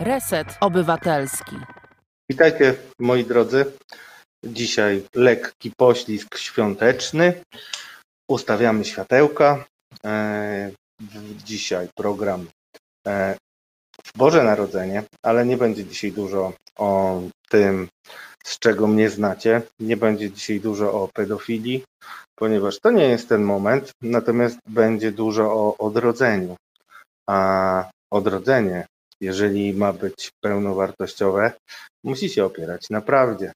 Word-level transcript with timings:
Reset 0.00 0.58
Obywatelski. 0.60 1.56
Witajcie 2.30 2.74
moi 3.00 3.24
drodzy. 3.24 3.64
Dzisiaj 4.44 5.02
lekki 5.14 5.72
poślizg 5.76 6.38
świąteczny. 6.38 7.42
Ustawiamy 8.30 8.84
światełka. 8.84 9.64
E, 10.04 10.70
dzisiaj 11.44 11.88
program 11.96 12.46
e, 13.06 13.36
w 14.04 14.18
Boże 14.18 14.44
Narodzenie, 14.44 15.02
ale 15.22 15.46
nie 15.46 15.56
będzie 15.56 15.84
dzisiaj 15.84 16.12
dużo 16.12 16.52
o 16.76 17.22
tym, 17.48 17.88
z 18.44 18.58
czego 18.58 18.86
mnie 18.86 19.10
znacie. 19.10 19.62
Nie 19.80 19.96
będzie 19.96 20.30
dzisiaj 20.30 20.60
dużo 20.60 20.92
o 20.92 21.08
pedofilii, 21.14 21.84
ponieważ 22.38 22.80
to 22.80 22.90
nie 22.90 23.04
jest 23.04 23.28
ten 23.28 23.42
moment. 23.42 23.90
Natomiast 24.02 24.58
będzie 24.66 25.12
dużo 25.12 25.52
o 25.52 25.76
odrodzeniu. 25.78 26.56
A 27.30 27.90
odrodzenie 28.12 28.86
jeżeli 29.20 29.74
ma 29.74 29.92
być 29.92 30.30
pełnowartościowe, 30.40 31.52
musi 32.04 32.28
się 32.28 32.44
opierać 32.44 32.90
na 32.90 33.00
prawdzie. 33.00 33.52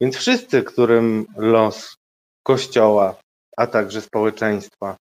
Więc 0.00 0.16
wszyscy, 0.16 0.62
którym 0.62 1.26
los 1.36 1.96
Kościoła, 2.42 3.20
a 3.56 3.66
także 3.66 4.00
społeczeństwa 4.00 4.96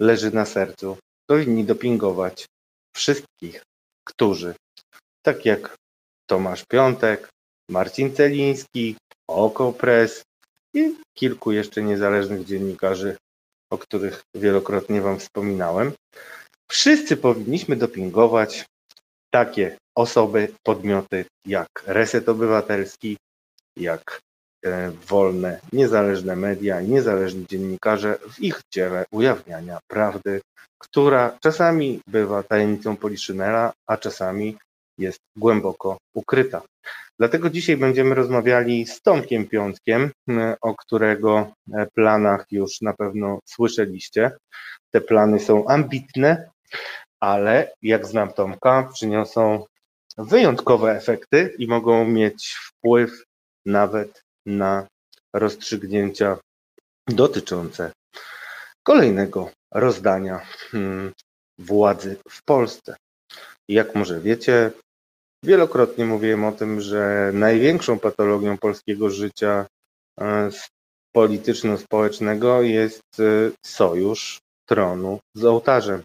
leży 0.00 0.30
na 0.30 0.44
sercu, 0.44 0.96
powinni 1.26 1.64
dopingować 1.64 2.46
wszystkich, 2.96 3.62
którzy, 4.04 4.54
tak 5.22 5.44
jak 5.44 5.76
Tomasz 6.26 6.64
Piątek, 6.70 7.28
Marcin 7.70 8.14
Celiński, 8.14 8.96
Okopres 9.28 10.22
i 10.74 10.96
kilku 11.18 11.52
jeszcze 11.52 11.82
niezależnych 11.82 12.44
dziennikarzy, 12.44 13.16
o 13.72 13.78
których 13.78 14.22
wielokrotnie 14.34 15.00
Wam 15.00 15.18
wspominałem, 15.18 15.92
wszyscy 16.70 17.16
powinniśmy 17.16 17.76
dopingować 17.76 18.66
takie 19.30 19.76
osoby, 19.94 20.48
podmioty 20.62 21.24
jak 21.46 21.68
Reset 21.86 22.28
Obywatelski, 22.28 23.16
jak 23.76 24.20
e, 24.64 24.90
wolne, 24.90 25.60
niezależne 25.72 26.36
media 26.36 26.80
i 26.80 26.88
niezależni 26.88 27.46
dziennikarze 27.46 28.18
w 28.30 28.40
ich 28.40 28.60
dziele 28.74 29.04
ujawniania 29.10 29.78
prawdy, 29.88 30.40
która 30.78 31.38
czasami 31.40 32.00
bywa 32.06 32.42
tajemnicą 32.42 32.96
Poliszynela, 32.96 33.72
a 33.86 33.96
czasami 33.96 34.56
jest 34.98 35.18
głęboko 35.36 35.98
ukryta. 36.14 36.62
Dlatego 37.18 37.50
dzisiaj 37.50 37.76
będziemy 37.76 38.14
rozmawiali 38.14 38.86
z 38.86 39.02
Tomkiem 39.02 39.46
Piątkiem, 39.46 40.10
e, 40.28 40.56
o 40.60 40.74
którego 40.74 41.52
e, 41.72 41.86
planach 41.94 42.46
już 42.50 42.80
na 42.80 42.92
pewno 42.92 43.38
słyszeliście. 43.44 44.30
Te 44.90 45.00
plany 45.00 45.40
są 45.40 45.66
ambitne, 45.66 46.50
ale 47.20 47.72
jak 47.82 48.06
znam 48.06 48.32
Tomka, 48.32 48.88
przyniosą 48.92 49.64
wyjątkowe 50.18 50.96
efekty 50.96 51.54
i 51.58 51.66
mogą 51.66 52.04
mieć 52.04 52.56
wpływ 52.66 53.24
nawet 53.66 54.22
na 54.46 54.86
rozstrzygnięcia 55.34 56.38
dotyczące 57.08 57.92
kolejnego 58.82 59.50
rozdania 59.74 60.38
hmm, 60.70 61.12
władzy 61.58 62.16
w 62.28 62.44
Polsce. 62.44 62.96
Jak 63.68 63.94
może 63.94 64.20
wiecie, 64.20 64.70
wielokrotnie 65.44 66.04
mówiłem 66.04 66.44
o 66.44 66.52
tym, 66.52 66.80
że 66.80 67.30
największą 67.34 67.98
patologią 67.98 68.58
polskiego 68.58 69.10
życia 69.10 69.66
e, 70.20 70.50
polityczno-społecznego 71.12 72.62
jest 72.62 73.02
e, 73.20 73.50
sojusz 73.66 74.38
tronu 74.68 75.20
z 75.34 75.44
ołtarzem. 75.44 76.02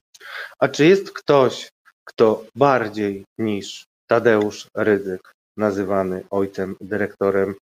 A 0.59 0.67
czy 0.67 0.85
jest 0.85 1.11
ktoś, 1.11 1.69
kto 2.03 2.45
bardziej 2.55 3.25
niż 3.37 3.85
Tadeusz 4.07 4.67
Rydzyk, 4.77 5.31
nazywany 5.57 6.25
ojcem 6.29 6.75
dyrektorem, 6.81 7.55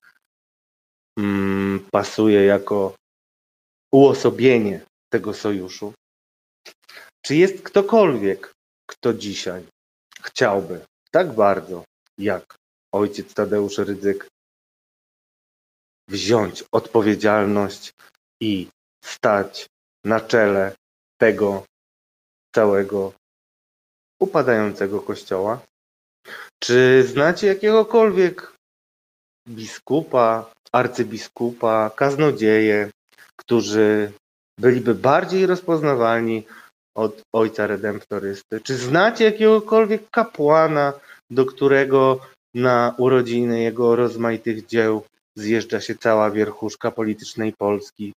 mm, 1.18 1.86
pasuje 1.92 2.44
jako 2.44 2.94
uosobienie 3.92 4.80
tego 5.12 5.34
sojuszu? 5.34 5.92
Czy 7.22 7.36
jest 7.36 7.62
ktokolwiek, 7.62 8.52
kto 8.86 9.14
dzisiaj 9.14 9.66
chciałby 10.22 10.80
tak 11.10 11.34
bardzo 11.34 11.84
jak 12.18 12.54
ojciec 12.92 13.34
Tadeusz 13.34 13.78
Rydzyk 13.78 14.28
wziąć 16.08 16.64
odpowiedzialność 16.72 17.92
i 18.42 18.68
stać 19.04 19.66
na 20.04 20.20
czele 20.20 20.76
tego 21.20 21.64
całego 22.58 23.12
upadającego 24.20 25.00
kościoła? 25.00 25.60
Czy 26.62 27.04
znacie 27.06 27.46
jakiegokolwiek 27.46 28.52
biskupa, 29.48 30.50
arcybiskupa, 30.72 31.90
kaznodzieje, 31.96 32.90
którzy 33.36 34.12
byliby 34.60 34.94
bardziej 34.94 35.46
rozpoznawalni 35.46 36.46
od 36.94 37.22
ojca 37.32 37.66
redemptorysty? 37.66 38.60
Czy 38.60 38.74
znacie 38.76 39.24
jakiegokolwiek 39.24 40.10
kapłana, 40.10 40.92
do 41.30 41.46
którego 41.46 42.20
na 42.54 42.94
urodziny 42.98 43.62
jego 43.62 43.96
rozmaitych 43.96 44.66
dzieł 44.66 45.04
zjeżdża 45.36 45.80
się 45.80 45.94
cała 45.94 46.30
wierchuszka 46.30 46.90
politycznej 46.90 47.52
Polski? 47.52 48.12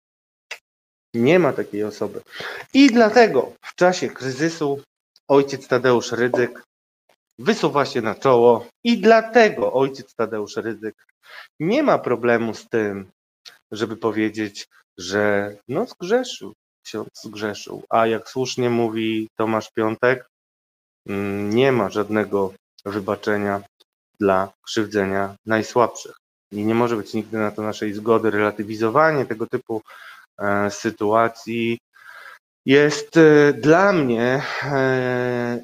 Nie 1.14 1.38
ma 1.38 1.52
takiej 1.52 1.84
osoby. 1.84 2.20
I 2.74 2.86
dlatego 2.86 3.52
w 3.62 3.74
czasie 3.74 4.08
kryzysu 4.08 4.82
ojciec 5.28 5.68
Tadeusz 5.68 6.12
Rydzyk 6.12 6.62
wysuwa 7.38 7.86
się 7.86 8.02
na 8.02 8.14
czoło 8.14 8.66
i 8.84 9.00
dlatego 9.00 9.72
ojciec 9.72 10.14
Tadeusz 10.14 10.56
Rydzyk 10.56 11.06
nie 11.60 11.82
ma 11.82 11.98
problemu 11.98 12.54
z 12.54 12.68
tym, 12.68 13.10
żeby 13.72 13.96
powiedzieć, 13.96 14.66
że 14.98 15.54
no 15.68 15.86
zgrzeszył, 15.86 16.52
ksiądz 16.84 17.22
zgrzeszył. 17.22 17.82
A 17.88 18.06
jak 18.06 18.28
słusznie 18.28 18.70
mówi 18.70 19.28
Tomasz 19.36 19.70
Piątek, 19.72 20.28
mm, 21.06 21.50
nie 21.50 21.72
ma 21.72 21.90
żadnego 21.90 22.54
wybaczenia 22.84 23.62
dla 24.20 24.52
krzywdzenia 24.62 25.36
najsłabszych. 25.46 26.16
I 26.52 26.64
nie 26.64 26.74
może 26.74 26.96
być 26.96 27.14
nigdy 27.14 27.38
na 27.38 27.50
to 27.50 27.62
naszej 27.62 27.94
zgody 27.94 28.30
relatywizowanie 28.30 29.26
tego 29.26 29.46
typu 29.46 29.82
sytuacji 30.70 31.78
jest 32.66 33.16
e, 33.16 33.52
dla 33.52 33.92
mnie 33.92 34.42
e, 34.62 35.62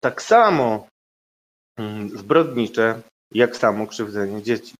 tak 0.00 0.22
samo 0.22 0.86
mm, 1.78 2.08
zbrodnicze, 2.18 3.02
jak 3.34 3.56
samo 3.56 3.86
krzywdzenie 3.86 4.42
dzieci. 4.42 4.74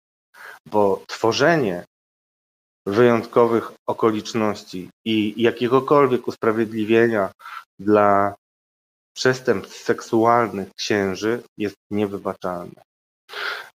Bo 0.67 1.03
tworzenie 1.07 1.85
wyjątkowych 2.87 3.73
okoliczności 3.87 4.91
i 5.05 5.43
jakiegokolwiek 5.43 6.29
usprawiedliwienia 6.29 7.31
dla 7.79 8.35
przestępstw 9.17 9.85
seksualnych 9.85 10.69
księży 10.79 11.43
jest 11.59 11.77
niewybaczalne. 11.91 12.83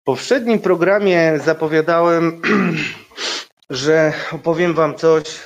W 0.01 0.05
poprzednim 0.05 0.59
programie 0.59 1.39
zapowiadałem, 1.45 2.43
że 3.71 4.13
opowiem 4.33 4.75
Wam 4.75 4.95
coś 4.95 5.41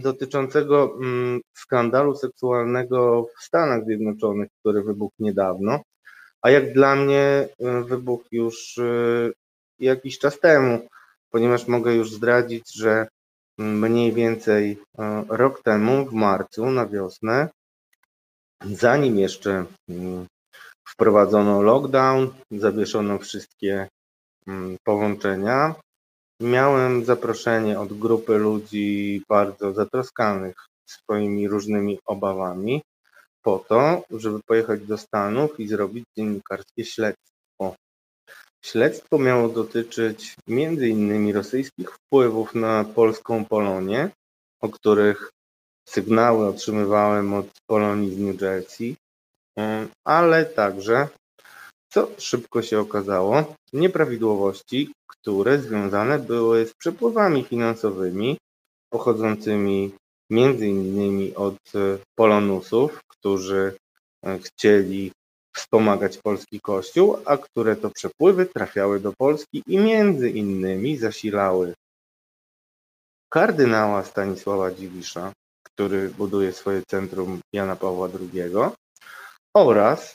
dotyczącego 0.00 0.94
mm, 1.00 1.40
skandalu 1.54 2.14
seksualnego 2.14 3.26
w 3.38 3.42
Stanach 3.42 3.84
Zjednoczonych, 3.84 4.48
który 4.60 4.82
wybuchł 4.82 5.14
niedawno, 5.18 5.80
a 6.42 6.50
jak 6.50 6.72
dla 6.72 6.96
mnie 6.96 7.48
y, 7.60 7.84
wybuchł 7.84 8.24
już 8.32 8.78
y, 8.78 9.32
jakiś 9.78 10.18
czas 10.18 10.40
temu, 10.40 10.88
ponieważ 11.30 11.68
mogę 11.68 11.94
już 11.94 12.12
zdradzić, 12.12 12.74
że 12.74 13.08
mniej 13.58 14.12
więcej 14.12 14.72
y, 14.72 15.02
rok 15.28 15.62
temu, 15.62 16.06
w 16.06 16.12
marcu, 16.12 16.70
na 16.70 16.86
wiosnę, 16.86 17.48
zanim 18.64 19.18
jeszcze 19.18 19.64
wprowadzono 20.88 21.62
lockdown, 21.62 22.30
zawieszono 22.50 23.18
wszystkie 23.18 23.88
połączenia, 24.84 25.74
Miałem 26.42 27.04
zaproszenie 27.04 27.80
od 27.80 27.98
grupy 27.98 28.38
ludzi 28.38 29.22
bardzo 29.28 29.72
zatroskanych 29.72 30.54
swoimi 30.86 31.48
różnymi 31.48 31.98
obawami 32.06 32.82
po 33.42 33.58
to, 33.68 34.02
żeby 34.10 34.40
pojechać 34.46 34.86
do 34.86 34.98
Stanów 34.98 35.60
i 35.60 35.68
zrobić 35.68 36.04
dziennikarskie 36.16 36.84
śledztwo. 36.84 37.74
Śledztwo 38.64 39.18
miało 39.18 39.48
dotyczyć 39.48 40.36
innymi 40.46 41.32
rosyjskich 41.32 41.90
wpływów 41.90 42.54
na 42.54 42.84
polską 42.84 43.44
Polonię, 43.44 44.10
o 44.60 44.68
których 44.68 45.30
sygnały 45.88 46.46
otrzymywałem 46.46 47.34
od 47.34 47.46
Polonii 47.66 48.14
z 48.14 48.18
New 48.18 48.40
Jersey, 48.40 48.96
ale 50.04 50.44
także, 50.46 51.08
co 51.92 52.08
szybko 52.18 52.62
się 52.62 52.80
okazało, 52.80 53.54
nieprawidłowości, 53.72 54.92
które 55.22 55.58
związane 55.58 56.18
były 56.18 56.66
z 56.66 56.74
przepływami 56.74 57.44
finansowymi 57.44 58.38
pochodzącymi 58.92 59.94
między 60.30 60.66
innymi 60.66 61.34
od 61.34 61.56
e, 61.74 61.98
polonusów, 62.14 63.00
którzy 63.08 63.76
e, 64.24 64.38
chcieli 64.38 65.12
wspomagać 65.56 66.18
polski 66.18 66.60
kościół, 66.60 67.16
a 67.24 67.36
które 67.36 67.76
to 67.76 67.90
przepływy 67.90 68.46
trafiały 68.46 69.00
do 69.00 69.12
Polski 69.18 69.62
i 69.66 69.78
między 69.78 70.30
innymi 70.30 70.96
zasilały 70.96 71.74
kardynała 73.32 74.04
Stanisława 74.04 74.70
Dziwisza, 74.70 75.32
który 75.62 76.08
buduje 76.08 76.52
swoje 76.52 76.82
centrum 76.88 77.40
Jana 77.52 77.76
Pawła 77.76 78.08
II 78.08 78.54
oraz, 79.56 80.14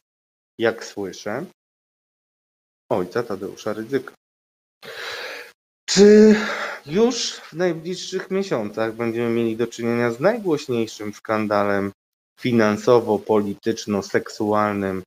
jak 0.60 0.86
słyszę, 0.86 1.46
ojca 2.92 3.24
Tadeusza 3.24 3.74
Rydzyka. 3.74 4.14
Czy 5.86 6.36
już 6.86 7.34
w 7.34 7.54
najbliższych 7.54 8.32
miesiącach 8.32 8.96
będziemy 8.96 9.30
mieli 9.30 9.58
do 9.58 9.68
czynienia 9.68 10.12
z 10.12 10.20
najgłośniejszym 10.20 11.14
skandalem 11.14 11.92
finansowo-polityczno-seksualnym 12.40 15.04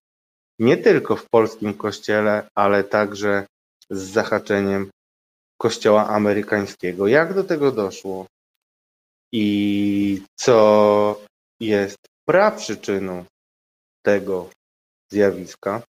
nie 0.59 0.77
tylko 0.77 1.17
w 1.17 1.29
polskim 1.29 1.75
kościele, 1.75 2.49
ale 2.55 2.85
także 2.85 3.47
z 3.91 4.03
zahaczeniem 4.03 4.91
kościoła 5.61 6.09
amerykańskiego. 6.09 7.07
Jak 7.07 7.35
do 7.35 7.45
tego 7.45 7.73
doszło 7.73 8.27
i 9.33 10.23
co 10.37 11.21
jest 11.61 11.99
praprzyczyną 12.29 13.25
tego 14.03 14.51
zjawiska, 15.13 15.83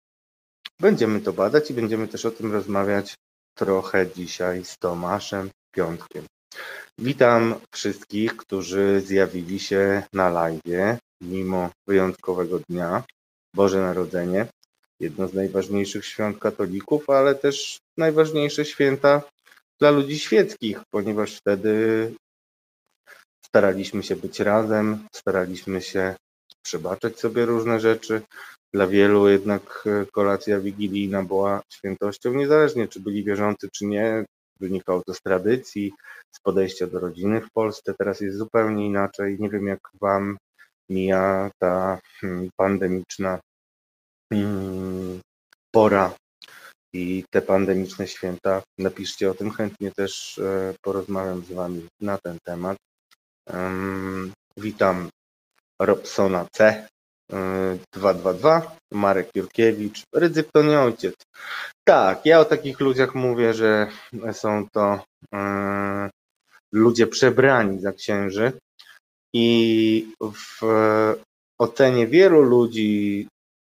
będziemy 0.79 1.21
to 1.21 1.33
badać 1.33 1.71
i 1.71 1.73
będziemy 1.73 2.07
też 2.07 2.25
o 2.25 2.31
tym 2.31 2.51
rozmawiać 2.51 3.15
trochę 3.55 4.07
dzisiaj 4.15 4.65
z 4.65 4.77
Tomaszem 4.77 5.49
Piątkiem. 5.71 6.25
Witam 6.97 7.55
wszystkich, 7.71 8.37
którzy 8.37 9.01
zjawili 9.05 9.59
się 9.59 10.03
na 10.13 10.29
live 10.29 10.99
mimo 11.21 11.69
wyjątkowego 11.87 12.59
dnia, 12.69 13.03
Boże 13.55 13.81
Narodzenie, 13.81 14.47
jedno 14.99 15.27
z 15.27 15.33
najważniejszych 15.33 16.05
świąt 16.05 16.39
katolików, 16.39 17.09
ale 17.09 17.35
też 17.35 17.77
najważniejsze 17.97 18.65
święta 18.65 19.21
dla 19.79 19.91
ludzi 19.91 20.19
świeckich, 20.19 20.81
ponieważ 20.91 21.35
wtedy 21.35 22.13
staraliśmy 23.45 24.03
się 24.03 24.15
być 24.15 24.39
razem, 24.39 25.07
staraliśmy 25.15 25.81
się 25.81 26.15
przebaczać 26.63 27.19
sobie 27.19 27.45
różne 27.45 27.79
rzeczy. 27.79 28.21
Dla 28.73 28.87
wielu 28.87 29.27
jednak 29.27 29.83
kolacja 30.11 30.59
wigilijna 30.59 31.23
była 31.23 31.61
świętością, 31.73 32.33
niezależnie 32.33 32.87
czy 32.87 32.99
byli 32.99 33.23
wierzący, 33.23 33.69
czy 33.73 33.85
nie. 33.85 34.25
Wynikało 34.59 35.01
to 35.05 35.13
z 35.13 35.21
tradycji, 35.21 35.93
z 36.35 36.39
podejścia 36.39 36.87
do 36.87 36.99
rodziny 36.99 37.41
w 37.41 37.51
Polsce. 37.51 37.93
Teraz 37.97 38.21
jest 38.21 38.37
zupełnie 38.37 38.85
inaczej. 38.85 39.37
Nie 39.39 39.49
wiem, 39.49 39.67
jak 39.67 39.79
Wam 40.01 40.37
mija 40.89 41.51
ta 41.61 41.99
hmm, 42.19 42.49
pandemiczna 42.55 43.39
hmm, 44.33 45.19
pora 45.71 46.13
i 46.93 47.23
te 47.29 47.41
pandemiczne 47.41 48.07
święta. 48.07 48.61
Napiszcie 48.77 49.31
o 49.31 49.33
tym, 49.33 49.51
chętnie 49.51 49.91
też 49.91 50.37
e, 50.37 50.73
porozmawiam 50.81 51.43
z 51.45 51.51
Wami 51.51 51.87
na 52.01 52.17
ten 52.17 52.37
temat. 52.43 52.77
Witam 54.57 55.09
Robsona 55.81 56.45
C. 56.51 56.87
222, 57.29 58.57
e, 58.57 58.61
Marek 58.91 59.29
Jurkiewicz, 59.35 60.03
ryzyk 60.15 60.47
to 60.53 60.63
nie 60.63 60.79
ojciec. 60.79 61.15
Tak, 61.83 62.25
ja 62.25 62.39
o 62.39 62.45
takich 62.45 62.79
ludziach 62.79 63.15
mówię, 63.15 63.53
że 63.53 63.87
są 64.31 64.67
to 64.73 64.99
e, 65.33 66.09
ludzie 66.71 67.07
przebrani 67.07 67.79
za 67.79 67.91
księży 67.91 68.51
i 69.33 70.15
w 70.21 70.61
ocenie 71.59 72.07
wielu 72.07 72.41
ludzi 72.41 73.27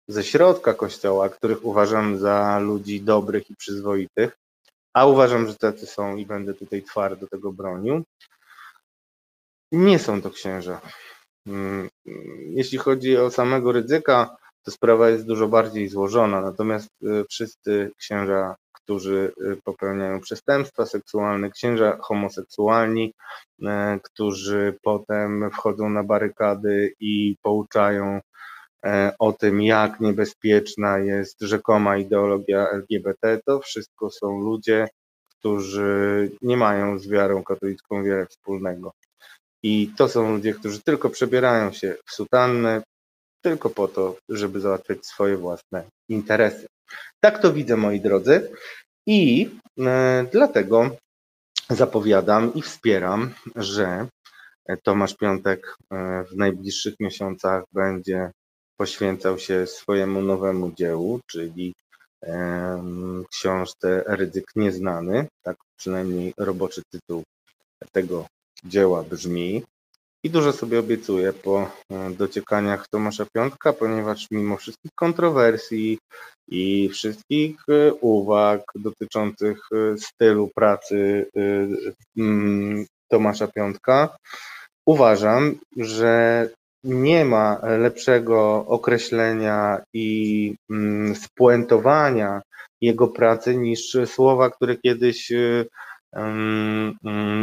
ze 0.07 0.23
środka 0.23 0.73
kościoła, 0.73 1.29
których 1.29 1.65
uważam 1.65 2.17
za 2.17 2.59
ludzi 2.59 3.01
dobrych 3.01 3.49
i 3.49 3.55
przyzwoitych, 3.55 4.37
a 4.93 5.05
uważam, 5.05 5.47
że 5.47 5.55
tacy 5.55 5.85
są 5.85 6.15
i 6.15 6.25
będę 6.25 6.53
tutaj 6.53 6.83
twardo 6.83 7.27
tego 7.27 7.51
bronił, 7.51 8.03
nie 9.71 9.99
są 9.99 10.21
to 10.21 10.29
księża. 10.29 10.81
Mm, 11.47 11.89
jeśli 12.49 12.77
chodzi 12.77 13.17
o 13.17 13.31
samego 13.31 13.71
ryzyka, 13.71 14.37
to 14.63 14.71
sprawa 14.71 15.09
jest 15.09 15.25
dużo 15.25 15.47
bardziej 15.47 15.87
złożona, 15.89 16.41
natomiast 16.41 16.89
y, 17.03 17.25
wszyscy 17.29 17.91
księża, 17.97 18.55
którzy 18.73 19.31
y, 19.41 19.61
popełniają 19.63 20.19
przestępstwa 20.21 20.85
seksualne, 20.85 21.51
księża 21.51 21.97
homoseksualni, 22.01 23.13
y, 23.61 23.65
którzy 24.03 24.77
potem 24.83 25.51
wchodzą 25.51 25.89
na 25.89 26.03
barykady 26.03 26.93
i 26.99 27.35
pouczają 27.41 28.19
o 29.19 29.33
tym, 29.33 29.61
jak 29.61 29.99
niebezpieczna 29.99 30.99
jest 30.99 31.41
rzekoma 31.41 31.97
ideologia 31.97 32.69
LGBT, 32.69 33.39
to 33.45 33.59
wszystko 33.59 34.09
są 34.11 34.41
ludzie, 34.41 34.87
którzy 35.39 36.31
nie 36.41 36.57
mają 36.57 36.99
z 36.99 37.07
wiarą 37.07 37.43
katolicką 37.43 38.03
wiele 38.03 38.25
wspólnego. 38.25 38.93
I 39.67 39.91
to 39.97 40.09
są 40.09 40.31
ludzie, 40.31 40.53
którzy 40.53 40.81
tylko 40.81 41.09
przebierają 41.09 41.71
się 41.71 41.95
w 42.05 42.11
sutannę, 42.11 42.83
tylko 43.41 43.69
po 43.69 43.87
to, 43.87 44.15
żeby 44.29 44.59
załatwiać 44.59 45.05
swoje 45.05 45.37
własne 45.37 45.83
interesy. 46.09 46.67
Tak 47.19 47.41
to 47.41 47.53
widzę, 47.53 47.77
moi 47.77 47.99
drodzy. 47.99 48.51
I 49.07 49.49
e, 49.79 50.25
dlatego 50.31 50.89
zapowiadam 51.69 52.53
i 52.53 52.61
wspieram, 52.61 53.33
że 53.55 54.07
Tomasz 54.83 55.15
Piątek 55.15 55.75
e, 55.91 56.23
w 56.23 56.35
najbliższych 56.35 56.95
miesiącach 56.99 57.63
będzie 57.73 58.31
poświęcał 58.77 59.39
się 59.39 59.67
swojemu 59.67 60.21
nowemu 60.21 60.71
dziełu, 60.71 61.19
czyli 61.31 61.75
e, 62.23 63.25
książce 63.31 64.03
Ryzyk 64.07 64.45
Nieznany, 64.55 65.27
tak 65.43 65.57
przynajmniej 65.77 66.33
roboczy 66.37 66.81
tytuł 66.91 67.23
tego 67.91 68.25
dzieła 68.67 69.03
brzmi. 69.03 69.63
I 70.23 70.29
dużo 70.29 70.53
sobie 70.53 70.79
obiecuję 70.79 71.33
po 71.33 71.71
e, 71.91 72.09
dociekaniach 72.09 72.87
Tomasza 72.87 73.25
Piątka, 73.33 73.73
ponieważ 73.73 74.27
mimo 74.31 74.57
wszystkich 74.57 74.91
kontrowersji 74.95 75.99
i 76.47 76.89
wszystkich 76.89 77.55
e, 77.69 77.93
uwag 77.93 78.61
dotyczących 78.75 79.57
e, 79.71 79.97
stylu 79.97 80.49
pracy 80.55 81.29
mm, 82.17 82.85
Tomasza 83.11 83.47
Piątka, 83.47 84.17
uważam, 84.85 85.59
że 85.77 86.49
nie 86.83 87.25
ma 87.25 87.59
lepszego 87.77 88.65
określenia 88.67 89.81
i 89.93 90.55
mm, 90.69 91.15
spuentowania 91.15 92.41
jego 92.81 93.07
pracy 93.07 93.57
niż 93.57 93.97
słowa, 94.05 94.49
które 94.49 94.77
kiedyś 94.77 95.31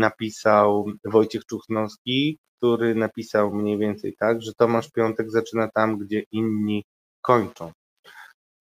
napisał 0.00 0.86
Wojciech 1.04 1.46
Czuchnowski, 1.46 2.38
który 2.58 2.94
napisał 2.94 3.54
mniej 3.54 3.78
więcej 3.78 4.14
tak, 4.18 4.42
że 4.42 4.52
Tomasz 4.54 4.90
Piątek 4.90 5.30
zaczyna 5.30 5.68
tam, 5.68 5.98
gdzie 5.98 6.22
inni 6.32 6.84
kończą. 7.22 7.72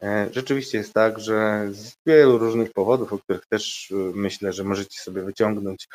E, 0.03 0.29
rzeczywiście 0.31 0.77
jest 0.77 0.93
tak, 0.93 1.19
że 1.19 1.67
z 1.71 1.93
wielu 2.05 2.37
różnych 2.37 2.73
powodów, 2.73 3.13
o 3.13 3.17
których 3.17 3.45
też 3.45 3.91
e, 3.91 3.95
myślę, 4.15 4.53
że 4.53 4.63
możecie 4.63 5.01
sobie 5.01 5.21
wyciągnąć 5.21 5.87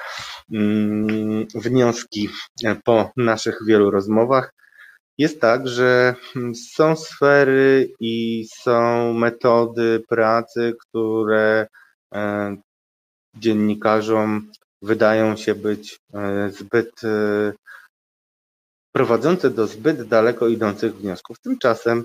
mm, 0.53 1.47
wnioski 1.55 2.29
e, 2.65 2.77
po 2.85 3.11
naszych 3.17 3.59
wielu 3.67 3.91
rozmowach, 3.91 4.53
jest 5.19 5.41
tak, 5.41 5.69
że 5.69 6.15
mm, 6.37 6.55
są 6.55 6.97
sfery 6.97 7.89
i 8.01 8.47
są 8.63 9.13
metody 9.13 10.03
pracy, 10.09 10.75
które 10.81 11.67
dziennikarzom 13.39 14.51
wydają 14.83 15.37
się 15.37 15.55
być 15.55 15.99
e, 16.15 16.51
zbyt 16.51 17.05
e, 17.05 17.53
prowadzące 18.93 19.51
do 19.51 19.67
zbyt 19.67 20.03
daleko 20.03 20.49
idących 20.49 20.95
wniosków. 20.97 21.41
Tymczasem 21.41 22.05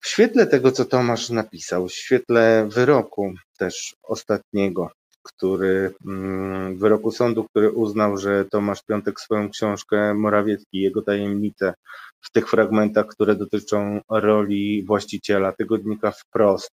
w 0.00 0.08
świetle 0.08 0.46
tego, 0.46 0.72
co 0.72 0.84
Tomasz 0.84 1.30
napisał, 1.30 1.88
w 1.88 1.92
świetle 1.92 2.68
wyroku 2.70 3.34
też 3.58 3.94
ostatniego, 4.02 4.90
który 5.22 5.94
mm, 6.06 6.78
wyroku 6.78 7.10
sądu, 7.10 7.44
który 7.44 7.70
uznał, 7.70 8.16
że 8.16 8.44
Tomasz 8.44 8.82
Piątek 8.82 9.20
swoją 9.20 9.50
książkę 9.50 10.14
Morawiecki, 10.14 10.80
jego 10.80 11.02
tajemnice 11.02 11.74
w 12.20 12.30
tych 12.30 12.48
fragmentach, 12.48 13.06
które 13.06 13.34
dotyczą 13.34 14.00
roli 14.10 14.84
właściciela 14.84 15.52
tygodnika 15.52 16.10
wprost 16.10 16.72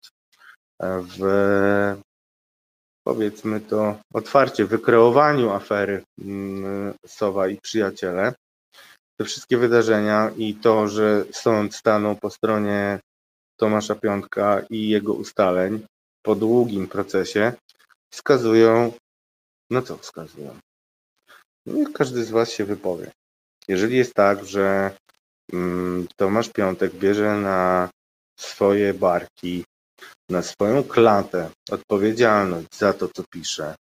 w 0.81 1.23
powiedzmy 3.05 3.61
to 3.61 3.97
otwarcie, 4.15 4.65
wykreowaniu 4.65 5.51
afery 5.51 6.03
mm, 6.19 6.95
Sowa 7.07 7.49
i 7.49 7.57
przyjaciele. 7.57 8.35
Te 9.21 9.25
wszystkie 9.25 9.59
wydarzenia 9.59 10.31
i 10.37 10.55
to, 10.55 10.89
że 10.89 11.25
sąd 11.33 11.75
stanął 11.75 12.17
po 12.17 12.31
stronie 12.31 13.01
Tomasza 13.57 13.95
Piątka 13.95 14.63
i 14.71 14.89
jego 14.89 15.13
ustaleń 15.15 15.87
po 16.23 16.35
długim 16.35 16.89
procesie 16.89 17.53
wskazują, 18.13 18.93
no 19.71 19.83
co 19.83 19.97
wskazują? 19.97 20.59
Niech 21.67 21.93
każdy 21.93 22.25
z 22.25 22.31
Was 22.31 22.53
się 22.53 22.65
wypowie. 22.65 23.11
Jeżeli 23.69 23.97
jest 23.97 24.15
tak, 24.15 24.45
że 24.45 24.97
mm, 25.53 26.07
Tomasz 26.17 26.49
Piątek 26.49 26.95
bierze 26.95 27.37
na 27.37 27.89
swoje 28.41 28.95
barki, 28.95 29.65
na 30.31 30.43
swoją 30.43 30.85
klatę 30.85 31.51
odpowiedzialność 31.71 32.69
za 32.79 32.93
to, 32.93 33.09
co 33.09 33.23
pisze, 33.31 33.75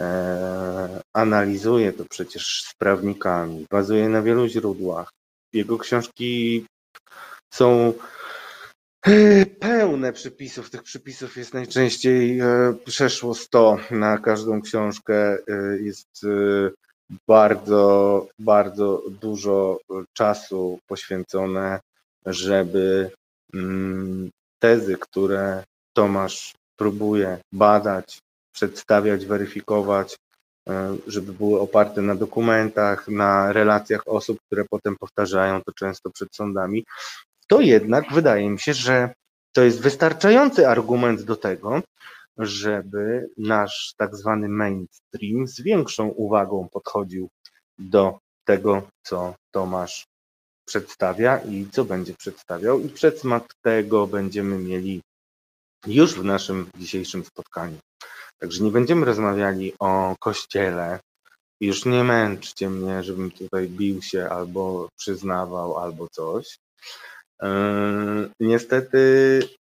e, 0.00 1.02
analizuje 1.16 1.92
to 1.92 2.04
przecież 2.10 2.62
z 2.62 2.74
prawnikami, 2.74 3.66
bazuje 3.70 4.08
na 4.08 4.22
wielu 4.22 4.48
źródłach. 4.48 5.10
Jego 5.52 5.78
książki 5.78 6.66
są 7.54 7.92
e, 9.06 9.46
pełne 9.46 10.12
przypisów. 10.12 10.70
Tych 10.70 10.82
przypisów 10.82 11.36
jest 11.36 11.54
najczęściej 11.54 12.40
e, 12.40 12.46
przeszło 12.84 13.34
100 13.34 13.78
na 13.90 14.18
każdą 14.18 14.62
książkę. 14.62 15.38
Jest 15.80 16.26
bardzo, 17.28 18.26
bardzo 18.38 19.02
dużo 19.20 19.78
czasu 20.12 20.78
poświęcone, 20.86 21.80
żeby 22.26 23.10
mm, 23.54 24.30
tezy, 24.64 24.96
które 25.00 25.64
Tomasz 25.96 26.54
próbuje 26.76 27.38
badać, 27.52 28.18
przedstawiać, 28.54 29.26
weryfikować, 29.26 30.16
żeby 31.06 31.32
były 31.32 31.60
oparte 31.60 32.02
na 32.02 32.14
dokumentach, 32.14 33.08
na 33.08 33.52
relacjach 33.52 34.02
osób, 34.06 34.38
które 34.46 34.64
potem 34.70 34.96
powtarzają 34.96 35.62
to 35.62 35.72
często 35.72 36.10
przed 36.10 36.28
sądami, 36.34 36.84
to 37.48 37.60
jednak 37.60 38.12
wydaje 38.12 38.50
mi 38.50 38.58
się, 38.58 38.74
że 38.74 39.14
to 39.52 39.62
jest 39.62 39.80
wystarczający 39.80 40.68
argument 40.68 41.22
do 41.22 41.36
tego, 41.36 41.82
żeby 42.38 43.28
nasz 43.38 43.94
tak 43.96 44.16
zwany 44.16 44.48
mainstream 44.48 45.46
z 45.46 45.60
większą 45.60 46.08
uwagą 46.08 46.68
podchodził 46.72 47.28
do 47.78 48.18
tego, 48.44 48.82
co 49.02 49.34
Tomasz 49.50 50.04
przedstawia 50.64 51.38
i 51.38 51.66
co 51.72 51.84
będzie 51.84 52.14
przedstawiał. 52.14 52.80
I 52.80 52.88
przedsmak 52.88 53.54
tego 53.62 54.06
będziemy 54.06 54.58
mieli 54.58 55.00
już 55.86 56.14
w 56.14 56.24
naszym 56.24 56.66
dzisiejszym 56.78 57.24
spotkaniu. 57.24 57.78
Także 58.38 58.64
nie 58.64 58.70
będziemy 58.70 59.06
rozmawiali 59.06 59.72
o 59.78 60.14
kościele. 60.20 61.00
Już 61.60 61.84
nie 61.84 62.04
męczcie 62.04 62.70
mnie, 62.70 63.02
żebym 63.02 63.30
tutaj 63.30 63.68
bił 63.68 64.02
się 64.02 64.28
albo 64.28 64.88
przyznawał, 64.98 65.78
albo 65.78 66.08
coś. 66.08 66.58
Yy, 67.42 68.30
niestety 68.40 68.98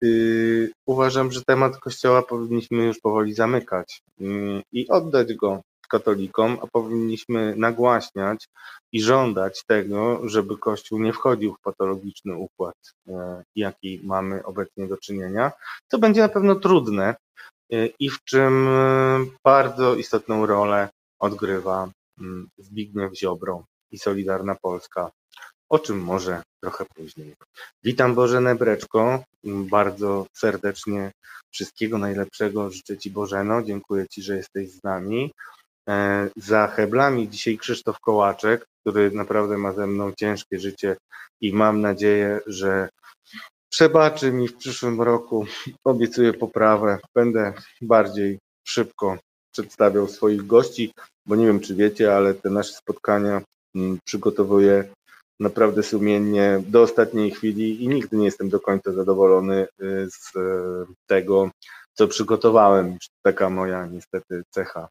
yy, 0.02 0.70
uważam, 0.86 1.32
że 1.32 1.42
temat 1.46 1.76
Kościoła 1.76 2.22
powinniśmy 2.22 2.84
już 2.84 2.98
powoli 3.00 3.34
zamykać 3.34 4.00
yy, 4.18 4.62
i 4.72 4.88
oddać 4.88 5.34
go 5.34 5.62
katolikom, 5.94 6.58
a 6.62 6.66
powinniśmy 6.66 7.54
nagłaśniać 7.56 8.48
i 8.92 9.02
żądać 9.02 9.64
tego, 9.66 10.28
żeby 10.28 10.58
Kościół 10.58 10.98
nie 10.98 11.12
wchodził 11.12 11.54
w 11.54 11.60
patologiczny 11.60 12.36
układ, 12.36 12.76
jaki 13.56 14.00
mamy 14.04 14.44
obecnie 14.44 14.88
do 14.88 14.96
czynienia, 14.96 15.52
co 15.90 15.98
będzie 15.98 16.20
na 16.20 16.28
pewno 16.28 16.54
trudne 16.54 17.14
i 17.98 18.10
w 18.10 18.18
czym 18.24 18.68
bardzo 19.44 19.94
istotną 19.94 20.46
rolę 20.46 20.88
odgrywa 21.18 21.88
Zbigniew 22.58 23.18
Ziobro 23.18 23.64
i 23.90 23.98
Solidarna 23.98 24.54
Polska 24.62 25.10
o 25.68 25.78
czym 25.78 25.98
może 25.98 26.42
trochę 26.62 26.84
później. 26.94 27.34
Witam 27.84 28.14
Bożenę 28.14 28.54
Breczko, 28.54 29.24
bardzo 29.44 30.26
serdecznie 30.32 31.12
wszystkiego 31.50 31.98
najlepszego 31.98 32.70
życzę 32.70 32.98
Ci 32.98 33.10
Bożeno, 33.10 33.62
dziękuję 33.62 34.08
Ci, 34.08 34.22
że 34.22 34.36
jesteś 34.36 34.70
z 34.70 34.82
nami. 34.82 35.32
E, 35.88 36.28
za 36.36 36.66
heblami 36.66 37.28
dzisiaj 37.28 37.58
Krzysztof 37.58 38.00
Kołaczek, 38.00 38.66
który 38.80 39.10
naprawdę 39.10 39.58
ma 39.58 39.72
ze 39.72 39.86
mną 39.86 40.12
ciężkie 40.12 40.58
życie 40.58 40.96
i 41.40 41.52
mam 41.52 41.80
nadzieję, 41.80 42.40
że 42.46 42.88
przebaczy 43.72 44.32
mi 44.32 44.48
w 44.48 44.56
przyszłym 44.56 45.02
roku. 45.02 45.46
Obiecuję 45.84 46.32
poprawę. 46.32 46.98
Będę 47.14 47.52
bardziej 47.82 48.38
szybko 48.64 49.18
przedstawiał 49.52 50.08
swoich 50.08 50.46
gości, 50.46 50.92
bo 51.26 51.36
nie 51.36 51.46
wiem, 51.46 51.60
czy 51.60 51.74
wiecie, 51.74 52.16
ale 52.16 52.34
te 52.34 52.50
nasze 52.50 52.72
spotkania 52.72 53.42
mm, 53.74 53.98
przygotowuję 54.04 54.84
naprawdę 55.40 55.82
sumiennie 55.82 56.62
do 56.66 56.82
ostatniej 56.82 57.30
chwili 57.30 57.84
i 57.84 57.88
nigdy 57.88 58.16
nie 58.16 58.24
jestem 58.24 58.48
do 58.48 58.60
końca 58.60 58.92
zadowolony 58.92 59.66
y, 59.82 60.08
z 60.10 60.32
tego, 61.06 61.50
co 61.94 62.08
przygotowałem. 62.08 62.96
Taka 63.22 63.50
moja 63.50 63.86
niestety 63.86 64.42
cecha. 64.50 64.88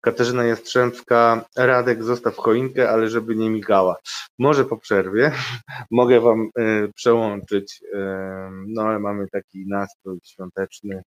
Katarzyna 0.00 0.44
Jastrzębska, 0.44 1.44
Radek 1.56 2.04
zostaw 2.04 2.36
choinkę, 2.36 2.90
ale 2.90 3.08
żeby 3.08 3.36
nie 3.36 3.50
migała. 3.50 3.96
Może 4.38 4.64
po 4.64 4.76
przerwie 4.76 5.32
mogę 5.90 6.20
Wam 6.20 6.50
y, 6.58 6.90
przełączyć, 6.94 7.80
no 8.66 8.82
ale 8.82 8.98
mamy 8.98 9.28
taki 9.28 9.66
nastrój 9.66 10.18
świąteczny, 10.24 11.02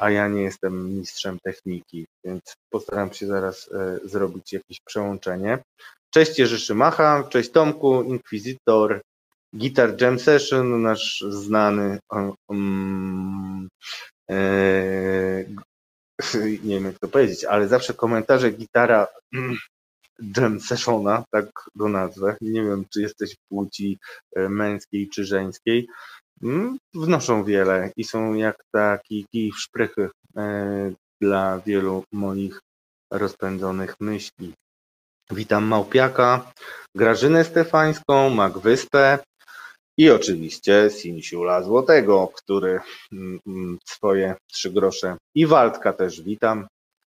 a 0.00 0.10
ja 0.10 0.28
nie 0.28 0.42
jestem 0.42 0.94
mistrzem 0.94 1.38
techniki, 1.44 2.06
więc 2.24 2.54
postaram 2.70 3.12
się 3.12 3.26
zaraz 3.26 3.70
zrobić 4.04 4.52
jakieś 4.52 4.80
przełączenie. 4.80 5.58
Cześć 6.10 6.38
Jerzy 6.38 6.58
Szymacha, 6.58 7.24
cześć 7.30 7.50
Tomku, 7.50 8.02
Inkwizytor, 8.02 9.00
Guitar 9.52 10.00
Jam 10.00 10.18
Session, 10.18 10.82
nasz 10.82 11.24
znany 11.28 11.98
um, 12.48 13.68
nie 16.64 16.74
wiem 16.74 16.84
jak 16.84 16.98
to 16.98 17.08
powiedzieć, 17.08 17.44
ale 17.44 17.68
zawsze 17.68 17.94
komentarze 17.94 18.50
gitara 18.50 19.06
Jam 20.36 20.60
Sessiona, 20.60 21.24
tak 21.30 21.46
go 21.74 21.88
nazwę, 21.88 22.36
nie 22.40 22.62
wiem 22.62 22.84
czy 22.92 23.00
jesteś 23.00 23.36
płci 23.48 23.98
e, 24.36 24.48
męskiej 24.48 25.08
czy 25.08 25.24
żeńskiej, 25.24 25.88
um, 26.42 26.78
wnoszą 26.94 27.44
wiele 27.44 27.90
i 27.96 28.04
są 28.04 28.34
jak 28.34 28.56
taki 28.72 29.26
kij 29.32 29.52
w 29.52 29.58
szprychy 29.58 30.08
e, 30.36 30.92
dla 31.20 31.60
wielu 31.66 32.04
moich 32.12 32.60
rozpędzonych 33.10 33.94
myśli. 34.00 34.54
Witam 35.30 35.64
Małpiaka, 35.64 36.52
Grażynę 36.94 37.44
Stefańską, 37.44 38.30
Magwyspę 38.30 39.18
i 39.96 40.10
oczywiście 40.10 40.90
Sinsiula 40.90 41.62
Złotego, 41.62 42.28
który 42.34 42.80
mm, 43.12 43.40
mm, 43.46 43.78
swoje 43.84 44.34
trzy 44.52 44.70
grosze 44.70 45.16
i 45.34 45.46
Waldka 45.46 45.92
też 45.92 46.22
witam, 46.22 46.66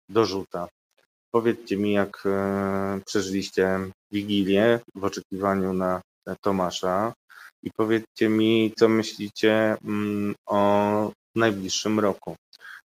dorzuca. 0.08 0.68
Powiedzcie 1.30 1.76
mi, 1.76 1.92
jak 1.92 2.22
e, 2.26 3.00
przeżyliście 3.06 3.78
Wigilię 4.12 4.80
w 4.94 5.04
oczekiwaniu 5.04 5.72
na 5.72 6.00
Tomasza 6.40 7.12
i 7.62 7.70
powiedzcie 7.70 8.28
mi, 8.28 8.72
co 8.76 8.88
myślicie 8.88 9.76
mm, 9.84 10.34
o 10.46 11.12
najbliższym 11.34 12.00
roku. 12.00 12.36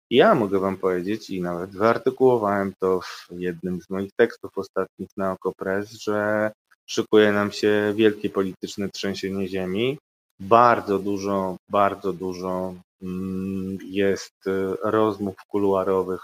Ja 0.10 0.36
mogę 0.36 0.60
Wam 0.60 0.78
powiedzieć 0.78 1.30
i 1.30 1.42
nawet 1.42 1.72
wyartykułowałem 1.72 2.74
to 2.80 3.02
w 3.02 3.40
jednym 3.40 3.82
z 3.82 3.90
moich 3.90 4.12
tekstów 4.16 4.52
ostatnich 4.56 5.10
na 5.18 5.32
Okopres, 5.32 5.92
że 5.92 6.52
szykuje 6.92 7.32
nam 7.32 7.52
się 7.52 7.94
wielkie 7.96 8.30
polityczne 8.30 8.90
trzęsienie 8.90 9.48
ziemi. 9.48 9.98
Bardzo 10.40 11.00
dużo, 11.00 11.56
bardzo 11.70 12.14
dużo 12.14 12.74
mm, 13.02 13.78
jest 13.82 14.36
rozmów 14.84 15.36
kuluarowych, 15.48 16.22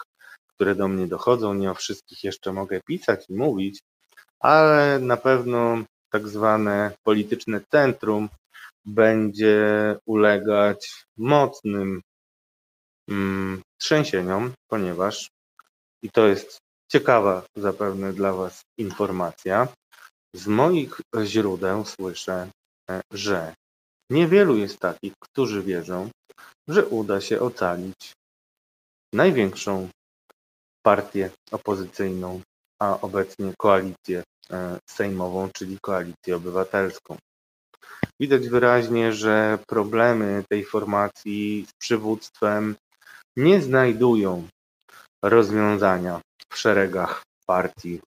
które 0.53 0.75
do 0.75 0.87
mnie 0.87 1.07
dochodzą. 1.07 1.53
Nie 1.53 1.71
o 1.71 1.75
wszystkich 1.75 2.23
jeszcze 2.23 2.53
mogę 2.53 2.81
pisać 2.87 3.29
i 3.29 3.33
mówić, 3.33 3.79
ale 4.39 4.99
na 4.99 5.17
pewno 5.17 5.83
tak 6.11 6.27
zwane 6.27 6.91
polityczne 7.03 7.61
centrum 7.71 8.29
będzie 8.85 9.59
ulegać 10.05 11.05
mocnym 11.17 12.01
mm, 13.09 13.61
trzęsieniom, 13.77 14.51
ponieważ, 14.67 15.29
i 16.03 16.09
to 16.09 16.27
jest 16.27 16.57
ciekawa 16.91 17.43
zapewne 17.55 18.13
dla 18.13 18.33
Was 18.33 18.61
informacja, 18.77 19.67
z 20.37 20.47
moich 20.47 21.01
źródeł 21.23 21.85
słyszę, 21.85 22.49
e, 22.89 23.01
że 23.13 23.55
niewielu 24.11 24.57
jest 24.57 24.79
takich, 24.79 25.13
którzy 25.19 25.63
wierzą, 25.63 26.09
że 26.67 26.85
uda 26.85 27.21
się 27.21 27.39
ocalić 27.39 28.13
największą 29.13 29.89
partię 30.85 31.29
opozycyjną, 31.51 32.41
a 32.81 33.01
obecnie 33.01 33.53
koalicję 33.57 34.23
e, 34.51 34.79
sejmową, 34.89 35.49
czyli 35.55 35.77
koalicję 35.81 36.35
obywatelską. 36.35 37.17
Widać 38.19 38.49
wyraźnie, 38.49 39.13
że 39.13 39.59
problemy 39.67 40.43
tej 40.49 40.65
formacji 40.65 41.65
z 41.69 41.71
przywództwem 41.81 42.75
nie 43.37 43.61
znajdują 43.61 44.47
rozwiązania 45.23 46.21
w 46.53 46.57
szeregach 46.57 47.23
partii. 47.45 47.99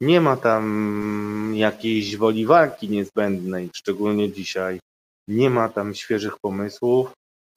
Nie 0.00 0.20
ma 0.20 0.36
tam 0.36 1.52
jakiejś 1.54 2.16
woli 2.16 2.46
walki 2.46 2.88
niezbędnej, 2.88 3.70
szczególnie 3.74 4.32
dzisiaj. 4.32 4.80
Nie 5.28 5.50
ma 5.50 5.68
tam 5.68 5.94
świeżych 5.94 6.38
pomysłów. 6.38 7.12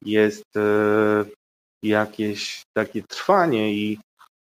Jest 0.05 0.57
e, 0.57 1.25
jakieś 1.83 2.62
takie 2.73 3.03
trwanie 3.03 3.73
i 3.73 4.00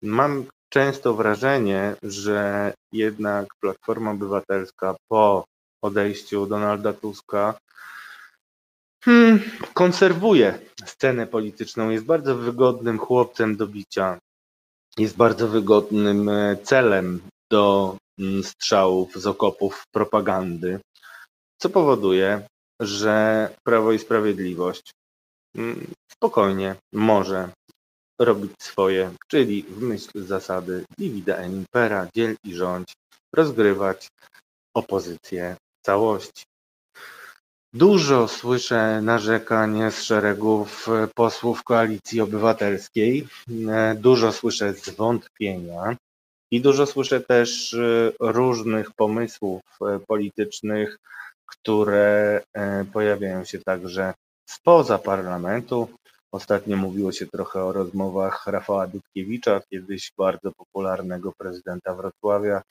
mam 0.02 0.46
często 0.70 1.14
wrażenie, 1.14 1.96
że 2.04 2.74
jednak 2.92 3.48
Platforma 3.60 4.12
Obywatelska 4.12 4.96
po 5.08 5.46
odejściu 5.82 6.46
Donalda 6.46 6.94
Tuska 6.94 7.60
hmm, 9.04 9.40
konserwuje 9.74 10.60
scenę 10.86 11.28
polityczną, 11.28 11.90
jest 11.90 12.06
bardzo 12.06 12.36
wygodnym 12.36 13.00
chłopcem 13.00 13.56
do 13.58 13.68
bicia, 13.68 14.20
jest 14.98 15.18
bardzo 15.18 15.48
wygodnym 15.48 16.30
e, 16.30 16.58
celem 16.64 17.22
do 17.52 17.98
mm, 18.20 18.44
strzałów 18.44 19.14
z 19.16 19.28
okopów 19.28 19.84
propagandy, 19.92 20.80
co 21.62 21.70
powoduje, 21.70 22.48
że 22.80 23.50
Prawo 23.64 23.92
i 23.92 24.00
Sprawiedliwość 24.00 24.92
mm, 25.56 25.88
spokojnie 26.12 26.76
może 26.94 27.50
robić 28.22 28.52
swoje, 28.60 29.12
czyli 29.28 29.64
w 29.64 29.82
myśl 29.82 30.26
zasady 30.26 30.86
divida 31.00 31.38
et 31.38 31.52
impera, 31.52 32.08
dziel 32.16 32.36
i 32.44 32.56
rządź, 32.56 32.94
rozgrywać 33.36 34.08
opozycję 34.74 35.56
całości. 35.86 36.44
Dużo 37.74 38.28
słyszę 38.28 39.02
narzekań 39.02 39.92
z 39.92 40.02
szeregów 40.02 40.88
posłów 41.16 41.64
Koalicji 41.64 42.22
Obywatelskiej, 42.22 43.28
dużo 43.96 44.32
słyszę 44.32 44.74
zwątpienia 44.74 45.96
i 46.52 46.62
dużo 46.62 46.86
słyszę 46.86 47.22
też 47.22 47.74
e, 47.74 48.12
różnych 48.20 48.92
pomysłów 48.92 49.62
e, 49.82 50.00
politycznych, 50.08 50.98
które 51.46 52.42
e, 52.54 52.86
pojawiają 52.86 53.44
się 53.44 53.60
także 53.60 54.14
spoza 54.50 54.98
parlamentu. 54.98 55.88
Ostatnio 56.32 56.78
mówiło 56.78 57.12
się 57.12 57.28
trochę 57.28 57.64
o 57.64 57.74
rozmowach 57.74 58.48
Rafała 58.48 58.88
Dudkiewicza, 58.88 59.62
kiedyś 59.70 60.12
bardzo 60.18 60.52
popularnego 60.52 61.34
prezydenta 61.38 61.94
Wrocławia, 61.94 62.62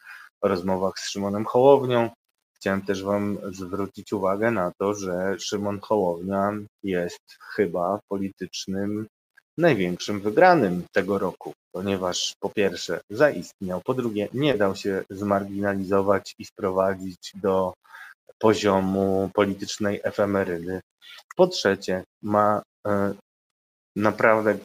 o 0.40 0.49
rozmowach 0.49 0.99
z 0.99 1.09
Szymonem 1.09 1.45
Hołownią. 1.45 2.11
Chciałem 2.57 2.83
też 2.83 3.02
Wam 3.02 3.38
zwrócić 3.52 4.12
uwagę 4.12 4.50
na 4.50 4.73
to, 4.78 4.95
że 4.95 5.37
Szymon 5.38 5.81
Hołownia 5.81 6.52
jest 6.83 7.23
chyba 7.57 8.00
politycznym 8.09 9.07
największym 9.58 10.20
wygranym 10.20 10.84
tego 10.92 11.18
roku, 11.18 11.52
ponieważ 11.73 12.32
po 12.40 12.50
pierwsze 12.50 13.00
zaistniał, 13.11 13.80
po 13.84 13.94
drugie 13.94 14.28
nie 14.32 14.54
dał 14.54 14.76
się 14.76 15.04
zmarginalizować 15.11 16.34
i 16.38 16.44
sprowadzić 16.44 17.32
do 17.34 17.75
poziomu 18.38 19.30
politycznej 19.34 20.00
efemerydy. 20.02 20.80
Po 21.37 21.46
trzecie 21.46 22.04
ma 22.23 22.62
e, 22.87 23.14
naprawdę 23.96 24.58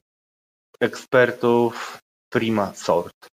ekspertów 0.80 2.00
prima 2.30 2.74
sort, 2.74 3.28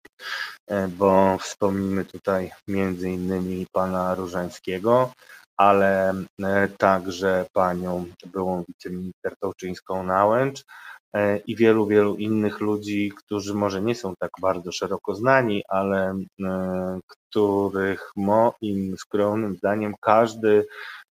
e, 0.68 0.88
bo 0.88 1.38
wspomnimy 1.38 2.06
tutaj 2.06 2.52
między 2.68 3.10
innymi 3.10 3.68
pana 3.72 4.16
Różańskiego, 4.16 5.14
ale 5.58 6.14
e, 6.44 6.68
także 6.78 7.46
panią 7.54 8.06
byłą 8.26 8.64
wiceminister 8.68 9.34
Tołczyńską-Nałęcz 9.40 10.64
i 11.48 11.56
wielu, 11.56 11.88
wielu 11.88 12.16
innych 12.16 12.60
ludzi, 12.60 13.12
którzy 13.18 13.54
może 13.54 13.82
nie 13.82 13.96
są 13.96 14.14
tak 14.20 14.32
bardzo 14.42 14.72
szeroko 14.72 15.16
znani, 15.16 15.64
ale 15.68 16.20
których 17.08 18.12
moim 18.16 18.98
skromnym 18.98 19.56
zdaniem 19.56 19.96
każdy 20.02 20.68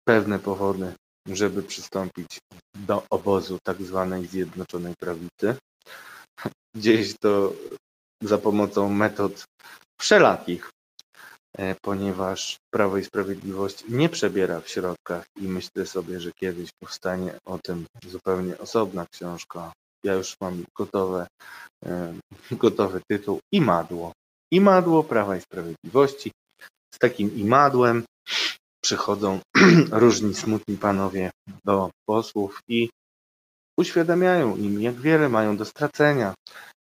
pewne 0.07 0.39
powody, 0.39 0.93
żeby 1.27 1.63
przystąpić 1.63 2.39
do 2.75 3.03
obozu 3.09 3.57
tak 3.63 3.81
zwanej 3.81 4.27
Zjednoczonej 4.27 4.93
Prawicy. 4.95 5.55
Się 6.83 7.13
to 7.19 7.53
za 8.23 8.37
pomocą 8.37 8.89
metod 8.89 9.45
wszelakich, 10.01 10.71
E, 11.57 11.75
ponieważ 11.81 12.57
Prawo 12.73 12.97
i 12.97 13.03
Sprawiedliwość 13.03 13.83
nie 13.89 14.09
przebiera 14.09 14.61
w 14.61 14.69
środkach 14.69 15.25
i 15.35 15.47
myślę 15.47 15.85
sobie, 15.85 16.19
że 16.19 16.31
kiedyś 16.31 16.69
powstanie 16.79 17.39
o 17.45 17.59
tym 17.59 17.85
zupełnie 18.07 18.57
osobna 18.57 19.05
książka. 19.05 19.73
Ja 20.03 20.13
już 20.13 20.35
mam 20.41 20.63
gotowe, 20.77 21.27
e, 21.85 22.13
gotowy 22.51 23.01
tytuł 23.11 23.39
Imadło. 23.51 24.11
Imadło 24.51 25.03
Prawa 25.03 25.37
i 25.37 25.41
Sprawiedliwości. 25.41 26.31
Z 26.95 26.99
takim 26.99 27.35
imadłem 27.35 28.03
przychodzą 28.83 29.39
różni 29.91 30.35
smutni 30.35 30.77
panowie 30.77 31.31
do 31.65 31.89
posłów 32.05 32.59
i 32.67 32.89
uświadamiają 33.77 34.57
im, 34.57 34.81
jak 34.81 34.95
wiele 34.95 35.29
mają 35.29 35.57
do 35.57 35.65
stracenia, 35.65 36.33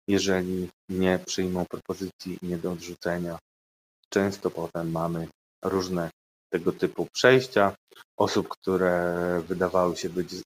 jeżeli 0.08 0.70
nie 0.90 1.20
przyjmą 1.26 1.66
propozycji 1.66 2.38
nie 2.42 2.58
do 2.58 2.72
odrzucenia 2.72 3.40
często 4.10 4.52
potem 4.52 4.92
mamy 4.92 5.28
różne 5.66 6.10
tego 6.54 6.72
typu 6.72 7.08
przejścia 7.14 7.76
osób, 8.18 8.48
które 8.48 9.42
wydawały 9.48 9.98
się 9.98 10.10
być 10.10 10.34
y, 10.34 10.42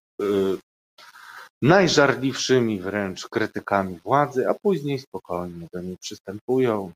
najżarliwszymi 1.62 2.80
wręcz 2.80 3.28
krytykami 3.28 4.00
władzy, 4.00 4.50
a 4.50 4.54
później 4.54 5.00
spokojnie 5.00 5.68
do 5.74 5.82
niej 5.82 5.98
przystępują. 5.98 6.92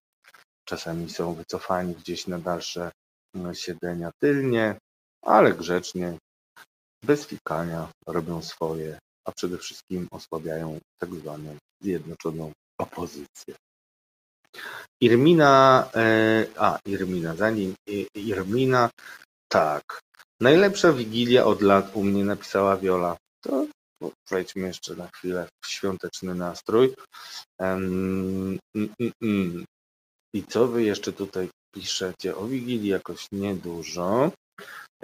Czasami 0.69 1.09
są 1.09 1.33
wycofani 1.33 1.95
gdzieś 1.95 2.27
na 2.27 2.39
dalsze 2.39 2.91
y, 3.35 3.55
siedzenia 3.55 4.11
tylnie, 4.21 4.77
ale 5.25 5.53
grzecznie, 5.53 6.17
bez 7.05 7.25
fikania 7.25 7.91
robią 8.07 8.41
swoje, 8.41 8.99
a 9.27 9.31
przede 9.31 9.57
wszystkim 9.57 10.07
osłabiają 10.11 10.79
tak 11.01 11.15
zwaną 11.15 11.55
zjednoczoną 11.83 12.51
opozycję. 12.81 13.55
Irmina, 15.01 15.89
e, 15.95 16.45
a 16.57 16.79
Irmina, 16.85 17.35
zanim 17.35 17.75
Irmina, 18.15 18.89
tak. 19.51 19.99
Najlepsza 20.41 20.93
Wigilia 20.93 21.45
od 21.45 21.61
lat 21.61 21.95
u 21.95 22.03
mnie 22.03 22.25
napisała 22.25 22.77
Wiola. 22.77 23.17
To 23.43 23.65
wejdźmy 24.29 24.67
jeszcze 24.67 24.95
na 24.95 25.07
chwilę 25.07 25.47
w 25.63 25.67
świąteczny 25.67 26.35
nastrój. 26.35 26.95
Mm, 27.59 28.59
mm, 28.75 28.89
mm. 29.21 29.65
I 30.33 30.43
co 30.43 30.67
wy 30.67 30.83
jeszcze 30.83 31.13
tutaj 31.13 31.49
piszecie 31.75 32.35
o 32.35 32.47
Wigilii? 32.47 32.89
Jakoś 32.89 33.27
niedużo. 33.31 34.31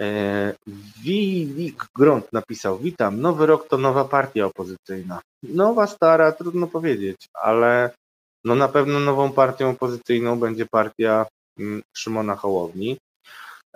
E, 0.00 0.54
Wilik 1.02 1.84
napisał, 2.32 2.78
witam, 2.78 3.20
nowy 3.20 3.46
rok 3.46 3.68
to 3.68 3.78
nowa 3.78 4.04
partia 4.04 4.46
opozycyjna. 4.46 5.20
Nowa, 5.42 5.86
stara, 5.86 6.32
trudno 6.32 6.66
powiedzieć, 6.66 7.28
ale 7.34 7.90
no 8.44 8.54
na 8.54 8.68
pewno 8.68 9.00
nową 9.00 9.32
partią 9.32 9.70
opozycyjną 9.70 10.38
będzie 10.38 10.66
partia 10.66 11.26
mm, 11.58 11.82
Szymona 11.96 12.36
Hołowni. 12.36 12.98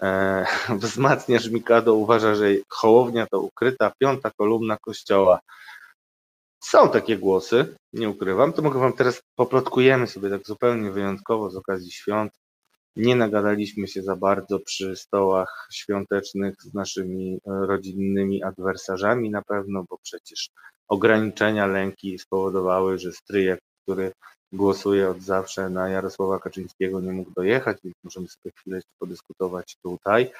E, 0.02 0.46
wzmacniasz 0.82 1.48
Mikado 1.48 1.94
uważa, 1.94 2.34
że 2.34 2.46
Hołownia 2.68 3.26
to 3.26 3.40
ukryta 3.40 3.92
piąta 3.98 4.30
kolumna 4.38 4.76
kościoła. 4.76 5.40
Są 6.60 6.90
takie 6.90 7.18
głosy, 7.18 7.76
nie 7.92 8.08
ukrywam. 8.08 8.52
To 8.52 8.62
mogę 8.62 8.80
wam 8.80 8.92
teraz 8.92 9.22
poplotkujemy 9.36 10.06
sobie 10.06 10.30
tak 10.30 10.46
zupełnie 10.46 10.90
wyjątkowo 10.90 11.50
z 11.50 11.56
okazji 11.56 11.92
świąt. 11.92 12.32
Nie 12.96 13.16
nagadaliśmy 13.16 13.88
się 13.88 14.02
za 14.02 14.16
bardzo 14.16 14.60
przy 14.60 14.96
stołach 14.96 15.68
świątecznych 15.72 16.54
z 16.62 16.74
naszymi 16.74 17.34
e, 17.34 17.38
rodzinnymi 17.66 18.42
adwersarzami 18.42 19.30
na 19.30 19.42
pewno, 19.42 19.84
bo 19.90 19.98
przecież 20.02 20.50
ograniczenia 20.88 21.66
lęki 21.66 22.18
spowodowały, 22.18 22.98
że 22.98 23.12
stryjek, 23.12 23.60
który 23.82 24.12
głosuje 24.52 25.10
od 25.10 25.22
zawsze 25.22 25.70
na 25.70 25.88
Jarosława 25.88 26.38
Kaczyńskiego, 26.38 27.00
nie 27.00 27.12
mógł 27.12 27.30
dojechać, 27.30 27.78
więc 27.84 27.96
możemy 28.04 28.28
sobie 28.28 28.52
chwilę 28.56 28.80
podyskutować 28.98 29.76
tutaj. 29.82 30.30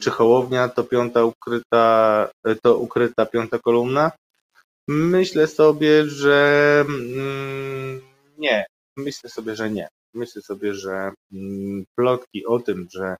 Czy 0.00 0.10
Hołownia 0.10 0.68
to 0.68 0.84
piąta 0.84 1.24
ukryta, 1.24 2.28
to 2.62 2.78
ukryta 2.78 3.26
piąta 3.26 3.58
kolumna? 3.58 4.12
Myślę 4.88 5.46
sobie, 5.46 6.04
że 6.04 6.84
mm, 6.88 8.00
nie. 8.38 8.66
Myślę 8.96 9.30
sobie, 9.30 9.56
że 9.56 9.70
nie. 9.70 9.88
Myślę 10.14 10.42
sobie, 10.42 10.74
że 10.74 11.12
mm, 11.32 11.84
plotki 11.94 12.46
o 12.46 12.58
tym, 12.58 12.88
że 12.92 13.16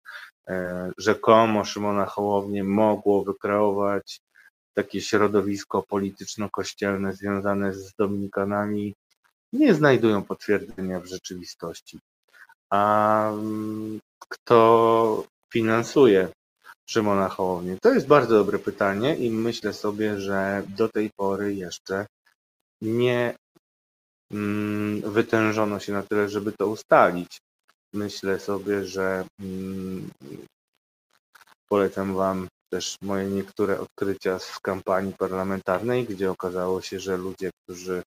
e, 0.49 0.91
rzekomo 0.99 1.65
Szymona 1.65 2.07
Hołownię 2.07 2.65
mogło 2.65 3.25
wykreować 3.25 4.21
takie 4.75 5.01
środowisko 5.01 5.83
polityczno-kościelne 5.83 7.13
związane 7.13 7.75
z 7.75 7.95
Dominikanami, 7.99 8.95
nie 9.53 9.75
znajdują 9.75 10.23
potwierdzenia 10.25 11.01
w 11.01 11.07
rzeczywistości. 11.07 11.99
A 12.71 13.31
mm, 13.31 14.01
kto 14.29 15.25
finansuje 15.53 16.29
Szymona 16.91 17.29
Hołownię? 17.29 17.79
To 17.83 17.93
jest 17.95 18.07
bardzo 18.07 18.35
dobre 18.35 18.59
pytanie 18.59 19.17
i 19.17 19.31
myślę 19.31 19.73
sobie, 19.73 20.21
że 20.21 20.63
do 20.77 20.89
tej 20.89 21.11
pory 21.17 21.55
jeszcze 21.55 22.07
nie 22.83 23.37
mm, 24.33 25.01
wytężono 25.01 25.81
się 25.81 25.93
na 25.93 26.03
tyle, 26.03 26.29
żeby 26.29 26.53
to 26.53 26.67
ustalić. 26.67 27.39
Myślę 27.95 28.41
sobie, 28.41 28.85
że 28.85 29.25
mm, 29.41 30.11
polecam 31.69 32.15
Wam 32.15 32.49
też 32.73 32.97
moje 33.03 33.31
niektóre 33.31 33.81
odkrycia 33.81 34.39
z 34.39 34.59
kampanii 34.59 35.13
parlamentarnej, 35.13 36.05
gdzie 36.05 36.31
okazało 36.31 36.83
się, 36.83 37.01
że 37.01 37.17
ludzie, 37.17 37.51
którzy 37.63 38.03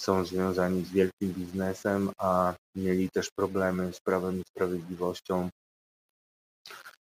są 0.00 0.24
związani 0.24 0.84
z 0.84 0.90
wielkim 0.90 1.32
biznesem, 1.32 2.10
a 2.18 2.54
mieli 2.76 3.10
też 3.10 3.30
problemy 3.30 3.92
z 3.92 4.00
prawem 4.00 4.40
i 4.40 4.44
sprawiedliwością, 4.48 5.48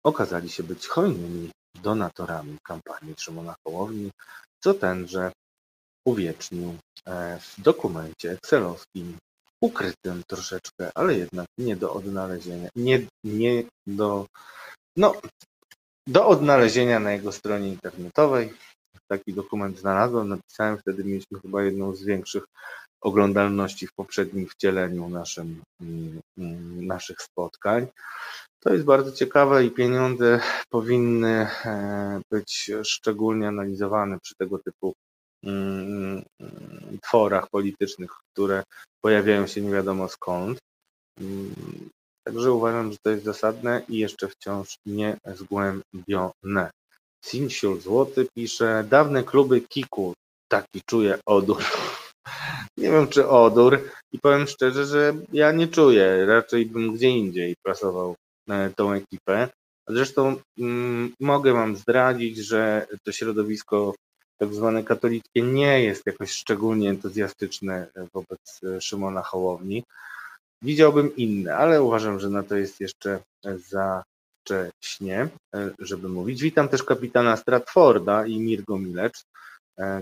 okazali 0.08 0.50
się 0.50 0.64
być 0.64 0.88
hojnymi 0.88 1.50
donatorami 1.84 2.58
kampanii 2.64 3.16
Szymona 3.18 3.56
Hołowni, 3.64 4.12
co 4.64 4.74
tenże 4.74 5.32
uwiecznił 6.08 6.76
e, 7.06 7.40
w 7.40 7.62
dokumencie 7.62 8.32
excelowskim, 8.32 9.18
ukrytym 9.62 10.24
troszeczkę, 10.28 10.92
ale 10.96 11.18
jednak 11.18 11.48
nie 11.58 11.76
do 11.76 11.94
odnalezienia, 11.94 12.70
nie, 12.76 13.02
nie 13.24 13.64
do, 13.88 14.26
no, 14.98 15.16
do 16.08 16.28
odnalezienia 16.28 17.00
na 17.00 17.12
jego 17.12 17.32
stronie 17.32 17.70
internetowej. 17.70 18.54
Taki 19.08 19.34
dokument 19.34 19.80
znalazłem, 19.80 20.30
napisałem, 20.30 20.78
wtedy 20.78 21.04
mieliśmy 21.04 21.40
chyba 21.40 21.64
jedną 21.64 21.96
z 21.96 22.04
większych 22.04 22.44
oglądalności 23.02 23.88
w 23.88 23.94
poprzednim 23.94 24.48
wcieleniu 24.48 25.10
naszym, 25.10 25.62
mm, 25.82 26.22
naszych 26.86 27.22
spotkań. 27.22 27.88
To 28.60 28.74
jest 28.74 28.86
bardzo 28.86 29.12
ciekawe 29.12 29.66
i 29.66 29.72
pieniądze 29.72 30.40
powinny 30.70 31.48
e, 31.66 32.22
być 32.32 32.72
szczególnie 32.84 33.48
analizowane 33.48 34.20
przy 34.20 34.36
tego 34.36 34.60
typu 34.60 34.94
mm, 35.44 36.24
tworach 37.02 37.50
politycznych, 37.50 38.12
które 38.34 38.64
pojawiają 39.02 39.48
się 39.48 39.62
nie 39.62 39.72
wiadomo 39.72 40.10
skąd. 40.10 40.60
Mm, 41.22 41.54
także 42.24 42.52
uważam, 42.52 42.92
że 42.92 42.98
to 43.04 43.10
jest 43.10 43.24
zasadne 43.24 43.82
i 43.90 43.98
jeszcze 43.98 44.28
wciąż 44.28 44.76
nie 44.86 45.18
zgłębione. 45.36 46.72
Sinsiul 47.26 47.82
Złoty 47.82 48.28
pisze, 48.36 48.86
dawne 48.90 49.24
kluby 49.24 49.62
Kiku, 49.62 50.14
taki 50.48 50.82
czuję 50.86 51.20
odór. 51.26 51.64
Nie 52.78 52.92
wiem, 52.92 53.08
czy 53.08 53.28
odór 53.28 53.90
i 54.12 54.20
powiem 54.20 54.48
szczerze, 54.48 54.86
że 54.86 55.14
ja 55.34 55.52
nie 55.52 55.68
czuję. 55.68 56.26
Raczej 56.26 56.66
bym 56.66 56.94
gdzie 56.94 57.10
indziej 57.10 57.56
pracował 57.66 58.16
tą 58.76 58.92
ekipę. 58.94 59.50
Zresztą 59.88 60.36
mm, 60.60 61.14
mogę 61.20 61.54
Wam 61.54 61.76
zdradzić, 61.76 62.38
że 62.38 62.88
to 63.04 63.12
środowisko 63.12 63.94
tak 64.38 64.54
zwane 64.54 64.84
katolickie 64.84 65.42
nie 65.42 65.84
jest 65.84 66.06
jakoś 66.06 66.32
szczególnie 66.32 66.90
entuzjastyczne 66.90 67.88
wobec 68.14 68.60
e, 68.64 68.82
Szymona 68.82 69.22
Hołowni. 69.22 69.84
Widziałbym 70.62 71.16
inne, 71.16 71.56
ale 71.56 71.84
uważam, 71.84 72.20
że 72.20 72.30
na 72.30 72.44
to 72.44 72.56
jest 72.56 72.80
jeszcze 72.80 73.20
za 73.70 74.04
wcześnie, 74.44 75.30
e, 75.56 75.72
żeby 75.80 76.10
mówić. 76.10 76.42
Witam 76.42 76.70
też 76.70 76.84
kapitana 76.84 77.38
Stratforda 77.38 78.26
i 78.26 78.40
Mirgo 78.40 78.78
Milecz, 78.78 79.24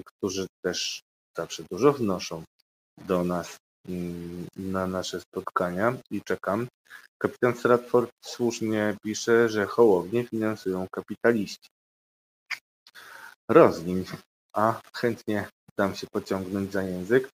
którzy 0.06 0.48
też 0.62 1.02
zawsze 1.38 1.64
dużo 1.72 1.94
wnoszą 1.94 2.44
do 3.08 3.24
nas 3.24 3.58
na 4.56 4.88
nasze 4.88 5.22
spotkania 5.22 5.98
i 6.12 6.22
czekam. 6.22 6.68
Kapitan 7.18 7.56
Stratford 7.56 8.12
słusznie 8.22 8.98
pisze, 9.04 9.50
że 9.50 9.66
hołownie 9.66 10.24
finansują 10.24 10.88
kapitaliści. 10.92 11.70
Rozwin, 13.50 14.06
a 14.54 14.82
chętnie 14.96 15.48
dam 15.78 15.96
się 15.96 16.08
pociągnąć 16.12 16.72
za 16.72 16.84
język. 16.84 17.30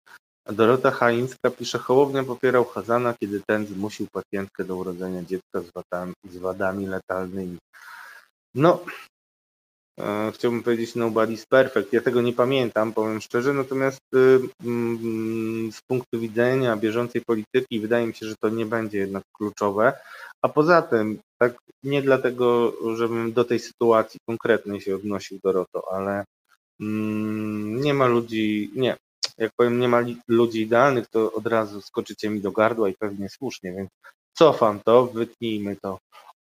Dorota 0.46 0.92
Haińska 0.92 1.52
pisze, 1.52 1.78
Hołownia 1.78 2.24
popierał 2.24 2.66
Hazana, 2.66 3.14
kiedy 3.20 3.42
ten 3.48 3.68
zmusił 3.68 4.08
pacjentkę 4.12 4.64
do 4.64 4.76
urodzenia 4.76 5.24
dziecka 5.24 5.62
z 5.62 5.72
wadami, 5.76 6.14
z 6.30 6.38
wadami 6.38 6.88
letalnymi. 6.88 7.58
No, 8.56 8.86
chciałbym 10.34 10.64
powiedzieć 10.64 10.96
nobody's 10.96 11.46
perfect. 11.50 11.94
Ja 11.94 12.02
tego 12.02 12.22
nie 12.22 12.34
pamiętam, 12.34 12.94
powiem 12.94 13.22
szczerze, 13.22 13.54
natomiast 13.54 14.02
y, 14.16 14.40
mm, 14.66 15.72
z 15.72 15.82
punktu 15.82 16.20
widzenia 16.20 16.78
bieżącej 16.78 17.22
polityki 17.22 17.80
wydaje 17.80 18.08
mi 18.08 18.14
się, 18.14 18.26
że 18.26 18.36
to 18.36 18.50
nie 18.50 18.66
będzie 18.66 18.98
jednak 18.98 19.24
kluczowe. 19.38 19.94
A 20.42 20.50
poza 20.50 20.82
tym, 20.82 21.20
tak 21.38 21.58
nie 21.84 22.02
dlatego, 22.02 22.74
żebym 22.96 23.34
do 23.34 23.44
tej 23.44 23.60
sytuacji 23.60 24.20
konkretnej 24.26 24.82
się 24.82 24.96
odnosił 24.96 25.40
Doroto, 25.44 25.84
ale 25.92 26.24
mm, 26.80 27.82
nie 27.82 27.94
ma 27.94 28.08
ludzi, 28.08 28.72
nie, 28.76 28.98
jak 29.38 29.52
powiem, 29.56 29.80
nie 29.80 29.88
ma 29.88 30.02
ludzi 30.28 30.62
idealnych, 30.62 31.08
to 31.08 31.34
od 31.34 31.48
razu 31.48 31.82
skoczycie 31.82 32.30
mi 32.30 32.42
do 32.42 32.52
gardła 32.52 32.90
i 32.90 32.96
pewnie 33.00 33.30
słusznie, 33.30 33.74
więc 33.74 33.90
cofam 34.34 34.80
to, 34.86 35.06
wytnijmy 35.06 35.76
to 35.76 35.98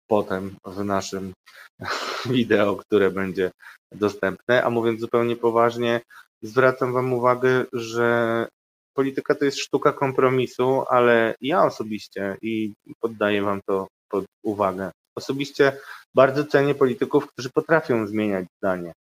potem 0.08 0.56
w 0.64 0.84
naszym 0.84 1.32
wideo, 2.36 2.76
które 2.76 3.10
będzie 3.10 3.50
dostępne. 3.92 4.64
A 4.64 4.70
mówiąc 4.70 5.00
zupełnie 5.00 5.36
poważnie, 5.36 6.00
zwracam 6.42 6.92
Wam 6.92 7.12
uwagę, 7.12 7.64
że 7.72 8.46
polityka 8.94 9.34
to 9.34 9.44
jest 9.44 9.58
sztuka 9.58 9.92
kompromisu, 9.92 10.84
ale 10.88 11.34
ja 11.40 11.64
osobiście 11.64 12.36
i 12.42 12.72
poddaję 13.00 13.42
Wam 13.42 13.60
to 13.66 13.86
pod 14.10 14.24
uwagę. 14.42 14.90
Osobiście 15.16 15.72
bardzo 16.14 16.44
cenię 16.44 16.74
polityków, 16.74 17.26
którzy 17.26 17.50
potrafią 17.50 18.06
zmieniać 18.06 18.46
zdanie. 18.58 18.92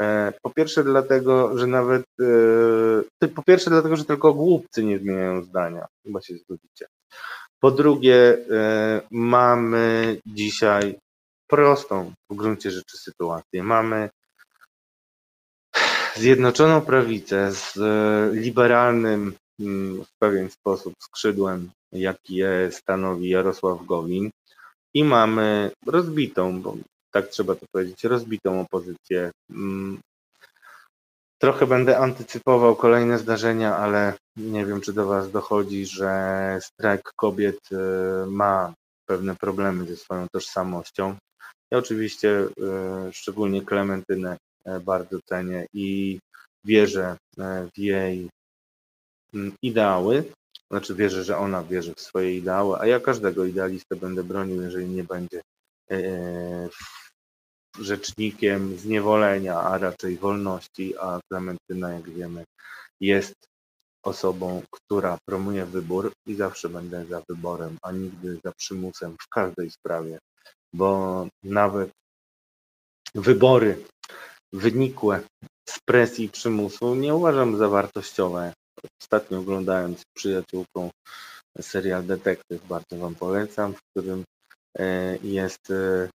E, 0.00 0.32
po 0.42 0.50
pierwsze 0.50 0.84
dlatego, 0.84 1.58
że 1.58 1.66
nawet 1.66 2.04
e, 3.22 3.28
po 3.28 3.42
pierwsze 3.42 3.70
dlatego, 3.70 3.96
że 3.96 4.04
tylko 4.04 4.34
głupcy 4.34 4.84
nie 4.84 4.98
zmieniają 4.98 5.42
zdania. 5.42 5.86
Chyba 6.06 6.20
się 6.22 6.34
zgodzicie. 6.36 6.86
Po 7.60 7.70
drugie, 7.70 8.38
e, 8.50 9.00
mamy 9.10 10.16
dzisiaj 10.26 10.98
prostą 11.46 12.12
w 12.30 12.34
gruncie 12.34 12.70
rzeczy 12.70 12.96
sytuację. 12.98 13.62
Mamy 13.62 14.10
Zjednoczoną 16.16 16.80
Prawicę 16.80 17.52
z 17.52 17.76
e, 17.76 18.30
liberalnym 18.40 19.34
mm, 19.60 20.04
w 20.04 20.08
pewien 20.18 20.50
sposób 20.50 20.94
skrzydłem, 21.00 21.70
jaki 21.92 22.40
stanowi 22.70 23.28
Jarosław 23.28 23.86
Gowin 23.86 24.30
i 24.94 25.04
mamy 25.04 25.70
rozbitą, 25.86 26.62
bo 26.62 26.76
tak 27.10 27.28
trzeba 27.28 27.54
to 27.54 27.66
powiedzieć, 27.72 28.04
rozbitą 28.04 28.60
opozycję 28.60 29.30
mm, 29.50 30.00
Trochę 31.38 31.66
będę 31.66 31.98
antycypował 31.98 32.76
kolejne 32.76 33.18
zdarzenia, 33.18 33.76
ale 33.76 34.12
nie 34.36 34.66
wiem, 34.66 34.80
czy 34.80 34.92
do 34.92 35.06
Was 35.06 35.30
dochodzi, 35.30 35.86
że 35.86 36.58
strajk 36.62 37.12
kobiet 37.16 37.58
y, 37.72 37.76
ma 38.26 38.74
pewne 39.06 39.36
problemy 39.36 39.86
ze 39.86 39.96
swoją 39.96 40.26
tożsamością. 40.32 41.16
Ja 41.70 41.78
oczywiście 41.78 42.30
e, 42.30 43.12
szczególnie 43.12 43.62
Klementynę 43.62 44.36
e, 44.64 44.80
bardzo 44.80 45.18
cenię 45.28 45.66
i 45.72 46.18
wierzę 46.64 47.16
w 47.74 47.78
jej 47.78 48.28
mm, 49.34 49.52
ideały. 49.62 50.24
Znaczy 50.70 50.94
wierzę, 50.94 51.24
że 51.24 51.36
ona 51.36 51.62
wierzy 51.62 51.94
w 51.94 52.00
swoje 52.00 52.36
ideały, 52.36 52.78
a 52.78 52.86
ja 52.86 53.00
każdego 53.00 53.44
idealistę 53.44 53.96
będę 53.96 54.24
bronił, 54.24 54.62
jeżeli 54.62 54.86
nie 54.86 55.04
będzie 55.04 55.40
rzecznikiem 57.80 58.78
zniewolenia, 58.78 59.60
a 59.60 59.78
raczej 59.78 60.16
wolności, 60.16 60.94
a 61.00 61.20
Klementyna, 61.30 61.92
jak 61.92 62.10
wiemy, 62.10 62.44
jest 63.00 63.34
osobą, 64.02 64.62
która 64.70 65.18
promuje 65.28 65.66
wybór 65.66 66.12
i 66.26 66.34
zawsze 66.34 66.68
będę 66.68 67.06
za 67.06 67.22
wyborem, 67.28 67.78
a 67.82 67.92
nigdy 67.92 68.38
za 68.44 68.52
przymusem 68.52 69.16
w 69.20 69.28
każdej 69.28 69.70
sprawie, 69.70 70.18
bo 70.72 71.26
nawet 71.42 71.90
wybory 73.14 73.84
wynikłe 74.52 75.20
z 75.68 75.78
presji 75.88 76.24
i 76.24 76.28
przymusu 76.28 76.94
nie 76.94 77.14
uważam 77.14 77.56
za 77.56 77.68
wartościowe. 77.68 78.52
Ostatnio 79.02 79.38
oglądając 79.38 80.00
z 80.00 80.04
przyjaciółką 80.16 80.90
serial 81.60 82.04
Detektyw, 82.04 82.66
bardzo 82.66 82.96
Wam 82.96 83.14
polecam, 83.14 83.74
w 83.74 83.80
którym 83.90 84.24
e, 84.78 85.16
jest 85.22 85.70
e, 85.70 86.08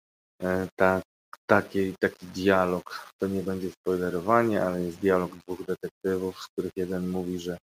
e, 0.43 0.67
ta, 0.75 1.01
taki, 1.49 1.93
taki 1.99 2.25
dialog, 2.25 3.11
to 3.21 3.27
nie 3.27 3.41
będzie 3.43 3.69
spoilerowanie, 3.71 4.63
ale 4.63 4.81
jest 4.81 4.99
dialog 4.99 5.31
dwóch 5.35 5.65
detektywów, 5.65 6.39
z 6.39 6.47
których 6.47 6.71
jeden 6.75 7.09
mówi, 7.09 7.39
że 7.39 7.57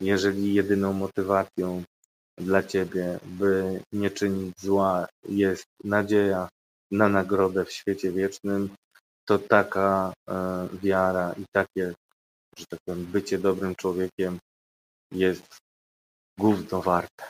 jeżeli 0.00 0.54
jedyną 0.54 0.92
motywacją 0.92 1.82
dla 2.38 2.62
ciebie, 2.62 3.18
by 3.24 3.80
nie 3.92 4.10
czynić 4.10 4.60
zła, 4.60 5.06
jest 5.28 5.64
nadzieja 5.84 6.48
na 6.90 7.08
nagrodę 7.08 7.64
w 7.64 7.72
świecie 7.72 8.12
wiecznym, 8.12 8.70
to 9.28 9.38
taka 9.38 10.12
e, 10.28 10.68
wiara 10.82 11.32
i 11.32 11.44
takie, 11.52 11.94
że 12.56 12.66
tak 12.66 12.80
powiem, 12.84 13.06
bycie 13.06 13.38
dobrym 13.38 13.74
człowiekiem 13.74 14.38
jest 15.12 15.58
gówno 16.38 16.82
warte. 16.82 17.24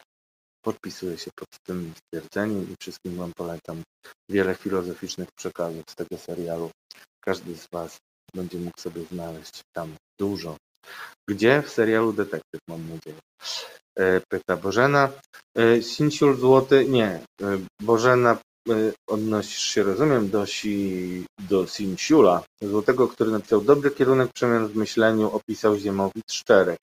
Podpisuję 0.65 1.19
się 1.19 1.31
pod 1.37 1.49
tym 1.67 1.93
stwierdzeniem 1.97 2.73
i 2.73 2.75
wszystkim 2.81 3.17
Wam 3.17 3.33
polecam 3.37 3.83
wiele 4.31 4.55
filozoficznych 4.55 5.29
przekazów 5.39 5.85
z 5.91 5.95
tego 5.95 6.19
serialu. 6.19 6.71
Każdy 7.25 7.57
z 7.57 7.67
Was 7.73 7.99
będzie 8.35 8.59
mógł 8.59 8.81
sobie 8.81 9.05
znaleźć 9.05 9.61
tam 9.77 9.95
dużo 10.21 10.57
gdzie? 11.29 11.63
W 11.63 11.71
serialu 11.71 12.13
Detektyw, 12.13 12.61
mam 12.69 12.89
nadzieję. 12.89 13.17
E, 13.99 14.21
pyta 14.29 14.57
Bożena. 14.57 15.11
E, 15.57 15.83
Sinsiul 15.83 16.37
Złoty? 16.37 16.87
Nie. 16.89 17.21
E, 17.43 17.59
Bożena, 17.83 18.39
odnosisz 19.09 19.63
się, 19.63 19.83
rozumiem, 19.83 20.31
do, 20.31 20.47
si, 20.47 21.25
do 21.49 21.67
Sinsiula 21.67 22.43
Złotego, 22.63 23.09
który 23.09 23.31
napisał 23.31 23.61
dobry 23.61 23.91
kierunek 23.91 24.33
przemian 24.33 24.69
w 24.69 24.77
myśleniu, 24.77 25.31
opisał 25.31 25.77
Ziemowit 25.77 26.33
Szczerek. 26.33 26.79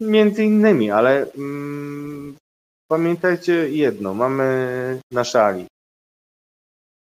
Między 0.00 0.44
innymi, 0.44 0.90
ale 0.90 1.32
mm, 1.32 2.36
pamiętajcie 2.90 3.70
jedno, 3.70 4.14
mamy 4.14 5.00
na 5.12 5.24
szali 5.24 5.66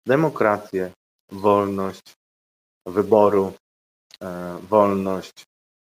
demokrację, 0.06 0.92
wolność 1.32 2.14
wyboru, 2.86 3.54
E, 4.24 4.60
wolność 4.70 5.46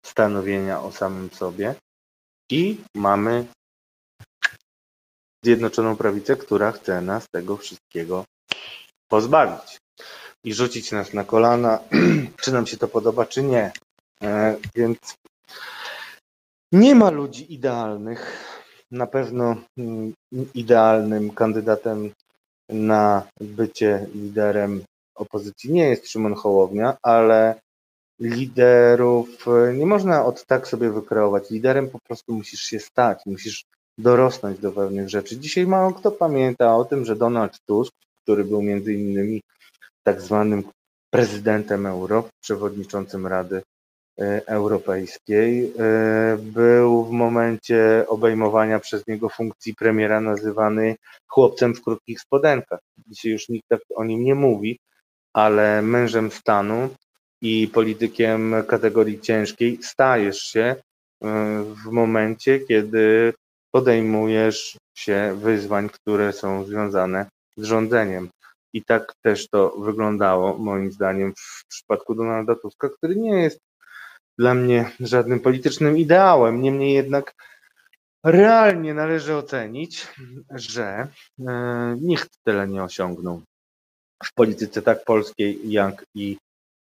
stanowienia 0.06 0.82
o 0.82 0.92
samym 0.92 1.30
sobie 1.30 1.76
i 2.52 2.78
mamy 2.96 3.46
Zjednoczoną 5.44 5.98
Prawicę, 5.98 6.36
która 6.36 6.72
chce 6.72 7.02
nas 7.02 7.26
tego 7.34 7.58
wszystkiego 7.58 8.26
pozbawić 9.08 9.78
i 10.44 10.54
rzucić 10.54 10.92
nas 10.92 11.14
na 11.14 11.24
kolana, 11.24 11.80
czy 12.42 12.52
nam 12.52 12.68
się 12.68 12.78
to 12.78 12.88
podoba, 12.88 13.26
czy 13.26 13.44
nie. 13.44 13.72
E, 14.24 14.58
więc 14.76 15.16
nie 16.76 16.96
ma 16.96 17.10
ludzi 17.10 17.54
idealnych. 17.54 18.22
Na 18.92 19.08
pewno 19.08 19.56
mm, 19.78 20.14
idealnym 20.54 21.32
kandydatem 21.32 22.12
na 22.70 23.24
bycie 23.42 24.08
liderem 24.16 24.84
opozycji 25.16 25.74
nie 25.74 25.90
jest 25.90 26.10
Szymon 26.10 26.36
Hołownia, 26.36 26.98
ale 27.02 27.56
liderów 28.20 29.48
e, 29.48 29.74
nie 29.74 29.86
można 29.86 30.26
od 30.26 30.46
tak 30.46 30.68
sobie 30.68 30.90
wykreować. 30.90 31.50
Liderem 31.50 31.90
po 31.90 32.00
prostu 32.00 32.34
musisz 32.34 32.62
się 32.62 32.80
stać, 32.80 33.22
musisz 33.26 33.66
dorosnąć 33.98 34.60
do 34.60 34.72
pewnych 34.72 35.10
rzeczy. 35.10 35.38
Dzisiaj 35.38 35.68
mało 35.68 35.94
kto 35.94 36.12
pamięta 36.12 36.76
o 36.76 36.86
tym, 36.86 37.06
że 37.06 37.16
Donald 37.16 37.58
Tusk, 37.68 37.94
który 38.24 38.44
był 38.44 38.62
między 38.62 38.94
innymi 38.94 39.42
tak 40.04 40.22
zwanym 40.22 40.64
prezydentem 41.14 41.86
Europy, 41.86 42.30
przewodniczącym 42.44 43.28
Rady 43.28 43.62
Europejskiej, 44.48 45.74
e, 45.80 46.38
był 46.38 47.06
w 47.06 47.12
momencie 47.12 48.06
obejmowania 48.08 48.80
przez 48.80 49.08
niego 49.08 49.30
funkcji 49.30 49.76
premiera 49.76 50.22
nazywany 50.22 50.96
chłopcem 51.28 51.76
w 51.76 51.82
krótkich 51.82 52.22
spodenkach. 52.22 52.80
Dzisiaj 53.08 53.32
już 53.32 53.50
nikt 53.50 53.68
tak 53.70 53.80
o 53.96 54.04
nim 54.04 54.24
nie 54.24 54.36
mówi, 54.36 54.80
ale 55.34 55.82
mężem 55.82 56.32
stanu 56.32 56.90
i 57.42 57.68
politykiem 57.74 58.56
kategorii 58.68 59.20
ciężkiej 59.20 59.80
stajesz 59.84 60.40
się 60.40 60.62
e, 60.62 60.76
w 61.64 61.86
momencie, 61.92 62.60
kiedy 62.60 63.34
podejmujesz 63.72 64.78
się 64.98 65.38
wyzwań, 65.42 65.90
które 65.90 66.34
są 66.34 66.66
związane 66.66 67.26
z 67.58 67.64
rządzeniem. 67.64 68.30
I 68.74 68.84
tak 68.84 69.14
też 69.22 69.50
to 69.50 69.70
wyglądało, 69.70 70.58
moim 70.58 70.92
zdaniem, 70.92 71.34
w 71.38 71.68
przypadku 71.68 72.16
Donalda 72.16 72.56
Tuska, 72.56 72.90
który 72.90 73.16
nie 73.16 73.42
jest 73.42 73.60
dla 74.40 74.54
mnie 74.54 74.92
żadnym 75.00 75.40
politycznym 75.40 75.98
ideałem. 75.98 76.62
Niemniej 76.62 76.94
jednak 76.94 77.34
realnie 78.24 78.94
należy 78.94 79.36
ocenić, 79.36 80.08
że 80.52 81.08
e, 81.48 81.96
nikt 82.02 82.30
tyle 82.44 82.68
nie 82.68 82.84
osiągnął 82.84 83.42
w 84.24 84.34
polityce 84.34 84.82
tak 84.82 85.04
polskiej, 85.04 85.72
jak 85.72 86.06
i 86.16 86.38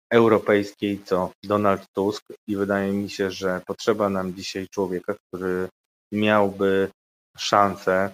Europejskiej, 0.09 1.03
co 1.05 1.31
Donald 1.43 1.85
Tusk 1.93 2.23
i 2.47 2.55
wydaje 2.55 2.91
mi 2.91 3.09
się, 3.09 3.31
że 3.31 3.61
potrzeba 3.67 4.09
nam 4.09 4.33
dzisiaj 4.33 4.67
człowieka, 4.67 5.15
który 5.27 5.67
miałby 6.11 6.89
szansę. 7.37 8.09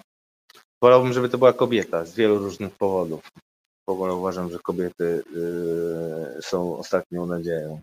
Wolałbym, 0.82 1.12
żeby 1.12 1.28
to 1.28 1.38
była 1.38 1.52
kobieta 1.52 2.04
z 2.04 2.14
wielu 2.14 2.38
różnych 2.38 2.74
powodów. 2.76 3.28
W 3.88 3.90
ogóle 3.90 4.14
uważam, 4.14 4.50
że 4.50 4.58
kobiety 4.58 5.22
yy, 5.34 6.42
są 6.42 6.76
ostatnią 6.78 7.26
nadzieją 7.26 7.80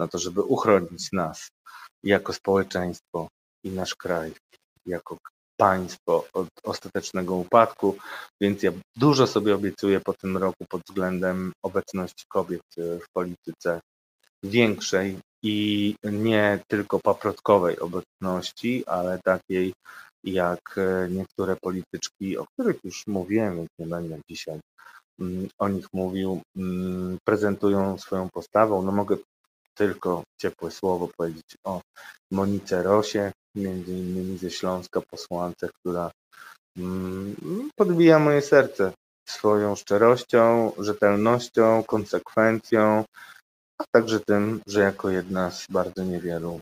na 0.00 0.08
to, 0.08 0.18
żeby 0.18 0.42
uchronić 0.42 1.12
nas 1.12 1.48
jako 2.04 2.32
społeczeństwo 2.32 3.28
i 3.64 3.70
nasz 3.70 3.94
kraj 3.94 4.32
jako 4.86 5.16
państwo 5.56 6.24
od 6.32 6.48
ostatecznego 6.64 7.34
upadku, 7.34 7.96
więc 8.40 8.62
ja 8.62 8.72
dużo 8.96 9.26
sobie 9.26 9.54
obiecuję 9.54 10.00
po 10.00 10.12
tym 10.12 10.36
roku 10.36 10.64
pod 10.68 10.82
względem 10.88 11.52
obecności 11.64 12.24
kobiet 12.28 12.62
w 12.76 13.04
polityce 13.12 13.80
większej 14.42 15.18
i 15.42 15.94
nie 16.04 16.60
tylko 16.68 17.00
paprotkowej 17.00 17.76
obecności, 17.78 18.86
ale 18.86 19.18
takiej 19.24 19.72
jak 20.24 20.80
niektóre 21.10 21.56
polityczki, 21.56 22.38
o 22.38 22.44
których 22.52 22.84
już 22.84 23.06
mówiłem, 23.06 23.56
więc 23.56 23.68
nie 23.78 23.86
będę 23.86 24.18
dzisiaj 24.30 24.60
mm, 25.20 25.48
o 25.58 25.68
nich 25.68 25.86
mówił, 25.92 26.40
mm, 26.56 27.18
prezentują 27.24 27.98
swoją 27.98 28.28
postawą. 28.30 28.82
No 28.82 28.92
mogę 28.92 29.16
tylko 29.74 30.22
ciepłe 30.40 30.70
słowo 30.70 31.08
powiedzieć 31.16 31.56
o 31.64 31.80
Monice 32.32 32.82
Rosie, 32.82 33.32
między 33.54 33.92
innymi 33.92 34.38
ze 34.38 34.50
Śląska 34.50 35.00
posłance, 35.00 35.68
która 35.74 36.10
mm, 36.76 37.36
podbija 37.76 38.18
moje 38.18 38.42
serce 38.42 38.92
swoją 39.28 39.76
szczerością, 39.76 40.72
rzetelnością, 40.78 41.84
konsekwencją, 41.84 43.04
a 43.78 43.84
także 43.94 44.20
tym, 44.20 44.60
że 44.66 44.80
jako 44.80 45.10
jedna 45.10 45.50
z 45.50 45.66
bardzo 45.70 46.04
niewielu, 46.04 46.60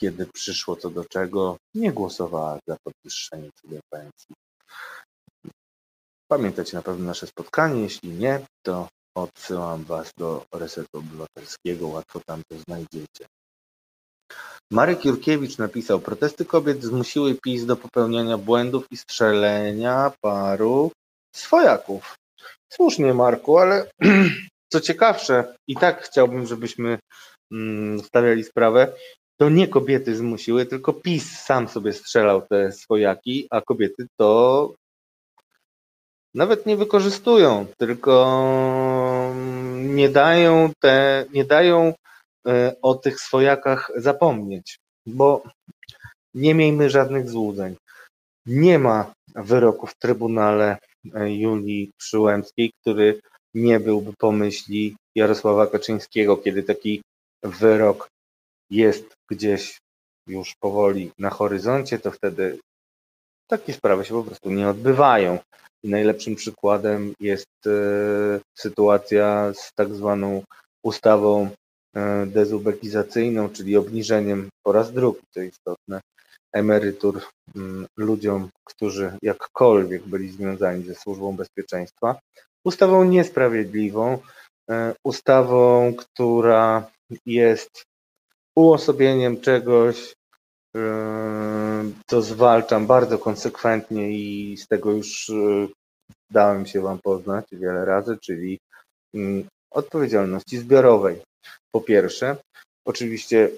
kiedy 0.00 0.26
przyszło 0.26 0.76
co 0.76 0.90
do 0.90 1.04
czego, 1.04 1.56
nie 1.74 1.92
głosowała 1.92 2.58
za 2.68 2.76
podwyższeniem 2.84 3.50
sobie 3.62 3.80
pensji. 3.90 4.34
Pamiętacie 6.28 6.76
na 6.76 6.82
pewno 6.82 7.06
nasze 7.06 7.26
spotkanie, 7.26 7.80
jeśli 7.82 8.10
nie, 8.10 8.46
to 8.62 8.88
odsyłam 9.14 9.84
Was 9.84 10.10
do 10.18 10.44
Resetu 10.52 10.98
Obywatelskiego, 10.98 11.88
łatwo 11.88 12.20
tam 12.26 12.42
to 12.48 12.58
znajdziecie. 12.58 13.26
Marek 14.72 15.04
Jurkiewicz 15.04 15.58
napisał: 15.58 16.00
Protesty 16.00 16.44
kobiet 16.44 16.82
zmusiły 16.82 17.34
PiS 17.34 17.66
do 17.66 17.76
popełniania 17.76 18.38
błędów 18.38 18.86
i 18.90 18.96
strzelenia 18.96 20.12
paru 20.20 20.90
swojaków. 21.36 22.14
Słusznie, 22.72 23.14
Marku, 23.14 23.58
ale 23.58 23.90
co 24.72 24.80
ciekawsze, 24.80 25.56
i 25.68 25.76
tak 25.76 26.02
chciałbym, 26.02 26.46
żebyśmy 26.46 26.98
mm, 27.52 28.00
stawiali 28.00 28.44
sprawę, 28.44 28.92
to 29.40 29.48
nie 29.48 29.68
kobiety 29.68 30.16
zmusiły, 30.16 30.66
tylko 30.66 30.92
PiS 30.92 31.40
sam 31.40 31.68
sobie 31.68 31.92
strzelał 31.92 32.42
te 32.50 32.72
swojaki, 32.72 33.46
a 33.50 33.60
kobiety 33.60 34.06
to 34.20 34.74
nawet 36.34 36.66
nie 36.66 36.76
wykorzystują, 36.76 37.66
tylko 37.78 38.14
nie 39.84 40.08
dają, 40.08 40.70
te, 40.82 41.26
nie 41.32 41.44
dają 41.44 41.94
e, 42.46 42.76
o 42.82 42.94
tych 42.94 43.20
swojakach 43.20 43.90
zapomnieć, 43.96 44.78
bo 45.06 45.42
nie 46.34 46.54
miejmy 46.54 46.90
żadnych 46.90 47.30
złudzeń. 47.30 47.76
Nie 48.46 48.78
ma 48.78 49.12
wyroku 49.34 49.86
w 49.86 49.94
Trybunale 49.94 50.78
e, 51.14 51.34
Julii 51.34 51.90
Przyłębskiej, 51.98 52.70
który 52.80 53.20
nie 53.54 53.80
byłby 53.80 54.12
pomyśli 54.18 54.96
Jarosława 55.14 55.66
Kaczyńskiego, 55.66 56.36
kiedy 56.36 56.62
taki 56.62 57.02
wyrok 57.42 58.08
jest 58.70 59.14
gdzieś 59.30 59.78
już 60.28 60.54
powoli 60.60 61.10
na 61.18 61.30
horyzoncie, 61.30 61.98
to 61.98 62.10
wtedy 62.10 62.58
takie 63.46 63.72
sprawy 63.72 64.04
się 64.04 64.14
po 64.14 64.24
prostu 64.24 64.50
nie 64.50 64.68
odbywają. 64.68 65.38
I 65.82 65.88
najlepszym 65.88 66.34
przykładem 66.34 67.14
jest 67.20 67.66
e, 67.66 67.70
sytuacja 68.54 69.52
z 69.54 69.72
tak 69.74 69.94
zwaną 69.94 70.42
ustawą 70.84 71.50
e, 71.96 72.26
dezubekizacyjną, 72.26 73.48
czyli 73.48 73.76
obniżeniem 73.76 74.48
po 74.62 74.72
raz 74.72 74.92
drugi, 74.92 75.20
to 75.34 75.42
istotne, 75.42 76.00
emerytur 76.52 77.20
mm, 77.56 77.86
ludziom, 77.96 78.48
którzy 78.64 79.12
jakkolwiek 79.22 80.02
byli 80.02 80.28
związani 80.30 80.84
ze 80.84 80.94
służbą 80.94 81.36
bezpieczeństwa. 81.36 82.18
Ustawą 82.64 83.04
niesprawiedliwą, 83.04 84.18
e, 84.70 84.94
ustawą, 85.04 85.94
która 85.94 86.90
jest 87.26 87.82
uosobieniem 88.56 89.40
czegoś, 89.40 90.14
to 92.06 92.22
zwalczam 92.22 92.86
bardzo 92.86 93.18
konsekwentnie 93.18 94.10
i 94.10 94.56
z 94.56 94.66
tego 94.66 94.92
już 94.92 95.30
e, 95.30 95.68
dałem 96.30 96.66
się 96.66 96.80
Wam 96.80 96.98
poznać 96.98 97.46
wiele 97.52 97.84
razy, 97.84 98.18
czyli 98.22 98.58
mm, 99.14 99.44
odpowiedzialności 99.70 100.58
zbiorowej. 100.58 101.22
Po 101.74 101.80
pierwsze, 101.80 102.36
oczywiście 102.84 103.50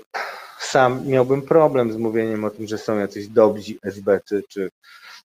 sam 0.58 1.06
miałbym 1.06 1.42
problem 1.42 1.92
z 1.92 1.96
mówieniem 1.96 2.44
o 2.44 2.50
tym, 2.50 2.66
że 2.66 2.78
są 2.78 2.98
jacyś 2.98 3.28
dobrzy 3.28 3.74
SB 3.82 4.20
czy, 4.28 4.42
czy 4.48 4.68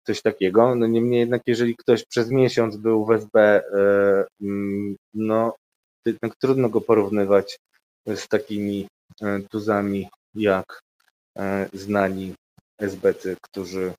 coś 0.06 0.22
takiego. 0.22 0.74
No 0.74 0.86
niemniej 0.86 1.20
jednak, 1.20 1.42
jeżeli 1.46 1.76
ktoś 1.76 2.04
przez 2.04 2.30
miesiąc 2.30 2.76
był 2.76 3.06
w 3.06 3.12
SB, 3.12 3.40
e, 3.40 3.62
mm, 4.42 4.96
no 5.14 5.56
jednak 6.06 6.36
trudno 6.36 6.68
go 6.68 6.80
porównywać 6.80 7.58
z 8.06 8.28
takimi 8.28 8.88
e, 9.22 9.40
tuzami 9.50 10.08
jak 10.34 10.85
znani 11.72 12.34
SBcy, 12.78 13.36
którzy 13.40 13.92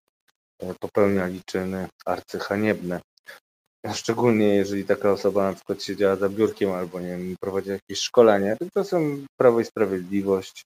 e, 0.60 0.74
popełniali 0.74 1.42
czyny 1.46 1.88
arcyhaniebne. 2.06 3.02
Szczególnie 3.94 4.56
jeżeli 4.56 4.86
taka 4.86 5.12
osoba 5.12 5.50
na 5.50 5.54
przykład 5.54 5.84
siedziała 5.84 6.16
za 6.16 6.30
biurkiem 6.30 6.72
albo 6.72 7.00
nie 7.00 7.08
wiem, 7.08 7.36
prowadziła 7.40 7.74
jakieś 7.74 8.00
szkolenie, 8.00 8.58
są 8.84 9.26
Prawo 9.38 9.60
i 9.60 9.66
Sprawiedliwość 9.66 10.66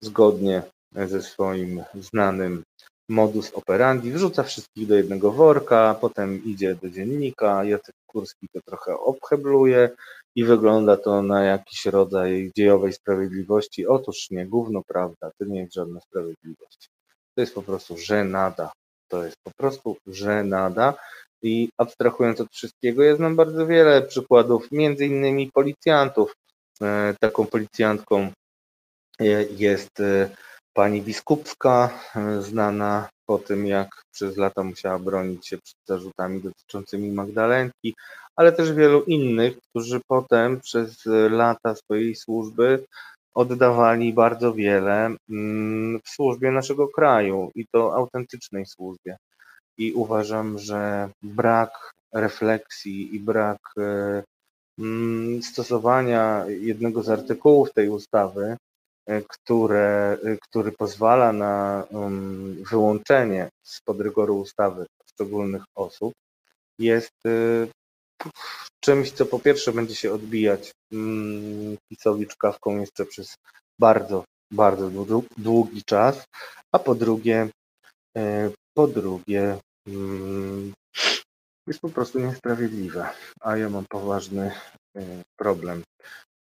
zgodnie 0.00 0.62
ze 1.06 1.22
swoim 1.22 1.84
znanym 1.94 2.62
modus 3.08 3.52
operandi, 3.54 4.12
wrzuca 4.12 4.42
wszystkich 4.42 4.86
do 4.86 4.96
jednego 4.96 5.32
worka, 5.32 5.96
potem 6.00 6.44
idzie 6.44 6.74
do 6.74 6.90
dziennika, 6.90 7.64
Jacek 7.64 7.94
Kurski 8.06 8.46
to 8.52 8.60
trochę 8.66 8.98
obhebluje 8.98 9.90
i 10.36 10.44
wygląda 10.44 10.96
to 10.96 11.22
na 11.22 11.44
jakiś 11.44 11.86
rodzaj 11.86 12.50
dziejowej 12.56 12.92
sprawiedliwości. 12.92 13.86
Otóż 13.86 14.30
nie, 14.30 14.46
gówno 14.46 14.82
prawda, 14.82 15.30
to 15.38 15.44
nie 15.44 15.60
jest 15.60 15.74
żadna 15.74 16.00
sprawiedliwość. 16.00 16.88
To 17.34 17.40
jest 17.40 17.54
po 17.54 17.62
prostu 17.62 17.98
żenada. 17.98 18.72
To 19.08 19.24
jest 19.24 19.36
po 19.44 19.50
prostu 19.56 19.96
żenada. 20.06 20.94
I 21.42 21.68
abstrahując 21.78 22.40
od 22.40 22.48
wszystkiego, 22.52 23.02
ja 23.02 23.16
znam 23.16 23.36
bardzo 23.36 23.66
wiele 23.66 24.02
przykładów, 24.02 24.72
między 24.72 25.06
innymi 25.06 25.50
policjantów. 25.52 26.34
E, 26.82 27.14
taką 27.20 27.46
policjantką 27.46 28.30
e, 29.20 29.24
jest 29.44 30.00
e, 30.00 30.30
pani 30.72 31.02
Biskupska, 31.02 31.90
znana 32.40 33.08
po 33.26 33.38
tym, 33.38 33.66
jak 33.66 34.02
przez 34.12 34.36
lata 34.36 34.62
musiała 34.62 34.98
bronić 34.98 35.48
się 35.48 35.58
przed 35.58 35.76
zarzutami 35.86 36.40
dotyczącymi 36.40 37.12
Magdalenki, 37.12 37.94
ale 38.36 38.52
też 38.52 38.72
wielu 38.72 39.02
innych, 39.02 39.58
którzy 39.70 40.00
potem 40.08 40.60
przez 40.60 41.02
lata 41.30 41.74
swojej 41.74 42.14
służby 42.14 42.84
oddawali 43.34 44.12
bardzo 44.12 44.54
wiele 44.54 45.10
mm, 45.30 46.00
w 46.04 46.08
służbie 46.08 46.50
naszego 46.50 46.88
kraju 46.88 47.50
i 47.54 47.66
to 47.72 47.94
autentycznej 47.94 48.66
służbie. 48.66 49.16
I 49.78 49.92
uważam, 49.92 50.58
że 50.58 51.08
brak 51.22 51.92
refleksji 52.14 53.16
i 53.16 53.20
brak 53.20 53.58
e, 53.78 54.22
mm, 54.78 55.42
stosowania 55.42 56.44
jednego 56.48 57.02
z 57.02 57.08
artykułów 57.08 57.72
tej 57.72 57.88
ustawy, 57.88 58.42
e, 58.42 58.56
które, 59.28 60.18
e, 60.24 60.36
który 60.42 60.72
pozwala 60.72 61.32
na 61.32 61.84
mm, 61.90 62.64
wyłączenie 62.70 63.48
spod 63.62 64.00
rygoru 64.00 64.38
ustawy 64.38 64.86
poszczególnych 64.98 65.62
osób, 65.74 66.12
jest 66.78 67.12
czymś, 68.80 69.12
co 69.12 69.26
po 69.26 69.38
pierwsze 69.38 69.72
będzie 69.72 69.94
się 69.94 70.12
odbijać 70.12 70.72
mm, 70.92 71.76
PiSowi 71.88 72.26
czkawką 72.26 72.80
jeszcze 72.80 73.06
przez 73.06 73.34
bardzo, 73.78 74.24
bardzo 74.50 74.90
długi 75.36 75.82
czas, 75.84 76.24
a 76.72 76.78
po 76.78 76.94
drugie, 76.94 77.48
e, 78.16 78.50
po 78.74 78.86
drugie 78.86 79.58
mm, 79.86 80.72
jest 81.66 81.80
po 81.80 81.88
prostu 81.88 82.18
niesprawiedliwe, 82.18 83.10
a 83.40 83.56
ja 83.56 83.70
mam 83.70 83.84
poważny 83.88 84.52
e, 84.96 85.22
problem 85.36 85.82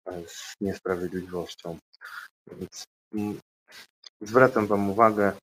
e, 0.08 0.24
z 0.28 0.56
niesprawiedliwością. 0.62 1.78
Więc 2.60 2.84
mm, 3.14 3.40
zwracam 4.22 4.68
Wam 4.68 4.90
uwagę, 4.90 5.34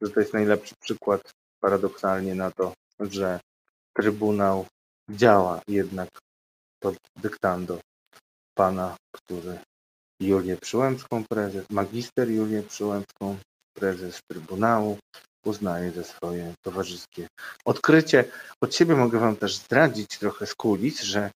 że 0.00 0.10
to 0.10 0.20
jest 0.20 0.34
najlepszy 0.34 0.74
przykład 0.80 1.30
paradoksalnie 1.60 2.34
na 2.34 2.50
to, 2.50 2.72
że 3.00 3.40
Trybunał 3.96 4.66
działa 5.10 5.60
jednak 5.68 6.08
pod 6.82 6.96
dyktando 7.16 7.80
pana, 8.54 8.96
który 9.12 9.58
Julię 10.20 10.56
Przyłębską, 10.56 11.24
prezes, 11.24 11.70
magister 11.70 12.30
Julię 12.30 12.62
Przyłębską, 12.62 13.38
prezes 13.74 14.20
Trybunału, 14.30 14.98
uznaje 15.44 15.92
za 15.92 16.04
swoje 16.04 16.54
towarzyskie 16.62 17.26
odkrycie. 17.64 18.24
Od 18.60 18.74
siebie 18.74 18.96
mogę 18.96 19.18
Wam 19.18 19.36
też 19.36 19.56
zdradzić 19.56 20.18
trochę 20.18 20.46
z 20.46 20.54
kulis, 20.54 21.02
że 21.02 21.30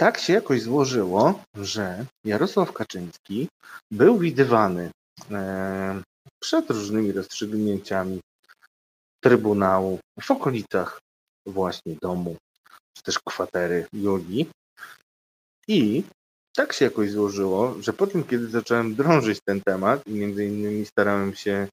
tak 0.00 0.18
się 0.18 0.32
jakoś 0.32 0.62
złożyło, 0.62 1.42
że 1.54 2.06
Jarosław 2.24 2.72
Kaczyński 2.72 3.48
był 3.90 4.18
widywany 4.18 4.90
e, 5.30 6.02
przed 6.42 6.70
różnymi 6.70 7.12
rozstrzygnięciami 7.12 8.20
Trybunału 9.24 9.98
w 10.20 10.30
okolicach 10.30 11.00
właśnie 11.46 11.96
domu, 12.02 12.36
czy 12.96 13.02
też 13.02 13.18
kwatery 13.18 13.86
Julii. 13.92 14.50
I 15.68 16.02
tak 16.56 16.72
się 16.72 16.84
jakoś 16.84 17.10
złożyło, 17.10 17.76
że 17.80 17.92
po 17.92 18.06
tym, 18.06 18.24
kiedy 18.24 18.48
zacząłem 18.48 18.94
drążyć 18.94 19.38
ten 19.44 19.60
temat 19.60 20.06
i 20.06 20.12
między 20.12 20.44
innymi 20.44 20.86
starałem 20.86 21.34
się 21.34 21.68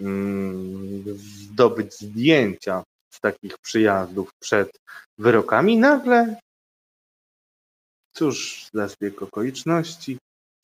mm, 0.00 1.04
zdobyć 1.18 1.94
zdjęcia 1.94 2.82
z 3.14 3.20
takich 3.20 3.58
przyjazdów 3.58 4.30
przed 4.40 4.70
wyrokami, 5.18 5.76
nagle, 5.76 6.36
cóż 8.12 8.66
za 8.74 8.88
zbieg 8.88 9.22
okoliczności, 9.22 10.18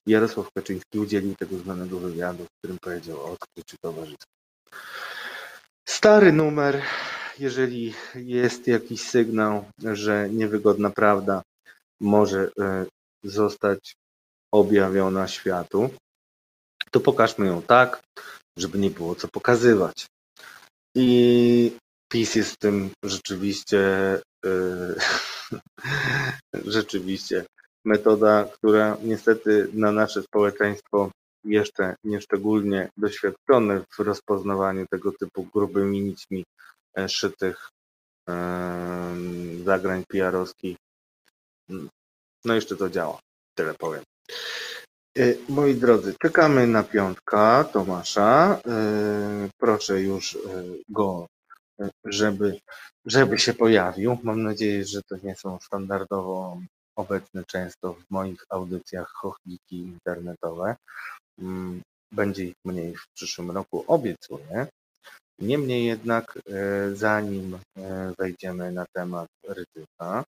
Jarosław 0.06 0.52
Kaczyński 0.52 0.98
udzielił 0.98 1.34
tego 1.34 1.58
znanego 1.58 1.98
wywiadu, 1.98 2.44
w 2.44 2.58
którym 2.58 2.78
powiedział 2.78 3.20
o 3.20 3.30
odkryciu 3.30 3.76
towarzystwa. 3.80 4.30
Stary 5.88 6.32
numer, 6.32 6.82
jeżeli 7.38 7.94
jest 8.14 8.66
jakiś 8.66 9.00
sygnał, 9.00 9.64
że 9.92 10.28
niewygodna 10.30 10.90
prawda 10.90 11.42
może 12.00 12.50
e, 12.60 12.86
zostać 13.24 13.96
objawiona 14.52 15.28
światu, 15.28 15.90
to 16.90 17.00
pokażmy 17.00 17.46
ją 17.46 17.62
tak, 17.62 18.02
żeby 18.58 18.78
nie 18.78 18.90
było 18.90 19.14
co 19.14 19.28
pokazywać. 19.28 20.06
I 20.94 21.76
PiS 22.08 22.34
jest 22.34 22.52
w 22.52 22.58
tym 22.58 22.90
rzeczywiście 23.02 23.78
e, 24.46 24.50
rzeczywiście 26.76 27.44
metoda, 27.84 28.44
która 28.44 28.96
niestety 29.02 29.68
na 29.72 29.92
nasze 29.92 30.22
społeczeństwo 30.22 31.10
jeszcze 31.44 31.94
nieszczególnie 32.04 32.88
doświadczone 32.96 33.80
w 33.80 33.98
rozpoznawaniu 33.98 34.86
tego 34.90 35.12
typu 35.12 35.48
grubymi 35.54 36.00
nićmi 36.00 36.44
e, 36.98 37.08
szytych 37.08 37.68
zagrań 39.64 40.04
PR-owskich. 40.08 40.76
No 42.44 42.54
jeszcze 42.54 42.76
to 42.76 42.90
działa. 42.90 43.18
Tyle 43.54 43.74
powiem. 43.74 44.02
E, 45.18 45.34
moi 45.48 45.74
drodzy, 45.74 46.14
czekamy 46.22 46.66
na 46.66 46.82
piątka 46.82 47.64
Tomasza. 47.72 48.60
E, 48.66 49.48
proszę 49.58 50.00
już 50.00 50.38
go, 50.88 51.26
żeby 52.04 52.60
żeby 53.06 53.38
się 53.38 53.54
pojawił. 53.54 54.18
Mam 54.22 54.42
nadzieję, 54.42 54.84
że 54.84 55.02
to 55.02 55.16
nie 55.22 55.34
są 55.34 55.58
standardowo 55.60 56.60
obecne 56.96 57.44
często 57.44 57.94
w 57.94 58.10
moich 58.10 58.44
audycjach 58.48 59.12
chochliki 59.12 59.76
internetowe. 59.76 60.76
Mm, 61.38 61.82
będzie 62.12 62.44
ich 62.44 62.54
mniej 62.64 62.96
w 62.96 63.06
przyszłym 63.14 63.50
roku, 63.50 63.84
obiecuję. 63.86 64.66
Niemniej 65.38 65.86
jednak, 65.86 66.38
e, 66.48 66.94
zanim 66.94 67.54
e, 67.54 68.12
wejdziemy 68.18 68.72
na 68.72 68.86
temat 68.92 69.28
ryzyka, 69.48 70.24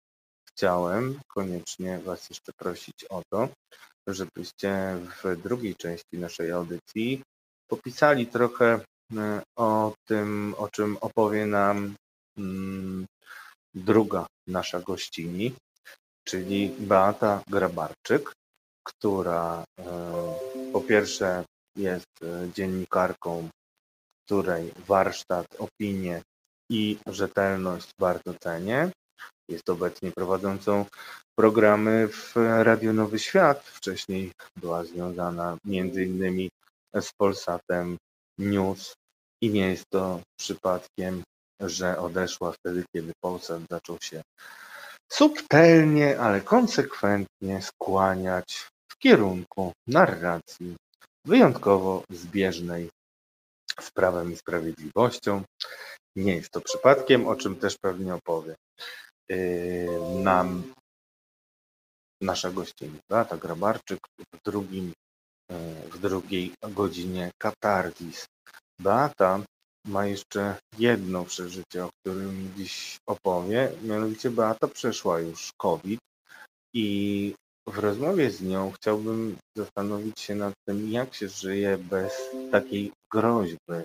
chciałem 0.49 1.20
koniecznie 1.28 1.99
Was 1.99 2.30
jeszcze 2.30 2.53
prosić 2.53 3.05
o 3.11 3.22
to, 3.32 3.49
żebyście 4.07 4.99
w 5.22 5.42
drugiej 5.42 5.74
części 5.76 6.18
naszej 6.18 6.51
audycji 6.53 7.22
popisali 7.68 8.26
trochę 8.26 8.80
o 9.56 9.92
tym, 10.09 10.54
o 10.59 10.68
czym 10.68 10.96
opowie 11.00 11.46
nam 11.46 11.94
mm, 12.38 13.06
druga 13.74 14.26
nasza 14.46 14.80
gościni, 14.80 15.54
czyli 16.24 16.70
Beata 16.78 17.42
Grabarczyk, 17.48 18.32
która 18.82 19.64
po 20.72 20.80
pierwsze 20.80 21.44
jest 21.76 22.06
dziennikarką 22.54 23.48
której 24.28 24.72
warsztat, 24.86 25.46
opinie 25.59 26.22
i 26.70 26.98
rzetelność 27.06 27.88
bardzo 27.98 28.34
cenię. 28.34 28.90
Jest 29.48 29.70
obecnie 29.70 30.12
prowadzącą 30.12 30.84
programy 31.38 32.09
w 32.09 32.32
Radio 32.36 32.92
Nowy 32.92 33.18
Świat. 33.18 33.64
Wcześniej 33.64 34.32
była 34.56 34.84
związana 34.84 35.56
między 35.64 36.04
innymi 36.04 36.50
z 37.00 37.12
Polsatem 37.18 37.96
News 38.38 38.94
i 39.43 39.51
nie 39.51 39.70
jest 39.70 39.84
to 39.93 40.20
przypadkiem, 40.39 41.22
że 41.61 41.99
odeszła 41.99 42.53
wtedy, 42.53 42.84
kiedy 42.97 43.12
Polsat 43.24 43.62
zaczął 43.70 43.99
się 44.03 44.22
subtelnie, 45.12 46.20
ale 46.20 46.41
konsekwentnie 46.41 47.62
skłaniać 47.62 48.68
w 48.93 48.99
kierunku 48.99 49.72
narracji 49.86 50.76
wyjątkowo 51.26 52.03
zbieżnej 52.11 52.91
z 53.80 53.91
Prawem 53.91 54.32
i 54.32 54.36
Sprawiedliwością. 54.36 55.43
Nie 56.16 56.34
jest 56.34 56.51
to 56.51 56.61
przypadkiem, 56.61 57.26
o 57.26 57.36
czym 57.36 57.57
też 57.57 57.76
pewnie 57.78 58.14
opowie 58.14 58.55
yy, 59.28 59.89
nam 60.22 60.72
nasza 62.22 62.51
gościni 62.51 62.99
Beata 63.11 63.36
Grabarczyk 63.36 63.99
w, 64.18 64.43
drugim, 64.45 64.93
yy, 65.51 65.91
w 65.93 65.99
drugiej 65.99 66.53
godzinie 66.62 67.30
Katarzis. 67.39 68.26
Beata 68.81 69.41
ma 69.87 70.07
jeszcze 70.07 70.57
jedno 70.79 71.24
przeżycie, 71.24 71.85
o 71.85 71.91
którym 72.01 72.53
dziś 72.57 72.97
opowie, 73.07 73.72
mianowicie 73.83 74.31
Beata 74.31 74.68
przeszła 74.68 75.20
już 75.20 75.53
COVID 75.57 76.01
i 76.74 77.35
w 77.66 77.79
rozmowie 77.79 78.31
z 78.31 78.43
nią 78.43 78.72
chciałbym 78.72 79.37
zastanowić 79.57 80.20
się 80.20 80.35
nad 80.35 80.55
tym, 80.68 80.91
jak 80.93 81.14
się 81.14 81.29
żyje 81.29 81.79
bez 81.79 82.12
takiej 82.53 82.93
groźby 83.12 83.85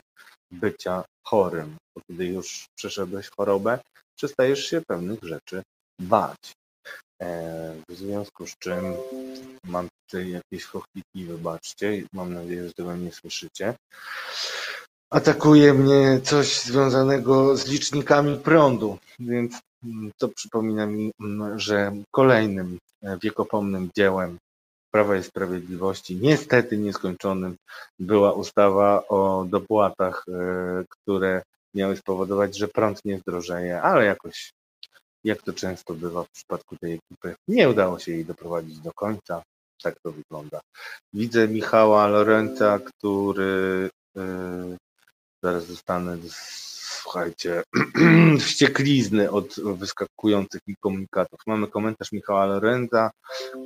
bycia 0.51 1.03
chorym. 1.25 1.75
Bo 1.95 2.01
kiedy 2.07 2.25
już 2.25 2.65
przeszedłeś 2.75 3.29
chorobę, 3.37 3.79
przestajesz 4.17 4.65
się 4.65 4.81
pewnych 4.87 5.19
rzeczy 5.23 5.63
bać. 6.01 6.53
E, 7.21 7.75
w 7.89 7.95
związku 7.95 8.47
z 8.47 8.55
czym 8.57 8.83
mam 9.63 9.87
tutaj 10.05 10.31
jakieś 10.31 10.63
chochliki, 10.65 11.25
wybaczcie, 11.25 12.03
mam 12.13 12.33
nadzieję, 12.33 12.67
że 12.67 12.73
tego 12.73 12.95
nie 12.95 13.11
słyszycie. 13.11 13.75
Atakuje 15.13 15.73
mnie 15.73 16.19
coś 16.23 16.61
związanego 16.61 17.57
z 17.57 17.67
licznikami 17.67 18.37
prądu, 18.37 18.97
więc 19.19 19.59
to 20.17 20.27
przypomina 20.27 20.85
mi, 20.85 21.11
że 21.55 21.91
kolejnym 22.11 22.77
e, 23.03 23.17
wiekopomnym 23.23 23.89
dziełem 23.97 24.37
Prawa 24.91 25.17
i 25.17 25.23
Sprawiedliwości, 25.23 26.15
niestety 26.15 26.77
nieskończonym, 26.77 27.55
była 27.99 28.31
ustawa 28.31 29.07
o 29.07 29.45
dopłatach, 29.49 30.25
e, 30.27 30.83
które 30.89 31.41
miały 31.73 31.97
spowodować, 31.97 32.57
że 32.57 32.67
prąd 32.67 33.05
nie 33.05 33.19
zdrożeje, 33.19 33.81
ale 33.81 34.05
jakoś, 34.05 34.53
jak 35.23 35.41
to 35.41 35.53
często 35.53 35.93
bywa 35.93 36.23
w 36.23 36.31
przypadku 36.31 36.75
tej 36.77 36.93
ekipy, 36.93 37.35
nie 37.47 37.69
udało 37.69 37.99
się 37.99 38.11
jej 38.11 38.25
doprowadzić 38.25 38.79
do 38.79 38.93
końca. 38.93 39.43
Tak 39.83 39.95
to 40.03 40.11
wygląda. 40.11 40.59
Widzę 41.13 41.47
Michała 41.47 42.07
Lorenza, 42.07 42.79
który 42.79 43.89
e, 44.17 44.82
zaraz 45.43 45.65
zostanę 45.65 46.17
słuchajcie, 47.03 47.63
wścieklizny 48.39 49.31
od 49.31 49.55
wyskakujących 49.59 50.61
mi 50.67 50.75
komunikatów. 50.75 51.39
Mamy 51.47 51.67
komentarz 51.67 52.11
Michała 52.11 52.45
Lorenza, 52.45 53.11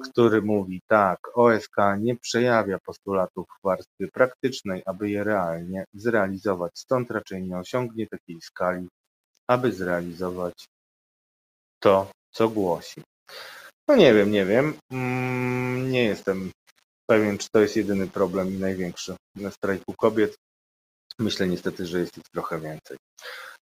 który 0.03 0.41
mówi 0.41 0.81
tak, 0.87 1.19
OSK 1.33 1.75
nie 1.99 2.15
przejawia 2.15 2.79
postulatów 2.79 3.47
w 3.59 3.63
warstwie 3.63 4.07
praktycznej, 4.13 4.81
aby 4.85 5.09
je 5.09 5.23
realnie 5.23 5.85
zrealizować, 5.93 6.71
stąd 6.75 7.11
raczej 7.11 7.43
nie 7.43 7.57
osiągnie 7.57 8.07
takiej 8.07 8.41
skali, 8.41 8.87
aby 9.47 9.71
zrealizować 9.71 10.65
to, 11.79 12.11
co 12.31 12.49
głosi. 12.49 13.01
No 13.87 13.95
nie 13.95 14.13
wiem, 14.13 14.31
nie 14.31 14.45
wiem. 14.45 14.73
Mm, 14.91 15.91
nie 15.91 16.03
jestem 16.03 16.51
pewien, 17.09 17.37
czy 17.37 17.47
to 17.51 17.59
jest 17.59 17.75
jedyny 17.75 18.07
problem 18.07 18.49
i 18.53 18.57
największy 18.57 19.15
na 19.35 19.51
strajku 19.51 19.93
kobiet. 19.93 20.35
Myślę 21.19 21.47
niestety, 21.47 21.85
że 21.85 21.99
jest 21.99 22.17
ich 22.17 22.23
trochę 22.33 22.59
więcej. 22.59 22.97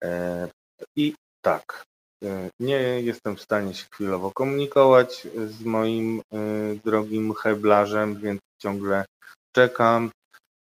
E, 0.05 0.49
I 0.97 1.15
tak, 1.45 1.85
e, 2.25 2.51
nie 2.61 2.77
jestem 3.01 3.37
w 3.37 3.43
stanie 3.43 3.75
się 3.75 3.87
chwilowo 3.93 4.31
komunikować 4.31 5.29
z 5.47 5.65
moim 5.65 6.21
e, 6.21 6.39
drogim 6.85 7.35
heblarzem, 7.35 8.21
więc 8.21 8.41
ciągle 8.63 9.05
czekam. 9.57 10.11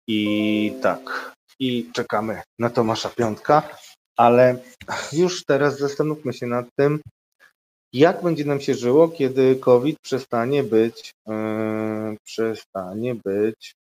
I 0.08 0.74
tak, 0.82 1.34
i 1.58 1.90
czekamy 1.92 2.42
na 2.58 2.70
Tomasza 2.70 3.08
Piątka, 3.08 3.78
ale 4.16 4.58
już 5.12 5.44
teraz 5.44 5.78
zastanówmy 5.78 6.32
się 6.32 6.46
nad 6.46 6.66
tym, 6.78 7.00
jak 7.92 8.22
będzie 8.22 8.44
nam 8.44 8.60
się 8.60 8.74
żyło, 8.74 9.08
kiedy 9.08 9.56
COVID 9.56 9.98
przestanie 10.00 10.64
być, 10.64 11.12
przestanie 12.24 13.14
być 13.14 13.74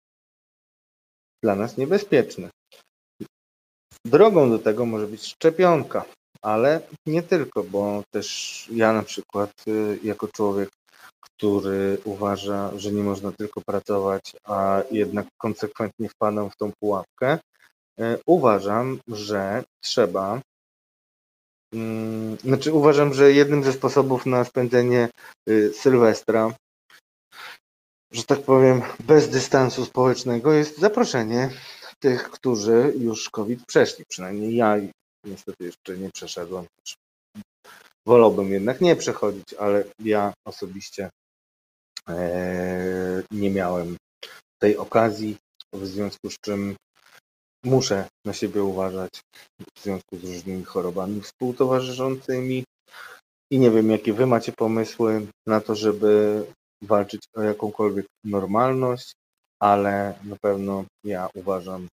dla 1.43 1.55
nas 1.55 1.77
niebezpieczny. 1.77 2.51
Drogą 4.09 4.51
do 4.51 4.59
tego 4.59 4.87
może 4.87 5.07
być 5.07 5.23
szczepionka, 5.23 6.05
ale 6.43 6.81
nie 7.07 7.23
tylko, 7.23 7.65
bo 7.65 8.03
też 8.11 8.69
ja 8.73 8.93
na 8.93 9.03
przykład 9.03 9.51
y, 9.69 9.99
jako 10.03 10.29
człowiek, 10.29 10.71
który 11.21 11.99
uważa, 12.05 12.71
że 12.77 12.93
nie 12.93 13.03
można 13.03 13.33
tylko 13.33 13.61
pracować, 13.61 14.33
a 14.45 14.83
jednak 14.91 15.27
konsekwentnie 15.39 16.09
wpadam 16.09 16.51
w 16.51 16.57
tą 16.57 16.73
pułapkę, 16.81 17.39
y, 18.01 18.19
uważam, 18.27 18.99
że 19.09 19.65
trzeba 19.81 20.41
mm, 21.75 22.37
znaczy 22.37 22.73
uważam, 22.73 23.15
że 23.15 23.33
jednym 23.33 23.65
ze 23.65 23.73
sposobów 23.73 24.27
na 24.27 24.45
spędzenie 24.45 25.09
y, 25.49 25.73
Sylwestra, 25.75 26.55
że 28.13 28.25
tak 28.25 28.43
powiem, 28.43 28.83
bez 29.01 29.29
dystansu 29.29 29.85
społecznego 29.85 30.53
jest 30.53 30.79
zaproszenie 30.79 31.51
tych, 32.03 32.31
którzy 32.31 32.95
już 32.99 33.31
COVID 33.31 33.67
przeszli. 33.67 34.05
Przynajmniej 34.09 34.57
ja 34.57 34.77
niestety 35.25 35.65
jeszcze 35.65 35.99
nie 35.99 36.11
przeszedłem. 36.11 36.67
Wolałbym 38.07 38.53
jednak 38.53 38.81
nie 38.81 38.97
przechodzić, 38.97 39.55
ale 39.55 39.85
ja 39.99 40.33
osobiście 40.47 41.11
e, 42.09 43.23
nie 43.31 43.51
miałem 43.51 43.97
tej 44.63 44.77
okazji, 44.77 45.37
w 45.73 45.87
związku 45.87 46.31
z 46.31 46.37
czym 46.45 46.77
muszę 47.65 48.09
na 48.25 48.33
siebie 48.33 48.63
uważać 48.63 49.21
w 49.77 49.83
związku 49.83 50.17
z 50.17 50.25
różnymi 50.25 50.65
chorobami 50.65 51.21
współtowarzyszącymi 51.21 52.65
i 53.51 53.59
nie 53.59 53.71
wiem, 53.71 53.91
jakie 53.91 54.13
wy 54.13 54.27
macie 54.27 54.53
pomysły 54.53 55.27
na 55.47 55.61
to, 55.61 55.75
żeby 55.75 56.45
walczyć 56.83 57.23
o 57.35 57.43
jakąkolwiek 57.43 58.07
normalność, 58.25 59.13
ale 59.61 60.15
na 60.25 60.37
pewno 60.41 60.85
ja 61.05 61.29
uważam, 61.35 61.89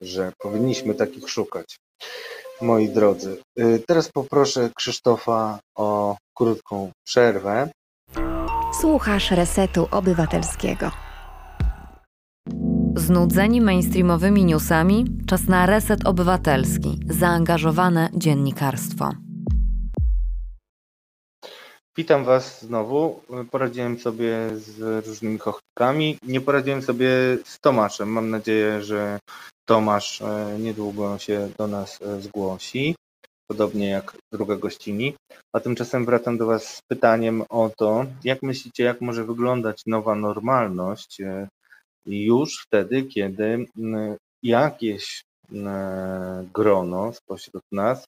że 0.00 0.32
powinniśmy 0.38 0.94
takich 0.94 1.30
szukać. 1.30 1.78
Moi 2.60 2.88
drodzy, 2.88 3.42
y, 3.58 3.82
teraz 3.86 4.08
poproszę 4.12 4.70
Krzysztofa 4.76 5.58
o 5.76 6.16
krótką 6.34 6.90
przerwę. 7.04 7.70
Słuchasz 8.80 9.30
Resetu 9.30 9.88
Obywatelskiego. 9.90 10.90
Znudzeni 12.96 13.60
mainstreamowymi 13.60 14.44
newsami? 14.44 15.04
Czas 15.26 15.44
na 15.48 15.66
Reset 15.66 16.06
Obywatelski. 16.06 17.00
Zaangażowane 17.08 18.08
dziennikarstwo. 18.14 19.27
Witam 21.98 22.24
Was 22.24 22.62
znowu. 22.62 23.20
Poradziłem 23.50 23.98
sobie 23.98 24.50
z 24.54 25.06
różnymi 25.06 25.38
chochlikami. 25.38 26.18
Nie 26.22 26.40
poradziłem 26.40 26.82
sobie 26.82 27.08
z 27.44 27.60
Tomaszem. 27.60 28.08
Mam 28.08 28.30
nadzieję, 28.30 28.82
że 28.82 29.18
Tomasz 29.68 30.22
e, 30.22 30.56
niedługo 30.58 31.18
się 31.18 31.50
do 31.58 31.66
nas 31.66 32.02
e, 32.02 32.20
zgłosi. 32.20 32.94
podobnie 33.50 33.88
jak 33.90 34.16
druga 34.32 34.56
gościni. 34.56 35.14
A 35.52 35.60
tymczasem 35.60 36.04
wracam 36.04 36.38
do 36.38 36.46
Was 36.46 36.76
z 36.76 36.80
pytaniem 36.90 37.42
o 37.48 37.70
to, 37.76 38.06
jak 38.24 38.42
myślicie, 38.42 38.84
jak 38.84 39.00
może 39.00 39.24
wyglądać 39.24 39.82
nowa 39.86 40.14
normalność 40.14 41.20
e, 41.20 41.48
już 42.06 42.62
wtedy, 42.66 43.02
kiedy 43.02 43.66
jakieś 44.42 45.22
grono 46.54 47.12
spośród 47.12 47.62
nas 47.72 48.04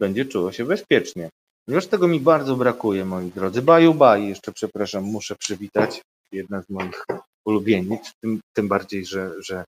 będzie 0.00 0.24
czuło 0.24 0.52
się 0.52 0.64
bezpiecznie. 0.64 1.28
Już 1.68 1.86
tego 1.86 2.08
mi 2.08 2.20
bardzo 2.20 2.56
brakuje, 2.56 3.04
moi 3.04 3.30
drodzy. 3.30 3.62
Baju, 3.62 3.94
baj, 3.94 4.28
jeszcze 4.28 4.52
przepraszam, 4.52 5.04
muszę 5.04 5.36
przywitać 5.36 6.02
jedna 6.32 6.62
z 6.62 6.68
moich 6.68 7.06
ulubienic, 7.44 8.12
tym, 8.20 8.40
tym 8.56 8.68
bardziej, 8.68 9.06
że, 9.06 9.32
że 9.42 9.64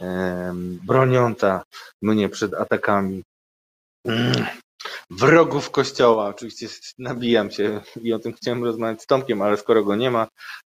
e, 0.00 0.54
mnie 2.02 2.28
przed 2.28 2.54
atakami 2.54 3.22
mm, 4.06 4.46
wrogów 5.10 5.70
kościoła. 5.70 6.28
Oczywiście 6.28 6.68
nabijam 6.98 7.50
się 7.50 7.80
i 8.02 8.12
o 8.12 8.18
tym 8.18 8.32
chciałem 8.32 8.64
rozmawiać 8.64 9.02
z 9.02 9.06
Tomkiem, 9.06 9.42
ale 9.42 9.56
skoro 9.56 9.84
go 9.84 9.96
nie 9.96 10.10
ma, 10.10 10.28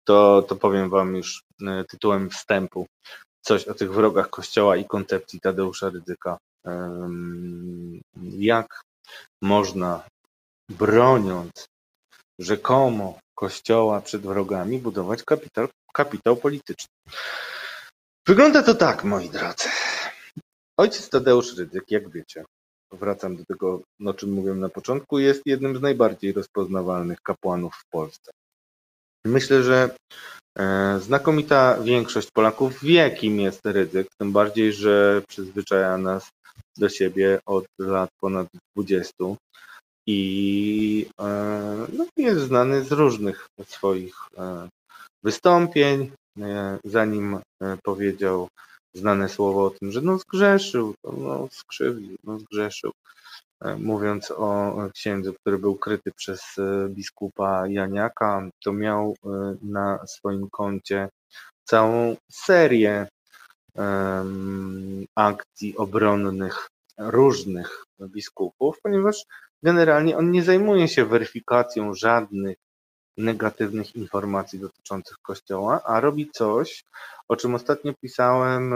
to, 0.05 0.43
to 0.49 0.57
powiem 0.57 0.91
wam 0.91 1.17
już 1.17 1.43
e, 1.67 1.85
tytułem 1.85 2.31
wstępu 2.31 2.87
coś 3.41 3.69
o 3.69 3.75
tych 3.75 3.93
wrogach 3.93 4.31
kościoła 4.31 4.77
i 4.77 4.85
koncepcji 4.85 5.41
Tadeusza 5.41 5.91
Rydzyka. 5.91 6.39
Jak 8.39 8.81
można 9.43 10.03
broniąc 10.69 11.69
rzekomo 12.39 13.19
kościoła 13.35 14.01
przed 14.01 14.23
wrogami 14.23 14.79
budować 14.79 15.23
kapitał, 15.23 15.69
kapitał 15.93 16.37
polityczny. 16.37 16.89
Wygląda 18.27 18.63
to 18.63 18.75
tak, 18.75 19.05
moi 19.05 19.31
drodzy. 19.31 19.69
Ojciec 20.77 21.09
Tadeusz 21.09 21.57
Rydzyk, 21.57 21.91
jak 21.91 22.11
wiecie, 22.11 22.45
wracam 22.93 23.37
do 23.37 23.45
tego, 23.45 23.83
o 24.07 24.15
czym 24.15 24.33
mówiłem 24.33 24.61
na 24.61 24.69
początku, 24.69 25.19
jest 25.19 25.43
jednym 25.47 25.77
z 25.77 25.81
najbardziej 25.81 26.33
rozpoznawalnych 26.33 27.21
kapłanów 27.21 27.75
w 27.75 27.89
Polsce. 27.91 28.31
Myślę, 29.25 29.63
że 29.63 29.97
e, 30.59 30.99
znakomita 31.01 31.79
większość 31.83 32.31
Polaków 32.31 32.85
wie, 32.85 33.11
kim 33.11 33.41
jest 33.41 33.61
Rydzyk, 33.65 34.09
tym 34.19 34.33
bardziej, 34.33 34.73
że 34.73 35.23
przyzwyczaja 35.29 35.99
nas 35.99 36.29
do 36.77 36.89
siebie 36.89 37.41
od 37.47 37.65
lat 37.79 38.11
ponad 38.21 38.49
20 38.77 39.15
i 40.09 41.07
e, 41.21 41.25
no, 41.93 42.07
jest 42.17 42.41
znany 42.41 42.85
z 42.85 42.93
różnych 42.93 43.47
swoich 43.67 44.15
e, 44.39 44.69
wystąpień. 45.23 46.11
E, 46.41 46.79
zanim 46.85 47.39
powiedział 47.83 48.49
znane 48.95 49.29
słowo 49.29 49.65
o 49.65 49.71
tym, 49.71 49.93
że 49.93 50.01
no 50.01 50.19
zgrzeszył, 50.19 50.95
no 51.05 51.49
skrzywdził, 51.51 52.17
no 52.25 52.39
zgrzeszył. 52.39 52.93
Mówiąc 53.79 54.31
o 54.31 54.77
księdzu, 54.95 55.35
który 55.41 55.59
był 55.59 55.75
kryty 55.75 56.13
przez 56.13 56.41
biskupa 56.89 57.67
Janiaka, 57.67 58.49
to 58.65 58.73
miał 58.73 59.17
na 59.63 60.07
swoim 60.07 60.51
koncie 60.51 61.09
całą 61.65 62.17
serię 62.33 63.09
akcji 65.15 65.77
obronnych 65.77 66.69
różnych 66.99 67.85
biskupów, 68.01 68.81
ponieważ 68.83 69.25
generalnie 69.63 70.17
on 70.17 70.31
nie 70.31 70.43
zajmuje 70.43 70.89
się 70.89 71.05
weryfikacją 71.05 71.95
żadnych 71.95 72.57
negatywnych 73.17 73.97
informacji 73.97 74.59
dotyczących 74.59 75.17
Kościoła, 75.23 75.83
a 75.85 76.01
robi 76.01 76.31
coś, 76.31 76.85
o 77.29 77.37
czym 77.37 77.55
ostatnio 77.55 77.93
pisałem, 78.03 78.73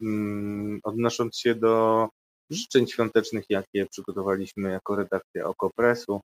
mm, 0.00 0.80
odnosząc 0.84 1.38
się 1.38 1.54
do 1.54 2.08
życzeń 2.50 2.86
świątecznych, 2.86 3.44
jakie 3.48 3.86
przygotowaliśmy 3.86 4.70
jako 4.70 4.96
redakcja 4.96 5.44
Okopresu. 5.44 6.20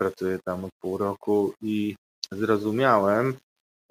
Pracuję 0.00 0.38
tam 0.44 0.64
od 0.64 0.70
pół 0.82 0.98
roku 0.98 1.54
i 1.62 1.96
zrozumiałem, 2.32 3.34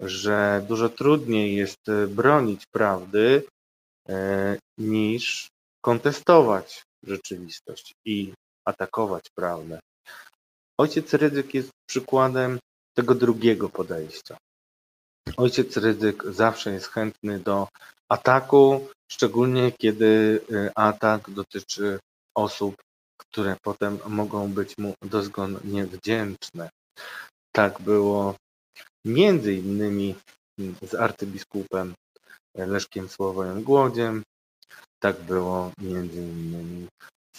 że 0.00 0.64
dużo 0.68 0.88
trudniej 0.88 1.56
jest 1.56 1.80
bronić 2.08 2.66
prawdy 2.66 3.42
e, 4.08 4.58
niż 4.78 5.48
kontestować 5.84 6.82
rzeczywistość 7.02 7.94
i 8.04 8.32
atakować 8.64 9.24
prawdę. 9.34 9.80
Ojciec 10.78 11.14
Rydzyk 11.14 11.54
jest 11.54 11.70
przykładem 11.86 12.58
tego 12.94 13.14
drugiego 13.14 13.68
podejścia. 13.68 14.36
Ojciec 15.36 15.76
Rydzyk 15.76 16.24
zawsze 16.24 16.72
jest 16.72 16.86
chętny 16.86 17.38
do 17.38 17.68
ataku, 18.08 18.88
szczególnie 19.12 19.72
kiedy 19.72 20.40
y, 20.50 20.70
atak 20.74 21.30
dotyczy 21.30 21.98
osób, 22.34 22.76
które 23.16 23.56
potem 23.62 23.98
mogą 24.06 24.52
być 24.52 24.78
mu 24.78 24.94
dozgonnie 25.02 25.86
wdzięczne. 25.86 26.70
Tak 27.52 27.80
było 27.80 28.34
między 29.04 29.54
innymi 29.54 30.14
z 30.82 30.94
arcybiskupem 30.94 31.94
Leszkiem 32.54 33.08
Sławojem 33.08 33.62
Głodziem, 33.62 34.22
tak 34.98 35.20
było 35.20 35.72
między 35.78 36.20
innymi 36.20 36.88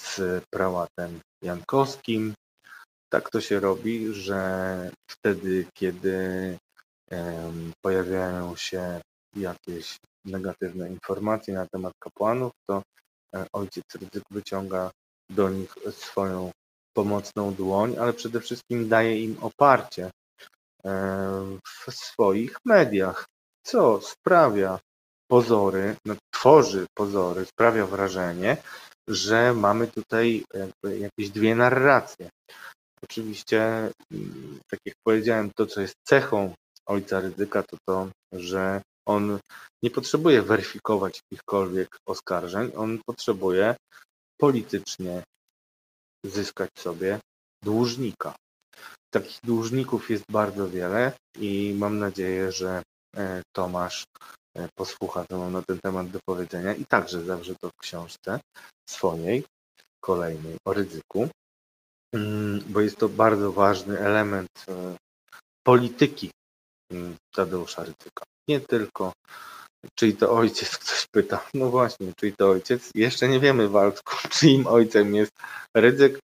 z 0.02 0.43
prałatem 0.54 1.20
jankowskim. 1.43 2.34
Tak 3.10 3.30
to 3.30 3.41
się 3.41 3.60
robi, 3.60 4.14
że 4.14 4.91
wtedy, 5.12 5.66
kiedy 5.74 6.18
pojawiają 7.82 8.56
się 8.56 9.02
jakieś 9.36 9.97
negatywne 10.26 10.89
informacje 10.89 11.54
na 11.54 11.68
temat 11.68 11.93
kapłanów, 11.99 12.52
to 12.70 12.82
e, 13.36 13.45
ojciec 13.54 13.86
ryzyk 13.95 14.24
wyciąga 14.32 14.91
do 15.30 15.49
nich 15.49 15.76
swoją 15.91 16.52
pomocną 16.93 17.54
dłoń, 17.54 17.95
ale 17.99 18.14
przede 18.14 18.41
wszystkim 18.41 18.89
daje 18.89 19.24
im 19.24 19.38
oparcie 19.41 20.12
w 21.66 21.91
swoich 21.91 22.56
mediach, 22.66 23.26
co 23.64 24.02
sprawia 24.02 24.80
pozory, 25.28 25.95
no, 26.06 26.16
tworzy 26.34 26.86
pozory, 26.97 27.45
sprawia 27.45 27.86
wrażenie, 27.86 28.58
że 29.08 29.54
mamy 29.54 29.88
tutaj 29.88 30.43
jakieś 30.84 31.30
dwie 31.30 31.56
narracje. 31.56 32.30
Oczywiście, 33.04 33.62
mm, 34.12 34.60
tak 34.72 34.80
jak 34.86 34.95
powiedziałem, 35.04 35.52
to 35.56 35.66
co 35.66 35.82
jest 35.82 35.95
cechą 36.08 36.54
ojca 36.86 37.20
ryzyka, 37.20 37.64
to 37.64 37.78
to, 37.89 38.10
że 38.32 38.82
on 39.08 39.39
nie 39.84 39.91
potrzebuje 39.91 40.41
weryfikować 40.41 41.20
jakichkolwiek 41.32 41.97
oskarżeń, 42.08 42.72
on 42.76 42.99
potrzebuje 43.06 43.76
politycznie 44.38 45.24
zyskać 46.26 46.70
sobie 46.78 47.20
dłużnika. 47.64 48.36
Takich 49.14 49.39
dłużników 49.43 50.10
jest 50.10 50.24
bardzo 50.32 50.70
wiele 50.70 51.12
i 51.39 51.76
mam 51.78 51.99
nadzieję, 51.99 52.52
że 52.52 52.84
e, 53.18 53.41
Tomasz 53.56 54.04
E, 54.58 54.68
posłucha, 54.76 55.26
co 55.30 55.38
mam 55.38 55.54
na 55.54 55.62
ten 55.62 55.80
temat 55.80 56.10
do 56.10 56.20
powiedzenia 56.26 56.74
i 56.74 56.86
także 56.86 57.22
zawrze 57.22 57.56
to 57.56 57.70
w 57.70 57.82
książce 57.82 58.39
swojej, 58.91 59.43
kolejnej, 59.99 60.55
o 60.67 60.73
ryzyku, 60.73 61.29
mm, 62.15 62.63
bo 62.67 62.81
jest 62.81 62.97
to 62.97 63.09
bardzo 63.09 63.51
ważny 63.51 63.99
element 63.99 64.49
e, 64.67 64.95
polityki 65.63 66.31
mm, 66.91 67.15
Tadeusza 67.35 67.81
Ryzyka. 67.81 68.23
Nie 68.47 68.59
tylko, 68.59 69.13
czyj 69.95 70.15
to 70.15 70.31
ojciec, 70.31 70.77
ktoś 70.83 71.07
pyta. 71.11 71.47
No 71.53 71.69
właśnie, 71.69 72.13
czyj 72.15 72.33
to 72.33 72.49
ojciec? 72.49 72.91
Jeszcze 72.95 73.27
nie 73.27 73.39
wiemy, 73.39 73.69
Waldku, 73.69 74.15
czyim 74.35 74.67
ojcem 74.67 75.15
jest 75.15 75.31
Ryzyk, 75.77 76.19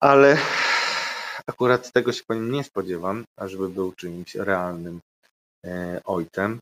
ale 0.00 0.38
akurat 1.46 1.92
tego 1.92 2.12
się 2.12 2.22
po 2.26 2.34
nim 2.34 2.52
nie 2.52 2.64
spodziewam, 2.64 3.24
ażeby 3.38 3.68
był 3.68 3.92
czyimś 3.92 4.34
realnym 4.34 5.00
e, 5.66 6.00
ojcem 6.04 6.58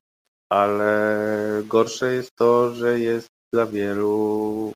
ale 0.54 1.62
gorsze 1.66 2.14
jest 2.14 2.30
to, 2.38 2.74
że 2.74 3.00
jest 3.00 3.28
dla 3.52 3.66
wielu 3.66 4.72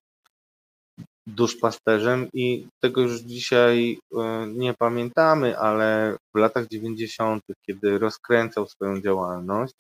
duszpasterzem 1.29 2.29
i 2.33 2.67
tego 2.81 3.01
już 3.01 3.21
dzisiaj 3.21 3.99
e, 4.15 4.47
nie 4.47 4.75
pamiętamy, 4.75 5.59
ale 5.59 6.17
w 6.35 6.39
latach 6.39 6.69
90., 6.69 7.43
kiedy 7.67 7.99
rozkręcał 7.99 8.69
swoją 8.69 9.01
działalność, 9.01 9.75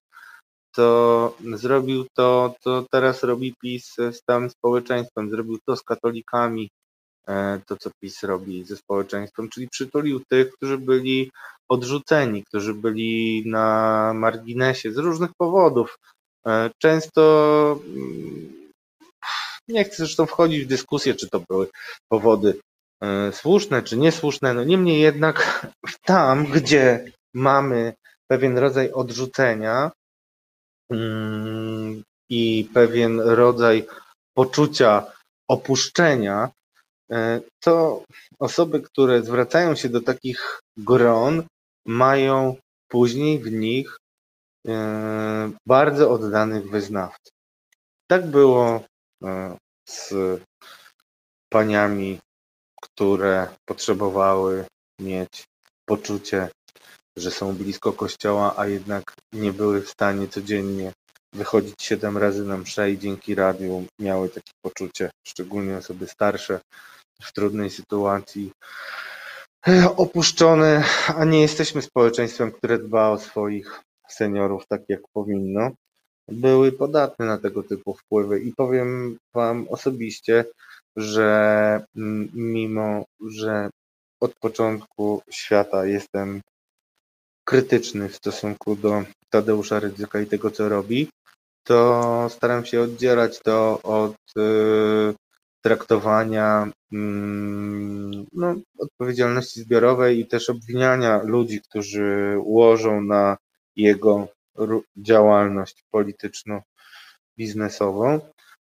to 0.74 1.36
zrobił 1.54 2.06
to, 2.16 2.54
co 2.60 2.84
teraz 2.90 3.22
robi 3.22 3.54
PiS 3.62 3.94
z 3.96 4.22
całym 4.22 4.50
społeczeństwem. 4.50 5.30
Zrobił 5.30 5.58
to 5.66 5.76
z 5.76 5.82
katolikami, 5.82 6.70
e, 7.28 7.60
to 7.66 7.76
co 7.76 7.90
PiS 8.00 8.22
robi 8.22 8.64
ze 8.64 8.76
społeczeństwem, 8.76 9.48
czyli 9.48 9.68
przytulił 9.68 10.20
tych, 10.30 10.52
którzy 10.52 10.78
byli 10.78 11.30
odrzuceni, 11.68 12.44
którzy 12.44 12.74
byli 12.74 13.42
na 13.46 14.12
marginesie 14.14 14.92
z 14.92 14.98
różnych 14.98 15.30
powodów. 15.38 15.98
E, 16.46 16.70
często 16.78 17.80
mm, 17.96 18.67
nie 19.68 19.84
chcę 19.84 19.96
zresztą 19.96 20.26
wchodzić 20.26 20.64
w 20.64 20.68
dyskusję, 20.68 21.14
czy 21.14 21.28
to 21.28 21.40
były 21.40 21.68
powody 22.08 22.60
e, 23.02 23.32
słuszne, 23.32 23.82
czy 23.82 23.96
niesłuszne. 23.96 24.54
No 24.54 24.64
niemniej 24.64 25.00
jednak 25.00 25.66
tam, 26.04 26.44
gdzie 26.46 27.12
mamy 27.34 27.94
pewien 28.30 28.58
rodzaj 28.58 28.92
odrzucenia 28.92 29.90
mm, 30.90 32.02
i 32.30 32.68
pewien 32.74 33.20
rodzaj 33.20 33.86
poczucia 34.34 35.06
opuszczenia, 35.48 36.50
e, 37.10 37.40
to 37.60 38.04
osoby, 38.38 38.80
które 38.80 39.22
zwracają 39.22 39.74
się 39.74 39.88
do 39.88 40.00
takich 40.00 40.60
gron, 40.76 41.42
mają 41.86 42.56
później 42.88 43.38
w 43.38 43.52
nich 43.52 43.98
e, 44.68 45.50
bardzo 45.66 46.10
oddanych 46.10 46.70
wyznawców. 46.70 47.32
Tak 48.10 48.26
było 48.26 48.84
z 49.88 50.12
paniami, 51.52 52.18
które 52.82 53.48
potrzebowały 53.68 54.64
mieć 55.00 55.44
poczucie, 55.88 56.48
że 57.18 57.30
są 57.30 57.54
blisko 57.54 57.92
kościoła, 57.92 58.54
a 58.56 58.66
jednak 58.66 59.14
nie 59.32 59.52
były 59.52 59.82
w 59.82 59.90
stanie 59.90 60.28
codziennie 60.28 60.92
wychodzić 61.34 61.82
siedem 61.82 62.18
razy 62.18 62.44
na 62.44 62.56
msze 62.58 62.90
i 62.90 62.98
dzięki 62.98 63.34
radiu 63.34 63.84
miały 64.00 64.28
takie 64.28 64.52
poczucie, 64.64 65.10
szczególnie 65.26 65.76
osoby 65.76 66.06
starsze 66.06 66.60
w 67.22 67.32
trudnej 67.32 67.70
sytuacji, 67.70 68.52
e, 69.68 69.96
opuszczone, 69.96 70.84
a 71.16 71.24
nie 71.24 71.40
jesteśmy 71.40 71.82
społeczeństwem, 71.82 72.52
które 72.52 72.78
dba 72.78 73.08
o 73.08 73.18
swoich 73.18 73.80
seniorów 74.08 74.66
tak 74.68 74.82
jak 74.88 75.00
powinno, 75.12 75.70
były 76.28 76.72
podatne 76.72 77.26
na 77.26 77.38
tego 77.38 77.62
typu 77.62 77.94
wpływy 77.94 78.40
i 78.40 78.52
powiem 78.52 79.18
Wam 79.34 79.66
osobiście, 79.68 80.44
że 80.96 81.84
mimo, 82.34 83.04
że 83.26 83.70
od 84.20 84.34
początku 84.34 85.22
świata 85.30 85.86
jestem 85.86 86.40
krytyczny 87.44 88.08
w 88.08 88.16
stosunku 88.16 88.76
do 88.76 89.04
Tadeusza 89.30 89.80
Rydzyka 89.80 90.20
i 90.20 90.26
tego, 90.26 90.50
co 90.50 90.68
robi, 90.68 91.08
to 91.64 92.26
staram 92.30 92.64
się 92.64 92.80
oddzielać 92.80 93.38
to 93.38 93.82
od 93.82 94.16
y, 94.38 95.14
traktowania 95.62 96.70
mm, 96.92 98.26
no, 98.32 98.54
odpowiedzialności 98.78 99.60
zbiorowej 99.60 100.18
i 100.18 100.26
też 100.26 100.50
obwiniania 100.50 101.22
ludzi, 101.22 101.60
którzy 101.60 102.36
łożą 102.38 103.00
na 103.00 103.36
jego 103.76 104.28
działalność 104.96 105.84
polityczno-biznesową, 105.90 108.20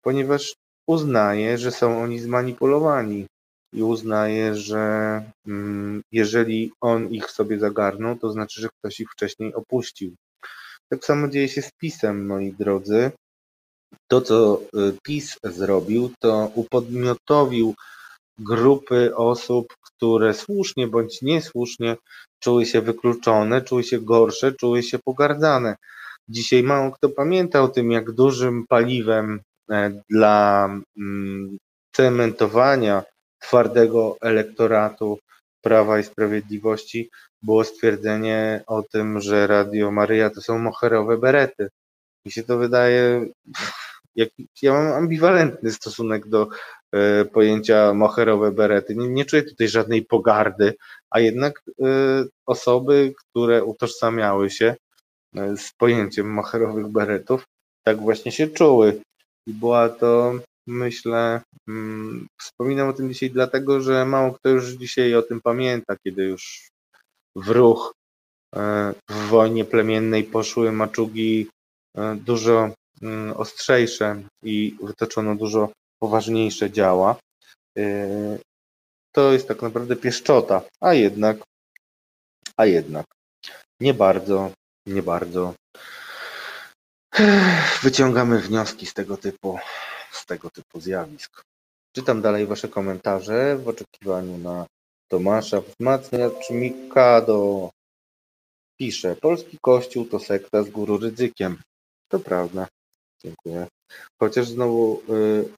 ponieważ 0.03 0.55
uznaję, 0.87 1.59
że 1.59 1.71
są 1.71 2.03
oni 2.03 2.19
zmanipulowani 2.19 3.27
i 3.73 3.83
uznaje, 3.83 4.55
że 4.55 5.23
mm, 5.47 6.03
jeżeli 6.13 6.73
on 6.81 7.09
ich 7.09 7.31
sobie 7.31 7.59
zagarnął, 7.59 8.17
to 8.17 8.33
znaczy, 8.33 8.61
że 8.61 8.69
ktoś 8.79 9.01
ich 9.01 9.13
wcześniej 9.13 9.55
opuścił. 9.55 10.15
Tak 10.89 11.05
samo 11.05 11.29
dzieje 11.29 11.49
się 11.49 11.63
z 11.63 11.73
PiSem, 11.73 12.27
moi 12.27 12.53
drodzy. 12.53 13.11
To, 14.09 14.21
co 14.21 14.61
y, 14.63 14.67
PiS 15.03 15.39
zrobił, 15.45 16.11
to 16.21 16.51
upodmiotowił 16.55 17.75
grupy 18.39 19.17
osób, 19.17 19.75
które 19.83 20.35
słusznie 20.35 20.87
bądź 20.87 21.23
niesłusznie 21.23 21.97
czuły 22.41 22.67
się 22.67 22.81
wykluczone, 22.81 23.63
czuły 23.63 23.85
się 23.85 24.01
gorsze, 24.01 24.53
czuły 24.53 24.83
się 24.83 24.99
pogardzane. 24.99 25.77
Dzisiaj 26.29 26.63
mało 26.63 26.93
kto 26.93 27.09
pamięta 27.09 27.63
o 27.63 27.69
tym, 27.69 27.91
jak 27.91 28.13
dużym 28.13 28.67
paliwem 28.69 29.41
e, 29.71 30.03
dla 30.11 30.69
mm, 30.99 31.59
cementowania 31.93 33.03
twardego 33.39 34.17
elektoratu 34.21 35.19
Prawa 35.63 35.99
i 35.99 36.05
Sprawiedliwości 36.05 37.11
było 37.43 37.65
stwierdzenie 37.65 38.65
o 38.67 38.83
tym, 38.83 39.21
że 39.21 39.47
Radio 39.47 39.91
Maryja 39.91 40.31
to 40.31 40.41
są 40.41 40.59
moherowe 40.59 41.19
berety. 41.19 41.69
Mi 42.27 42.33
się 42.33 42.43
to 42.43 42.59
wydaje, 42.59 43.27
jak, 44.17 44.29
ja 44.63 44.73
mam 44.73 44.93
ambiwalentny 44.93 45.73
stosunek 45.73 46.29
do 46.29 46.49
pojęcia 47.33 47.95
moherowe 47.95 48.53
berety. 48.53 48.97
Nie, 48.97 49.09
nie, 49.09 49.25
czuję 49.25 49.43
tutaj 49.43 49.69
żadnej 49.69 50.03
pogardy, 50.03 50.75
a 51.11 51.21
jednak 51.21 51.63
e, 51.83 51.85
osoby, 52.47 53.15
które 53.17 53.65
utożsamiały 53.65 54.51
się 54.51 54.75
e, 55.37 55.57
z 55.57 55.73
pojęciem 55.79 56.33
moherowych 56.33 56.89
beretów, 56.89 57.45
tak 57.87 58.01
właśnie 58.01 58.33
się 58.33 58.49
czuły. 58.49 59.01
I 59.47 59.53
była 59.53 59.89
to 59.89 60.35
Myślę, 60.67 61.41
mm, 61.69 62.27
wspominam 62.41 62.89
o 62.89 62.93
tym 62.93 63.13
dzisiaj 63.13 63.31
dlatego, 63.31 63.81
że 63.81 64.05
mało 64.05 64.33
kto 64.33 64.49
już 64.49 64.71
dzisiaj 64.71 65.15
o 65.15 65.23
tym 65.23 65.41
pamięta, 65.41 65.97
kiedy 66.07 66.25
już 66.25 66.69
w 67.37 67.49
ruch 67.49 67.93
e, 68.57 68.93
w 69.11 69.29
wojnie 69.29 69.65
plemiennej 69.65 70.25
poszły 70.25 70.73
maczugi 70.73 71.49
e, 71.97 72.17
dużo 72.17 72.71
mm, 73.03 73.37
ostrzejsze 73.37 74.23
i 74.43 74.77
wytoczono 74.83 75.37
dużo 75.37 75.73
poważniejsze 75.99 76.71
działa. 76.71 77.17
E, 77.79 78.09
to 79.13 79.33
jest 79.33 79.49
tak 79.49 79.63
naprawdę 79.63 79.97
pieszczota, 79.97 80.63
a 80.81 80.95
jednak, 80.95 81.37
a 82.57 82.67
jednak 82.67 83.07
nie 83.81 83.95
bardzo, 83.95 84.51
nie 84.87 85.03
bardzo 85.03 85.55
wyciągamy 87.83 88.41
wnioski 88.41 88.87
z 88.87 88.95
tego 88.95 89.17
typu 89.17 89.59
z 90.13 90.27
tego 90.27 90.51
typu 90.51 90.81
zjawisk. 90.81 91.43
Czytam 91.93 92.23
dalej 92.23 92.47
Wasze 92.47 92.69
komentarze 92.69 93.57
w 93.57 93.69
oczekiwaniu 93.69 94.39
na 94.39 94.67
Tomasza 95.09 95.61
Wzmacniacz 95.61 96.51
Mikado. 96.51 97.71
Pisze, 98.81 99.17
polski 99.17 99.59
kościół 99.63 100.05
to 100.05 100.21
sekta 100.21 100.63
z 100.63 100.71
góru 100.71 100.99
ryzykiem. 100.99 101.63
To 102.09 102.19
prawda. 102.19 102.69
Dziękuję. 103.25 103.67
Chociaż 104.21 104.49
znowu 104.49 105.03
y, 105.11 105.49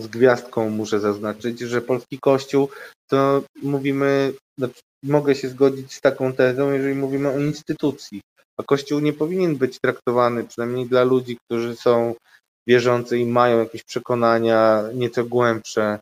z 0.00 0.06
gwiazdką 0.06 0.70
muszę 0.70 1.00
zaznaczyć, 1.00 1.60
że 1.60 1.80
polski 1.80 2.18
kościół 2.18 2.68
to 3.10 3.42
mówimy, 3.62 4.32
znaczy 4.58 4.80
mogę 5.02 5.34
się 5.34 5.48
zgodzić 5.48 5.94
z 5.94 6.00
taką 6.00 6.32
tezą, 6.32 6.72
jeżeli 6.72 6.94
mówimy 6.94 7.28
o 7.28 7.38
instytucji. 7.38 8.20
A 8.56 8.62
kościół 8.62 9.00
nie 9.00 9.12
powinien 9.12 9.56
być 9.56 9.78
traktowany, 9.80 10.44
przynajmniej 10.44 10.86
dla 10.86 11.04
ludzi, 11.04 11.38
którzy 11.44 11.76
są 11.76 12.14
wierzący 12.68 13.18
i 13.18 13.26
mają 13.26 13.58
jakieś 13.58 13.82
przekonania 13.82 14.84
nieco 14.94 15.24
głębsze 15.24 15.98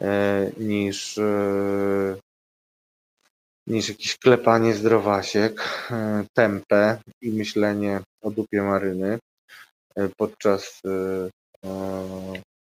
e, 0.00 0.50
niż, 0.56 1.18
e, 1.18 2.16
niż 3.66 3.88
jakieś 3.88 4.16
klepanie 4.18 4.74
zdrowasiek, 4.74 5.60
e, 5.90 6.24
tempę 6.36 6.98
i 7.22 7.30
myślenie 7.30 8.00
o 8.22 8.30
dupie 8.30 8.62
maryny 8.62 9.18
podczas 10.16 10.80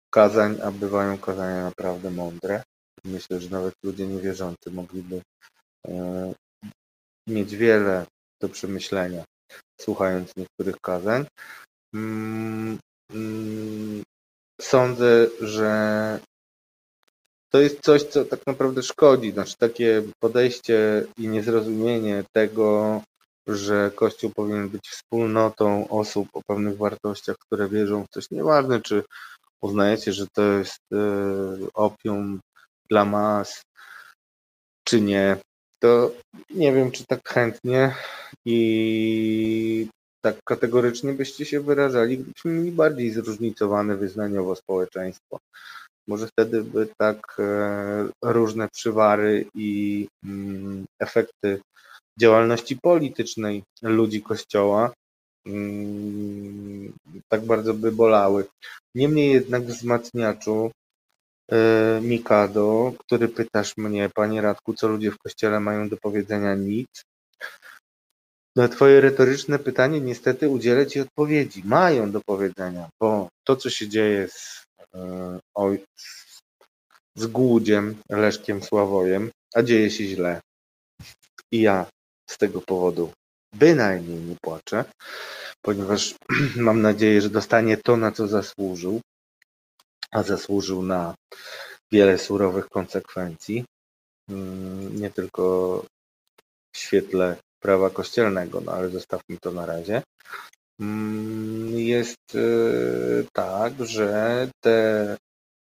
kazań, 0.10 0.58
a 0.64 0.72
bywają 0.72 1.18
kazania 1.18 1.64
naprawdę 1.64 2.12
mądre. 2.12 2.64
Myślę, 3.05 3.41
że 3.41 3.49
nawet 3.49 3.74
ludzie 3.84 4.08
niewierzący 4.08 4.72
mogliby 4.72 5.22
mieć 7.28 7.55
wiele 7.55 8.05
do 8.41 8.49
przemyślenia, 8.49 9.24
słuchając 9.82 10.36
niektórych 10.36 10.78
kazań. 10.82 11.26
Mm, 11.93 12.78
Mm, 13.14 14.03
sądzę, 14.62 15.28
że 15.41 16.20
to 17.49 17.60
jest 17.60 17.82
coś, 17.82 18.03
co 18.03 18.26
tak 18.26 18.47
naprawdę 18.47 18.84
szkodzi. 18.84 19.32
Znaczy 19.32 19.58
takie 19.58 20.03
podejście 20.20 21.05
i 21.18 21.28
niezrozumienie 21.28 22.24
tego, 22.32 23.01
że 23.47 23.91
Kościół 23.95 24.32
powinien 24.36 24.70
być 24.70 24.89
wspólnotą 24.89 25.88
osób 25.88 26.28
o 26.34 26.41
pewnych 26.47 26.78
wartościach, 26.78 27.36
które 27.38 27.70
wierzą 27.70 28.05
w 28.05 28.10
coś. 28.10 28.32
Nieważne, 28.32 28.82
czy 28.82 29.03
uznajecie, 29.62 30.14
że 30.14 30.28
to 30.28 30.41
jest 30.41 30.82
e, 30.93 30.97
opium 31.74 32.39
dla 32.89 33.05
mas, 33.05 33.62
czy 34.84 35.01
nie, 35.01 35.38
to 35.80 36.12
nie 36.49 36.74
wiem, 36.74 36.91
czy 36.91 37.05
tak 37.05 37.30
chętnie 37.30 37.95
i 38.45 39.88
tak 40.22 40.36
kategorycznie 40.45 41.14
byście 41.14 41.45
się 41.45 41.60
wyrażali, 41.62 42.18
gdybyśmy 42.18 42.51
mieli 42.51 42.72
bardziej 42.72 43.12
zróżnicowane 43.12 43.95
wyznaniowo 43.95 44.55
społeczeństwo. 44.55 45.39
Może 46.08 46.28
wtedy 46.28 46.64
by 46.64 46.88
tak 46.97 47.38
e, 47.39 48.08
różne 48.24 48.68
przywary 48.70 49.45
i 49.55 50.08
mm, 50.26 50.86
efekty 50.99 51.60
działalności 52.20 52.78
politycznej 52.78 53.64
ludzi 53.82 54.22
Kościoła 54.22 54.93
mm, 55.45 56.93
tak 57.30 57.45
bardzo 57.45 57.74
by 57.74 57.91
bolały. 57.91 58.45
Niemniej 58.98 59.34
jednak 59.34 59.64
wzmacniaczu 59.64 60.72
e, 61.52 61.58
Mikado, 62.02 62.93
który 63.00 63.28
pytasz 63.28 63.78
mnie, 63.78 64.10
panie 64.16 64.41
Radku, 64.41 64.74
co 64.74 64.88
ludzie 64.88 65.12
w 65.12 65.18
Kościele 65.18 65.60
mają 65.60 65.89
do 65.89 65.98
powiedzenia 65.98 66.56
nic, 66.56 67.04
na 68.56 68.68
twoje 68.68 69.02
retoryczne 69.02 69.60
pytanie 69.60 70.02
niestety 70.02 70.50
udzielę 70.50 70.88
ci 70.88 71.00
odpowiedzi. 71.00 71.62
Mają 71.66 72.12
do 72.12 72.22
powiedzenia, 72.22 72.89
bo 73.02 73.30
to, 73.43 73.56
co 73.56 73.70
się 73.70 73.89
dzieje 73.89 74.28
z, 74.28 74.66
e, 74.95 75.39
oj, 75.56 75.84
z 77.16 77.28
Głudziem, 77.28 77.95
Leszkiem 78.10 78.64
Sławojem, 78.64 79.32
a 79.56 79.64
dzieje 79.64 79.91
się 79.91 80.04
źle. 80.04 80.41
I 81.52 81.62
ja 81.62 81.86
z 82.30 82.38
tego 82.38 82.62
powodu 82.62 83.12
bynajmniej 83.54 84.20
nie 84.20 84.36
płaczę, 84.41 84.86
ponieważ 85.68 86.15
mam 86.68 86.82
nadzieję, 86.82 87.22
że 87.22 87.30
dostanie 87.30 87.78
to, 87.78 87.97
na 87.97 88.11
co 88.11 88.28
zasłużył, 88.28 89.01
a 90.11 90.24
zasłużył 90.24 90.84
na 90.84 91.15
wiele 91.91 92.18
surowych 92.18 92.70
konsekwencji, 92.70 93.65
mm, 94.30 94.99
nie 95.01 95.09
tylko 95.09 95.84
w 96.74 96.78
świetle 96.78 97.36
prawa 97.59 97.89
kościelnego, 97.89 98.61
no 98.61 98.72
ale 98.72 98.89
zostawmy 98.89 99.38
to 99.41 99.51
na 99.51 99.65
razie. 99.65 100.01
Mm, 100.80 101.80
jest 101.80 102.36
y, 102.36 103.26
tak, 103.34 103.74
że 103.86 104.49
te 104.63 105.18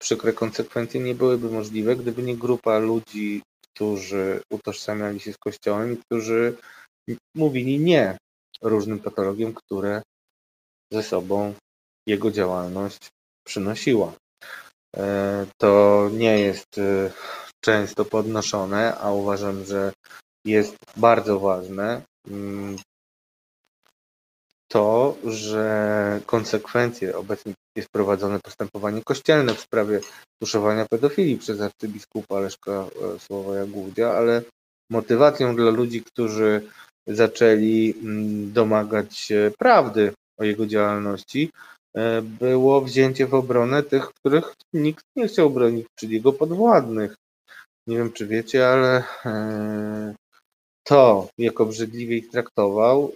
przykre 0.01 0.33
konsekwencje 0.33 1.01
nie 1.01 1.15
byłyby 1.15 1.51
możliwe, 1.51 1.97
gdyby 1.97 2.23
nie 2.23 2.37
grupa 2.37 2.79
ludzi, 2.79 3.43
którzy 3.67 4.41
utożsamiali 4.53 5.21
się 5.21 5.33
z 5.33 5.39
Kościołem 5.39 5.93
i 5.93 5.97
którzy 5.97 6.57
mówili 7.35 7.79
nie 7.81 8.19
różnym 8.63 8.99
patologiom, 8.99 9.55
które 9.55 10.03
ze 10.93 11.03
sobą 11.03 11.55
jego 12.07 12.31
działalność 12.31 13.09
przynosiła. 13.47 14.13
E, 14.97 15.47
to 15.61 16.11
nie 16.13 16.39
jest 16.39 16.79
y, 16.79 17.11
często 17.61 18.05
podnoszone, 18.05 18.99
a 18.99 19.13
uważam, 19.13 19.65
że 19.65 19.93
jest 20.45 20.77
bardzo 20.97 21.41
ważne 21.41 22.03
mm, 22.29 22.77
to, 24.69 25.17
że 25.25 26.21
konsekwencje 26.27 27.17
obecnie 27.17 27.53
jest 27.77 27.89
prowadzone 27.89 28.41
postępowanie 28.41 29.03
kościelne 29.05 29.55
w 29.55 29.61
sprawie 29.61 30.01
tuszowania 30.43 30.87
pedofilii 30.91 31.37
przez 31.37 31.61
arcybiskupa 31.61 32.41
Leszka 32.41 32.73
e, 32.73 33.19
Sławoja 33.19 33.67
Głódzia, 33.67 34.11
ale 34.13 34.43
motywacją 34.91 35.57
dla 35.57 35.71
ludzi, 35.71 36.03
którzy 36.03 36.69
zaczęli 37.09 37.95
mm, 38.03 38.53
domagać 38.53 39.19
się 39.19 39.53
prawdy 39.59 40.13
o 40.39 40.45
jego 40.45 40.67
działalności, 40.67 41.51
e, 41.97 42.23
było 42.23 42.81
wzięcie 42.81 43.27
w 43.27 43.35
obronę 43.35 43.83
tych, 43.83 44.09
których 44.09 44.55
nikt 44.73 45.05
nie 45.17 45.29
chciał 45.29 45.51
bronić, 45.51 45.87
czyli 45.95 46.15
jego 46.15 46.33
podwładnych. 46.33 47.15
Nie 47.87 47.97
wiem, 47.97 48.13
czy 48.13 48.27
wiecie, 48.27 48.69
ale 48.69 49.05
e, 49.25 50.15
to, 50.85 51.29
jak 51.39 51.61
obrzydliwie 51.61 52.17
ich 52.17 52.31
traktował, 52.31 53.13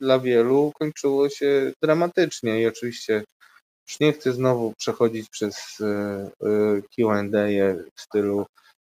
dla 0.00 0.18
wielu 0.18 0.72
kończyło 0.78 1.28
się 1.28 1.72
dramatycznie 1.82 2.62
i 2.62 2.66
oczywiście 2.66 3.24
już 3.88 4.00
nie 4.00 4.12
chcę 4.12 4.32
znowu 4.32 4.72
przechodzić 4.78 5.28
przez 5.28 5.80
e, 5.80 6.30
Q&A 6.96 7.26
w 7.94 8.00
stylu 8.00 8.46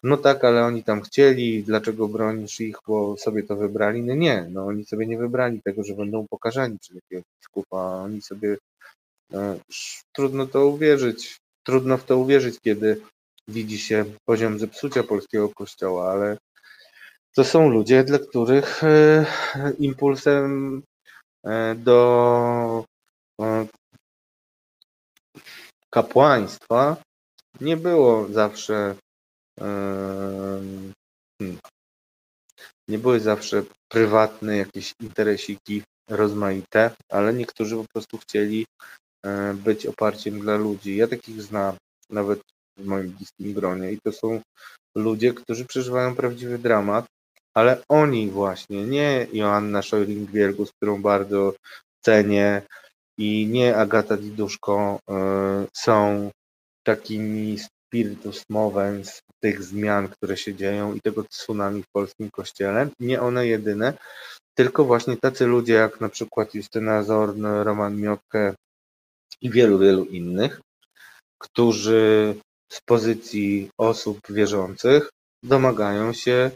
no 0.03 0.17
tak, 0.17 0.43
ale 0.43 0.65
oni 0.65 0.83
tam 0.83 1.01
chcieli, 1.01 1.63
dlaczego 1.63 2.07
bronisz 2.07 2.59
ich, 2.59 2.75
bo 2.87 3.17
sobie 3.17 3.43
to 3.43 3.55
wybrali? 3.55 4.01
No 4.01 4.15
nie, 4.15 4.47
no 4.51 4.65
oni 4.65 4.85
sobie 4.85 5.07
nie 5.07 5.17
wybrali 5.17 5.61
tego, 5.61 5.83
że 5.83 5.93
będą 5.93 6.27
pokażani 6.27 6.79
przez 6.79 6.95
jakiegoś 6.95 7.25
biskupa, 7.39 7.77
oni 7.77 8.21
sobie 8.21 8.57
no, 9.29 9.39
trudno 10.11 10.45
to 10.45 10.67
uwierzyć, 10.67 11.37
trudno 11.63 11.97
w 11.97 12.03
to 12.03 12.17
uwierzyć, 12.17 12.59
kiedy 12.59 13.01
widzi 13.47 13.79
się 13.79 14.05
poziom 14.25 14.59
zepsucia 14.59 15.03
polskiego 15.03 15.49
kościoła, 15.49 16.11
ale 16.11 16.37
to 17.35 17.43
są 17.43 17.69
ludzie, 17.69 18.03
dla 18.03 18.19
których 18.19 18.81
impulsem 19.79 20.81
E, 21.47 21.75
do 21.75 22.85
e, 23.41 23.67
kapłaństwa 25.89 26.97
nie 27.61 27.77
było 27.77 28.27
zawsze 28.27 28.75
e, 28.75 28.95
hmm, 29.59 30.93
nie 32.89 32.99
były 32.99 33.19
zawsze 33.19 33.63
prywatne 33.91 34.57
jakieś 34.57 34.93
interesiki 35.01 35.83
rozmaite, 36.09 36.91
ale 37.11 37.33
niektórzy 37.33 37.75
po 37.75 37.85
prostu 37.93 38.17
chcieli 38.17 38.65
być 39.53 39.85
oparciem 39.85 40.39
dla 40.39 40.57
ludzi. 40.57 40.95
Ja 40.95 41.07
takich 41.07 41.41
znam, 41.41 41.75
nawet 42.09 42.41
w 42.77 42.85
moim 42.85 43.09
bliskim 43.09 43.53
gronie 43.53 43.91
i 43.91 43.99
to 44.03 44.11
są 44.11 44.41
ludzie, 44.95 45.33
którzy 45.33 45.65
przeżywają 45.65 46.15
prawdziwy 46.15 46.57
dramat 46.57 47.05
ale 47.57 47.81
oni 47.89 48.29
właśnie, 48.29 48.85
nie 48.85 49.27
Joanna 49.33 49.81
Szojring-Wielgus, 49.81 50.71
którą 50.75 51.01
bardzo 51.01 51.53
cenię 52.01 52.61
i 53.17 53.47
nie 53.47 53.77
Agata 53.77 54.17
Diduszko 54.17 54.99
y, 54.99 55.13
są 55.73 56.29
takimi 56.83 57.57
spiritus 57.87 58.43
movens 58.49 59.21
tych 59.39 59.63
zmian, 59.63 60.07
które 60.07 60.37
się 60.37 60.55
dzieją 60.55 60.93
i 60.93 61.01
tego 61.01 61.23
tsunami 61.23 61.83
w 61.83 61.91
polskim 61.91 62.31
kościele. 62.31 62.89
Nie 62.99 63.21
one 63.21 63.47
jedyne, 63.47 63.93
tylko 64.57 64.85
właśnie 64.85 65.17
tacy 65.17 65.45
ludzie 65.45 65.73
jak 65.73 66.01
na 66.01 66.09
przykład 66.09 66.53
Justyna 66.53 67.03
Zorn, 67.03 67.45
Roman 67.45 68.01
Miotke 68.01 68.55
i 69.41 69.49
wielu, 69.49 69.79
wielu 69.79 70.05
innych, 70.05 70.61
którzy 71.41 72.35
z 72.71 72.81
pozycji 72.81 73.69
osób 73.79 74.19
wierzących 74.29 75.09
domagają 75.43 76.13
się 76.13 76.51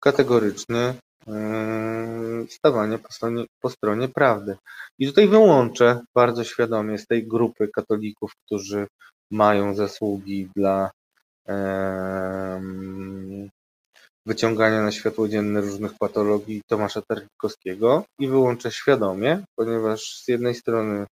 kategoryczne 0.00 0.94
stawanie 2.48 2.98
po 2.98 3.12
stronie, 3.12 3.44
po 3.60 3.70
stronie 3.70 4.08
prawdy. 4.08 4.56
I 4.98 5.06
tutaj 5.06 5.28
wyłączę 5.28 6.00
bardzo 6.14 6.44
świadomie 6.44 6.98
z 6.98 7.06
tej 7.06 7.26
grupy 7.26 7.68
katolików, 7.68 8.32
którzy 8.46 8.86
mają 9.34 9.74
zasługi 9.74 10.48
dla 10.56 10.90
wyciągania 14.26 14.82
na 14.82 14.92
światło 14.92 15.28
dzienne 15.28 15.60
różnych 15.60 15.92
patologii 15.98 16.62
Tomasza 16.70 17.02
Tarkowskiego 17.02 18.04
i 18.18 18.28
wyłączę 18.28 18.70
świadomie, 18.70 19.44
ponieważ 19.58 20.00
z 20.24 20.28
jednej 20.28 20.54
strony 20.54 21.06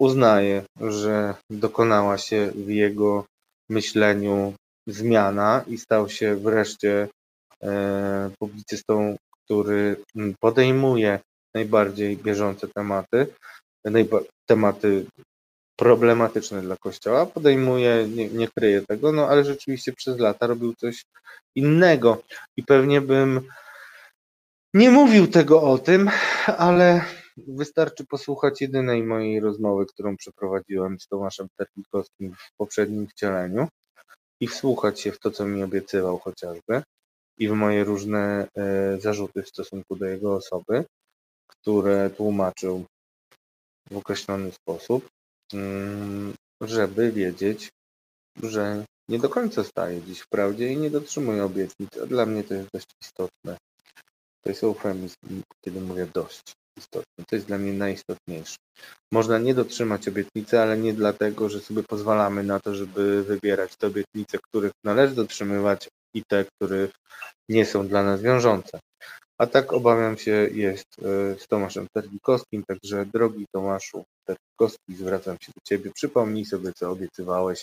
uznaję, 0.00 0.62
że 0.80 1.34
dokonała 1.50 2.18
się 2.18 2.52
w 2.54 2.68
jego 2.68 3.24
myśleniu 3.70 4.54
zmiana 4.88 5.64
i 5.66 5.78
stał 5.78 6.08
się 6.08 6.36
wreszcie 6.36 7.08
E, 7.62 8.30
publicystą, 8.38 9.16
który 9.44 9.96
podejmuje 10.40 11.20
najbardziej 11.54 12.16
bieżące 12.16 12.68
tematy, 12.68 13.26
tematy 14.46 15.06
problematyczne 15.76 16.62
dla 16.62 16.76
Kościoła, 16.76 17.26
podejmuje, 17.26 18.08
nie, 18.08 18.28
nie 18.28 18.48
kryje 18.48 18.82
tego, 18.82 19.12
no 19.12 19.28
ale 19.28 19.44
rzeczywiście 19.44 19.92
przez 19.92 20.18
lata 20.18 20.46
robił 20.46 20.74
coś 20.74 21.04
innego. 21.54 22.22
I 22.56 22.62
pewnie 22.62 23.00
bym 23.00 23.40
nie 24.74 24.90
mówił 24.90 25.26
tego 25.26 25.62
o 25.62 25.78
tym, 25.78 26.10
ale 26.46 27.04
wystarczy 27.36 28.06
posłuchać 28.06 28.60
jedynej 28.60 29.02
mojej 29.02 29.40
rozmowy, 29.40 29.86
którą 29.86 30.16
przeprowadziłem 30.16 31.00
z 31.00 31.08
Tomaszem 31.08 31.48
Terlikowskim 31.56 32.34
w 32.34 32.56
poprzednim 32.56 33.08
wcieleniu 33.08 33.68
i 34.40 34.48
wsłuchać 34.48 35.00
się 35.00 35.12
w 35.12 35.18
to, 35.18 35.30
co 35.30 35.46
mi 35.46 35.62
obiecywał 35.62 36.18
chociażby 36.18 36.82
i 37.38 37.48
w 37.48 37.52
moje 37.52 37.84
różne 37.84 38.48
e, 38.56 39.00
zarzuty 39.00 39.42
w 39.42 39.48
stosunku 39.48 39.96
do 39.96 40.06
jego 40.06 40.34
osoby, 40.34 40.84
które 41.46 42.10
tłumaczył 42.10 42.84
w 43.90 43.96
określony 43.96 44.52
sposób, 44.52 45.08
żeby 46.60 47.12
wiedzieć, 47.12 47.68
że 48.42 48.84
nie 49.08 49.18
do 49.18 49.28
końca 49.28 49.64
staje 49.64 50.02
dziś 50.02 50.20
w 50.20 50.28
prawdzie 50.28 50.72
i 50.72 50.76
nie 50.76 50.90
dotrzymuje 50.90 51.44
obietnic. 51.44 51.98
A 52.02 52.06
dla 52.06 52.26
mnie 52.26 52.44
to 52.44 52.54
jest 52.54 52.68
dość 52.72 52.86
istotne. 53.02 53.56
To 54.42 54.50
jest 54.50 54.64
eufemizm, 54.64 55.42
kiedy 55.64 55.80
mówię 55.80 56.06
dość 56.14 56.42
istotne. 56.76 57.24
To 57.26 57.36
jest 57.36 57.46
dla 57.46 57.58
mnie 57.58 57.72
najistotniejsze. 57.72 58.56
Można 59.12 59.38
nie 59.38 59.54
dotrzymać 59.54 60.08
obietnicy, 60.08 60.60
ale 60.60 60.78
nie 60.78 60.94
dlatego, 60.94 61.48
że 61.48 61.60
sobie 61.60 61.82
pozwalamy 61.82 62.42
na 62.42 62.60
to, 62.60 62.74
żeby 62.74 63.22
wybierać 63.22 63.76
te 63.76 63.86
obietnice, 63.86 64.38
których 64.38 64.72
należy 64.84 65.14
dotrzymywać, 65.14 65.88
i 66.16 66.22
te, 66.28 66.44
które 66.44 66.88
nie 67.48 67.66
są 67.66 67.88
dla 67.88 68.02
nas 68.02 68.22
wiążące. 68.22 68.80
A 69.38 69.46
tak 69.46 69.72
obawiam 69.72 70.18
się 70.18 70.48
jest 70.52 70.86
e, 70.98 71.38
z 71.38 71.46
Tomaszem 71.48 71.86
Terlikowskim, 71.92 72.64
także 72.64 73.06
drogi 73.06 73.46
Tomaszu 73.52 74.04
Terlikowski, 74.24 74.96
zwracam 74.96 75.36
się 75.40 75.52
do 75.56 75.60
Ciebie, 75.64 75.90
przypomnij 75.94 76.44
sobie, 76.44 76.72
co 76.72 76.90
obiecywałeś, 76.90 77.62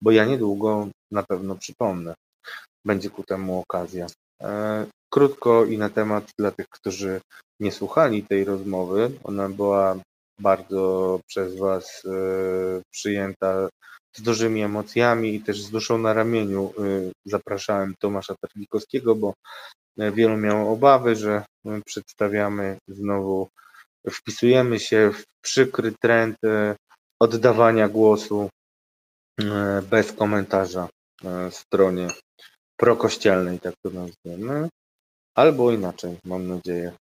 bo 0.00 0.10
ja 0.10 0.24
niedługo 0.24 0.88
na 1.10 1.22
pewno 1.22 1.54
przypomnę. 1.54 2.14
Będzie 2.84 3.10
ku 3.10 3.22
temu 3.22 3.60
okazja. 3.60 4.06
E, 4.42 4.86
krótko 5.10 5.64
i 5.64 5.78
na 5.78 5.90
temat 5.90 6.30
dla 6.38 6.50
tych, 6.50 6.68
którzy 6.68 7.20
nie 7.60 7.72
słuchali 7.72 8.22
tej 8.22 8.44
rozmowy. 8.44 9.10
Ona 9.24 9.48
była 9.48 9.96
bardzo 10.40 11.20
przez 11.26 11.56
Was 11.56 12.02
e, 12.04 12.10
przyjęta 12.90 13.68
z 14.16 14.22
dużymi 14.22 14.62
emocjami 14.62 15.34
i 15.34 15.40
też 15.40 15.62
z 15.62 15.70
duszą 15.70 15.98
na 15.98 16.12
ramieniu 16.12 16.72
zapraszałem 17.24 17.94
Tomasza 17.98 18.34
Tarlikowskiego, 18.40 19.14
bo 19.14 19.34
wielu 19.96 20.36
miało 20.36 20.72
obawy, 20.72 21.16
że 21.16 21.44
przedstawiamy 21.84 22.78
znowu, 22.88 23.48
wpisujemy 24.10 24.80
się 24.80 25.12
w 25.12 25.24
przykry 25.42 25.92
trend 26.00 26.36
y, 26.44 26.74
oddawania 27.20 27.88
głosu 27.88 28.48
bez 29.90 30.12
komentarza 30.12 30.88
stronie 31.50 32.08
prokościelnej, 32.76 33.60
tak 33.60 33.74
to 33.82 33.90
nazwiemy, 33.90 34.68
albo 35.34 35.72
inaczej, 35.72 36.16
mam 36.24 36.48
nadzieję. 36.48 36.92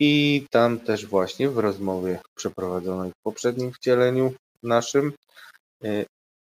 I 0.00 0.46
tam 0.50 0.80
też 0.80 1.06
właśnie 1.06 1.48
w 1.48 1.58
rozmowie 1.58 2.20
przeprowadzonej 2.34 3.10
w 3.10 3.22
poprzednim 3.22 3.72
wcieleniu 3.72 4.34
naszym 4.62 5.12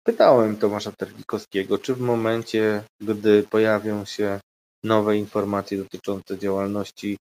pytałem 0.06 0.56
Tomasza 0.56 0.92
Terlikowskiego, 0.92 1.78
czy 1.78 1.94
w 1.94 2.00
momencie, 2.00 2.84
gdy 3.00 3.42
pojawią 3.42 4.04
się 4.04 4.40
nowe 4.84 5.16
informacje 5.16 5.78
dotyczące 5.78 6.38
działalności 6.38 7.16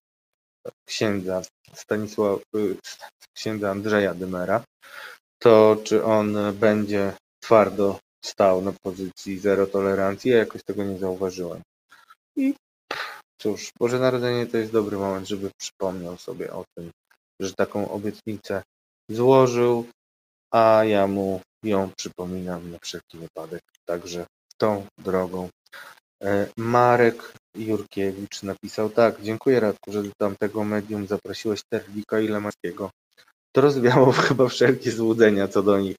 księdza 0.84 1.42
Stanisława, 1.74 2.38
księdza 3.36 3.70
Andrzeja 3.70 4.14
Dymera, 4.14 4.64
to 5.38 5.76
czy 5.84 6.04
on 6.04 6.36
będzie 6.54 7.12
twardo 7.42 7.98
stał 8.24 8.62
na 8.62 8.72
pozycji 8.82 9.38
zero 9.38 9.66
tolerancji, 9.66 10.30
ja 10.30 10.38
jakoś 10.38 10.62
tego 10.62 10.84
nie 10.84 10.98
zauważyłem. 10.98 11.62
I 12.36 12.54
cóż, 13.40 13.70
Boże 13.78 13.98
Narodzenie 13.98 14.46
to 14.46 14.58
jest 14.58 14.72
dobry 14.72 14.96
moment, 14.96 15.28
żeby 15.28 15.50
przypomniał 15.60 16.16
sobie 16.18 16.52
o 16.52 16.64
tym, 16.74 16.90
że 17.40 17.52
taką 17.54 17.90
obietnicę 17.90 18.62
złożył, 19.10 19.86
a 20.52 20.84
ja 20.84 21.06
mu 21.06 21.40
ją 21.62 21.90
przypominam 21.96 22.70
na 22.70 22.78
wszelki 22.78 23.18
wypadek. 23.18 23.62
Także 23.84 24.26
tą 24.56 24.86
drogą. 24.98 25.48
E, 26.24 26.46
Marek 26.56 27.32
Jurkiewicz 27.54 28.42
napisał 28.42 28.90
tak, 28.90 29.22
dziękuję 29.22 29.60
Radku, 29.60 29.92
że 29.92 30.02
do 30.02 30.10
tamtego 30.18 30.64
medium 30.64 31.06
zaprosiłeś 31.06 31.60
Terlika 31.72 32.20
i 32.20 32.28
Lemarskiego. 32.28 32.90
To 33.52 33.60
rozwiało 33.60 34.12
chyba 34.28 34.48
wszelkie 34.48 34.92
złudzenia 34.92 35.48
co 35.48 35.62
do 35.62 35.80
nich. 35.80 35.96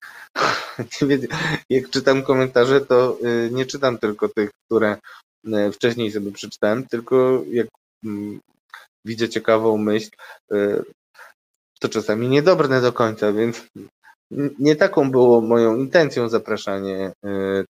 Jak 1.69 1.89
czytam 1.89 2.23
komentarze, 2.23 2.81
to 2.81 3.17
y, 3.25 3.49
nie 3.51 3.65
czytam 3.65 3.97
tylko 3.97 4.29
tych, 4.29 4.49
które 4.65 4.97
y, 5.47 5.71
wcześniej 5.71 6.11
sobie 6.11 6.31
przeczytałem, 6.31 6.87
tylko 6.87 7.43
jak 7.51 7.67
mm, 8.05 8.39
widzę 9.05 9.29
ciekawą 9.29 9.77
myśl, 9.77 10.09
y, 10.53 10.83
to 11.79 11.89
czasami 11.89 12.27
niedobrne 12.29 12.81
do 12.81 12.93
końca, 12.93 13.33
więc 13.33 13.63
nie 14.59 14.75
taką 14.75 15.11
było 15.11 15.41
moją 15.41 15.75
intencją 15.75 16.29
zapraszanie 16.29 17.11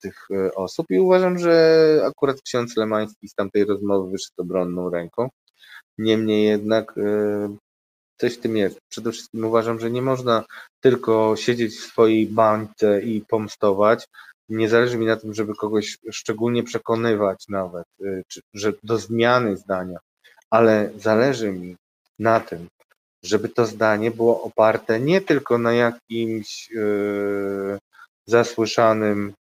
tych 0.02 0.28
osób 0.56 0.88
i 0.90 1.00
uważam, 1.00 1.40
że 1.40 2.02
akurat 2.06 2.42
ksiądz 2.42 2.78
Lemański 2.78 3.30
z 3.30 3.34
tamtej 3.34 3.66
rozmowy 3.66 4.12
wyszedł 4.12 4.42
obronną 4.42 4.90
ręką. 4.90 5.30
Niemniej 5.98 6.46
jednak 6.46 6.96
coś 8.18 8.38
w 8.38 8.40
tym 8.40 8.58
jest. 8.58 8.78
Przede 8.90 9.12
wszystkim 9.12 9.46
uważam, 9.46 9.80
że 9.80 9.92
nie 9.92 10.02
można 10.02 10.46
tylko 10.80 11.36
siedzieć 11.36 11.76
w 11.76 11.86
swojej 11.86 12.28
bańce 12.28 13.02
i 13.02 13.26
pomstować. 13.30 14.08
Nie 14.50 14.70
zależy 14.70 14.98
mi 14.98 15.06
na 15.06 15.16
tym, 15.16 15.34
żeby 15.34 15.56
kogoś 15.56 15.98
szczególnie 16.12 16.64
przekonywać 16.64 17.46
nawet, 17.50 17.86
czy, 18.28 18.42
że 18.54 18.74
do 18.84 18.98
zmiany 18.98 19.58
zdania, 19.58 20.00
ale 20.50 20.92
zależy 20.98 21.52
mi 21.52 21.76
na 22.20 22.40
tym, 22.40 22.68
żeby 23.24 23.50
to 23.50 23.66
zdanie 23.66 24.12
było 24.12 24.44
oparte 24.44 25.00
nie 25.00 25.22
tylko 25.22 25.58
na 25.58 25.74
jakimś 25.74 26.70
yy, 26.70 27.78
zasłyszanym, 28.26 29.34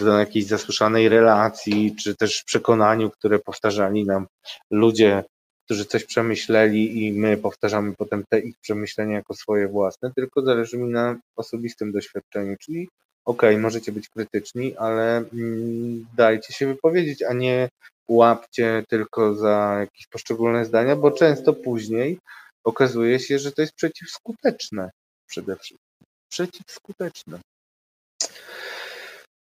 na 0.00 0.20
jakiejś 0.20 0.46
zasłyszanej 0.46 1.08
relacji, 1.08 1.96
czy 1.96 2.16
też 2.16 2.42
przekonaniu, 2.46 3.10
które 3.10 3.38
powtarzali 3.38 4.06
nam 4.06 4.26
ludzie 4.70 5.24
którzy 5.70 5.84
coś 5.84 6.04
przemyśleli 6.04 7.04
i 7.04 7.12
my 7.12 7.36
powtarzamy 7.36 7.94
potem 7.98 8.24
te 8.28 8.40
ich 8.40 8.54
przemyślenia 8.60 9.14
jako 9.14 9.34
swoje 9.34 9.68
własne, 9.68 10.12
tylko 10.16 10.42
zależy 10.42 10.78
mi 10.78 10.88
na 10.88 11.16
osobistym 11.36 11.92
doświadczeniu, 11.92 12.56
czyli 12.60 12.88
okej, 13.24 13.50
okay, 13.50 13.62
możecie 13.62 13.92
być 13.92 14.08
krytyczni, 14.08 14.76
ale 14.76 15.16
mm, 15.16 16.06
dajcie 16.16 16.52
się 16.52 16.66
wypowiedzieć, 16.66 17.22
a 17.22 17.32
nie 17.32 17.68
łapcie 18.08 18.84
tylko 18.88 19.34
za 19.34 19.76
jakieś 19.80 20.06
poszczególne 20.06 20.64
zdania, 20.64 20.96
bo 20.96 21.10
często 21.10 21.52
później 21.52 22.18
okazuje 22.64 23.20
się, 23.20 23.38
że 23.38 23.52
to 23.52 23.62
jest 23.62 23.74
przeciwskuteczne 23.74 24.90
przede 25.26 25.56
wszystkim. 25.56 26.06
Przeciwskuteczne. 26.28 27.40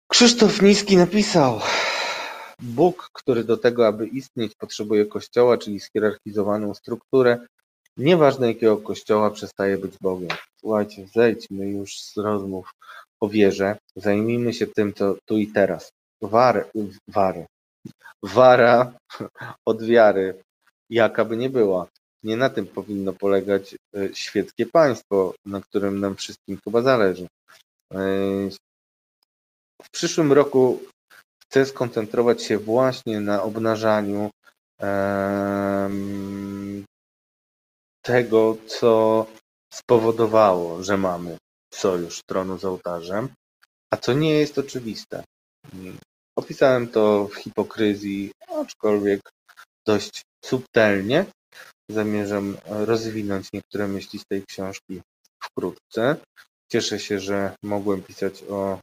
Krzysztof 0.09 0.63
Niski 0.63 0.97
napisał 0.97 1.61
Bóg, 2.63 3.11
który 3.13 3.45
do 3.45 3.57
tego, 3.57 3.87
aby 3.87 4.07
istnieć, 4.07 4.53
potrzebuje 4.55 5.07
Kościoła, 5.07 5.59
czyli 5.59 5.81
schierarchizowaną 5.81 6.75
strukturę, 6.75 7.47
nieważne 7.97 8.47
jakiego 8.47 8.77
Kościoła, 8.77 9.31
przestaje 9.31 9.79
być 9.79 9.95
Bogiem. 10.01 10.37
Słuchajcie, 10.61 11.07
zejdźmy 11.15 11.69
już 11.69 12.01
z 12.01 12.17
rozmów 12.17 12.71
o 13.21 13.29
wierze, 13.29 13.77
zajmijmy 13.97 14.55
się 14.55 14.67
tym, 14.67 14.95
co 14.95 15.17
tu 15.25 15.39
i 15.39 15.47
teraz. 15.47 15.93
Wary, 16.23 16.65
wary. 17.09 17.47
Wara 18.23 18.93
od 19.71 19.83
wiary, 19.83 20.43
jaka 20.91 21.25
by 21.25 21.37
nie 21.37 21.51
była. 21.51 21.87
Nie 22.23 22.37
na 22.37 22.51
tym 22.51 22.67
powinno 22.67 23.13
polegać 23.13 23.75
e, 23.75 24.15
świeckie 24.15 24.67
państwo, 24.67 25.35
na 25.47 25.61
którym 25.61 26.01
nam 26.01 26.17
wszystkim 26.17 26.59
chyba 26.65 26.83
zależy. 26.83 27.27
E, 27.93 27.99
w 29.83 29.91
przyszłym 29.91 30.33
roku 30.33 30.81
chcę 31.43 31.67
skoncentrować 31.67 32.43
się 32.43 32.59
właśnie 32.59 33.21
na 33.21 33.43
obnażaniu 33.43 34.31
tego, 38.03 38.57
co 38.67 39.27
spowodowało, 39.73 40.83
że 40.83 40.97
mamy 40.97 41.39
sojusz 41.75 42.21
tronu 42.27 42.59
z 42.59 42.65
ołtarzem, 42.65 43.29
a 43.91 43.97
co 43.97 44.13
nie 44.13 44.31
jest 44.31 44.59
oczywiste. 44.59 45.25
Opisałem 46.37 46.89
to 46.89 47.29
w 47.29 47.35
hipokryzji, 47.35 48.33
aczkolwiek 48.61 49.21
dość 49.87 50.23
subtelnie. 50.45 51.27
Zamierzam 51.91 52.57
rozwinąć 52.67 53.49
niektóre 53.53 53.89
myśli 53.89 54.19
z 54.19 54.25
tej 54.25 54.43
książki 54.47 55.01
wkrótce. 55.43 56.17
Cieszę 56.73 56.99
się, 56.99 57.21
że 57.21 57.55
mogłem 57.63 58.03
pisać 58.03 58.43
o 58.43 58.79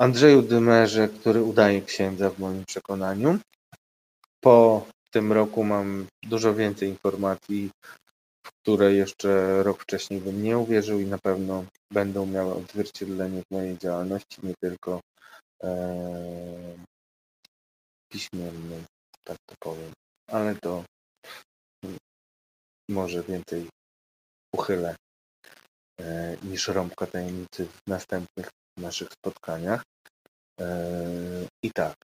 Andrzeju 0.00 0.42
Dymerze, 0.42 1.08
który 1.08 1.42
udaje 1.42 1.82
księdza 1.82 2.30
w 2.30 2.38
moim 2.38 2.64
przekonaniu. 2.64 3.38
Po 4.40 4.86
tym 5.10 5.32
roku 5.32 5.64
mam 5.64 6.06
dużo 6.22 6.54
więcej 6.54 6.88
informacji, 6.88 7.70
w 8.46 8.50
które 8.52 8.94
jeszcze 8.94 9.62
rok 9.62 9.82
wcześniej 9.82 10.20
bym 10.20 10.42
nie 10.42 10.58
uwierzył 10.58 11.00
i 11.00 11.06
na 11.06 11.18
pewno 11.18 11.64
będą 11.92 12.26
miały 12.26 12.54
odzwierciedlenie 12.54 13.42
w 13.42 13.54
mojej 13.54 13.78
działalności, 13.78 14.38
nie 14.42 14.54
tylko 14.60 15.00
e, 15.62 15.68
piśmiennej, 18.08 18.84
tak 19.24 19.36
to 19.46 19.54
powiem. 19.60 19.92
Ale 20.28 20.54
to 20.54 20.84
może 22.90 23.22
więcej 23.22 23.68
uchylę 24.54 24.96
e, 26.00 26.36
niż 26.42 26.68
rąbka 26.68 27.06
tajemnicy 27.06 27.66
w 27.66 27.80
następnych 27.86 28.48
naszych 28.78 29.08
spotkaniach. 29.12 29.82
E, 30.60 30.66
I 31.62 31.70
tak, 31.72 31.94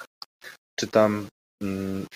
czytam, 0.80 1.28
mm, 1.62 2.06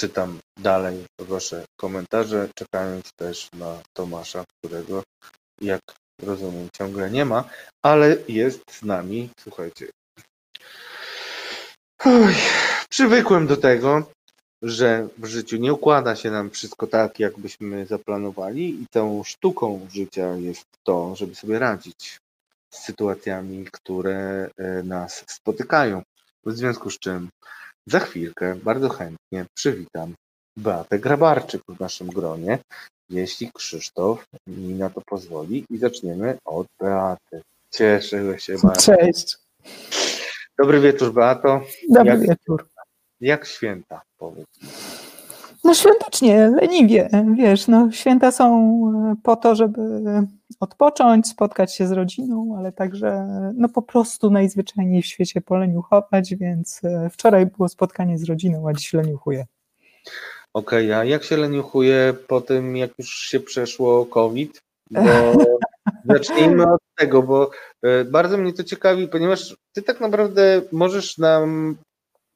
czytam 0.00 0.38
dalej 0.58 1.04
Wasze 1.20 1.64
komentarze, 1.80 2.48
czekając 2.54 3.12
też 3.16 3.48
na 3.52 3.82
Tomasza, 3.96 4.44
którego, 4.58 5.02
jak 5.60 5.80
rozumiem, 6.22 6.68
ciągle 6.76 7.10
nie 7.10 7.24
ma, 7.24 7.44
ale 7.84 8.16
jest 8.28 8.60
z 8.70 8.82
nami. 8.82 9.30
Słuchajcie. 9.40 9.90
Oj, 12.04 12.34
przywykłem 12.88 13.46
do 13.46 13.56
tego, 13.56 14.10
że 14.62 15.08
w 15.18 15.26
życiu 15.26 15.56
nie 15.56 15.72
układa 15.72 16.16
się 16.16 16.30
nam 16.30 16.50
wszystko 16.50 16.86
tak, 16.86 17.20
jakbyśmy 17.20 17.86
zaplanowali, 17.86 18.82
i 18.82 18.86
tą 18.90 19.24
sztuką 19.24 19.86
życia 19.92 20.36
jest 20.36 20.66
to, 20.84 21.16
żeby 21.16 21.34
sobie 21.34 21.58
radzić 21.58 22.20
z 22.70 22.78
sytuacjami, 22.78 23.64
które 23.72 24.50
e, 24.58 24.82
nas 24.82 25.24
spotykają. 25.26 26.02
W 26.44 26.52
związku 26.52 26.90
z 26.90 26.98
czym 26.98 27.28
za 27.86 28.00
chwilkę 28.00 28.54
bardzo 28.54 28.88
chętnie 28.88 29.46
przywitam 29.54 30.14
Beatę 30.56 30.98
Grabarczyk 30.98 31.62
w 31.68 31.80
naszym 31.80 32.08
gronie, 32.08 32.58
jeśli 33.10 33.52
Krzysztof 33.52 34.24
mi 34.46 34.74
na 34.74 34.90
to 34.90 35.00
pozwoli 35.06 35.64
i 35.70 35.78
zaczniemy 35.78 36.38
od 36.44 36.66
Beaty. 36.80 37.42
Cieszę 37.70 38.38
się 38.40 38.56
bardzo. 38.62 38.96
Cześć. 38.96 39.36
Dobry 40.58 40.80
wieczór 40.80 41.12
Beato. 41.12 41.60
Dobry 41.88 42.10
jak, 42.10 42.20
wieczór. 42.20 42.66
Jak 43.22 43.46
święta, 43.46 44.02
powiedz. 44.18 44.46
No 45.64 45.74
świątecznie, 45.74 46.50
leniwie, 46.60 47.08
wiesz, 47.36 47.68
no 47.68 47.92
święta 47.92 48.32
są 48.32 48.46
e, 49.12 49.22
po 49.22 49.36
to, 49.36 49.54
żeby 49.54 49.80
odpocząć, 50.60 51.28
spotkać 51.28 51.74
się 51.74 51.86
z 51.86 51.92
rodziną, 51.92 52.54
ale 52.58 52.72
także 52.72 53.26
no 53.54 53.68
po 53.68 53.82
prostu 53.82 54.30
najzwyczajniej 54.30 55.02
w 55.02 55.06
świecie 55.06 55.40
poleniuchować, 55.40 56.34
więc 56.34 56.80
e, 56.84 57.10
wczoraj 57.10 57.46
było 57.46 57.68
spotkanie 57.68 58.18
z 58.18 58.24
rodziną, 58.24 58.68
a 58.68 58.72
dziś 58.72 58.92
leniuchuję. 58.92 59.46
Okej, 60.54 60.86
okay, 60.86 60.96
a 60.96 61.04
jak 61.04 61.24
się 61.24 61.36
leniuchuje 61.36 62.14
po 62.28 62.40
tym, 62.40 62.76
jak 62.76 62.90
już 62.98 63.08
się 63.08 63.40
przeszło 63.40 64.06
COVID? 64.06 64.62
Bo 64.90 65.00
zacznijmy 66.14 66.72
od 66.72 66.80
tego, 66.96 67.22
bo 67.22 67.50
e, 67.82 68.04
bardzo 68.04 68.38
mnie 68.38 68.52
to 68.52 68.64
ciekawi, 68.64 69.08
ponieważ 69.08 69.56
ty 69.72 69.82
tak 69.82 70.00
naprawdę 70.00 70.62
możesz 70.72 71.18
nam 71.18 71.76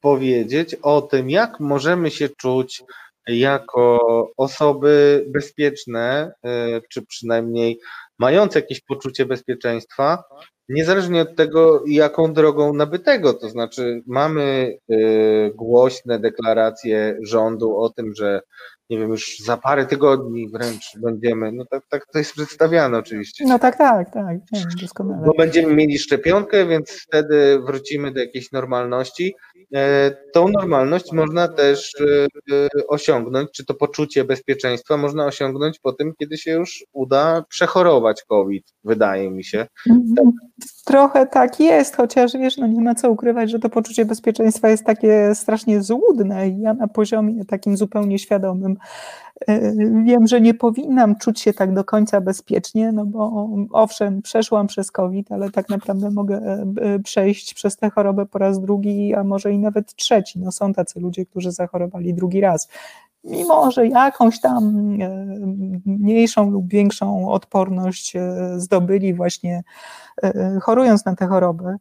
powiedzieć 0.07 0.75
o 0.81 1.01
tym, 1.01 1.29
jak 1.29 1.59
możemy 1.59 2.11
się 2.11 2.29
czuć 2.29 2.83
jako 3.27 3.99
osoby 4.37 5.25
bezpieczne, 5.27 6.31
e, 6.45 6.81
czy 6.89 7.05
przynajmniej 7.05 7.79
mające 8.19 8.59
jakieś 8.59 8.81
poczucie 8.81 9.25
bezpieczeństwa 9.25 10.23
niezależnie 10.69 11.21
od 11.21 11.35
tego, 11.35 11.83
jaką 11.87 12.33
drogą 12.33 12.73
nabytego, 12.73 13.33
to 13.33 13.49
znaczy 13.49 14.01
mamy 14.07 14.77
y, 14.91 15.51
głośne 15.55 16.19
deklaracje 16.19 17.17
rządu 17.23 17.77
o 17.77 17.89
tym, 17.89 18.13
że 18.15 18.41
nie 18.89 18.97
wiem, 18.97 19.09
już 19.09 19.39
za 19.39 19.57
parę 19.57 19.85
tygodni 19.85 20.49
wręcz 20.49 20.91
będziemy, 20.97 21.51
no 21.51 21.65
tak, 21.65 21.83
tak 21.89 22.05
to 22.13 22.17
jest 22.17 22.33
przedstawiane 22.33 22.97
oczywiście. 22.97 23.45
No 23.47 23.59
tak, 23.59 23.77
tak, 23.77 24.13
tak, 24.13 24.37
wiem, 24.53 24.63
doskonale. 24.81 25.25
Bo 25.25 25.33
będziemy 25.37 25.75
mieli 25.75 25.99
szczepionkę, 25.99 26.65
więc 26.65 26.91
wtedy 26.91 27.59
wrócimy 27.59 28.11
do 28.11 28.19
jakiejś 28.19 28.51
normalności. 28.51 29.35
E, 29.75 30.11
tą 30.33 30.47
normalność 30.47 31.11
można 31.11 31.47
też 31.47 31.91
e, 32.01 32.55
e, 32.55 32.87
osiągnąć, 32.87 33.51
czy 33.51 33.65
to 33.65 33.73
poczucie 33.73 34.23
bezpieczeństwa 34.23 34.97
można 34.97 35.25
osiągnąć 35.25 35.79
po 35.79 35.93
tym, 35.93 36.13
kiedy 36.19 36.37
się 36.37 36.51
już 36.51 36.85
uda 36.93 37.43
przechorować 37.49 38.23
COVID, 38.23 38.73
wydaje 38.83 39.31
mi 39.31 39.43
się. 39.43 39.67
Mhm. 39.89 40.31
Trochę 40.85 41.25
tak 41.25 41.59
jest, 41.59 41.95
chociaż 41.95 42.33
wiesz, 42.33 42.57
no 42.57 42.67
nie 42.67 42.81
ma 42.81 42.95
co 42.95 43.11
ukrywać, 43.11 43.51
że 43.51 43.59
to 43.59 43.69
poczucie 43.69 44.05
bezpieczeństwa 44.05 44.69
jest 44.69 44.85
takie 44.85 45.35
strasznie 45.35 45.83
złudne 45.83 46.49
i 46.49 46.59
ja 46.59 46.73
na 46.73 46.87
poziomie 46.87 47.45
takim 47.45 47.77
zupełnie 47.77 48.19
świadomym 48.19 48.76
E, 49.47 49.71
wiem, 50.05 50.27
że 50.27 50.41
nie 50.41 50.53
powinnam 50.53 51.15
czuć 51.15 51.39
się 51.39 51.53
tak 51.53 51.73
do 51.73 51.83
końca 51.83 52.21
bezpiecznie, 52.21 52.91
no 52.91 53.05
bo 53.05 53.49
owszem, 53.71 54.21
przeszłam 54.21 54.67
przez 54.67 54.91
COVID, 54.91 55.31
ale 55.31 55.51
tak 55.51 55.69
naprawdę 55.69 56.11
mogę 56.11 56.37
e, 56.37 56.99
przejść 56.99 57.53
przez 57.53 57.77
tę 57.77 57.89
chorobę 57.89 58.25
po 58.25 58.39
raz 58.39 58.61
drugi, 58.61 59.15
a 59.15 59.23
może 59.23 59.51
i 59.51 59.59
nawet 59.59 59.95
trzeci. 59.95 60.39
No 60.39 60.51
są 60.51 60.73
tacy 60.73 60.99
ludzie, 60.99 61.25
którzy 61.25 61.51
zachorowali 61.51 62.13
drugi 62.13 62.41
raz. 62.41 62.67
Mimo, 63.23 63.71
że 63.71 63.87
jakąś 63.87 64.41
tam 64.41 64.87
e, 65.01 65.09
mniejszą 65.85 66.51
lub 66.51 66.69
większą 66.69 67.29
odporność 67.29 68.13
zdobyli 68.57 69.13
właśnie 69.13 69.63
chorując 70.61 71.05
na 71.05 71.15
tę 71.15 71.27
chorobę, 71.27 71.77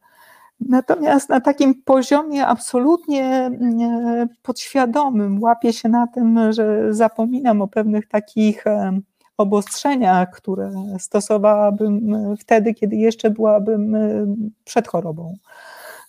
Natomiast 0.60 1.28
na 1.28 1.40
takim 1.40 1.82
poziomie 1.82 2.46
absolutnie 2.46 3.24
mm, 3.24 4.28
podświadomym 4.42 5.42
łapię 5.42 5.72
się 5.72 5.88
na 5.88 6.06
tym, 6.06 6.52
że 6.52 6.94
zapominam 6.94 7.62
o 7.62 7.68
pewnych 7.68 8.08
takich 8.08 8.66
e, 8.66 9.00
obostrzeniach, 9.36 10.30
które 10.30 10.72
stosowałabym 10.98 12.14
e, 12.14 12.34
wtedy, 12.40 12.74
kiedy 12.74 12.96
jeszcze 12.96 13.30
byłabym 13.30 13.94
e, 13.94 14.26
przed 14.64 14.88
chorobą. 14.88 15.36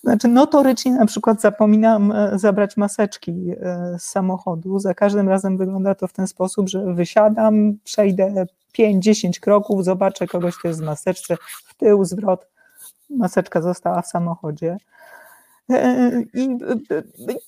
Znaczy, 0.04 0.28
notorycznie 0.28 0.92
na 0.92 1.06
przykład 1.06 1.42
zapominam 1.42 2.14
zabrać 2.34 2.78
maseczki 2.78 3.52
z 3.98 4.04
samochodu. 4.04 4.80
Za 4.80 4.94
każdym 4.94 5.30
razem 5.30 5.58
wygląda 5.58 5.96
to 5.96 6.08
w 6.08 6.14
ten 6.14 6.28
sposób, 6.28 6.70
że 6.70 6.94
wysiadam, 6.94 7.78
przejdę 7.84 8.46
5-10 8.80 9.40
kroków, 9.40 9.86
zobaczę 9.86 10.28
kogoś, 10.28 10.58
kto 10.58 10.68
jest 10.68 10.82
w 10.82 10.86
maseczce, 10.86 11.38
w 11.66 11.76
tył, 11.76 12.06
zwrot 12.06 12.48
maseczka 13.10 13.62
została 13.62 14.02
w 14.02 14.08
samochodzie. 14.08 14.78
E, 15.70 16.24
I, 16.34 16.58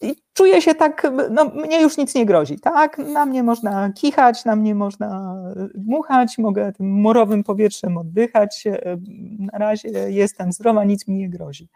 I, 0.01 0.16
czuję 0.34 0.62
się 0.62 0.76
tak, 0.76 1.12
no 1.32 1.45
mnie 1.45 1.82
już 1.82 1.97
nic 1.97 2.16
nie 2.16 2.26
grozi, 2.26 2.60
tak? 2.60 2.97
Na 2.97 3.26
mnie 3.26 3.43
można 3.43 3.93
kichać, 3.93 4.45
na 4.45 4.55
mnie 4.55 4.76
można 4.76 5.36
dmuchać, 5.76 6.38
mogę 6.38 6.72
tym 6.72 7.01
morowym 7.01 7.43
powietrzem 7.43 7.97
oddychać. 7.97 8.64
E, 8.68 8.97
na 9.39 9.57
razie 9.57 9.89
jestem 9.89 10.51
zdrowa, 10.51 10.84
nic 10.84 11.07
mi 11.07 11.16
nie 11.16 11.30
grozi. 11.30 11.68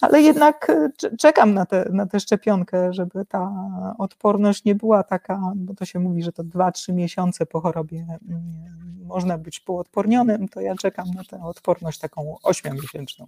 Ale 0.00 0.22
jednak 0.22 0.72
czekam 1.18 1.54
na, 1.54 1.66
te, 1.66 1.88
na 1.92 2.06
tę 2.06 2.20
szczepionkę, 2.20 2.92
żeby 2.92 3.24
ta 3.28 3.52
odporność 3.98 4.64
nie 4.64 4.74
była 4.74 5.02
taka, 5.02 5.52
bo 5.56 5.74
to 5.74 5.84
się 5.84 5.98
mówi, 5.98 6.22
że 6.22 6.32
to 6.32 6.42
2-3 6.42 6.92
miesiące 6.92 7.46
po 7.46 7.60
chorobie 7.60 8.06
można 9.04 9.38
być 9.38 9.60
półodpornionym, 9.60 10.48
to 10.48 10.60
ja 10.60 10.74
czekam 10.74 11.10
na 11.14 11.24
tę 11.24 11.44
odporność 11.44 11.98
taką 11.98 12.36
ośmiomiesięczną. 12.42 13.26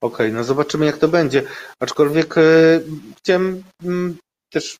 Okej, 0.00 0.26
okay, 0.26 0.32
no 0.32 0.44
zobaczymy 0.44 0.86
jak 0.86 0.98
to 0.98 1.08
będzie. 1.08 1.42
Aczkolwiek 1.80 2.38
e, 2.38 2.42
chciałem 3.16 3.62
m, 3.84 4.16
też 4.50 4.78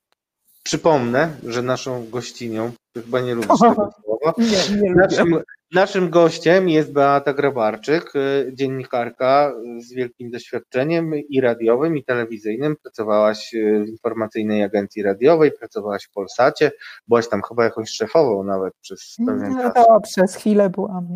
przypomnę, 0.63 1.37
że 1.47 1.63
naszą 1.63 2.11
gościnią, 2.11 2.73
chyba 2.97 3.21
nie 3.21 3.35
lubisz 3.35 3.49
tego 3.61 3.93
słowa, 4.05 4.35
nie, 4.39 4.81
nie 4.81 4.95
naszym, 4.95 5.43
Naszym 5.73 6.11
gościem 6.11 6.69
jest 6.69 6.93
Beata 6.93 7.33
Grabarczyk, 7.33 8.17
y, 8.17 8.53
dziennikarka 8.55 9.53
z 9.79 9.95
wielkim 9.95 10.31
doświadczeniem 10.31 11.15
i 11.29 11.41
radiowym, 11.41 11.97
i 11.97 12.05
telewizyjnym. 12.05 12.77
Pracowałaś 12.83 13.55
y, 13.55 13.85
w 13.87 13.89
informacyjnej 13.89 14.63
agencji 14.63 15.03
radiowej, 15.03 15.53
pracowałaś 15.53 16.05
w 16.05 16.11
Polsacie, 16.11 16.71
byłaś 17.09 17.29
tam 17.29 17.43
chyba 17.49 17.65
jakąś 17.65 17.91
szefową 17.91 18.45
nawet 18.45 18.75
przez 18.81 19.17
pewien 19.27 19.53
no, 19.53 19.63
czas. 19.63 19.75
To 19.75 20.01
przez 20.01 20.35
chwilę 20.35 20.71
byłam 20.71 21.07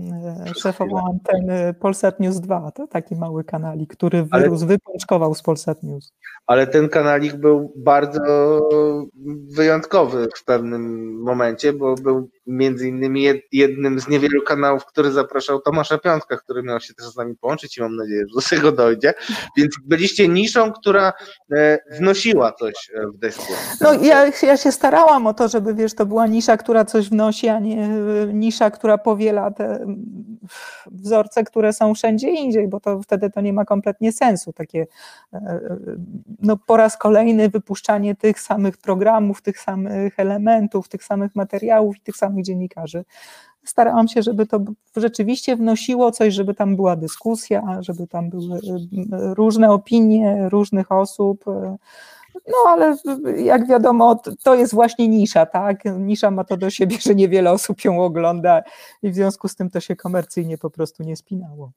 y, 0.51 0.55
szefową 0.55 1.01
anteny 1.11 1.75
Polsat 1.75 2.21
News 2.21 2.41
2, 2.41 2.71
to 2.71 2.87
taki 2.87 3.17
mały 3.17 3.45
kanalik, 3.45 3.93
który 3.93 4.25
wyrósł, 4.25 4.67
wypączkował 4.67 5.35
z 5.35 5.43
Polsat 5.43 5.83
News. 5.83 6.13
Ale 6.47 6.67
ten 6.67 6.89
kanalik 6.89 7.37
był 7.37 7.73
bardzo 7.77 8.61
wyjątkowy 9.57 10.29
w 10.37 10.45
pewnym 10.45 11.13
momencie, 11.23 11.73
bo 11.73 11.95
był 11.95 12.31
między 12.47 12.89
innymi 12.89 13.27
jednym 13.53 14.01
z 14.01 14.09
niewielu 14.09 14.43
kanałów, 14.43 14.87
który 14.87 15.11
zapraszał 15.11 15.61
Tomasza 15.61 15.99
Piątka, 15.99 16.37
który 16.37 16.63
miał 16.63 16.81
się 16.81 16.95
też 16.95 17.07
z 17.07 17.17
nami 17.17 17.37
połączyć 17.37 17.79
i 17.79 17.81
mam 17.81 17.97
nadzieję, 17.97 18.21
że 18.29 18.35
do 18.35 18.49
tego 18.51 18.73
dojdzie. 18.73 19.15
Więc 19.57 19.75
byliście 19.85 20.29
niszą, 20.29 20.73
która 20.73 21.13
e, 21.53 21.79
wnosiła 21.91 22.53
coś 22.53 22.75
e, 22.95 23.07
w 23.07 23.19
dyskusję. 23.19 23.57
No 23.81 23.95
ja, 23.95 24.31
ja 24.43 24.57
się 24.57 24.73
starałam 24.73 25.27
o 25.27 25.35
to, 25.35 25.49
żeby 25.49 25.75
wiesz, 25.75 25.95
to 25.95 26.07
była 26.07 26.27
nisza, 26.27 26.57
która 26.57 26.85
coś 26.85 27.09
wnosi, 27.09 27.49
a 27.49 27.59
nie 27.59 27.85
e, 27.85 28.33
nisza, 28.33 28.71
która 28.71 28.99
powiela 28.99 29.51
te 29.51 29.87
wzorce, 30.87 31.45
które 31.45 31.73
są 31.73 31.95
wszędzie 31.95 32.31
indziej, 32.31 32.69
bo 32.69 32.81
to 32.81 33.03
wtedy 33.03 33.31
to 33.31 33.41
nie 33.41 33.53
ma 33.53 33.65
kompletnie 33.65 34.13
sensu. 34.13 34.53
Takie 34.53 34.87
no, 36.43 36.57
po 36.57 36.77
raz 36.77 36.97
kolejny 36.97 37.49
wypuszczanie 37.49 38.15
tych 38.15 38.41
samych 38.41 38.77
programów, 38.77 39.43
tych 39.43 39.59
samych 39.59 40.19
elementów, 40.19 40.89
tych 40.89 41.05
samych 41.05 41.35
materiałów 41.35 41.97
i 41.97 42.01
tych 42.01 42.17
samych 42.17 42.32
samych 42.33 42.45
dziennikarzy. 42.45 43.05
Starałam 43.65 44.09
się, 44.09 44.23
żeby 44.23 44.47
to 44.47 44.61
rzeczywiście 44.97 45.57
wnosiło 45.57 46.13
coś, 46.13 46.35
żeby 46.35 46.55
tam 46.55 46.77
była 46.77 46.97
dyskusja, 46.97 47.79
żeby 47.81 48.07
tam 48.07 48.31
były 48.31 48.57
e, 48.57 49.35
różne 49.35 49.71
opinie 49.71 50.49
różnych 50.49 50.93
osób. 50.93 51.45
No 52.35 52.55
ale 52.67 52.97
jak 53.37 53.67
wiadomo, 53.67 54.21
to 54.43 54.55
jest 54.55 54.75
właśnie 54.75 55.09
nisza, 55.09 55.47
tak? 55.47 55.85
Nisza 55.99 56.31
ma 56.31 56.45
to 56.45 56.57
do 56.57 56.71
siebie, 56.71 56.97
że 57.01 57.15
niewiele 57.15 57.53
osób 57.53 57.85
ją 57.85 58.05
ogląda 58.05 58.63
i 59.03 59.11
w 59.11 59.15
związku 59.15 59.49
z 59.49 59.57
tym 59.57 59.71
to 59.71 59.81
się 59.81 59.97
komercyjnie 59.97 60.59
po 60.59 60.71
prostu 60.71 61.03
nie 61.03 61.17
spinało. 61.17 61.73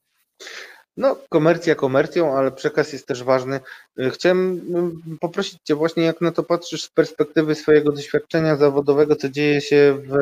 No, 0.98 1.18
komercja 1.30 1.76
komercją, 1.76 2.38
ale 2.38 2.52
przekaz 2.52 2.94
jest 2.94 3.08
też 3.08 3.24
ważny. 3.24 3.60
Y, 4.00 4.10
chciałem 4.10 4.58
y, 5.14 5.18
poprosić 5.20 5.60
Cię 5.64 5.76
właśnie, 5.76 6.04
jak 6.04 6.22
na 6.22 6.32
to 6.32 6.44
patrzysz 6.44 6.84
z 6.84 6.90
perspektywy 6.90 7.56
swojego 7.56 7.92
doświadczenia 7.92 8.56
zawodowego, 8.56 9.16
co 9.16 9.30
dzieje 9.30 9.62
się 9.62 9.98
w 10.08 10.18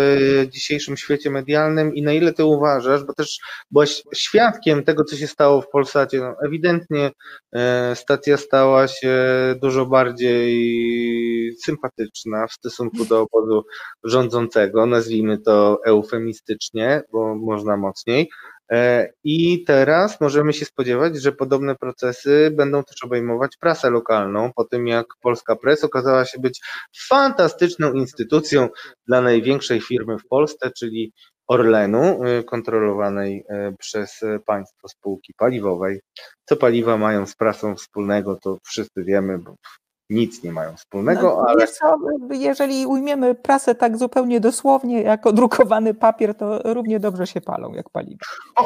dzisiejszym 0.49 0.97
świecie 0.97 1.29
medialnym 1.29 1.95
i 1.95 2.01
na 2.01 2.13
ile 2.13 2.33
Ty 2.33 2.45
uważasz, 2.45 3.03
bo 3.03 3.13
też 3.13 3.39
byłaś 3.71 4.03
świadkiem 4.13 4.83
tego, 4.83 5.03
co 5.03 5.15
się 5.15 5.27
stało 5.27 5.61
w 5.61 5.69
Polsacie. 5.69 6.19
No, 6.19 6.35
ewidentnie 6.45 7.11
e, 7.55 7.95
stacja 7.95 8.37
stała 8.37 8.87
się 8.87 9.15
dużo 9.61 9.85
bardziej 9.85 11.55
sympatyczna 11.65 12.47
w 12.47 12.53
stosunku 12.53 13.05
do 13.05 13.21
obozu 13.21 13.65
rządzącego, 14.03 14.85
nazwijmy 14.85 15.37
to 15.37 15.79
eufemistycznie, 15.85 17.01
bo 17.11 17.35
można 17.35 17.77
mocniej. 17.77 18.29
E, 18.73 19.09
I 19.23 19.63
teraz 19.63 20.21
możemy 20.21 20.53
się 20.53 20.65
spodziewać, 20.65 21.21
że 21.21 21.31
podobne 21.31 21.75
procesy 21.75 22.51
będą 22.55 22.83
też 22.83 23.03
obejmować 23.03 23.57
prasę 23.57 23.89
lokalną, 23.89 24.51
po 24.55 24.65
tym 24.65 24.87
jak 24.87 25.05
Polska 25.21 25.55
Press 25.55 25.83
okazała 25.83 26.25
się 26.25 26.39
być 26.39 26.61
fantastyczną 27.09 27.93
instytucją 27.93 28.69
dla 29.07 29.21
największej 29.21 29.81
firmy 29.81 30.17
w 30.19 30.27
Polsce, 30.27 30.71
czyli 30.77 31.13
Orlenu, 31.47 32.23
e, 32.23 32.43
kontrolowanej 32.43 33.45
e, 33.49 33.73
przez 33.79 34.21
państwo 34.45 34.87
spółki 34.87 35.33
paliwowej. 35.37 36.01
Co 36.45 36.55
paliwa 36.55 36.97
mają 36.97 37.25
z 37.25 37.35
prasą 37.35 37.75
wspólnego, 37.75 38.35
to 38.43 38.57
wszyscy 38.63 39.03
wiemy, 39.03 39.39
bo 39.39 39.55
nic 40.13 40.43
nie 40.43 40.51
mają 40.51 40.75
wspólnego, 40.75 41.21
no, 41.21 41.45
ale... 41.47 41.67
Co, 41.67 41.97
jeżeli 42.31 42.85
ujmiemy 42.85 43.35
prasę 43.35 43.75
tak 43.75 43.97
zupełnie 43.97 44.39
dosłownie, 44.39 45.01
jako 45.01 45.33
drukowany 45.33 45.93
papier, 45.93 46.35
to 46.35 46.73
równie 46.73 46.99
dobrze 46.99 47.27
się 47.27 47.41
palą, 47.41 47.73
jak 47.73 47.89
paliwo. 47.89 48.25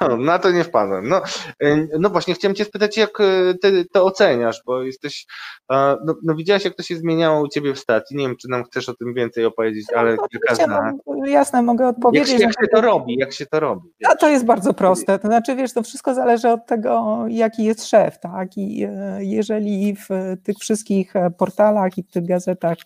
O, 0.00 0.16
na 0.16 0.38
to 0.38 0.50
nie 0.50 0.64
wpadłem. 0.64 1.08
No, 1.08 1.22
y, 1.62 1.88
no 1.98 2.10
właśnie, 2.10 2.34
chciałem 2.34 2.54
cię 2.54 2.64
spytać, 2.64 2.96
jak 2.96 3.20
y, 3.20 3.58
ty 3.62 3.84
to 3.92 4.04
oceniasz, 4.04 4.62
bo 4.66 4.82
jesteś, 4.82 5.26
no, 5.70 6.14
no 6.22 6.34
widziałaś, 6.34 6.64
jak 6.64 6.74
to 6.74 6.82
się 6.82 6.96
zmieniało 6.96 7.42
u 7.42 7.48
ciebie 7.48 7.74
w 7.74 7.78
stacji, 7.78 8.16
nie 8.16 8.26
wiem, 8.26 8.36
czy 8.36 8.48
nam 8.48 8.64
chcesz 8.64 8.88
o 8.88 8.94
tym 8.94 9.14
więcej 9.14 9.44
opowiedzieć, 9.44 9.86
no, 9.94 10.00
ale 10.00 10.16
kilka 10.30 10.54
zdań. 10.54 10.98
No, 11.06 11.26
jasne, 11.26 11.62
mogę 11.62 11.88
odpowiedzieć. 11.88 12.28
Jak 12.28 12.38
się, 12.38 12.44
jak 12.44 12.52
się 12.52 12.68
to 12.74 12.80
robi, 12.80 13.16
jak 13.18 13.32
się 13.32 13.46
to 13.46 13.60
robi? 13.60 13.88
Wiesz? 14.00 14.10
A 14.10 14.16
to 14.16 14.28
jest 14.28 14.44
bardzo 14.44 14.74
proste, 14.74 15.18
to 15.18 15.28
znaczy, 15.28 15.56
wiesz, 15.56 15.72
to 15.72 15.82
wszystko 15.82 16.14
zależy 16.14 16.48
od 16.48 16.66
tego, 16.66 17.24
jaki 17.28 17.64
jest 17.64 17.88
szef, 17.88 18.18
tak, 18.18 18.56
i 18.56 18.88
jeżeli 19.18 19.96
w 19.96 20.08
tych 20.44 20.58
wszystkich 20.62 21.16
e, 21.16 21.30
portalach 21.30 21.98
i 21.98 22.02
w 22.02 22.10
tych 22.10 22.26
gazetach 22.26 22.78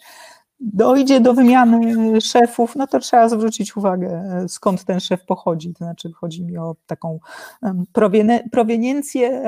dojdzie 0.60 1.20
do 1.20 1.34
wymiany 1.34 2.20
szefów, 2.20 2.76
no 2.76 2.86
to 2.86 2.98
trzeba 2.98 3.28
zwrócić 3.28 3.76
uwagę, 3.76 4.44
skąd 4.48 4.84
ten 4.84 5.00
szef 5.00 5.24
pochodzi. 5.24 5.72
To 5.72 5.84
znaczy, 5.84 6.12
chodzi 6.12 6.44
mi 6.44 6.58
o 6.58 6.76
taką 6.86 7.18
proweniencję 8.52 9.42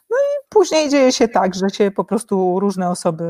No 0.10 0.18
i 0.18 0.46
później 0.50 0.90
dzieje 0.90 1.12
się 1.12 1.28
tak, 1.28 1.56
że 1.56 1.70
się 1.70 1.92
po 1.92 2.04
prostu 2.04 2.60
różne 2.60 2.90
osoby 2.90 3.26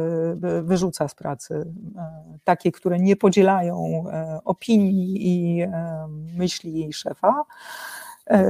wyrzuca 0.63 1.07
z 1.07 1.15
pracy. 1.15 1.73
E, 1.97 2.23
takie, 2.43 2.71
które 2.71 2.99
nie 2.99 3.15
podzielają 3.15 4.05
e, 4.09 4.39
opinii 4.45 5.27
i 5.27 5.61
e, 5.61 6.07
myśli 6.37 6.93
szefa 6.93 7.25
E, 7.33 7.43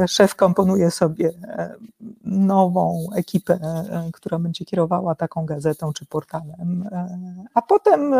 szef 0.07 0.36
komponuje 0.36 0.91
sobie 0.91 1.32
e, 1.43 1.76
nową 2.23 3.07
ekipę, 3.15 3.53
e, 3.53 4.09
która 4.13 4.39
będzie 4.39 4.65
kierowała 4.65 5.15
taką 5.15 5.45
gazetą 5.45 5.93
czy 5.93 6.05
portalem, 6.05 6.89
a 7.53 7.61
potem 7.61 8.15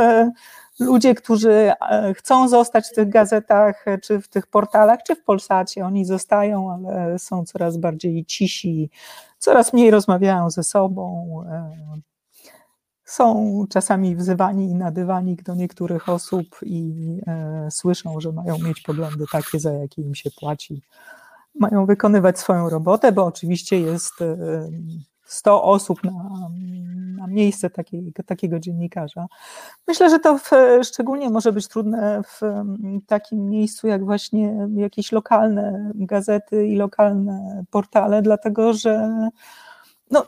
ludzie, 0.80 1.16
którzy 1.16 1.72
chcą 2.16 2.48
zostać 2.48 2.88
w 2.88 2.96
tych 2.96 3.10
gazetach, 3.10 3.86
czy 4.02 4.22
w 4.22 4.28
tych 4.28 4.48
portalach, 4.48 5.00
czy 5.04 5.16
w 5.16 5.24
Polsacie, 5.24 5.86
oni 5.86 6.06
zostają, 6.06 6.72
ale 6.72 7.20
są 7.20 7.46
coraz 7.46 7.78
bardziej 7.78 8.26
cisi, 8.26 8.90
coraz 9.40 9.74
mniej 9.74 9.92
rozmawiają 9.92 10.50
ze 10.50 10.64
sobą. 10.64 11.26
Są 13.06 13.66
czasami 13.70 14.16
wzywani 14.16 14.70
i 14.70 14.76
na 14.76 14.92
dywanik 14.92 15.44
do 15.44 15.56
niektórych 15.56 16.10
osób 16.10 16.46
i 16.64 16.94
słyszą, 17.70 18.20
że 18.20 18.32
mają 18.32 18.60
mieć 18.60 18.82
poglądy 18.82 19.26
takie, 19.32 19.60
za 19.60 19.74
jakie 19.74 20.02
im 20.02 20.16
się 20.16 20.30
płaci 20.40 20.82
mają 21.60 21.86
wykonywać 21.86 22.40
swoją 22.40 22.70
robotę, 22.70 23.12
bo 23.12 23.26
oczywiście 23.26 23.80
jest 23.80 24.14
100 25.26 25.64
osób 25.64 26.04
na, 26.04 26.12
na 27.18 27.28
miejsce 27.28 27.70
takiego 28.26 28.60
dziennikarza. 28.60 29.26
Myślę, 29.88 30.10
że 30.10 30.20
to 30.20 30.38
w, 30.38 30.52
szczególnie 30.84 31.30
może 31.30 31.52
być 31.52 31.68
trudne 31.68 32.22
w 32.24 32.42
takim 33.08 33.50
miejscu 33.50 33.88
jak 33.88 34.06
właśnie 34.06 34.68
jakieś 34.76 35.12
lokalne 35.12 35.92
gazety 35.96 36.68
i 36.68 36.76
lokalne 36.76 37.64
portale, 37.70 38.22
dlatego 38.22 38.74
że 38.74 39.10
no, 40.12 40.26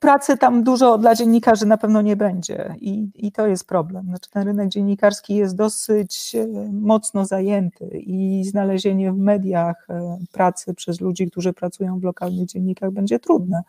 pracy 0.00 0.36
tam 0.36 0.62
dużo 0.62 0.98
dla 0.98 1.14
dziennikarzy 1.14 1.66
na 1.66 1.76
pewno 1.76 2.02
nie 2.02 2.16
będzie 2.16 2.74
i, 2.80 3.08
i 3.14 3.32
to 3.32 3.46
jest 3.46 3.68
problem. 3.68 4.06
Znaczy, 4.06 4.30
ten 4.30 4.42
rynek 4.42 4.68
dziennikarski 4.68 5.34
jest 5.34 5.56
dosyć 5.56 6.34
e, 6.34 6.46
mocno 6.72 7.24
zajęty 7.24 7.88
i 7.92 8.44
znalezienie 8.44 9.12
w 9.12 9.18
mediach 9.18 9.86
e, 9.90 10.18
pracy 10.32 10.74
przez 10.74 11.00
ludzi, 11.00 11.30
którzy 11.30 11.52
pracują 11.52 12.00
w 12.00 12.02
lokalnych 12.02 12.46
dziennikach 12.46 12.90
będzie 12.90 13.18
trudne, 13.18 13.62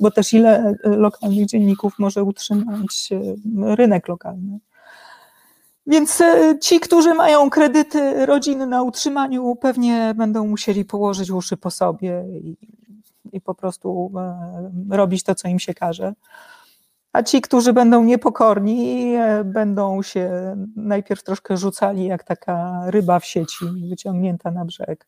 bo 0.00 0.10
też 0.10 0.32
ile 0.32 0.74
e, 0.84 0.88
lokalnych 0.88 1.46
dzienników 1.46 1.98
może 1.98 2.24
utrzymać 2.24 3.10
rynek 3.62 4.08
lokalny. 4.08 4.58
Więc 5.86 6.22
ci, 6.60 6.80
którzy 6.80 7.14
mają 7.14 7.50
kredyty 7.50 8.26
rodziny 8.26 8.66
na 8.66 8.82
utrzymaniu, 8.82 9.56
pewnie 9.56 10.14
będą 10.16 10.46
musieli 10.46 10.84
położyć 10.84 11.30
uszy 11.30 11.56
po 11.56 11.70
sobie 11.70 12.24
i 12.42 12.56
i 13.32 13.40
po 13.40 13.54
prostu 13.54 14.12
e, 14.16 14.96
robić 14.96 15.22
to, 15.22 15.34
co 15.34 15.48
im 15.48 15.58
się 15.58 15.74
każe. 15.74 16.14
A 17.12 17.22
ci, 17.22 17.40
którzy 17.40 17.72
będą 17.72 18.04
niepokorni, 18.04 19.14
e, 19.14 19.44
będą 19.44 20.02
się 20.02 20.56
najpierw 20.76 21.22
troszkę 21.22 21.56
rzucali 21.56 22.04
jak 22.04 22.24
taka 22.24 22.82
ryba 22.86 23.20
w 23.20 23.24
sieci 23.24 23.64
wyciągnięta 23.90 24.50
na 24.50 24.64
brzeg. 24.64 25.06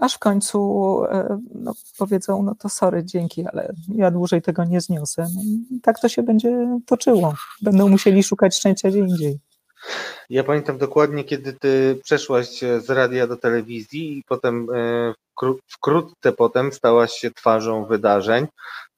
Aż 0.00 0.14
w 0.14 0.18
końcu 0.18 1.00
e, 1.04 1.38
no, 1.54 1.72
powiedzą, 1.98 2.42
no 2.42 2.54
to 2.54 2.68
sorry, 2.68 3.04
dzięki, 3.04 3.46
ale 3.46 3.72
ja 3.88 4.10
dłużej 4.10 4.42
tego 4.42 4.64
nie 4.64 4.80
zniosę. 4.80 5.26
No 5.34 5.42
tak 5.82 6.00
to 6.00 6.08
się 6.08 6.22
będzie 6.22 6.78
toczyło. 6.86 7.34
Będą 7.62 7.88
musieli 7.88 8.22
szukać 8.22 8.56
szczęścia 8.56 8.88
gdzie 8.88 8.98
indziej. 8.98 9.40
Ja 10.30 10.44
pamiętam 10.44 10.78
dokładnie, 10.78 11.24
kiedy 11.24 11.52
ty 11.52 12.00
przeszłaś 12.04 12.60
z 12.78 12.90
radia 12.90 13.26
do 13.26 13.36
telewizji 13.36 14.18
i 14.18 14.22
potem 14.28 14.66
wkrótce 15.68 16.32
potem 16.32 16.72
stałaś 16.72 17.12
się 17.12 17.30
twarzą 17.30 17.84
wydarzeń. 17.84 18.46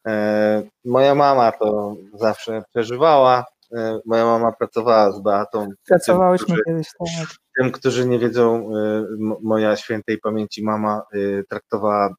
E, 0.06 0.62
moja 0.84 1.14
mama 1.14 1.52
to 1.52 1.94
zawsze 2.14 2.62
przeżywała. 2.70 3.44
E, 3.72 3.98
moja 4.06 4.24
mama 4.24 4.52
pracowała 4.52 5.12
z 5.12 5.20
Beatą. 5.20 5.68
Pracowałyśmy 5.86 6.54
tym, 6.54 6.64
kiedyś, 6.66 6.88
tak. 6.98 7.28
Tym, 7.58 7.72
którzy 7.72 8.08
nie 8.08 8.18
wiedzą, 8.18 8.70
e, 8.76 9.04
moja 9.42 9.76
świętej 9.76 10.18
pamięci 10.18 10.64
mama 10.64 11.02
traktowała 11.48 12.14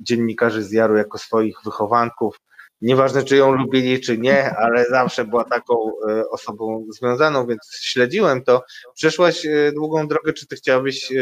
dziennikarzy 0.00 0.62
z 0.62 0.72
Jaru 0.72 0.96
jako 0.96 1.18
swoich 1.18 1.56
wychowanków. 1.64 2.36
Nieważne, 2.82 3.24
czy 3.24 3.36
ją 3.36 3.52
lubili, 3.52 4.00
czy 4.00 4.18
nie, 4.18 4.56
ale 4.56 4.86
zawsze 4.86 5.24
była 5.24 5.44
taką 5.44 5.92
osobą 6.30 6.86
związaną, 6.90 7.46
więc 7.46 7.78
śledziłem 7.80 8.44
to. 8.44 8.62
Przeszłaś 8.94 9.46
długą 9.74 10.08
drogę. 10.08 10.32
Czy 10.32 10.46
ty 10.46 10.56
chciałabyś 10.56 11.12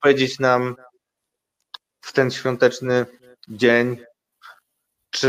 powiedzieć 0.00 0.38
nam, 0.38 0.76
w 2.00 2.12
ten 2.12 2.30
świąteczny 2.30 3.06
dzień, 3.48 3.96
czy 5.10 5.28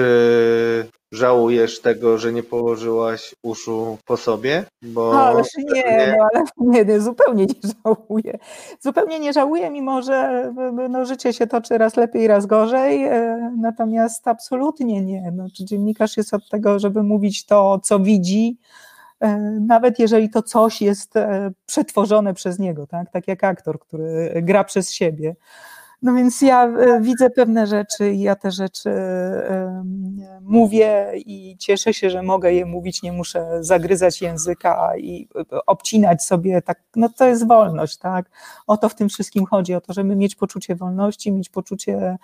żałujesz 1.16 1.82
tego, 1.82 2.18
że 2.18 2.34
nie 2.34 2.44
położyłaś 2.44 3.36
uszu 3.44 3.98
po 4.06 4.18
sobie? 4.18 4.64
Bo 4.82 5.28
Ależ 5.28 5.48
nie, 5.74 6.16
no 6.18 6.28
ale 6.34 6.44
nie, 6.72 6.86
nie, 6.86 7.00
zupełnie 7.00 7.46
nie 7.46 7.72
żałuję. 7.86 8.38
Zupełnie 8.80 9.20
nie 9.20 9.34
żałuję, 9.34 9.70
mimo 9.70 10.02
że 10.02 10.52
no, 10.90 11.06
życie 11.06 11.34
się 11.34 11.48
toczy 11.48 11.78
raz 11.78 11.96
lepiej, 11.96 12.28
raz 12.28 12.46
gorzej, 12.46 13.04
e, 13.04 13.52
natomiast 13.58 14.28
absolutnie 14.28 15.02
nie. 15.02 15.32
No, 15.32 15.48
czy 15.58 15.66
dziennikarz 15.66 16.18
jest 16.18 16.34
od 16.34 16.50
tego, 16.50 16.80
żeby 16.80 17.04
mówić 17.04 17.46
to, 17.46 17.80
co 17.84 18.00
widzi, 18.00 18.58
e, 19.20 19.38
nawet 19.68 20.00
jeżeli 20.00 20.30
to 20.30 20.42
coś 20.42 20.82
jest 20.82 21.18
e, 21.18 21.52
przetworzone 21.66 22.34
przez 22.34 22.60
niego, 22.60 22.88
tak, 22.88 23.12
tak 23.12 23.28
jak 23.28 23.44
aktor, 23.44 23.80
który 23.80 24.42
gra 24.44 24.64
przez 24.64 24.92
siebie. 24.92 25.36
No 26.06 26.14
więc 26.14 26.42
ja 26.42 26.66
e, 26.66 27.02
widzę 27.02 27.30
pewne 27.30 27.68
rzeczy 27.68 28.12
i 28.12 28.22
ja 28.22 28.36
te 28.36 28.52
rzeczy 28.52 28.90
mówię 30.42 31.12
i 31.16 31.56
cieszę 31.60 31.94
się, 31.94 32.10
że 32.10 32.24
mogę 32.24 32.54
je 32.54 32.66
mówić, 32.66 33.04
nie 33.04 33.12
muszę 33.12 33.64
zagryzać 33.64 34.22
języka 34.22 34.98
i 34.98 35.28
e, 35.54 35.66
obcinać 35.66 36.24
sobie 36.24 36.62
tak, 36.62 36.82
no 36.96 37.10
to 37.10 37.26
jest 37.26 37.48
wolność, 37.48 37.98
tak? 37.98 38.30
O 38.68 38.78
to 38.78 38.90
w 38.90 38.96
tym 38.96 39.10
wszystkim 39.10 39.46
chodzi, 39.46 39.74
o 39.74 39.82
to, 39.82 39.94
żeby 39.94 40.16
mieć 40.16 40.36
poczucie 40.36 40.76
wolności, 40.76 41.32
mieć 41.32 41.50
poczucie 41.50 42.18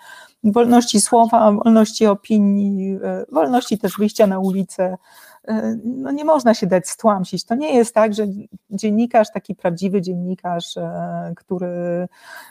wolności 0.44 1.00
słowa, 1.00 1.52
wolności 1.52 2.06
opinii, 2.06 2.98
e, 3.04 3.24
wolności 3.32 3.78
też 3.78 3.92
wyjścia 3.98 4.26
na 4.26 4.38
ulicę, 4.38 4.96
E, 5.31 5.31
no 5.84 6.10
nie 6.10 6.24
można 6.24 6.54
się 6.54 6.66
dać 6.66 6.88
stłamsić. 6.88 7.44
To 7.44 7.54
nie 7.54 7.76
jest 7.76 7.94
tak, 7.94 8.14
że 8.14 8.26
dziennikarz, 8.70 9.32
taki 9.32 9.54
prawdziwy 9.54 10.00
dziennikarz, 10.00 10.76
e, 10.76 11.32
który 11.36 12.08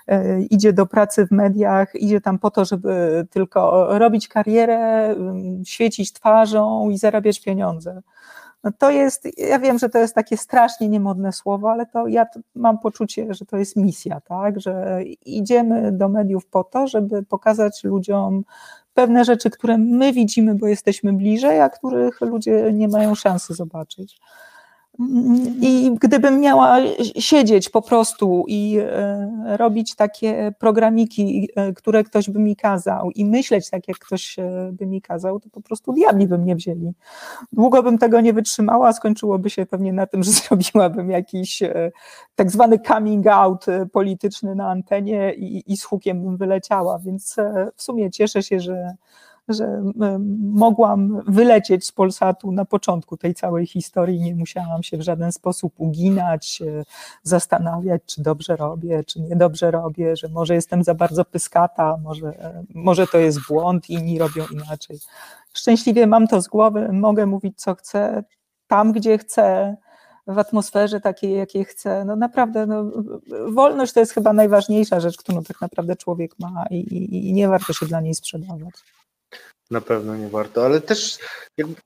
e, 0.08 0.42
idzie 0.42 0.74
do 0.74 0.86
pracy 0.86 1.28
w 1.28 1.32
mediach, 1.32 1.96
idzie 1.96 2.22
tam 2.22 2.40
po 2.40 2.52
to, 2.52 2.66
żeby 2.66 3.26
tylko 3.30 3.88
robić 4.00 4.28
karierę, 4.28 5.16
świecić 5.66 6.14
twarzą 6.14 6.90
i 6.90 6.98
zarabiać 6.98 7.42
pieniądze. 7.42 8.02
No 8.64 8.72
to 8.78 8.92
jest, 8.92 9.28
ja 9.38 9.60
wiem, 9.60 9.80
że 9.80 9.90
to 9.90 9.98
jest 9.98 10.16
takie 10.16 10.38
strasznie 10.38 10.90
niemodne 10.90 11.34
słowo, 11.34 11.72
ale 11.72 11.86
to 11.86 12.08
ja 12.08 12.26
mam 12.56 12.80
poczucie, 12.80 13.34
że 13.34 13.46
to 13.46 13.58
jest 13.58 13.76
misja, 13.76 14.22
tak? 14.22 14.60
Że 14.60 15.04
idziemy 15.26 15.92
do 15.92 16.10
mediów 16.10 16.46
po 16.46 16.64
to, 16.64 16.88
żeby 16.88 17.24
pokazać 17.24 17.84
ludziom 17.84 18.44
pewne 18.94 19.26
rzeczy, 19.26 19.50
które 19.50 19.78
my 19.78 20.14
widzimy, 20.14 20.56
bo 20.56 20.68
jesteśmy 20.68 21.14
bliżej, 21.14 21.62
a 21.62 21.70
których 21.70 22.22
ludzie 22.22 22.70
nie 22.74 22.88
mają 22.88 23.16
szansy 23.16 23.54
zobaczyć. 23.54 24.20
I 25.62 25.92
gdybym 26.02 26.40
miała 26.40 26.78
siedzieć 27.18 27.70
po 27.70 27.82
prostu 27.82 28.46
i 28.48 28.78
e, 28.80 29.58
robić 29.58 29.96
takie 29.96 30.54
programiki, 30.60 31.50
e, 31.56 31.74
które 31.74 32.04
ktoś 32.04 32.30
by 32.30 32.40
mi 32.40 32.56
kazał, 32.56 33.12
i 33.12 33.26
myśleć 33.26 33.70
tak, 33.70 33.88
jak 33.88 34.00
ktoś 34.00 34.40
e, 34.40 34.70
by 34.74 34.86
mi 34.86 35.02
kazał, 35.02 35.40
to 35.40 35.50
po 35.50 35.62
prostu 35.62 35.94
diabli 35.94 36.28
by 36.28 36.38
mnie 36.38 36.56
wzięli. 36.56 36.94
Długo 37.54 37.84
bym 37.84 37.98
tego 37.98 38.22
nie 38.22 38.34
wytrzymała, 38.34 38.94
skończyłoby 38.94 39.50
się 39.50 39.66
pewnie 39.66 39.94
na 39.94 40.08
tym, 40.08 40.24
że 40.24 40.32
zrobiłabym 40.32 41.12
jakiś 41.12 41.64
tak 42.36 42.52
zwany 42.52 42.80
coming 42.80 43.28
out 43.28 43.66
polityczny 43.92 44.56
na 44.56 44.70
antenie 44.70 45.34
i, 45.34 45.74
i 45.74 45.78
z 45.78 45.84
hukiem 45.84 46.24
bym 46.24 46.38
wyleciała. 46.38 47.00
Więc 47.00 47.36
w 47.76 47.84
sumie 47.84 48.12
cieszę 48.12 48.44
się, 48.44 48.60
że 48.60 48.96
że 49.54 49.84
mogłam 50.40 51.22
wylecieć 51.28 51.86
z 51.86 51.92
Polsatu 51.92 52.52
na 52.52 52.66
początku 52.66 53.18
tej 53.18 53.34
całej 53.34 53.68
historii, 53.68 54.22
nie 54.22 54.36
musiałam 54.36 54.84
się 54.84 54.98
w 54.98 55.02
żaden 55.02 55.32
sposób 55.32 55.74
uginać, 55.78 56.64
zastanawiać, 57.24 58.02
czy 58.06 58.22
dobrze 58.22 58.56
robię, 58.56 59.04
czy 59.04 59.22
niedobrze 59.22 59.72
robię, 59.72 60.16
że 60.16 60.28
może 60.28 60.56
jestem 60.56 60.84
za 60.84 60.94
bardzo 60.94 61.26
pyskata, 61.26 61.98
może, 62.04 62.34
może 62.74 63.08
to 63.08 63.18
jest 63.18 63.40
błąd, 63.48 63.90
inni 63.90 64.20
robią 64.20 64.44
inaczej. 64.54 65.00
Szczęśliwie 65.54 66.08
mam 66.08 66.28
to 66.28 66.42
z 66.42 66.48
głowy, 66.48 66.94
mogę 66.94 67.26
mówić 67.26 67.62
co 67.62 67.76
chcę, 67.76 68.24
tam 68.68 68.92
gdzie 68.92 69.18
chcę, 69.18 69.76
w 70.28 70.40
atmosferze 70.40 71.02
takiej, 71.02 71.38
jakiej 71.38 71.66
chce. 71.66 72.06
No 72.06 72.16
naprawdę, 72.16 72.66
no, 72.66 72.92
wolność 73.48 73.94
to 73.94 74.00
jest 74.00 74.14
chyba 74.14 74.34
najważniejsza 74.34 75.00
rzecz, 75.00 75.18
którą 75.18 75.44
tak 75.44 75.62
naprawdę 75.62 75.96
człowiek 75.96 76.40
ma 76.40 76.66
i, 76.70 76.76
i, 76.76 77.30
i 77.30 77.34
nie 77.34 77.48
warto 77.48 77.74
się 77.74 77.86
dla 77.86 78.02
niej 78.02 78.16
sprzedawać. 78.16 78.74
Na 79.72 79.82
pewno 79.82 80.16
nie 80.16 80.30
warto, 80.30 80.66
ale 80.66 80.82
też 80.82 81.18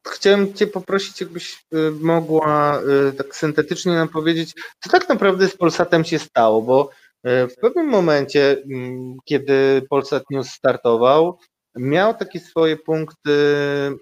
chciałem 0.07 0.53
Cię 0.53 0.67
poprosić, 0.67 1.21
jakbyś 1.21 1.65
y, 1.73 1.91
mogła 1.91 2.81
y, 3.09 3.13
tak 3.13 3.35
syntetycznie 3.35 3.91
nam 3.91 4.07
powiedzieć, 4.07 4.53
co 4.83 4.89
tak 4.89 5.09
naprawdę 5.09 5.47
z 5.47 5.57
Polsatem 5.57 6.05
się 6.05 6.19
stało, 6.19 6.61
bo 6.61 6.89
y, 7.27 7.47
w 7.47 7.55
pewnym 7.55 7.87
momencie, 7.87 8.57
mm, 8.71 9.17
kiedy 9.25 9.81
Polsat 9.89 10.23
News 10.29 10.49
startował, 10.49 11.39
miał 11.75 12.13
takie 12.13 12.39
swoje 12.39 12.77
punkty 12.77 13.31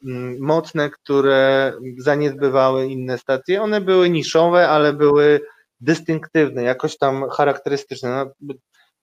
mm, 0.05 0.38
mocne, 0.39 0.89
które 0.89 1.73
zaniedbywały 1.97 2.85
inne 2.85 3.18
stacje. 3.18 3.61
One 3.61 3.81
były 3.81 4.10
niszowe, 4.10 4.69
ale 4.69 4.93
były 4.93 5.39
dystynktywne, 5.80 6.64
jakoś 6.64 6.97
tam 6.97 7.30
charakterystyczne. 7.30 8.10
No, 8.10 8.53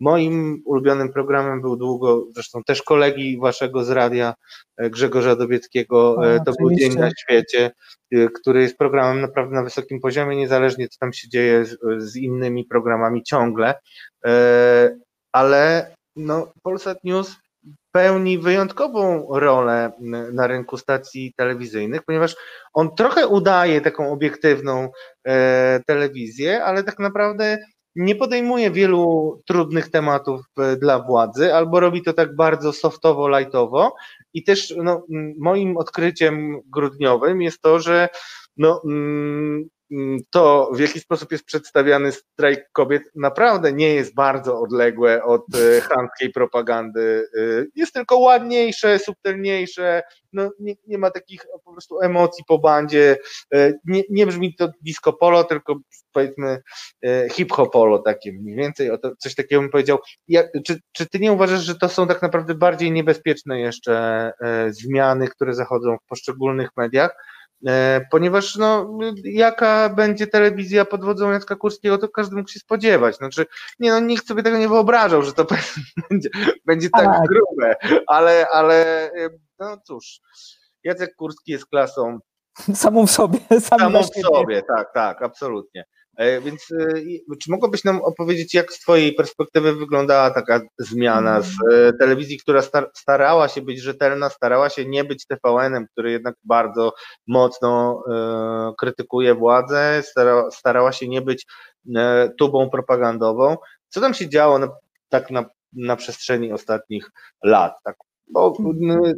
moim 0.01 0.63
ulubionym 0.65 1.13
programem 1.13 1.61
był 1.61 1.77
długo, 1.77 2.27
zresztą 2.35 2.63
też 2.65 2.83
kolegi 2.83 3.39
waszego 3.39 3.85
z 3.85 3.91
radia, 3.91 4.35
e, 4.77 4.91
Grzegorza 4.91 5.37
Dobieckiego, 5.37 6.27
e, 6.35 6.41
to 6.45 6.53
był 6.59 6.71
Dzień 6.71 6.95
na 6.95 7.11
świecie, 7.11 7.71
e, 8.13 8.29
który 8.29 8.63
jest 8.63 8.79
programem 8.79 9.21
naprawdę 9.21 9.55
na 9.55 9.63
wysokim 9.63 10.01
poziomie, 10.01 10.37
niezależnie 10.37 10.89
co 10.89 10.99
tam 11.01 11.13
się 11.13 11.29
dzieje 11.29 11.65
z, 11.65 11.79
z 11.99 12.17
innymi 12.17 12.65
programami 12.65 13.23
ciągle, 13.23 13.75
ale 15.33 15.95
no, 16.17 16.53
Polsat 16.63 17.05
News 17.05 17.37
pełni 17.93 18.39
wyjątkową 18.39 19.27
rolę 19.31 19.93
na 20.33 20.47
rynku 20.47 20.77
stacji 20.77 21.33
telewizyjnych, 21.37 22.03
ponieważ 22.03 22.37
on 22.73 22.95
trochę 22.95 23.27
udaje 23.27 23.81
taką 23.81 24.13
obiektywną 24.13 24.91
e, 25.27 25.81
telewizję, 25.87 26.65
ale 26.65 26.85
tak 26.85 26.99
naprawdę 26.99 27.59
nie 28.01 28.15
podejmuje 28.15 28.71
wielu 28.71 29.43
trudnych 29.47 29.91
tematów 29.91 30.41
e, 30.59 30.77
dla 30.77 30.99
władzy, 30.99 31.55
albo 31.55 31.81
robi 31.81 32.03
to 32.03 32.13
tak 32.13 32.37
bardzo 32.37 32.73
softowo, 32.73 33.39
lightowo. 33.39 33.95
I 34.35 34.43
też 34.45 34.75
no, 34.77 35.07
moim 35.39 35.77
odkryciem 35.77 36.61
grudniowym 36.67 37.43
jest 37.43 37.63
to, 37.63 37.81
że 37.81 38.09
no, 38.57 38.83
mm, 38.85 39.69
to, 40.31 40.71
w 40.75 40.81
jaki 40.81 41.01
sposób 41.01 41.33
jest 41.33 41.45
przedstawiany 41.45 42.13
strajk 42.13 42.73
kobiet, 42.73 43.03
naprawdę 43.15 43.73
nie 43.73 43.95
jest 43.95 44.15
bardzo 44.15 44.61
odległe 44.61 45.25
od 45.25 45.45
e, 45.55 45.81
chamskiej 45.91 46.31
propagandy. 46.31 47.25
E, 47.39 47.65
jest 47.75 47.93
tylko 47.93 48.19
ładniejsze, 48.19 48.99
subtelniejsze, 48.99 50.03
no 50.33 50.51
nie, 50.61 50.75
nie 50.87 50.99
ma 50.99 51.11
takich 51.11 51.47
po 51.65 51.73
prostu 51.73 52.01
emocji 52.01 52.45
po 52.49 52.59
bandzie. 52.59 53.17
E, 53.55 53.73
nie, 53.85 54.03
nie 54.11 54.27
brzmi 54.27 54.55
to 54.55 54.69
disco 54.83 55.13
polo, 55.13 55.45
tylko 55.45 55.77
powiedzmy 56.13 56.63
hip-hopolo 57.33 57.99
takie 57.99 58.33
mniej 58.33 58.57
więcej, 58.57 58.91
o 58.91 58.99
to, 58.99 59.17
coś 59.17 59.35
takiego 59.35 59.63
bym 59.63 59.71
powiedział. 59.71 59.99
Ja, 60.29 60.43
czy, 60.67 60.81
czy 60.93 61.07
ty 61.07 61.19
nie 61.19 61.33
uważasz, 61.33 61.61
że 61.61 61.75
to 61.75 61.89
są 61.89 62.09
tak 62.09 62.23
naprawdę 62.23 62.55
bardziej 62.55 62.93
niebezpieczne 62.93 63.61
jeszcze 63.61 64.33
zmiany, 64.71 65.29
które 65.29 65.55
zachodzą 65.55 65.97
w 65.97 66.09
poszczególnych 66.09 66.71
mediach? 66.77 67.17
E, 67.67 68.01
ponieważ 68.11 68.57
no, 68.57 68.99
jaka 69.25 69.89
będzie 69.89 70.27
telewizja 70.27 70.85
pod 70.85 71.05
wodzą 71.05 71.31
Jacka 71.31 71.57
Kurskiego, 71.57 71.99
to 71.99 72.09
każdy 72.09 72.37
mógł 72.37 72.49
się 72.49 72.61
spodziewać. 72.61 73.17
Znaczy, 73.17 73.47
nie 73.79 73.91
no, 73.91 74.01
nikt 74.01 74.27
sobie 74.27 74.43
tego 74.43 74.59
nie 74.59 74.69
wyobrażał, 74.69 75.23
że 75.23 75.33
to 75.33 75.47
będzie, 76.11 76.29
będzie 76.67 76.91
tak, 76.91 77.05
tak 77.05 77.23
grube, 77.29 77.75
ale, 78.07 78.47
ale 78.53 79.07
e, 79.13 79.31
no 79.59 79.77
cóż, 79.85 80.21
Jacek 80.85 81.15
Kurski 81.17 81.53
jest 81.53 81.67
klasą 81.67 82.19
samą 82.75 83.07
w 83.07 83.11
sobie. 83.11 83.39
Samą 83.61 84.03
w 84.03 84.07
sobie, 84.07 84.63
tak, 84.63 84.93
tak, 84.95 85.23
absolutnie. 85.23 85.85
E, 86.21 86.41
więc 86.41 86.69
e, 87.33 87.37
czy 87.43 87.51
mogłabyś 87.51 87.85
nam 87.85 88.01
opowiedzieć, 88.03 88.55
jak 88.55 88.73
z 88.73 88.81
Twojej 88.81 89.15
perspektywy 89.15 89.75
wyglądała 89.75 90.31
taka 90.31 90.61
zmiana 90.79 91.41
z 91.43 91.53
e, 91.73 91.93
telewizji, 91.93 92.39
która 92.39 92.63
starała 92.95 93.49
się 93.49 93.63
być 93.63 93.81
rzetelna, 93.81 94.31
starała 94.31 94.71
się 94.71 94.85
nie 94.85 95.05
być 95.05 95.27
TVN-em, 95.27 95.87
który 95.93 96.11
jednak 96.11 96.35
bardzo 96.45 96.93
mocno 97.27 98.03
krytykuje 98.79 99.35
władzę, 99.35 100.03
starała 100.53 100.93
się 100.93 101.09
nie 101.09 101.23
być 101.23 101.47
tubą 102.39 102.71
propagandową. 102.71 103.57
Co 103.89 104.01
tam 104.01 104.15
się 104.15 104.29
działo 104.29 104.59
na, 104.59 104.69
tak 105.09 105.31
na, 105.31 105.45
na 105.73 105.97
przestrzeni 105.97 106.53
ostatnich 106.53 107.11
lat, 107.45 107.73
tak 107.85 107.97
bo 108.33 108.57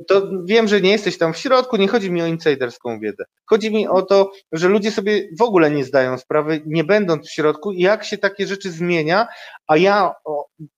to 0.09 0.28
wiem, 0.44 0.68
że 0.68 0.80
nie 0.80 0.90
jesteś 0.90 1.18
tam 1.18 1.32
w 1.32 1.39
środku, 1.39 1.76
nie 1.76 1.89
chodzi 1.89 2.10
mi 2.10 2.22
o 2.22 2.26
insiderską 2.26 3.01
wiedzę. 3.01 3.24
Chodzi 3.47 3.74
mi 3.74 3.89
o 3.89 4.02
to, 4.02 4.30
że 4.52 4.68
ludzie 4.68 4.90
sobie 4.90 5.28
w 5.39 5.43
ogóle 5.43 5.70
nie 5.70 5.84
zdają 5.84 6.18
sprawy, 6.18 6.62
nie 6.66 6.84
będąc 6.84 7.28
w 7.28 7.32
środku, 7.32 7.72
jak 7.72 8.05
się 8.05 8.18
takie 8.18 8.47
rzeczy 8.47 8.70
zmienia, 8.70 9.26
a 9.66 9.76
ja 9.76 10.14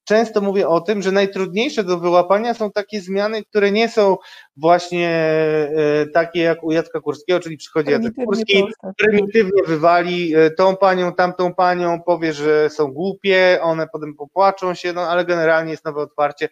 często 0.04 0.40
mówię 0.40 0.68
o 0.68 0.80
tym, 0.80 1.02
że 1.02 1.12
najtrudniejsze 1.12 1.84
do 1.84 1.98
wyłapania 1.98 2.54
są 2.54 2.70
takie 2.70 3.00
zmiany, 3.00 3.44
które 3.44 3.70
nie 3.70 3.88
są 3.88 4.16
właśnie 4.56 5.08
e, 5.08 6.06
takie 6.14 6.40
jak 6.40 6.64
u 6.64 6.72
Jacka 6.72 7.00
Kurskiego, 7.00 7.40
czyli 7.40 7.56
przychodzi 7.56 7.90
Jacek 7.90 8.14
Kurski, 8.14 8.64
prymitywnie 8.96 9.62
wywali 9.66 10.36
e, 10.36 10.50
tą 10.50 10.76
panią, 10.76 11.12
tamtą 11.12 11.54
panią, 11.54 12.02
powie, 12.02 12.32
że 12.32 12.70
są 12.70 12.92
głupie, 12.92 13.58
one 13.62 13.86
potem 13.92 14.14
popłaczą 14.14 14.74
się, 14.74 14.92
no 14.92 15.00
ale 15.00 15.24
generalnie 15.24 15.70
jest 15.70 15.84
nowe 15.84 16.00
otwarcie. 16.00 16.48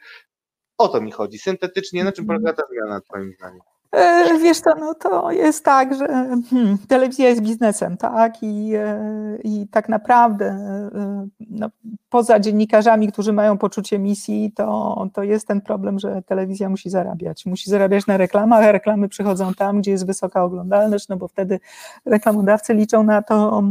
O 0.82 0.88
to 0.88 1.00
mi 1.00 1.10
chodzi. 1.10 1.38
Syntetycznie, 1.38 2.04
na 2.04 2.12
czym 2.12 2.26
polega 2.26 2.52
ta 2.52 2.62
zmiana, 2.72 3.00
Twoim 3.00 3.32
zdaniem? 3.38 3.60
E, 3.92 4.38
wiesz 4.38 4.60
co, 4.60 4.74
no 4.74 4.94
to 4.94 5.30
jest 5.30 5.64
tak, 5.64 5.94
że 5.94 6.06
hmm, 6.50 6.78
telewizja 6.88 7.28
jest 7.28 7.42
biznesem, 7.42 7.96
tak? 7.96 8.42
I, 8.42 8.72
e, 8.74 9.38
i 9.44 9.66
tak 9.70 9.88
naprawdę 9.88 10.46
e, 10.46 11.28
no, 11.50 11.68
poza 12.12 12.40
dziennikarzami, 12.40 13.12
którzy 13.12 13.32
mają 13.32 13.58
poczucie 13.58 13.98
misji, 13.98 14.52
to, 14.56 15.06
to 15.14 15.22
jest 15.22 15.48
ten 15.48 15.60
problem, 15.60 15.98
że 15.98 16.22
telewizja 16.22 16.68
musi 16.68 16.90
zarabiać. 16.90 17.46
Musi 17.46 17.70
zarabiać 17.70 18.06
na 18.06 18.16
reklamach, 18.16 18.64
a 18.64 18.72
reklamy 18.72 19.08
przychodzą 19.08 19.54
tam, 19.54 19.80
gdzie 19.80 19.90
jest 19.90 20.06
wysoka 20.06 20.44
oglądalność, 20.44 21.08
no 21.08 21.16
bo 21.16 21.28
wtedy 21.28 21.60
reklamodawcy 22.04 22.74
liczą 22.74 23.02
na 23.02 23.22
to, 23.22 23.62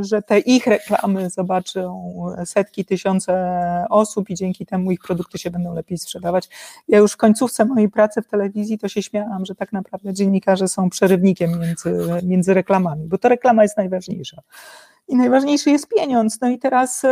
że 0.00 0.22
te 0.22 0.38
ich 0.38 0.66
reklamy 0.66 1.30
zobaczą 1.30 2.12
setki, 2.44 2.84
tysiące 2.84 3.34
osób 3.90 4.30
i 4.30 4.34
dzięki 4.34 4.66
temu 4.66 4.90
ich 4.90 5.00
produkty 5.00 5.38
się 5.38 5.50
będą 5.50 5.74
lepiej 5.74 5.98
sprzedawać. 5.98 6.48
Ja 6.88 6.98
już 6.98 7.12
w 7.12 7.16
końcówce 7.16 7.64
mojej 7.64 7.88
pracy 7.88 8.22
w 8.22 8.28
telewizji 8.28 8.78
to 8.78 8.88
się 8.88 9.02
śmiałam, 9.02 9.46
że 9.46 9.54
tak 9.54 9.72
naprawdę 9.72 10.14
dziennikarze 10.14 10.68
są 10.68 10.90
przerywnikiem 10.90 11.60
między, 11.60 12.22
między 12.22 12.54
reklamami, 12.54 13.06
bo 13.06 13.18
to 13.18 13.28
reklama 13.28 13.62
jest 13.62 13.76
najważniejsza. 13.76 14.42
I 15.08 15.16
najważniejszy 15.16 15.70
jest 15.70 15.88
pieniądz. 15.88 16.40
No 16.40 16.48
i 16.48 16.58
teraz, 16.58 17.02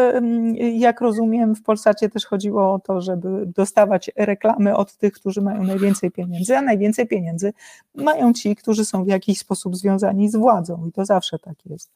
jak 0.72 1.00
rozumiem, 1.00 1.54
w 1.54 1.62
Polsacie 1.62 2.08
też 2.08 2.26
chodziło 2.26 2.74
o 2.74 2.78
to, 2.78 3.00
żeby 3.00 3.46
dostawać 3.46 4.10
reklamy 4.16 4.76
od 4.76 4.96
tych, 4.96 5.12
którzy 5.12 5.42
mają 5.42 5.62
najwięcej 5.62 6.10
pieniędzy, 6.10 6.56
a 6.56 6.62
najwięcej 6.62 7.06
pieniędzy 7.06 7.52
mają 7.94 8.32
ci, 8.32 8.56
którzy 8.56 8.84
są 8.84 9.04
w 9.04 9.08
jakiś 9.08 9.38
sposób 9.38 9.76
związani 9.76 10.30
z 10.30 10.36
władzą. 10.36 10.86
I 10.88 10.92
to 10.92 11.04
zawsze 11.04 11.38
tak 11.38 11.66
jest. 11.66 11.92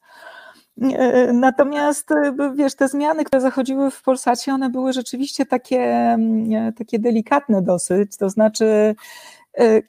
E, 0.81 1.33
natomiast 1.33 2.11
e, 2.11 2.33
wiesz, 2.55 2.75
te 2.75 2.87
zmiany, 2.87 3.23
które 3.23 3.41
zachodziły 3.41 3.91
w 3.91 4.01
Polsacie, 4.01 4.53
one 4.53 4.69
były 4.69 4.93
rzeczywiście 4.93 5.45
takie, 5.45 6.17
takie 6.77 6.99
delikatne 6.99 7.61
dosyć, 7.61 8.17
to 8.17 8.29
znaczy 8.29 8.65
E, 8.65 8.95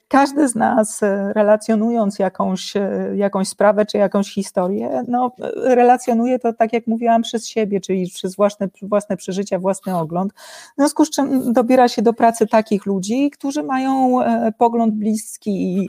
każdy 0.07 0.47
z 0.47 0.55
nas, 0.55 1.03
e, 1.03 1.33
relacjonując 1.33 2.19
jakąś, 2.19 2.75
e, 2.75 3.11
jakąś 3.15 3.47
sprawę 3.47 3.85
czy 3.85 3.97
jakąś 3.97 4.33
historię, 4.33 5.03
no, 5.07 5.31
relacjonuje 5.55 6.39
to, 6.39 6.53
tak 6.53 6.73
jak 6.73 6.87
mówiłam, 6.87 7.21
przez 7.21 7.47
siebie, 7.47 7.81
czyli 7.81 8.07
przez 8.07 8.35
własne, 8.35 8.69
własne 8.81 9.17
przeżycia, 9.17 9.59
własny 9.59 9.97
ogląd. 9.97 10.33
W 10.33 10.75
związku 10.77 11.05
z 11.05 11.09
czym 11.09 11.53
dobiera 11.53 11.87
się 11.87 12.01
do 12.01 12.13
pracy 12.13 12.47
takich 12.47 12.85
ludzi, 12.85 13.31
którzy 13.31 13.63
mają 13.63 14.19
pogląd 14.57 14.93
bliski 14.93 15.87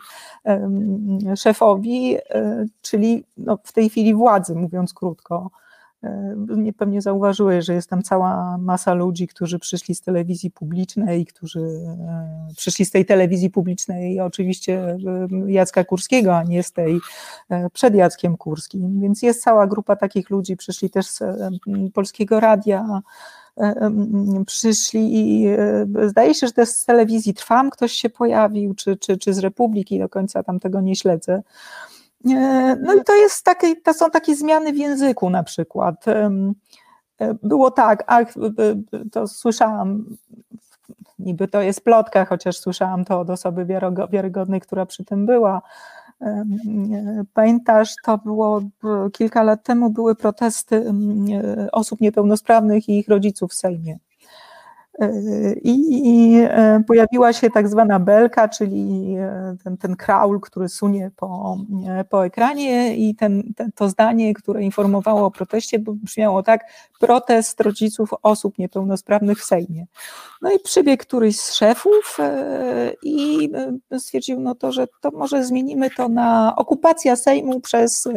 szefowi, 1.37 2.17
czyli 2.83 3.25
no, 3.37 3.59
w 3.65 3.73
tej 3.73 3.89
chwili 3.91 4.15
władzy, 4.15 4.55
mówiąc 4.55 4.95
krótko. 4.95 5.51
E, 6.05 6.73
pewnie 6.77 7.03
zauważyłeś, 7.03 7.65
że 7.65 7.75
jest 7.75 7.91
tam 7.91 8.03
cała 8.03 8.59
masa 8.59 8.95
ludzi, 8.95 9.29
którzy 9.29 9.59
przyszli 9.59 9.95
z 9.95 10.01
telewizji 10.01 10.51
publicznej, 10.51 11.27
którzy 11.27 11.61
e, 11.61 12.49
przyszli 12.57 12.85
z 12.85 12.91
tej 12.91 13.07
telewizji 13.07 13.51
publicznej 13.51 14.21
oczywiście 14.21 14.81
e, 14.81 14.99
Jacka 15.47 15.85
Kurskiego, 15.85 16.37
a 16.37 16.43
nie 16.43 16.63
z 16.63 16.73
tej 16.73 17.01
przed 17.73 17.95
Jackiem 17.95 18.37
Kurskim. 18.37 19.01
Więc 19.01 19.23
jest 19.23 19.43
cała 19.43 19.67
grupa 19.67 19.97
takich 19.97 20.31
ludzi, 20.31 20.57
przyszli 20.57 20.91
też 20.91 21.07
z 21.07 21.23
Polskiego 21.95 22.41
Radia, 22.41 23.03
przyszli 24.47 25.17
i 25.17 25.47
zdaje 26.07 26.35
się, 26.35 26.47
że 26.47 26.53
też 26.53 26.69
z 26.69 26.85
telewizji 26.85 27.35
Trwam 27.35 27.71
ktoś 27.71 27.93
się 27.93 28.11
pojawił, 28.11 28.75
czy, 28.75 28.97
czy, 28.97 29.17
czy 29.19 29.35
z 29.35 29.39
Republiki, 29.39 29.99
do 29.99 30.09
końca 30.09 30.43
tam 30.43 30.61
tego 30.61 30.81
nie 30.81 30.97
śledzę. 30.97 31.43
No 32.83 32.95
i 32.95 33.05
to 33.05 33.15
jest 33.15 33.45
takie, 33.45 33.77
to 33.77 33.95
są 33.95 34.11
takie 34.11 34.37
zmiany 34.37 34.73
w 34.73 34.77
języku 34.77 35.31
na 35.31 35.43
przykład. 35.43 36.09
E, 36.09 36.31
było 37.43 37.71
tak, 37.71 38.05
ach, 38.07 38.35
to 39.13 39.29
słyszałam, 39.29 40.05
niby 41.19 41.49
to 41.49 41.63
jest 41.63 41.85
plotka, 41.85 42.25
chociaż 42.25 42.57
słyszałam 42.57 43.05
to 43.05 43.21
od 43.21 43.31
osoby 43.31 43.67
wiarygodnej, 44.11 44.61
która 44.61 44.87
przy 44.87 45.05
tym 45.05 45.27
była, 45.27 45.63
Pamiętasz, 47.35 47.95
to 48.05 48.19
było 48.19 48.63
kilka 49.13 49.43
lat 49.43 49.63
temu 49.63 49.91
były 49.91 50.15
protesty 50.15 50.93
osób 51.73 52.01
niepełnosprawnych 52.01 52.89
i 52.89 52.99
ich 52.99 53.09
rodziców 53.09 53.51
w 53.51 53.55
Sejmie. 53.55 53.99
I 55.63 56.37
e, 56.49 56.83
pojawiła 56.87 57.33
się 57.33 57.51
tak 57.51 57.69
zwana 57.69 58.01
belka, 58.01 58.49
czyli 58.49 59.15
e, 59.19 59.57
ten, 59.65 59.77
ten 59.77 59.97
kraul, 59.97 60.41
który 60.41 60.69
sunie 60.69 61.11
po, 61.17 61.59
e, 61.89 62.05
po 62.05 62.27
ekranie 62.27 62.97
i 62.97 63.15
ten, 63.15 63.55
ten, 63.57 63.73
to 63.73 63.89
zdanie, 63.89 64.35
które 64.35 64.63
informowało 64.63 65.27
o 65.27 65.31
proteście, 65.31 65.79
brzmiało 65.79 66.43
tak, 66.43 66.65
protest 67.01 67.61
rodziców 67.61 68.11
osób 68.23 68.59
niepełnosprawnych 68.59 69.39
w 69.39 69.45
Sejmie. 69.45 69.87
No 70.43 70.53
i 70.53 70.59
przybiegł 70.59 71.03
któryś 71.03 71.41
z 71.41 71.55
szefów 71.55 72.19
i 73.03 73.51
stwierdził, 73.99 74.41
no 74.41 74.55
to, 74.55 74.73
że 74.73 74.87
to 75.01 75.11
może 75.11 75.45
zmienimy 75.45 75.91
to 75.91 76.09
na 76.09 76.57
okupacja 76.57 77.17
Sejmu 77.17 77.61
przez 77.61 78.09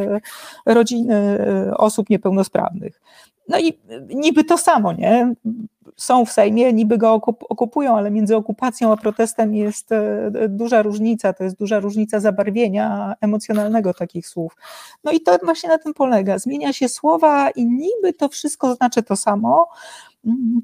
rodziny 0.65 1.39
osób 1.77 2.09
niepełnosprawnych. 2.09 3.01
No 3.47 3.59
i 3.59 3.79
niby 4.09 4.43
to 4.43 4.57
samo, 4.57 4.93
nie? 4.93 5.33
Są 5.97 6.25
w 6.25 6.31
Sejmie, 6.31 6.73
niby 6.73 6.97
go 6.97 7.13
okupują, 7.49 7.97
ale 7.97 8.11
między 8.11 8.35
okupacją 8.35 8.93
a 8.93 8.97
protestem 8.97 9.55
jest 9.55 9.91
e, 9.91 10.31
duża 10.49 10.81
różnica, 10.81 11.33
to 11.33 11.43
jest 11.43 11.57
duża 11.57 11.79
różnica 11.79 12.19
zabarwienia 12.19 13.15
emocjonalnego 13.21 13.93
takich 13.93 14.27
słów. 14.27 14.55
No 15.03 15.11
i 15.11 15.21
to 15.21 15.37
właśnie 15.43 15.69
na 15.69 15.77
tym 15.77 15.93
polega. 15.93 16.39
Zmienia 16.39 16.73
się 16.73 16.89
słowa 16.89 17.49
i 17.49 17.65
niby 17.65 18.13
to 18.13 18.29
wszystko 18.29 18.75
znaczy 18.75 19.03
to 19.03 19.15
samo, 19.15 19.67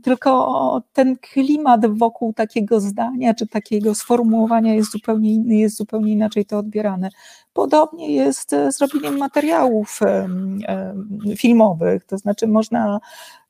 tylko 0.04 0.84
ten 0.94 1.18
klimat 1.18 1.98
wokół 1.98 2.34
takiego 2.34 2.80
zdania 2.80 3.34
czy 3.34 3.48
takiego 3.48 3.96
sformułowania 3.96 4.74
jest 4.74 4.92
zupełnie 4.92 5.34
inny, 5.34 5.56
jest 5.56 5.78
zupełnie 5.78 6.12
inaczej 6.12 6.46
to 6.46 6.58
odbierane. 6.58 7.10
Podobnie 7.54 8.16
jest 8.16 8.50
z 8.50 8.82
robieniem 8.82 9.18
materiałów 9.18 10.00
filmowych, 11.38 12.06
to 12.06 12.18
znaczy 12.18 12.48
można 12.48 13.00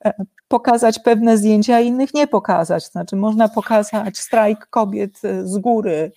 e, 0.05 0.13
pokazać 0.47 0.99
pewne 0.99 1.37
zdjęcia, 1.37 1.75
a 1.75 1.79
innych 1.79 2.13
nie 2.13 2.27
pokazać. 2.27 2.85
To 2.85 2.91
znaczy 2.91 3.15
można 3.15 3.49
pokazać 3.49 4.17
strajk 4.17 4.67
kobiet 4.69 5.21
e, 5.23 5.47
z 5.47 5.57
góry, 5.57 6.11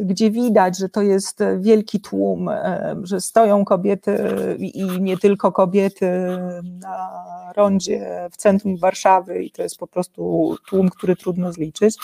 gdzie 0.00 0.30
widać, 0.30 0.78
że 0.78 0.88
to 0.88 1.02
jest 1.02 1.40
wielki 1.58 2.00
tłum, 2.00 2.48
e, 2.48 2.96
że 3.02 3.20
stoją 3.20 3.64
kobiety 3.64 4.16
i 4.58 5.00
nie 5.00 5.18
tylko 5.18 5.52
kobiety 5.52 6.10
na 6.62 7.08
rondzie 7.56 8.28
w 8.32 8.36
centrum 8.36 8.76
Warszawy 8.76 9.42
i 9.42 9.50
to 9.50 9.62
jest 9.62 9.78
po 9.78 9.86
prostu 9.86 10.56
tłum, 10.68 10.88
który 10.88 11.16
trudno 11.16 11.52
zliczyć. 11.52 11.96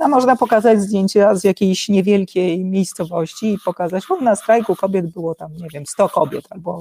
A 0.00 0.08
można 0.08 0.36
pokazać 0.36 0.80
zdjęcia 0.80 1.34
z 1.34 1.44
jakiejś 1.44 1.88
niewielkiej 1.88 2.64
miejscowości 2.64 3.52
i 3.52 3.58
pokazać, 3.64 4.04
że 4.08 4.24
na 4.24 4.36
strajku 4.36 4.76
kobiet 4.76 5.12
było 5.12 5.34
tam, 5.34 5.52
nie 5.56 5.68
wiem, 5.74 5.86
100 5.86 6.08
kobiet 6.08 6.44
albo, 6.50 6.80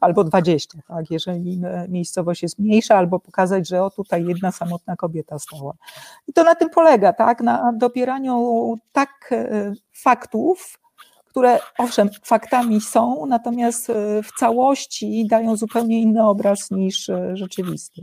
albo 0.00 0.24
20, 0.24 0.78
tak, 0.88 1.10
jeżeli 1.10 1.60
miejscowość 1.88 2.42
jest 2.42 2.58
mniejsza, 2.58 2.96
albo 2.96 3.18
pokazać, 3.18 3.68
że 3.68 3.84
o 3.84 3.90
tutaj 3.90 4.26
jedna 4.26 4.52
samotna 4.52 4.96
kobieta 4.96 5.38
stała. 5.38 5.74
I 6.28 6.32
to 6.32 6.44
na 6.44 6.54
tym 6.54 6.70
polega, 6.70 7.12
tak, 7.12 7.40
na 7.40 7.72
dopieraniu 7.72 8.76
tak 8.92 9.28
e, 9.32 9.72
faktów, 9.92 10.78
które 11.30 11.58
owszem, 11.78 12.08
faktami 12.24 12.80
są, 12.80 13.26
natomiast 13.26 13.90
e, 13.90 14.22
w 14.22 14.32
całości 14.38 15.26
dają 15.26 15.56
zupełnie 15.56 16.00
inny 16.00 16.26
obraz 16.26 16.70
niż 16.70 17.08
e, 17.08 17.36
rzeczywisty. 17.36 18.02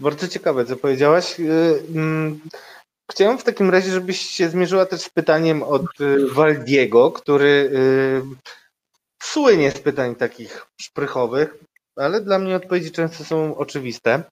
Bardzo 0.00 0.28
ciekawe, 0.28 0.64
co 0.64 0.76
powiedziałaś. 0.76 1.40
E, 1.40 1.44
mm, 1.94 2.40
chciałem 3.10 3.38
w 3.38 3.44
takim 3.44 3.70
razie, 3.70 3.92
żebyś 3.92 4.20
się 4.20 4.48
zmierzyła 4.48 4.86
też 4.86 5.00
z 5.00 5.08
pytaniem 5.08 5.62
od 5.62 5.86
Waldiego, 6.32 7.10
który 7.10 7.70
słynie 9.22 9.70
z 9.70 9.80
pytań 9.80 10.14
takich 10.14 10.66
szprychowych, 10.80 11.58
ale 11.96 12.20
dla 12.20 12.38
mnie 12.38 12.56
odpowiedzi 12.56 12.92
często 12.92 13.24
są 13.24 13.56
oczywiste. 13.56 14.22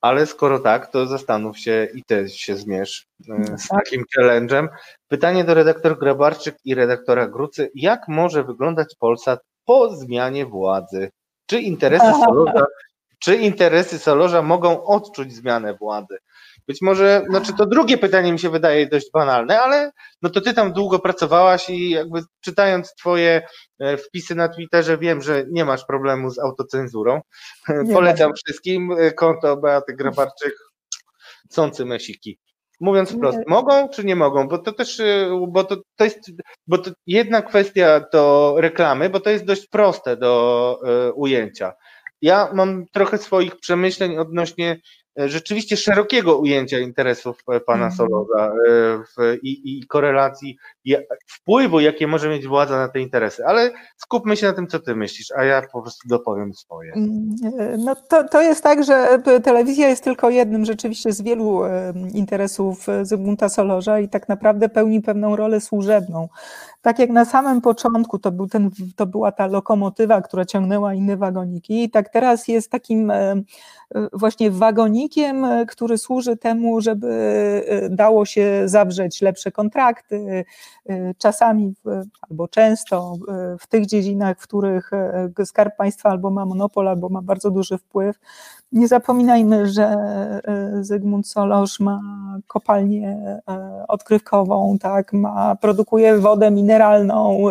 Ale 0.00 0.26
skoro 0.26 0.58
tak, 0.58 0.90
to 0.90 1.06
zastanów 1.06 1.58
się 1.58 1.88
i 1.94 2.04
ty 2.04 2.28
się 2.28 2.56
zmierz 2.56 3.06
e, 3.28 3.58
z 3.58 3.68
tak. 3.68 3.84
takim 3.84 4.04
challenge'em. 4.16 4.68
Pytanie 5.08 5.44
do 5.44 5.54
redaktor 5.54 5.98
Grabarczyk 5.98 6.56
i 6.64 6.74
redaktora 6.74 7.28
Grucy. 7.28 7.70
Jak 7.74 8.08
może 8.08 8.44
wyglądać 8.44 8.94
Polsat 8.98 9.40
po 9.64 9.96
zmianie 9.96 10.46
władzy? 10.46 11.10
Czy 11.46 11.60
interesy 11.60 12.12
Solorza, 12.24 12.64
czy 13.18 13.36
interesy 13.36 13.98
Solorza 13.98 14.42
mogą 14.42 14.84
odczuć 14.84 15.32
zmianę 15.32 15.74
władzy? 15.74 16.18
Być 16.70 16.82
może, 16.82 17.24
znaczy 17.30 17.52
to 17.58 17.66
drugie 17.66 17.98
pytanie 17.98 18.32
mi 18.32 18.38
się 18.38 18.50
wydaje 18.50 18.86
dość 18.86 19.10
banalne, 19.12 19.60
ale 19.60 19.90
no 20.22 20.30
to 20.30 20.40
ty 20.40 20.54
tam 20.54 20.72
długo 20.72 20.98
pracowałaś 20.98 21.70
i 21.70 21.90
jakby 21.90 22.20
czytając 22.40 22.94
twoje 22.94 23.42
e, 23.78 23.96
wpisy 23.96 24.34
na 24.34 24.48
Twitterze 24.48 24.98
wiem, 24.98 25.22
że 25.22 25.44
nie 25.50 25.64
masz 25.64 25.84
problemu 25.84 26.30
z 26.30 26.38
autocenzurą. 26.38 27.20
Nie 27.84 27.94
Polecam 27.94 28.32
wszystkim 28.34 28.92
e, 28.92 29.12
konto 29.12 29.56
Beaty 29.56 29.94
Grabarczyk, 29.94 30.54
sący 31.50 31.84
mesiki. 31.84 32.38
Mówiąc 32.80 33.12
wprost, 33.12 33.38
mogą 33.46 33.88
czy 33.88 34.04
nie 34.04 34.16
mogą? 34.16 34.48
Bo 34.48 34.58
to 34.58 34.72
też, 34.72 35.00
e, 35.00 35.30
bo 35.48 35.64
to, 35.64 35.76
to 35.96 36.04
jest, 36.04 36.18
bo 36.66 36.78
to 36.78 36.90
jedna 37.06 37.42
kwestia 37.42 38.00
to 38.12 38.54
reklamy, 38.58 39.10
bo 39.10 39.20
to 39.20 39.30
jest 39.30 39.44
dość 39.44 39.66
proste 39.68 40.16
do 40.16 40.80
ujęcia. 41.14 41.72
Ja 42.22 42.50
mam 42.54 42.86
trochę 42.92 43.18
swoich 43.18 43.56
przemyśleń 43.56 44.18
odnośnie 44.18 44.80
rzeczywiście 45.16 45.76
szerokiego 45.76 46.38
ujęcia 46.38 46.78
interesów 46.78 47.42
e, 47.48 47.60
pana 47.60 47.84
mm. 47.84 47.92
Soloza 47.92 48.52
e, 49.18 49.36
i, 49.42 49.78
i 49.78 49.86
korelacji, 49.86 50.56
wpływu, 51.26 51.80
jakie 51.80 52.06
może 52.06 52.28
mieć 52.28 52.46
władza 52.46 52.76
na 52.76 52.88
te 52.88 53.00
interesy. 53.00 53.44
Ale 53.46 53.70
skupmy 53.96 54.36
się 54.36 54.46
na 54.46 54.52
tym, 54.52 54.66
co 54.66 54.78
ty 54.78 54.96
myślisz, 54.96 55.32
a 55.36 55.44
ja 55.44 55.62
po 55.72 55.82
prostu 55.82 56.08
dopowiem 56.08 56.54
swoje. 56.54 56.92
Mm, 56.92 57.36
no 57.78 57.94
to, 58.08 58.28
to 58.28 58.42
jest 58.42 58.62
tak, 58.62 58.84
że 58.84 59.22
telewizja 59.44 59.88
jest 59.88 60.04
tylko 60.04 60.30
jednym 60.30 60.64
rzeczywiście 60.64 61.12
z 61.12 61.22
wielu 61.22 61.62
interesów 62.14 62.86
Zygmunta 63.02 63.48
Solorza 63.48 64.00
i 64.00 64.08
tak 64.08 64.28
naprawdę 64.28 64.68
pełni 64.68 65.00
pewną 65.02 65.36
rolę 65.36 65.60
służebną. 65.60 66.28
Tak 66.82 66.98
jak 66.98 67.10
na 67.10 67.24
samym 67.24 67.60
początku 67.60 68.18
to, 68.18 68.32
był 68.32 68.46
ten, 68.46 68.70
to 68.96 69.06
była 69.06 69.32
ta 69.32 69.46
lokomotywa, 69.46 70.22
która 70.22 70.44
ciągnęła 70.44 70.94
inne 70.94 71.16
wagoniki, 71.16 71.90
tak 71.90 72.08
teraz 72.08 72.48
jest 72.48 72.70
takim 72.70 73.12
właśnie 74.12 74.50
wagonikiem, 74.50 75.46
który 75.68 75.98
służy 75.98 76.36
temu, 76.36 76.80
żeby 76.80 77.08
e, 77.66 77.90
dało 77.90 78.24
się 78.24 78.62
zawrzeć 78.64 79.20
lepsze 79.20 79.52
kontrakty, 79.52 80.44
e, 80.88 81.14
czasami 81.18 81.74
albo 82.30 82.48
często 82.48 83.14
w 83.60 83.66
tych 83.66 83.86
dziedzinach, 83.86 84.38
w 84.38 84.42
których 84.42 84.92
e, 84.92 85.46
Skarb 85.46 85.76
Państwa 85.76 86.08
albo 86.08 86.30
ma 86.30 86.46
monopol, 86.46 86.88
albo 86.88 87.08
ma 87.08 87.22
bardzo 87.22 87.50
duży 87.50 87.78
wpływ. 87.78 88.16
Nie 88.72 88.88
zapominajmy, 88.88 89.66
że 89.66 89.96
Zygmunt 90.80 91.28
Solosz 91.28 91.80
ma 91.80 92.00
kopalnię 92.46 93.40
odkrywkową, 93.88 94.78
tak, 94.80 95.12
ma, 95.12 95.56
produkuje 95.56 96.18
wodę 96.18 96.50
mineralną, 96.50 97.44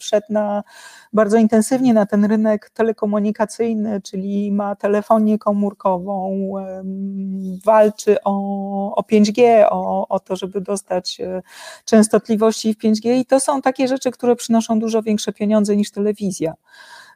wszedł 0.00 0.26
na 0.30 0.62
bardzo 1.12 1.38
intensywnie 1.38 1.94
na 1.94 2.06
ten 2.06 2.24
rynek 2.24 2.70
telekomunikacyjny, 2.70 4.00
czyli 4.02 4.52
ma 4.52 4.76
telefonię 4.76 5.38
komórkową, 5.38 6.52
walczy 7.64 8.16
o, 8.24 8.94
o 8.94 9.02
5G, 9.02 9.66
o, 9.70 10.08
o 10.08 10.20
to, 10.20 10.36
żeby 10.36 10.60
dostać 10.60 11.20
e, 11.20 11.42
częstotliwości 11.84 12.74
w 12.74 12.78
5G 12.78 13.16
i 13.16 13.26
to 13.26 13.40
są 13.40 13.62
takie 13.62 13.88
rzeczy, 13.88 14.10
które 14.10 14.36
przynoszą 14.36 14.78
dużo 14.78 15.02
większe 15.02 15.32
pieniądze 15.32 15.76
niż 15.76 15.90
telewizja. 15.90 16.54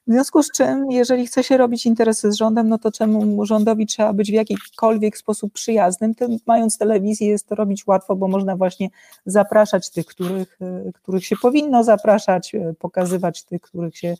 W 0.06 0.12
związku 0.12 0.42
z 0.42 0.50
czym, 0.50 0.90
jeżeli 0.90 1.26
chce 1.26 1.44
się 1.44 1.56
robić 1.56 1.86
interesy 1.86 2.32
z 2.32 2.34
rządem, 2.34 2.68
no 2.68 2.78
to 2.78 2.92
czemu 2.92 3.46
rządowi 3.46 3.86
trzeba 3.86 4.12
być 4.12 4.30
w 4.30 4.34
jakikolwiek 4.34 5.18
sposób 5.18 5.52
przyjaznym? 5.52 6.14
Tym, 6.14 6.38
mając 6.46 6.78
telewizję 6.78 7.28
jest 7.28 7.48
to 7.48 7.54
robić 7.54 7.86
łatwo, 7.86 8.16
bo 8.16 8.28
można 8.28 8.56
właśnie 8.56 8.88
zapraszać 9.26 9.90
tych, 9.90 10.06
których, 10.06 10.58
e, 10.60 10.92
których 10.92 11.26
się 11.26 11.36
powinno 11.36 11.84
zapraszać, 11.84 12.54
e, 12.54 12.74
pokazywać 12.78 13.44
tych, 13.44 13.60
których 13.60 13.96
się 13.96 14.14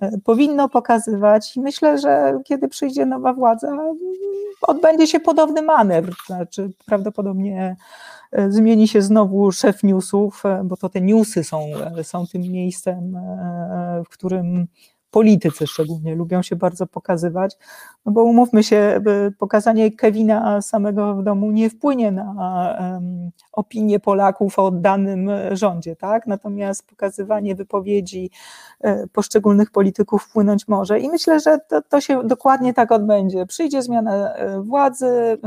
e, 0.00 0.18
powinno 0.24 0.68
pokazywać. 0.68 1.56
I 1.56 1.60
myślę, 1.60 1.98
że 1.98 2.38
kiedy 2.44 2.68
przyjdzie 2.68 3.06
nowa 3.06 3.32
władza, 3.32 3.78
odbędzie 4.62 5.06
się 5.06 5.20
podobny 5.20 5.62
manewr, 5.62 6.14
znaczy 6.26 6.70
prawdopodobnie 6.86 7.76
zmieni 8.48 8.88
się 8.88 9.02
znowu 9.02 9.52
szef 9.52 9.82
newsów, 9.82 10.42
bo 10.64 10.76
to 10.76 10.88
te 10.88 11.00
newsy 11.00 11.44
są, 11.44 11.60
są 12.02 12.26
tym 12.26 12.42
miejscem, 12.42 13.18
w 14.06 14.08
którym 14.08 14.66
politycy 15.16 15.66
szczególnie 15.66 16.14
lubią 16.14 16.42
się 16.42 16.56
bardzo 16.56 16.86
pokazywać, 16.86 17.56
no 18.06 18.12
bo 18.12 18.24
umówmy 18.24 18.62
się, 18.62 19.00
pokazanie 19.38 19.92
Kevina 19.92 20.62
samego 20.62 21.14
w 21.14 21.22
domu 21.22 21.50
nie 21.50 21.70
wpłynie 21.70 22.12
na 22.12 23.00
opinię 23.52 24.00
Polaków 24.00 24.58
o 24.58 24.70
danym 24.70 25.30
rządzie, 25.52 25.96
tak? 25.96 26.26
Natomiast 26.26 26.86
pokazywanie 26.86 27.54
wypowiedzi 27.54 28.30
e, 28.80 29.06
poszczególnych 29.06 29.70
polityków 29.70 30.22
wpłynąć 30.22 30.68
może 30.68 31.00
i 31.00 31.08
myślę, 31.08 31.40
że 31.40 31.58
to, 31.68 31.82
to 31.82 32.00
się 32.00 32.24
dokładnie 32.24 32.74
tak 32.74 32.92
odbędzie. 32.92 33.46
Przyjdzie 33.46 33.82
zmiana 33.82 34.34
e, 34.34 34.60
władzy, 34.60 35.38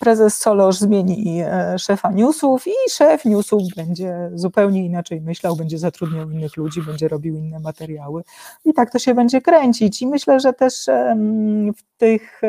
prezes 0.00 0.38
Solosz 0.38 0.76
zmieni 0.76 1.42
e, 1.42 1.78
szefa 1.78 2.10
newsów 2.10 2.66
i 2.66 2.90
szef 2.90 3.24
newsów 3.24 3.62
będzie 3.76 4.30
zupełnie 4.34 4.84
inaczej 4.84 5.20
myślał, 5.20 5.56
będzie 5.56 5.78
zatrudniał 5.78 6.30
innych 6.30 6.56
ludzi, 6.56 6.82
będzie 6.82 7.08
robił 7.08 7.36
inne 7.36 7.60
materiały 7.60 8.22
i 8.64 8.72
tak 8.72 8.92
to 8.92 8.98
się 8.98 9.14
będzie 9.14 9.40
kręcić. 9.40 10.02
I 10.02 10.06
myślę, 10.06 10.40
że 10.40 10.52
też 10.52 10.86
w 11.76 11.82
tych 11.98 12.40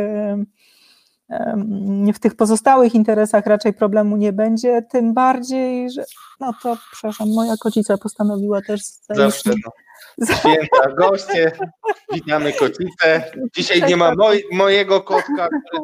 w 2.13 2.19
tych 2.19 2.35
pozostałych 2.35 2.95
interesach 2.95 3.45
raczej 3.45 3.73
problemu 3.73 4.17
nie 4.17 4.33
będzie, 4.33 4.81
tym 4.81 5.13
bardziej, 5.13 5.91
że 5.91 6.03
no 6.39 6.53
to 6.63 6.77
przepraszam, 6.91 7.33
moja 7.33 7.53
kocica 7.59 7.97
postanowiła 7.97 8.61
też 8.61 8.81
Zawsze 9.09 9.49
no. 9.49 9.71
Święta 10.39 10.91
goście, 10.97 11.51
witamy 12.13 12.53
kocicę. 12.53 13.23
Dzisiaj 13.55 13.83
nie 13.89 13.97
ma 13.97 14.15
moj, 14.15 14.43
mojego 14.51 15.01
kotka, 15.01 15.47
który 15.47 15.83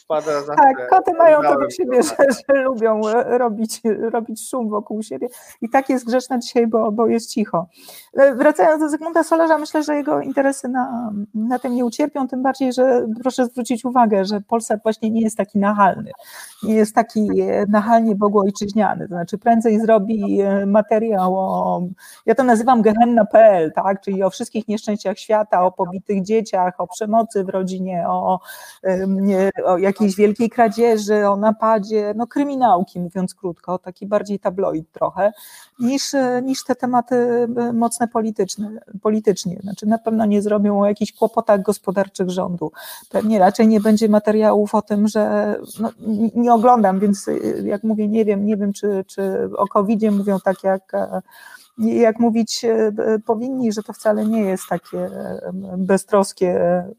wpada 0.00 0.42
za 0.42 0.54
Tak, 0.54 0.88
koty 0.90 1.12
mają 1.12 1.42
to 1.42 1.60
do 1.60 1.70
siebie, 1.70 2.02
że, 2.02 2.16
że, 2.48 2.62
lubią 2.62 3.08
e, 3.08 3.38
robić, 3.38 3.80
robić 4.12 4.48
szum 4.50 4.70
wokół 4.70 5.02
siebie. 5.02 5.28
I 5.62 5.68
tak 5.68 5.88
jest 5.88 6.06
grzeczna 6.06 6.38
dzisiaj, 6.38 6.66
bo, 6.66 6.92
bo 6.92 7.06
jest 7.06 7.30
cicho. 7.30 7.66
E, 8.14 8.34
wracając 8.34 8.82
do 8.82 8.88
Zygmunta 8.88 9.24
Solarza, 9.24 9.58
myślę, 9.58 9.82
że 9.82 9.96
jego 9.96 10.20
interesy 10.20 10.68
na, 10.68 11.12
na 11.34 11.58
tym 11.58 11.74
nie 11.74 11.84
ucierpią, 11.84 12.28
tym 12.28 12.42
bardziej, 12.42 12.72
że 12.72 13.06
proszę 13.22 13.46
zwrócić 13.46 13.84
uwagę, 13.84 14.24
że 14.24 14.40
Polsat 14.40 14.82
właśnie 14.82 15.10
nie 15.10 15.20
jest 15.20 15.36
taki 15.36 15.58
nachalny, 15.58 16.10
nie 16.62 16.74
jest 16.74 16.94
taki 16.94 17.40
e, 17.40 17.66
nachalnie 17.68 18.14
bogoojczyźniany, 18.14 19.08
to 19.08 19.14
znaczy 19.14 19.38
prędzej 19.38 19.80
zrobi 19.80 20.38
materiał 20.66 21.34
o, 21.38 21.82
ja 22.26 22.34
to 22.34 22.44
nazywam 22.44 22.82
gehenna 22.82 23.13
PL, 23.24 23.72
tak? 23.72 24.00
czyli 24.00 24.22
o 24.22 24.30
wszystkich 24.30 24.68
nieszczęściach 24.68 25.18
świata, 25.18 25.62
o 25.62 25.72
pobitych 25.72 26.22
dzieciach, 26.22 26.80
o 26.80 26.86
przemocy 26.86 27.44
w 27.44 27.48
rodzinie, 27.48 28.04
o, 28.08 28.40
o 29.64 29.78
jakiejś 29.78 30.16
wielkiej 30.16 30.50
kradzieży, 30.50 31.28
o 31.28 31.36
napadzie, 31.36 32.12
no 32.16 32.26
kryminałki 32.26 33.00
mówiąc 33.00 33.34
krótko, 33.34 33.78
taki 33.78 34.06
bardziej 34.06 34.38
tabloid 34.38 34.92
trochę, 34.92 35.32
niż, 35.78 36.12
niż 36.42 36.64
te 36.64 36.74
tematy 36.74 37.48
mocne 37.72 38.08
polityczne, 38.08 38.70
politycznie. 39.02 39.58
Znaczy 39.62 39.86
na 39.86 39.98
pewno 39.98 40.26
nie 40.26 40.42
zrobią 40.42 40.80
o 40.80 40.86
jakichś 40.86 41.12
kłopotach 41.12 41.62
gospodarczych 41.62 42.30
rządu. 42.30 42.72
Pewnie 43.10 43.38
raczej 43.38 43.68
nie 43.68 43.80
będzie 43.80 44.08
materiałów 44.08 44.74
o 44.74 44.82
tym, 44.82 45.08
że 45.08 45.54
no, 45.80 45.90
nie 46.34 46.52
oglądam, 46.52 47.00
więc 47.00 47.30
jak 47.64 47.82
mówię, 47.82 48.08
nie 48.08 48.24
wiem, 48.24 48.46
nie 48.46 48.56
wiem, 48.56 48.72
czy, 48.72 49.04
czy 49.06 49.48
o 49.56 49.66
covid 49.66 50.02
mówią 50.10 50.38
tak 50.44 50.64
jak 50.64 50.92
jak 51.78 52.18
mówić 52.20 52.64
e, 52.64 52.92
powinni, 53.26 53.72
że 53.72 53.82
to 53.82 53.92
wcale 53.92 54.26
nie 54.26 54.40
jest 54.40 54.66
takie 54.68 54.98
e, 54.98 55.52
beztroskie, 55.78 56.48
e, 56.48 56.92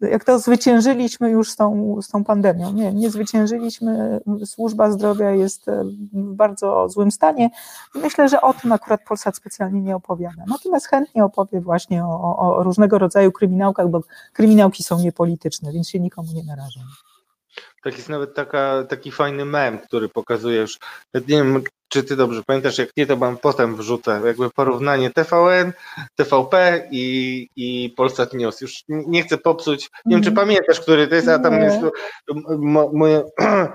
jak 0.00 0.24
to 0.24 0.38
zwyciężyliśmy 0.38 1.30
już 1.30 1.50
z 1.50 1.56
tą, 1.56 1.98
z 2.02 2.08
tą 2.08 2.24
pandemią. 2.24 2.72
Nie, 2.72 2.92
nie 2.92 3.10
zwyciężyliśmy, 3.10 4.20
służba 4.44 4.90
zdrowia 4.90 5.30
jest 5.30 5.66
w 6.12 6.34
bardzo 6.34 6.88
złym 6.88 7.10
stanie 7.10 7.50
myślę, 7.94 8.28
że 8.28 8.40
o 8.40 8.54
tym 8.54 8.72
akurat 8.72 9.04
Polsat 9.04 9.36
specjalnie 9.36 9.80
nie 9.80 9.96
opowiada. 9.96 10.44
Natomiast 10.46 10.86
chętnie 10.86 11.24
opowie 11.24 11.60
właśnie 11.60 12.04
o, 12.04 12.36
o 12.38 12.62
różnego 12.62 12.98
rodzaju 12.98 13.32
kryminałkach, 13.32 13.88
bo 13.88 14.02
kryminałki 14.32 14.82
są 14.82 14.98
niepolityczne, 14.98 15.72
więc 15.72 15.88
się 15.88 16.00
nikomu 16.00 16.28
nie 16.34 16.44
narażą. 16.44 16.80
Tak 17.82 17.96
jest 17.96 18.08
nawet 18.08 18.34
taka, 18.34 18.84
taki 18.88 19.10
fajny 19.10 19.44
mem, 19.44 19.78
który 19.78 20.08
pokazuje 20.08 20.60
już, 20.60 20.78
nie 21.14 21.20
wiem, 21.20 21.62
czy 21.92 22.04
ty 22.04 22.16
dobrze 22.16 22.42
pamiętasz, 22.46 22.78
jak 22.78 22.88
nie, 22.96 23.06
to 23.06 23.16
mam 23.16 23.36
potem 23.36 23.76
wrzucę, 23.76 24.20
jakby 24.24 24.50
porównanie 24.50 25.10
TVN, 25.10 25.72
TVP 26.16 26.82
i, 26.90 27.48
i 27.56 27.94
Polsat 27.96 28.34
News. 28.34 28.60
Już 28.60 28.82
nie 28.88 29.22
chcę 29.22 29.38
popsuć, 29.38 29.90
nie 30.04 30.16
wiem, 30.16 30.24
czy 30.24 30.30
mhm. 30.30 30.46
pamiętasz, 30.46 30.80
który 30.80 31.08
to 31.08 31.14
jest, 31.14 31.28
a 31.28 31.38
tam 31.38 31.60
jest 31.62 31.78
moje 32.92 33.22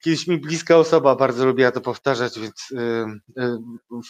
Kiedyś 0.00 0.26
mi 0.26 0.38
bliska 0.38 0.76
osoba 0.76 1.16
bardzo 1.16 1.46
lubiła 1.46 1.70
to 1.70 1.80
powtarzać, 1.80 2.38
więc 2.38 2.70
yy, 2.70 2.80
yy, 3.36 3.58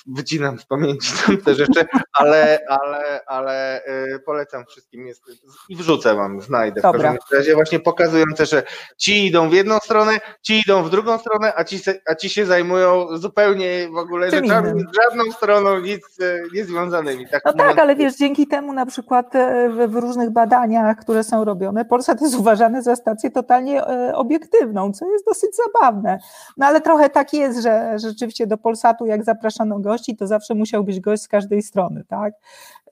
wycinam 0.06 0.58
z 0.58 0.66
pamięci 0.66 1.12
te 1.44 1.54
rzeczy, 1.54 1.84
ale, 2.12 2.58
ale, 2.68 3.20
ale 3.26 3.82
yy, 4.10 4.18
polecam 4.18 4.64
wszystkim 4.66 5.06
jest, 5.06 5.22
i 5.68 5.76
wrzucę 5.76 6.14
wam, 6.14 6.40
znajdę 6.40 6.80
Dobra. 6.80 7.00
w 7.00 7.02
każdym 7.02 7.38
razie 7.38 7.54
właśnie 7.54 7.80
pokazujące, 7.80 8.46
że 8.46 8.62
ci 8.96 9.26
idą 9.26 9.48
w 9.48 9.52
jedną 9.52 9.78
stronę, 9.78 10.20
ci 10.42 10.60
idą 10.60 10.82
w 10.82 10.90
drugą 10.90 11.18
stronę, 11.18 11.52
a 11.56 11.64
ci, 11.64 11.80
a 12.06 12.14
ci 12.14 12.30
się 12.30 12.46
zajmują 12.46 13.18
zupełnie 13.18 13.88
w 13.92 13.96
ogóle 13.96 14.30
Czym 14.30 14.44
rzeczami 14.44 14.70
innym? 14.70 14.86
żadną 15.02 15.32
stroną 15.32 15.80
nic 15.80 16.20
e, 16.20 16.40
niezwiązanymi. 16.54 17.28
Tak 17.28 17.42
no 17.44 17.52
tak, 17.52 17.78
ale 17.78 17.96
wiesz, 17.96 18.16
dzięki 18.16 18.46
temu 18.46 18.72
na 18.72 18.86
przykład 18.86 19.34
e, 19.36 19.68
w, 19.68 19.92
w, 19.92 19.96
różnych 19.96 20.30
badaniach, 20.30 20.96
które 20.96 21.24
są 21.24 21.44
robione, 21.44 21.84
Polsat 21.84 22.20
jest 22.20 22.34
uważany 22.34 22.82
za 22.82 22.96
stację 22.96 23.30
totalnie 23.30 23.86
e, 23.86 24.14
obiektywną, 24.14 24.92
co 24.92 25.10
jest 25.12 25.26
dosyć 25.26 25.50
zabawne 25.56 25.79
zabawne. 25.80 26.18
No 26.56 26.66
ale 26.66 26.80
trochę 26.80 27.10
tak 27.10 27.32
jest, 27.32 27.62
że 27.62 27.98
rzeczywiście 27.98 28.46
do 28.46 28.58
Polsatu 28.58 29.06
jak 29.06 29.24
zapraszano 29.24 29.78
gości, 29.78 30.16
to 30.16 30.26
zawsze 30.26 30.54
musiał 30.54 30.84
być 30.84 31.00
gość 31.00 31.22
z 31.22 31.28
każdej 31.28 31.62
strony, 31.62 32.04
tak? 32.08 32.34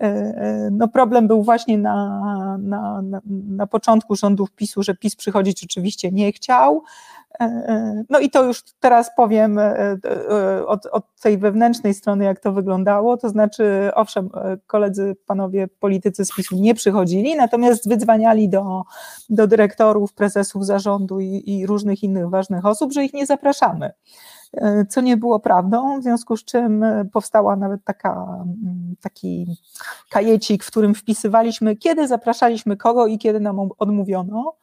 E, 0.01 0.05
e, 0.05 0.69
no 0.73 0.89
problem 0.89 1.29
był 1.29 1.43
właśnie 1.43 1.79
na, 1.79 2.59
na, 2.61 3.03
na, 3.03 3.21
na 3.49 3.67
początku 3.67 4.17
rządów 4.17 4.51
PiSu, 4.51 4.83
że 4.83 4.95
PiS 4.95 5.17
przychodzić 5.17 5.65
oczywiście 5.65 6.11
nie 6.13 6.33
chciał, 6.33 6.83
no 8.11 8.19
i 8.19 8.31
to 8.31 8.45
już 8.45 8.63
teraz 8.81 9.11
powiem 9.17 9.61
od, 10.67 10.87
od, 10.87 11.05
tej 11.23 11.39
wewnętrznej 11.39 11.95
strony, 11.95 12.25
jak 12.25 12.41
to 12.41 12.53
wyglądało. 12.53 13.17
To 13.17 13.29
znaczy, 13.29 13.91
owszem, 13.95 14.31
koledzy, 14.67 15.17
panowie 15.27 15.69
politycy 15.81 16.25
z 16.25 16.35
PiSu 16.37 16.57
nie 16.57 16.75
przychodzili, 16.75 17.37
natomiast 17.37 17.89
wydzwaniali 17.89 18.49
do, 18.49 18.83
do 19.31 19.47
dyrektorów, 19.47 20.13
prezesów 20.13 20.67
zarządu 20.67 21.21
i, 21.21 21.43
i 21.47 21.67
różnych 21.67 22.03
innych 22.03 22.29
ważnych 22.31 22.67
osób, 22.67 22.93
że 22.93 23.05
ich 23.05 23.13
nie 23.13 23.27
zapraszamy. 23.27 23.93
E, 24.55 24.87
co 24.87 25.01
nie 25.01 25.17
było 25.17 25.41
prawdą, 25.41 26.01
w 26.01 26.03
związku 26.03 26.37
z 26.37 26.45
czym 26.45 26.83
e, 26.83 27.05
powstała 27.05 27.57
nawet 27.57 27.85
taka, 27.85 28.45
mm, 28.63 28.95
taki 29.01 29.57
kajecik, 30.11 30.65
w 30.65 30.67
którym 30.71 30.95
wpisywaliśmy, 30.95 31.77
kiedy 31.77 32.09
zapraszaliśmy 32.09 32.77
kogo 32.77 33.07
i 33.07 33.19
kiedy 33.19 33.41
nam 33.41 33.59
odmówiono. 33.79 34.55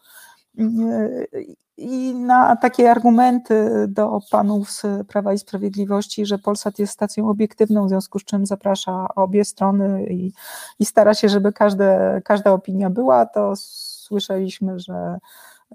I 1.77 2.13
na 2.15 2.55
takie 2.55 2.91
argumenty 2.91 3.85
do 3.87 4.19
panów 4.31 4.71
z 4.71 5.07
Prawa 5.07 5.33
i 5.33 5.37
Sprawiedliwości, 5.37 6.25
że 6.25 6.37
Polsat 6.37 6.79
jest 6.79 6.93
stacją 6.93 7.29
obiektywną, 7.29 7.85
w 7.85 7.89
związku 7.89 8.19
z 8.19 8.23
czym 8.23 8.45
zaprasza 8.45 9.07
obie 9.15 9.45
strony 9.45 10.05
i, 10.05 10.33
i 10.79 10.85
stara 10.85 11.13
się, 11.13 11.29
żeby 11.29 11.53
każde, 11.53 12.21
każda 12.25 12.51
opinia 12.51 12.89
była, 12.89 13.25
to 13.25 13.53
słyszeliśmy, 13.55 14.79
że 14.79 15.19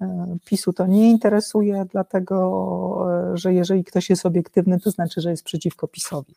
E, 0.01 0.37
PiSu 0.45 0.73
to 0.73 0.87
nie 0.87 1.11
interesuje, 1.11 1.87
dlatego 1.93 3.31
e, 3.33 3.37
że 3.37 3.55
jeżeli 3.55 3.85
ktoś 3.85 4.11
jest 4.11 4.27
obiektywny, 4.27 4.81
to 4.81 4.91
znaczy, 4.91 5.21
że 5.21 5.31
jest 5.31 5.45
przeciwko 5.45 5.89
PiSowi. 5.89 6.35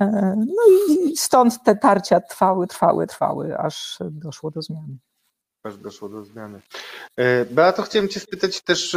E, 0.00 0.34
no 0.36 0.62
i 0.90 1.16
stąd 1.16 1.62
te 1.62 1.76
tarcia 1.76 2.20
trwały, 2.20 2.66
trwały, 2.66 3.06
trwały, 3.06 3.58
aż 3.58 3.98
doszło 4.10 4.50
do 4.50 4.62
zmiany 4.62 4.96
aż 5.68 5.76
doszło 5.76 6.08
do 6.08 6.24
zmiany. 6.24 6.60
Beato, 7.50 7.82
chciałem 7.82 8.08
Cię 8.08 8.20
spytać 8.20 8.60
też 8.60 8.96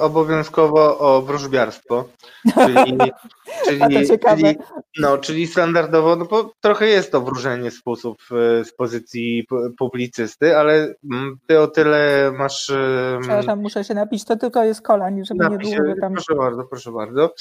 obowiązkowo 0.00 0.98
o 0.98 1.22
wróżbiarstwo. 1.22 2.08
Czyli, 2.54 2.98
czyli, 3.66 4.06
czyli, 4.06 4.56
no, 4.98 5.18
czyli 5.18 5.46
standardowo, 5.46 6.16
no 6.16 6.24
bo 6.24 6.52
trochę 6.60 6.86
jest 6.86 7.12
to 7.12 7.20
wróżenie 7.20 7.70
sposób 7.70 8.18
e, 8.32 8.64
z 8.64 8.72
pozycji 8.72 9.46
publicysty, 9.78 10.56
ale 10.56 10.94
mm, 11.12 11.38
ty 11.46 11.60
o 11.60 11.66
tyle 11.66 12.32
masz. 12.38 12.72
Przepraszam, 13.20 13.60
muszę 13.60 13.84
się 13.84 13.94
napić, 13.94 14.24
to 14.24 14.36
tylko 14.36 14.64
jest 14.64 14.82
kola, 14.82 15.10
żeby 15.22 15.48
nie 15.48 15.58
było 15.58 15.94
tam. 16.00 16.12
Proszę 16.12 16.34
bardzo, 16.34 16.64
proszę 16.64 16.92
bardzo. 16.92 17.34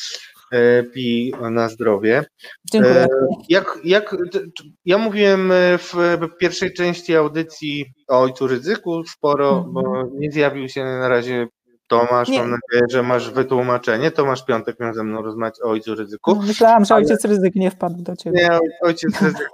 E, 0.52 0.84
pi 0.84 1.34
na 1.52 1.70
zdrowie. 1.70 2.24
Dziękuję. 2.72 2.96
E, 2.96 3.08
jak, 3.50 3.80
jak, 3.84 4.16
ja 4.86 4.98
mówiłem 4.98 5.52
w 5.78 6.18
pierwszej 6.40 6.74
części 6.74 7.16
audycji 7.16 7.86
o 8.08 8.22
ojcu 8.22 8.48
ryzyku 8.48 9.04
sporo, 9.04 9.66
bo 9.70 10.04
nie 10.14 10.32
zjawił 10.32 10.70
się 10.70 10.84
na 10.84 11.08
razie 11.08 11.48
Tomasz, 11.92 12.28
nie. 12.28 12.40
mam 12.40 12.50
nadzieję, 12.50 12.86
że 12.90 13.04
masz 13.04 13.30
wytłumaczenie. 13.30 14.12
Tomasz 14.12 14.46
Piątek 14.46 14.80
miał 14.80 14.94
ze 14.94 15.04
mną 15.04 15.22
rozmawiać 15.22 15.62
o 15.62 15.70
ojcu 15.70 15.96
ryzyku. 15.96 16.36
No, 16.36 16.42
myślałam, 16.42 16.86
że 16.86 16.96
ojciec 16.96 17.26
ryzyk 17.26 17.56
nie 17.56 17.72
wpadł 17.72 18.02
do 18.02 18.16
ciebie. 18.16 18.42
Nie, 18.42 18.60
ojciec 18.82 19.22
ryzyk 19.22 19.50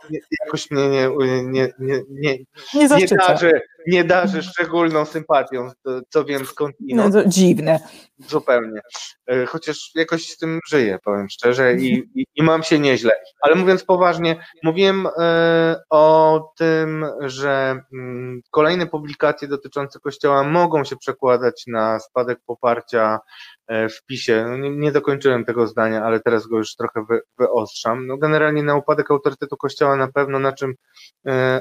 jakoś 0.46 0.72
mnie 0.72 0.90
nie, 0.90 1.10
nie, 1.18 1.44
nie, 1.44 1.74
nie, 1.80 2.38
nie, 2.74 2.88
nie, 2.88 3.08
darzy, 3.08 3.62
nie 3.88 4.04
darzy 4.04 4.44
szczególną 4.44 5.06
sympatią, 5.06 5.70
co 6.10 6.26
wiem 6.26 6.46
skąd. 6.46 6.76
No, 6.80 7.12
to 7.12 7.26
dziwne. 7.26 7.80
Zupełnie. 8.20 8.82
E, 9.28 9.46
chociaż 9.46 9.92
jakoś 9.96 10.30
z 10.30 10.38
tym 10.38 10.60
żyję, 10.70 11.00
powiem 11.04 11.30
szczerze, 11.30 11.76
i, 11.76 12.04
i, 12.16 12.26
i 12.36 12.44
mam 12.44 12.64
się 12.64 12.80
nieźle. 12.80 13.12
Ale 13.42 13.56
mówiąc 13.56 13.84
poważnie, 13.84 14.46
mówiłem 14.64 15.08
e, 15.20 15.76
o 15.90 16.42
tym, 16.58 17.06
że 17.20 17.80
mm, 17.94 18.42
kolejne 18.52 18.88
publikacje 18.88 19.48
dotyczące 19.48 20.00
Kościoła 20.00 20.44
mogą 20.44 20.84
się 20.84 20.96
przekładać 20.96 21.64
na 21.68 22.00
spadek 22.00 22.27
poparcia 22.36 23.20
w 23.70 24.06
PiSie. 24.06 24.46
No 24.48 24.58
nie, 24.58 24.70
nie, 24.70 24.92
dokończyłem 24.92 25.46
tego 25.46 25.68
zdania, 25.68 26.04
ale 26.04 26.20
teraz 26.20 26.48
go 26.48 26.58
już 26.58 26.76
trochę 26.76 27.06
wy, 27.10 27.22
wyostrzam. 27.38 28.08
No 28.08 28.18
generalnie 28.18 28.64
na 28.64 28.76
upadek 28.76 29.12
autorytetu 29.12 29.58
Kościoła 29.58 29.96
na 29.96 30.12
pewno, 30.12 30.40
na 30.40 30.54
czym 30.54 30.74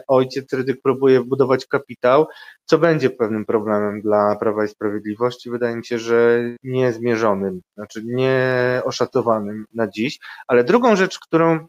ojciec 0.09 0.53
Rydyk 0.53 0.83
próbuje 0.83 1.21
budować 1.21 1.67
kapitał, 1.67 2.27
co 2.65 2.79
będzie 2.79 3.11
pewnym 3.11 3.45
problemem 3.45 4.01
dla 4.01 4.37
Prawa 4.37 4.65
i 4.65 4.69
Sprawiedliwości. 4.69 5.51
Wydaje 5.51 5.77
mi 5.77 5.87
się, 5.87 5.99
że 5.99 6.41
niezmierzonym, 6.63 7.61
znaczy 7.75 8.03
nie 8.05 8.83
oszacowanym 8.85 9.67
na 9.75 9.89
dziś. 9.89 10.19
Ale 10.47 10.65
drugą 10.65 10.97
rzecz, 10.97 11.19
którą 11.19 11.67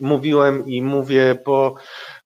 mówiłem 0.00 0.66
i 0.66 0.82
mówię 0.82 1.38
po 1.44 1.74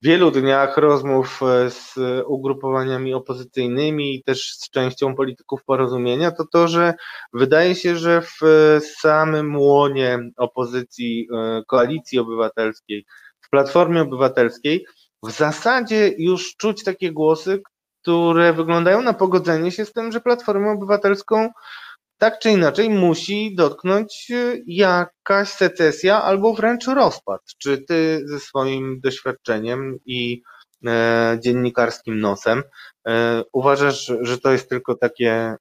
wielu 0.02 0.30
dniach 0.30 0.76
rozmów 0.76 1.40
e, 1.42 1.70
z 1.70 1.94
ugrupowaniami 2.26 3.14
opozycyjnymi 3.14 4.14
i 4.14 4.22
też 4.22 4.52
z 4.52 4.70
częścią 4.70 5.14
polityków 5.14 5.64
porozumienia, 5.64 6.30
to 6.30 6.44
to, 6.52 6.68
że 6.68 6.94
wydaje 7.32 7.74
się, 7.74 7.96
że 7.96 8.22
w 8.22 8.40
samym 9.00 9.56
łonie 9.56 10.18
opozycji, 10.36 11.28
e, 11.34 11.62
koalicji 11.66 12.18
obywatelskiej, 12.18 13.06
w 13.40 13.50
Platformie 13.50 14.02
Obywatelskiej, 14.02 14.86
w 15.22 15.30
zasadzie 15.30 16.14
już 16.18 16.56
czuć 16.56 16.84
takie 16.84 17.12
głosy, 17.12 17.62
które 18.02 18.52
wyglądają 18.52 19.02
na 19.02 19.12
pogodzenie 19.12 19.72
się 19.72 19.84
z 19.84 19.92
tym, 19.92 20.12
że 20.12 20.20
Platformę 20.20 20.70
Obywatelską 20.70 21.48
tak 22.20 22.38
czy 22.38 22.50
inaczej 22.50 22.90
musi 22.90 23.54
dotknąć 23.54 24.26
y, 24.30 24.62
jakaś 24.66 25.48
secesja 25.48 26.22
albo 26.22 26.54
wręcz 26.54 26.86
rozpad. 26.86 27.40
Czy 27.58 27.78
ty 27.78 28.22
ze 28.24 28.40
swoim 28.40 29.00
doświadczeniem 29.00 29.98
i 30.06 30.42
e, 30.86 31.38
dziennikarskim 31.40 32.20
nosem 32.20 32.62
e, 33.08 33.42
uważasz, 33.52 34.12
że 34.20 34.38
to 34.38 34.52
jest 34.52 34.68
tylko 34.68 34.94
takie 34.94 35.30
e, 35.30 35.56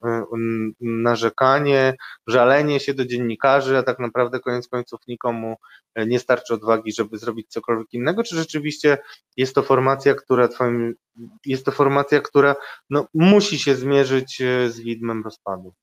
narzekanie, 0.82 1.94
żalenie 2.28 2.80
się 2.80 2.94
do 2.94 3.06
dziennikarzy, 3.06 3.78
a 3.78 3.84
tak 3.84 4.00
naprawdę 4.00 4.40
koniec 4.40 4.68
końców 4.68 5.00
nikomu 5.08 5.56
e, 5.96 6.06
nie 6.06 6.20
starczy 6.20 6.54
odwagi, 6.54 6.92
żeby 6.92 7.18
zrobić 7.18 7.48
cokolwiek 7.50 7.94
innego, 7.94 8.24
czy 8.24 8.36
rzeczywiście 8.36 8.98
jest 9.38 9.56
to 9.56 9.64
formacja, 9.64 10.16
która 10.16 10.48
twoim, 10.48 10.94
jest 11.46 11.66
to 11.66 11.72
formacja, 11.72 12.22
która 12.22 12.56
no, 12.90 13.08
musi 13.14 13.60
się 13.60 13.76
zmierzyć 13.76 14.42
e, 14.42 14.70
z 14.70 14.80
widmem 14.80 15.24
rozpadu? 15.24 15.74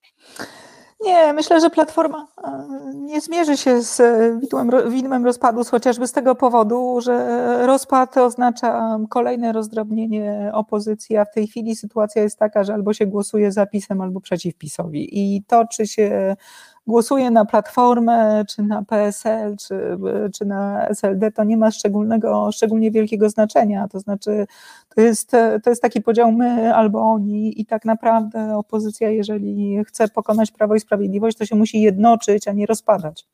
Nie, 1.07 1.33
myślę, 1.33 1.61
że 1.61 1.70
Platforma 1.70 2.27
e, 2.45 2.66
nie 2.95 3.20
zmierzy 3.20 3.57
się 3.57 3.83
z 3.83 4.03
widmem, 4.41 4.70
widmem 4.91 5.24
rozpadu, 5.24 5.65
chociażby 5.65 6.07
z 6.07 6.12
tego 6.12 6.35
powodu, 6.35 7.01
że 7.01 7.66
rozpad 7.66 8.16
oznacza 8.16 8.99
kolejne 9.11 9.53
rozdrobnienie 9.53 10.51
opozycji, 10.55 11.16
a 11.16 11.24
w 11.24 11.35
tej 11.35 11.47
chwili 11.47 11.77
sytuacja 11.77 12.23
jest 12.23 12.39
taka, 12.39 12.65
że 12.65 12.74
albo 12.74 12.93
się 12.95 13.07
głosuje 13.07 13.53
za 13.53 13.66
PiSem, 13.66 14.01
albo 14.01 14.20
przeciw 14.20 14.55
PiSowi. 14.55 15.09
I 15.37 15.43
to, 15.43 15.65
czy 15.73 15.87
się 15.87 16.37
głosuje 16.86 17.30
na 17.30 17.44
Platformę, 17.44 18.44
czy 18.48 18.62
na 18.62 18.82
PSL, 18.84 19.56
czy, 19.56 19.98
czy 20.34 20.44
na 20.44 20.88
SLD, 20.88 21.32
to 21.32 21.44
nie 21.44 21.56
ma 21.56 21.70
szczególnego, 21.70 22.52
szczególnie 22.52 22.90
wielkiego 22.90 23.30
znaczenia. 23.30 23.88
To 23.88 24.00
znaczy, 24.00 24.46
to 24.94 25.00
jest, 25.00 25.30
to 25.62 25.70
jest 25.70 25.82
taki 25.82 26.02
podział 26.02 26.32
my 26.32 26.74
albo 26.74 27.00
oni 27.00 27.60
i 27.60 27.66
tak 27.66 27.84
naprawdę 27.84 28.56
opozycja, 28.56 29.10
jeżeli 29.10 29.84
chce 29.84 30.08
pokonać 30.08 30.50
Prawo 30.50 30.74
i 30.74 30.80
Sprawiedliwość, 30.80 31.36
to 31.36 31.46
się 31.46 31.56
musi 31.56 31.80
jednoczyć, 31.80 32.48
a 32.48 32.52
nie 32.52 32.66
rozpadać. 32.66 33.26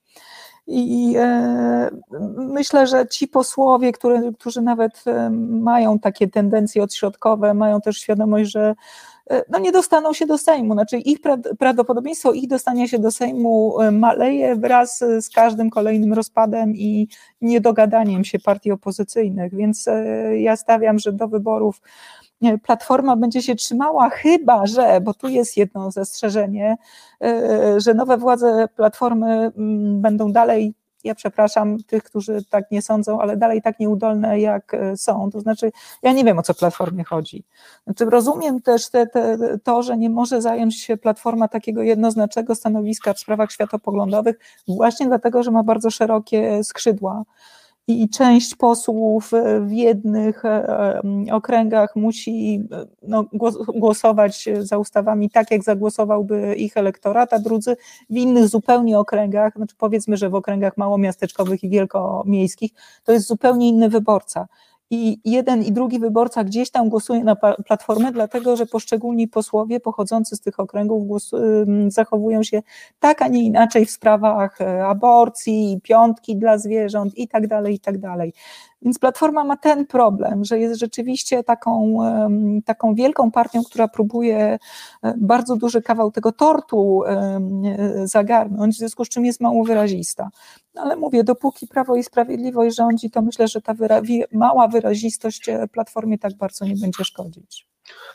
I 0.66 1.14
e, 1.18 1.90
myślę, 2.36 2.86
że 2.86 3.06
ci 3.08 3.28
posłowie, 3.28 3.92
które, 3.92 4.32
którzy 4.38 4.62
nawet 4.62 5.04
e, 5.06 5.30
mają 5.50 5.98
takie 5.98 6.28
tendencje 6.28 6.82
odśrodkowe, 6.82 7.54
mają 7.54 7.80
też 7.80 7.98
świadomość, 7.98 8.50
że 8.50 8.74
no 9.48 9.58
nie 9.58 9.72
dostaną 9.72 10.12
się 10.12 10.26
do 10.26 10.38
Sejmu. 10.38 10.74
Znaczy 10.74 10.98
ich 10.98 11.18
prawdopodobieństwo 11.58 12.32
ich 12.32 12.48
dostania 12.48 12.88
się 12.88 12.98
do 12.98 13.10
Sejmu 13.10 13.80
e, 13.80 13.90
maleje 13.90 14.56
wraz 14.56 14.98
z 15.20 15.30
każdym 15.30 15.70
kolejnym 15.70 16.12
rozpadem 16.12 16.76
i 16.76 17.08
niedogadaniem 17.40 18.24
się 18.24 18.38
partii 18.38 18.70
opozycyjnych, 18.72 19.54
więc 19.54 19.88
e, 19.88 20.38
ja 20.40 20.56
stawiam, 20.56 20.98
że 20.98 21.12
do 21.12 21.28
wyborów 21.28 21.80
Platforma 22.62 23.16
będzie 23.16 23.42
się 23.42 23.54
trzymała, 23.54 24.10
chyba 24.10 24.66
że, 24.66 25.00
bo 25.00 25.14
tu 25.14 25.28
jest 25.28 25.56
jedno 25.56 25.90
zastrzeżenie, 25.90 26.76
że 27.76 27.94
nowe 27.94 28.16
władze 28.16 28.68
Platformy 28.76 29.26
mm, 29.26 30.00
będą 30.00 30.32
dalej 30.32 30.74
ja 31.04 31.14
przepraszam 31.14 31.78
tych, 31.86 32.02
którzy 32.02 32.44
tak 32.50 32.70
nie 32.70 32.82
sądzą, 32.82 33.20
ale 33.20 33.36
dalej 33.36 33.62
tak 33.62 33.78
nieudolne 33.78 34.40
jak 34.40 34.74
e, 34.74 34.96
są. 34.96 35.30
To 35.30 35.40
znaczy, 35.40 35.72
ja 36.02 36.12
nie 36.12 36.24
wiem 36.24 36.38
o 36.38 36.42
co 36.42 36.54
Platformie 36.54 37.04
chodzi. 37.04 37.44
Znaczy, 37.84 38.04
rozumiem 38.04 38.60
też 38.60 38.90
te, 38.90 39.06
te, 39.06 39.38
to, 39.64 39.82
że 39.82 39.96
nie 39.96 40.10
może 40.10 40.42
zająć 40.42 40.80
się 40.80 40.96
Platforma 40.96 41.48
takiego 41.48 41.82
jednoznacznego 41.82 42.54
stanowiska 42.54 43.14
w 43.14 43.18
sprawach 43.18 43.52
światopoglądowych, 43.52 44.38
właśnie 44.68 45.06
dlatego, 45.06 45.42
że 45.42 45.50
ma 45.50 45.62
bardzo 45.62 45.90
szerokie 45.90 46.64
skrzydła 46.64 47.24
i 47.88 48.08
część 48.08 48.54
posłów 48.54 49.30
w 49.60 49.72
jednych 49.72 50.44
e, 50.44 51.02
okręgach 51.32 51.96
musi 51.96 52.62
no, 53.02 53.24
głosować 53.74 54.48
za 54.60 54.78
ustawami 54.78 55.30
tak, 55.30 55.50
jak 55.50 55.62
zagłosowałby 55.62 56.54
ich 56.54 56.76
elektorat, 56.76 57.32
a 57.32 57.38
drudzy 57.38 57.76
w 58.10 58.16
innych 58.16 58.48
zupełnie 58.48 58.98
okręgach, 58.98 59.52
znaczy 59.56 59.74
powiedzmy, 59.78 60.16
że 60.16 60.30
w 60.30 60.34
okręgach 60.34 60.76
małomiasteczkowych 60.76 61.64
i 61.64 61.68
wielkomiejskich, 61.68 62.70
to 63.04 63.12
jest 63.12 63.26
zupełnie 63.26 63.68
inny 63.68 63.88
wyborca 63.88 64.48
i 64.92 65.20
jeden 65.24 65.62
i 65.62 65.72
drugi 65.72 65.98
wyborca 65.98 66.44
gdzieś 66.44 66.70
tam 66.70 66.88
głosuje 66.88 67.24
na 67.24 67.36
platformę, 67.36 68.12
dlatego 68.12 68.56
że 68.56 68.66
poszczególni 68.66 69.28
posłowie 69.28 69.80
pochodzący 69.80 70.36
z 70.36 70.40
tych 70.40 70.60
okręgów 70.60 71.22
zachowują 71.88 72.42
się 72.42 72.62
tak, 73.00 73.22
a 73.22 73.28
nie 73.28 73.42
inaczej 73.42 73.86
w 73.86 73.90
sprawach 73.90 74.60
e, 74.60 74.86
aborcji, 74.86 75.80
piątki 75.82 76.36
dla 76.36 76.58
zwierząt 76.58 77.18
i 77.18 77.28
tak 77.28 77.46
dalej, 77.46 77.74
i 77.74 77.78
tak 77.78 77.98
dalej. 77.98 78.32
Więc 78.82 78.98
Platforma 78.98 79.44
ma 79.44 79.56
ten 79.56 79.86
problem, 79.86 80.44
że 80.44 80.58
jest 80.58 80.80
rzeczywiście 80.80 81.44
taką, 81.44 81.98
taką 82.64 82.94
wielką 82.94 83.30
partią, 83.30 83.64
która 83.64 83.88
próbuje 83.88 84.58
e, 85.02 85.14
bardzo 85.16 85.56
duży 85.56 85.82
kawał 85.82 86.10
tego 86.10 86.32
tortu 86.32 87.02
zagarnąć, 88.04 88.74
w 88.74 88.78
związku 88.78 89.04
z 89.04 89.08
czym 89.08 89.24
jest 89.24 89.40
mało 89.40 89.64
wyrazista. 89.64 90.30
Ale 90.74 90.96
mówię, 90.96 91.24
dopóki 91.24 91.66
Prawo 91.66 91.96
i 91.96 92.04
Sprawiedliwość 92.04 92.76
rządzi, 92.76 93.10
to 93.10 93.22
myślę, 93.22 93.48
że 93.48 93.60
ta 93.60 93.74
wyra 93.74 94.02
mała 94.32 94.68
wyrazistość 94.68 95.48
e, 95.48 95.68
Platformie 95.68 96.18
tak 96.18 96.34
bardzo 96.34 96.64
nie 96.64 96.76
będzie 96.76 97.04
szkodzić. 97.04 97.66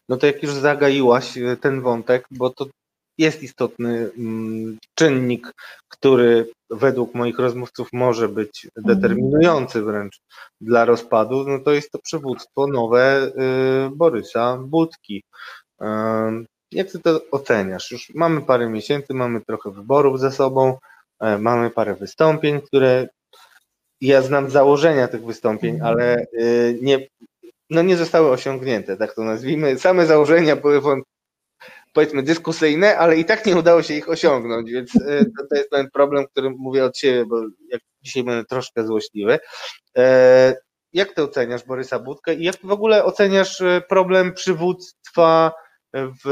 No 0.09 0.17
to 0.17 0.27
jak 0.27 0.43
już 0.43 0.53
zagaiłaś 0.53 1.37
e, 1.37 1.57
ten 1.57 1.81
wątek, 1.81 2.27
bo 2.31 2.49
to 2.49 2.65
jest 3.17 3.43
istotny 3.43 4.09
mm, 4.17 4.77
czynnik, 4.95 5.53
który 5.87 6.49
według 6.69 7.13
moich 7.13 7.39
rozmówców 7.39 7.89
może 7.93 8.29
być 8.29 8.67
mhm. 8.77 8.95
determinujący 8.95 9.81
wręcz 9.81 10.19
dla 10.61 10.85
rozpadu, 10.85 11.43
no 11.47 11.59
to 11.59 11.71
jest 11.71 11.91
to 11.91 11.99
przywództwo 11.99 12.67
nowe 12.67 13.27
y, 13.27 13.89
Borysa 13.95 14.57
Budki. 14.57 15.23
Jak 16.71 16.91
ty 16.91 16.99
to 16.99 17.21
oceniasz? 17.31 17.91
Już 17.91 18.11
mamy 18.15 18.41
parę 18.41 18.69
miesięcy, 18.69 19.13
mamy 19.13 19.41
trochę 19.41 19.71
wyborów 19.71 20.19
za 20.19 20.31
sobą, 20.31 20.77
e, 21.19 21.37
mamy 21.37 21.69
parę 21.69 21.95
wystąpień, 21.95 22.61
które 22.61 23.07
ja 24.01 24.21
znam 24.21 24.49
założenia 24.49 25.07
tych 25.07 25.25
wystąpień, 25.25 25.75
mhm. 25.75 25.93
ale 25.93 26.25
y, 26.33 26.79
nie, 26.81 27.07
no 27.69 27.81
nie 27.81 27.97
zostały 27.97 28.29
osiągnięte, 28.29 28.97
tak 28.97 29.15
to 29.15 29.23
nazwijmy. 29.23 29.79
Same 29.79 30.05
założenia 30.05 30.55
były 30.55 30.81
powiedzmy 31.93 32.23
dyskusyjne, 32.23 32.97
ale 32.97 33.17
i 33.17 33.25
tak 33.25 33.45
nie 33.45 33.55
udało 33.55 33.83
się 33.83 33.93
ich 33.93 34.09
osiągnąć, 34.09 34.71
więc 34.71 34.95
e, 34.95 35.25
to, 35.49 35.55
jest 35.55 35.69
ten 35.69 35.89
problem, 35.93 36.25
który 36.27 36.49
mówię 36.49 36.85
od 36.85 36.97
siebie, 36.97 37.25
bo 37.25 37.41
jak 37.71 37.81
dzisiaj 38.01 38.23
będę 38.23 38.45
troszkę 38.45 38.85
złośliwy. 38.85 39.39
E, 39.97 40.55
jak 40.93 41.13
ty 41.13 41.23
oceniasz 41.23 41.63
Borysa 41.63 41.99
Budkę 41.99 42.33
i 42.33 42.43
jak 42.43 42.55
w 42.63 42.71
ogóle 42.71 43.03
oceniasz 43.03 43.61
e, 43.61 43.81
problem 43.89 44.33
przywództwa 44.33 45.51
w, 45.93 46.27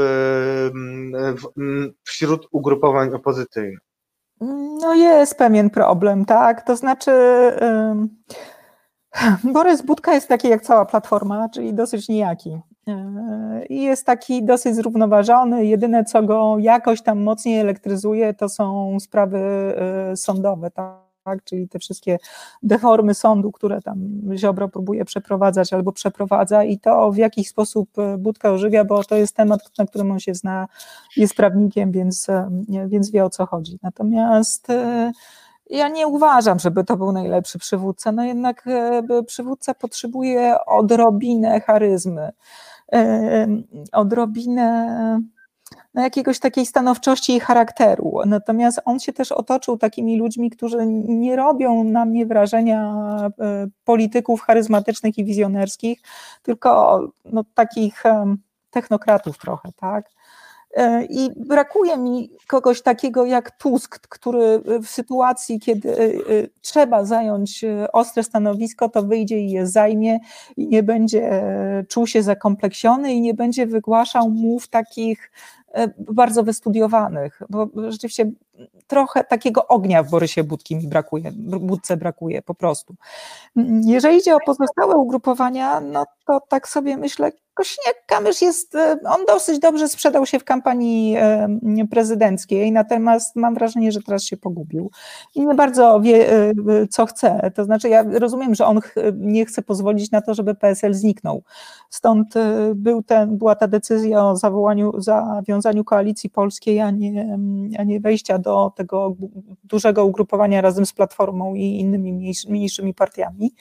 w, 1.36 1.48
wśród 2.04 2.48
ugrupowań 2.52 3.14
opozycyjnych? 3.14 3.78
No 4.80 4.94
jest 4.94 5.38
pewien 5.38 5.70
problem, 5.70 6.24
tak, 6.24 6.66
to 6.66 6.76
znaczy 6.76 7.12
Borys 9.52 9.82
Budka 9.82 10.14
jest 10.14 10.28
taki 10.28 10.48
jak 10.48 10.62
cała 10.62 10.84
platforma, 10.84 11.48
czyli 11.48 11.74
dosyć 11.74 12.08
nijaki. 12.08 12.60
E, 12.88 13.66
I 13.68 13.82
jest 13.82 14.06
taki 14.06 14.44
dosyć 14.44 14.74
zrównoważony. 14.74 15.66
Jedyne, 15.66 16.04
co 16.04 16.22
go 16.22 16.58
jakoś 16.58 17.02
tam 17.02 17.22
mocniej 17.22 17.60
elektryzuje, 17.60 18.34
to 18.34 18.48
są 18.48 18.96
sprawy 19.00 19.38
e, 19.38 20.16
sądowe, 20.16 20.70
tak? 20.70 21.06
Czyli 21.44 21.68
te 21.68 21.78
wszystkie 21.78 22.18
deformy 22.62 23.14
sądu, 23.14 23.52
które 23.52 23.82
tam 23.82 23.98
Ziobro 24.36 24.68
próbuje 24.68 25.04
przeprowadzać 25.04 25.72
albo 25.72 25.92
przeprowadza 25.92 26.64
i 26.64 26.78
to 26.78 27.12
w 27.12 27.16
jaki 27.16 27.44
sposób 27.44 27.98
e, 27.98 28.18
Budka 28.18 28.50
ożywia, 28.50 28.84
bo 28.84 29.04
to 29.04 29.16
jest 29.16 29.36
temat, 29.36 29.60
na 29.78 29.86
którym 29.86 30.10
on 30.10 30.20
się 30.20 30.34
zna, 30.34 30.68
jest 31.16 31.34
prawnikiem, 31.34 31.92
więc, 31.92 32.26
więc 32.86 33.10
wie 33.10 33.24
o 33.24 33.30
co 33.30 33.46
chodzi. 33.46 33.78
Natomiast 33.82 34.68
ja 35.70 35.88
nie 35.88 36.06
uważam, 36.06 36.58
żeby 36.58 36.84
to 36.84 36.96
był 36.96 37.12
najlepszy 37.12 37.58
przywódca, 37.58 38.12
no 38.12 38.24
jednak 38.24 38.68
przywódca 39.26 39.74
potrzebuje 39.74 40.64
odrobinę 40.66 41.60
charyzmy 41.60 42.32
odrobinę 43.92 45.20
no, 45.94 46.02
jakiegoś 46.02 46.38
takiej 46.38 46.66
stanowczości 46.66 47.36
i 47.36 47.40
charakteru. 47.40 48.18
Natomiast 48.26 48.80
on 48.84 49.00
się 49.00 49.12
też 49.12 49.32
otoczył 49.32 49.78
takimi 49.78 50.18
ludźmi, 50.18 50.50
którzy 50.50 50.86
nie 51.08 51.36
robią 51.36 51.84
na 51.84 52.04
mnie 52.04 52.26
wrażenia 52.26 52.94
e, 53.40 53.66
polityków 53.84 54.40
charyzmatycznych 54.40 55.18
i 55.18 55.24
wizjonerskich, 55.24 56.00
tylko 56.42 57.00
no, 57.24 57.44
takich 57.54 58.02
technokratów 58.70 59.38
trochę, 59.38 59.72
tak? 59.76 60.15
E, 60.76 61.04
I 61.04 61.30
brakuje 61.36 61.96
mi 61.96 62.30
kogoś 62.46 62.82
takiego 62.82 63.24
jak 63.24 63.50
Tusk, 63.58 63.98
który 64.08 64.60
w 64.82 64.86
sytuacji, 64.86 65.60
kiedy 65.60 65.96
e, 65.98 66.22
trzeba 66.60 67.04
zająć 67.04 67.64
ostre 67.92 68.22
stanowisko, 68.22 68.88
to 68.88 69.02
wyjdzie 69.02 69.38
i 69.38 69.50
je 69.50 69.66
zajmie 69.66 70.18
i 70.56 70.68
nie 70.68 70.82
będzie 70.82 71.42
czuł 71.88 72.06
się 72.06 72.22
zakompleksiony 72.22 73.14
i 73.14 73.20
nie 73.20 73.34
będzie 73.34 73.66
wygłaszał 73.66 74.30
mów 74.30 74.68
takich 74.68 75.30
E, 75.76 75.88
bardzo 75.98 76.42
wystudiowanych, 76.42 77.42
bo 77.50 77.68
rzeczywiście 77.88 78.30
trochę 78.86 79.24
takiego 79.24 79.66
ognia 79.66 80.02
w 80.02 80.10
Borysie 80.10 80.44
Budki 80.44 80.76
mi 80.76 80.88
brakuje, 80.88 81.32
Budce 81.60 81.96
brakuje 81.96 82.42
po 82.42 82.54
prostu. 82.54 82.94
Jeżeli 83.84 84.18
idzie 84.18 84.34
o 84.34 84.38
pozostałe 84.46 84.96
ugrupowania, 84.96 85.80
no 85.80 86.04
to 86.26 86.40
tak 86.48 86.68
sobie 86.68 86.96
myślę, 86.96 87.32
Kośniak-Kamysz 87.56 88.42
jest, 88.42 88.74
e, 88.74 88.96
on 89.08 89.24
dosyć 89.26 89.58
dobrze 89.58 89.88
sprzedał 89.88 90.26
się 90.26 90.38
w 90.38 90.44
kampanii 90.44 91.16
e, 91.16 91.48
prezydenckiej, 91.90 92.72
natomiast 92.72 93.36
mam 93.36 93.54
wrażenie, 93.54 93.92
że 93.92 94.02
teraz 94.02 94.22
się 94.22 94.36
pogubił 94.36 94.90
i 95.34 95.46
nie 95.46 95.54
bardzo 95.54 96.00
wie, 96.00 96.32
e, 96.32 96.52
co 96.90 97.06
chce. 97.06 97.50
To 97.54 97.64
znaczy, 97.64 97.88
ja 97.88 98.04
rozumiem, 98.18 98.54
że 98.54 98.66
on 98.66 98.80
nie 99.14 99.46
chce 99.46 99.62
pozwolić 99.62 100.10
na 100.10 100.22
to, 100.22 100.34
żeby 100.34 100.54
PSL 100.54 100.94
zniknął. 100.94 101.42
Stąd 101.90 102.34
był 102.74 103.02
ten, 103.02 103.38
była 103.38 103.54
ta 103.54 103.68
decyzja 103.68 104.24
o 104.24 104.36
zawołaniu, 104.36 104.92
zawiązaniu 105.00 105.84
koalicji 105.84 106.30
polskiej, 106.30 106.80
a 106.80 106.90
nie, 106.90 107.38
a 107.78 107.82
nie 107.84 108.00
wejścia 108.00 108.38
do 108.38 108.72
tego 108.76 109.16
dużego 109.64 110.04
ugrupowania 110.04 110.60
razem 110.60 110.86
z 110.86 110.92
Platformą 110.92 111.54
i 111.54 111.62
innymi 111.62 112.32
mniejszymi 112.48 112.94
partiami. 112.94 113.52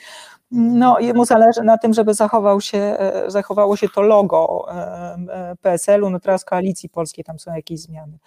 No, 0.58 1.00
jemu 1.00 1.26
zależy 1.26 1.64
na 1.64 1.78
tym, 1.78 1.94
żeby 1.94 2.14
zachował 2.14 2.62
się, 2.62 2.78
e, 2.78 3.32
zachowało 3.32 3.78
się 3.78 3.90
to 3.90 4.02
logo 4.02 4.66
e, 4.70 4.76
e, 5.30 5.56
PSL-u, 5.62 6.10
no 6.10 6.20
teraz 6.20 6.46
koalicji 6.46 6.90
polskiej, 6.90 7.24
tam 7.24 7.40
są 7.40 7.56
jakieś 7.56 7.80
zmiany. 7.80 8.18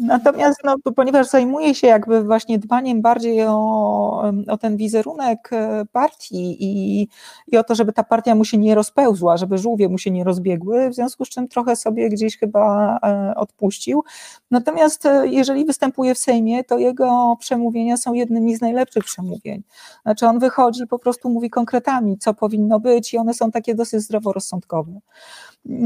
Natomiast 0.00 0.58
no, 0.64 0.92
ponieważ 0.96 1.26
zajmuje 1.26 1.74
się 1.74 1.86
jakby 1.86 2.22
właśnie 2.22 2.58
dbaniem 2.58 3.02
bardziej 3.02 3.44
o, 3.44 4.22
o 4.48 4.58
ten 4.58 4.76
wizerunek 4.76 5.50
e, 5.52 5.84
partii 5.92 6.56
i, 6.64 7.08
i 7.46 7.58
o 7.58 7.64
to, 7.64 7.74
żeby 7.74 7.92
ta 7.92 8.02
partia 8.02 8.34
mu 8.34 8.44
się 8.44 8.58
nie 8.58 8.74
rozpełzła, 8.74 9.36
żeby 9.36 9.58
żółwie 9.58 9.88
mu 9.88 9.98
się 9.98 10.10
nie 10.10 10.24
rozbiegły, 10.24 10.90
w 10.90 10.94
związku 10.94 11.24
z 11.24 11.28
czym 11.28 11.48
trochę 11.48 11.76
sobie 11.76 12.08
gdzieś 12.08 12.38
chyba 12.38 12.98
e, 13.02 13.34
odpuścił. 13.36 14.04
Natomiast 14.50 15.06
e, 15.06 15.28
jeżeli 15.28 15.64
występuje 15.64 16.14
w 16.14 16.18
Sejmie, 16.18 16.64
to 16.64 16.78
jego 16.78 17.36
przemówienia 17.40 17.96
są 17.96 18.12
jednymi 18.12 18.56
z 18.56 18.60
najlepszych 18.60 19.04
przemówień. 19.04 19.62
Znaczy 20.02 20.26
on 20.26 20.38
wychodzi, 20.38 20.86
po 20.86 20.98
prostu 20.98 21.30
mówi 21.30 21.50
konkretami, 21.50 22.18
co 22.18 22.34
powinno 22.34 22.80
być 22.80 23.14
i 23.14 23.18
one 23.18 23.34
są 23.34 23.50
takie 23.50 23.74
dosyć 23.74 24.00
zdroworozsądkowe. 24.00 25.00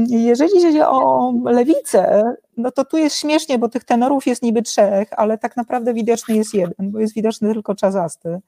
Jeżeli 0.07 0.63
chodzi 0.63 0.81
o 0.81 1.33
lewicę, 1.45 2.23
no 2.57 2.71
to 2.71 2.85
tu 2.85 2.97
jest 2.97 3.15
śmiesznie, 3.15 3.59
bo 3.59 3.69
tych 3.69 3.83
tenorów 3.83 4.27
jest 4.27 4.43
niby 4.43 4.61
trzech, 4.61 5.07
ale 5.11 5.37
tak 5.37 5.57
naprawdę 5.57 5.93
widoczny 5.93 6.35
jest 6.35 6.53
jeden, 6.53 6.91
bo 6.91 6.99
jest 6.99 7.13
widoczny 7.13 7.53
tylko 7.53 7.75
czazasty. 7.75 8.39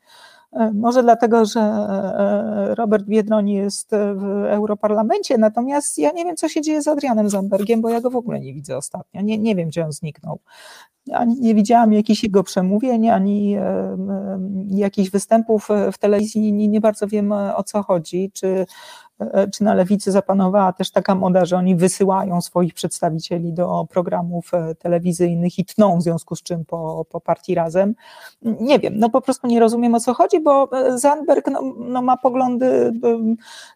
E, 0.51 0.72
może 0.73 1.03
dlatego, 1.03 1.45
że 1.45 1.60
e, 1.60 2.76
Robert 2.76 3.06
Biedroń 3.06 3.49
jest 3.49 3.91
w 4.15 4.45
Europarlamencie, 4.49 5.38
natomiast 5.38 5.97
ja 5.97 6.11
nie 6.11 6.26
wiem, 6.26 6.35
co 6.35 6.49
się 6.49 6.61
dzieje 6.61 6.81
z 6.81 6.88
Adrianem 6.88 7.30
Zandbergiem, 7.30 7.81
bo 7.81 7.89
ja 7.89 8.01
go 8.01 8.10
w 8.10 8.15
ogóle 8.15 8.39
nie 8.39 8.53
widzę 8.53 8.77
ostatnio. 8.77 9.22
Nie, 9.22 9.38
nie 9.38 9.56
wiem, 9.56 9.68
gdzie 9.68 9.85
on 9.85 9.91
zniknął. 9.91 10.39
Ani 11.14 11.39
nie 11.39 11.56
widziałam 11.56 11.93
jakichś 11.93 12.23
jego 12.23 12.43
przemówień, 12.43 13.10
ani 13.10 13.56
e, 13.56 13.97
jakichś 14.68 15.10
występów 15.10 15.68
w 15.93 15.97
telewizji. 15.97 16.53
Nie, 16.53 16.68
nie 16.68 16.81
bardzo 16.81 17.07
wiem, 17.07 17.31
o 17.31 17.64
co 17.64 17.84
chodzi. 17.84 18.31
Czy 18.34 18.47
E, 18.47 18.65
czy 19.54 19.64
na 19.64 19.74
lewicy 19.74 20.12
zapanowała 20.12 20.74
też 20.74 20.91
taka 20.91 21.16
moda, 21.16 21.46
że 21.46 21.58
oni 21.58 21.76
wysyłają 21.76 22.41
swoich 22.41 22.74
przedstawicieli 22.74 23.54
do 23.54 23.88
programów 23.90 24.54
e, 24.54 24.76
telewizyjnych 24.76 25.60
i 25.60 25.66
tną 25.66 25.98
w 26.00 26.04
związku 26.04 26.36
z 26.36 26.44
czym 26.44 26.66
po, 26.66 27.06
po 27.10 27.22
partii 27.22 27.56
razem. 27.56 27.96
Nie 28.41 28.80
wiem, 28.80 28.94
no 28.98 29.10
po 29.10 29.22
prostu 29.22 29.48
nie 29.48 29.60
rozumiem 29.60 29.96
o 29.96 30.00
co 30.00 30.14
chodzi, 30.14 30.40
bo 30.40 30.70
e, 30.72 30.98
Zandberg 30.98 31.48
no, 31.52 31.62
no 31.78 32.02
ma 32.02 32.18
poglądy 32.18 32.91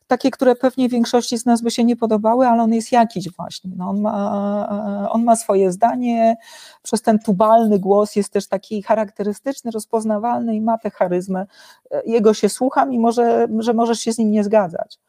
takie, 0.08 0.32
które 0.32 0.56
pewnie 0.56 0.90
większości 0.90 1.38
z 1.38 1.46
nas 1.46 1.62
by 1.62 1.72
się 1.72 1.84
nie 1.84 1.96
podobały, 1.96 2.48
ale 2.48 2.64
on 2.64 2.74
jest 2.74 2.92
jakiś 2.92 3.32
właśnie. 3.32 3.72
No 3.78 3.90
on, 3.90 4.02
ma, 4.02 5.10
on 5.12 5.24
ma 5.24 5.36
swoje 5.36 5.72
zdanie, 5.72 6.38
przez 6.84 7.02
ten 7.02 7.20
tubalny 7.20 7.80
głos 7.80 8.16
jest 8.16 8.34
też 8.34 8.48
taki 8.48 8.84
charakterystyczny, 8.84 9.72
rozpoznawalny 9.72 10.56
i 10.56 10.62
ma 10.62 10.78
tę 10.78 10.90
charyzmę. 10.90 11.46
Jego 12.06 12.34
się 12.34 12.50
słucha, 12.50 12.86
mimo 12.86 13.12
że, 13.12 13.48
że 13.60 13.74
możesz 13.74 14.00
się 14.00 14.14
z 14.14 14.18
nim 14.18 14.32
nie 14.32 14.44
zgadzać. 14.44 15.00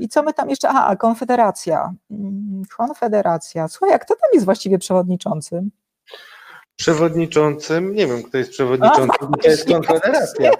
I 0.00 0.08
co 0.08 0.22
my 0.22 0.32
tam 0.32 0.50
jeszcze? 0.50 0.68
A, 0.68 0.96
Konfederacja. 0.96 1.92
Konfederacja. 2.76 3.68
Słuchaj, 3.68 3.90
jak 3.90 4.04
kto 4.04 4.14
tam 4.14 4.30
jest 4.32 4.44
właściwie 4.44 4.78
przewodniczącym? 4.78 5.70
Przewodniczącym, 6.76 7.94
nie 7.94 8.06
wiem, 8.06 8.22
kto 8.22 8.38
jest 8.38 8.50
przewodniczącym, 8.50 9.32
to 9.42 9.48
jest 9.48 9.68
Konfederacja. 9.68 10.50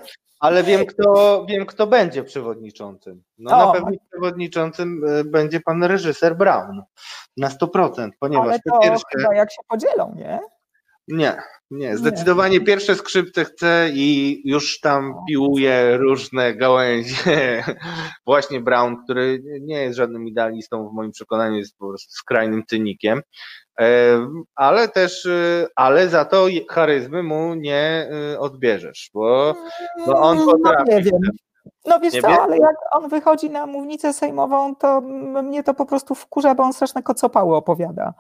Ale 0.41 0.63
wiem 0.63 0.87
kto, 0.87 1.45
wiem, 1.49 1.67
kto 1.67 1.87
będzie 1.87 2.25
przewodniczącym. 2.25 3.23
No, 3.39 3.51
na 3.51 3.73
pewno 3.73 3.91
przewodniczącym 4.11 5.05
e, 5.09 5.25
będzie 5.25 5.61
pan 5.61 5.85
reżyser 5.85 6.37
Brown. 6.37 6.83
Na 7.37 7.49
100%, 7.49 8.11
ponieważ 8.19 8.49
Ale 8.49 8.61
to 8.61 8.79
pierwsze... 8.79 9.05
chyba 9.17 9.35
jak 9.35 9.53
się 9.53 9.63
podzielą, 9.69 10.15
nie? 10.17 10.41
Nie, 11.09 11.37
nie. 11.71 11.97
Zdecydowanie 11.97 12.59
nie. 12.59 12.65
pierwsze 12.65 12.95
skrzypce 12.95 13.45
chcę 13.45 13.91
i 13.93 14.41
już 14.45 14.81
tam 14.81 15.15
piłuje 15.29 15.97
różne 15.97 16.55
gałęzie. 16.55 17.65
Właśnie 18.27 18.61
Brown, 18.61 18.97
który 19.05 19.43
nie 19.61 19.83
jest 19.83 19.97
żadnym 19.97 20.29
idealistą 20.29 20.89
w 20.89 20.93
moim 20.93 21.11
przekonaniu, 21.11 21.57
jest 21.57 21.79
po 21.79 21.89
prostu 21.89 22.13
skrajnym 22.13 22.63
cynikiem. 22.69 23.23
E, 23.81 24.19
ale 24.55 24.89
też, 24.89 25.27
e, 25.27 25.67
ale 25.77 26.09
za 26.09 26.25
to 26.25 26.47
charyzmy 26.71 27.23
mu 27.23 27.55
nie 27.55 28.09
e, 28.11 28.39
odbierzesz, 28.39 29.11
bo, 29.15 29.55
bo 30.07 30.15
on 30.15 30.39
potrafi. 30.39 30.91
No, 30.91 30.97
nie 30.97 31.03
wiem. 31.03 31.21
No 31.87 32.01
wiesz 32.01 32.15
nie 32.15 32.23
co, 32.23 32.29
wie? 32.29 32.41
ale 32.41 32.59
jak 32.59 32.77
on 32.93 33.09
wychodzi 33.09 33.51
na 33.51 33.67
mównicę 33.67 34.13
sejmową, 34.13 34.75
to 34.77 35.01
mnie 35.43 35.63
to 35.63 35.75
po 35.75 35.87
prostu 35.87 36.15
wkurza, 36.15 36.55
bo 36.55 36.63
on 36.63 36.73
straszne 36.73 37.03
kocopały 37.03 37.57
opowiada. 37.57 38.15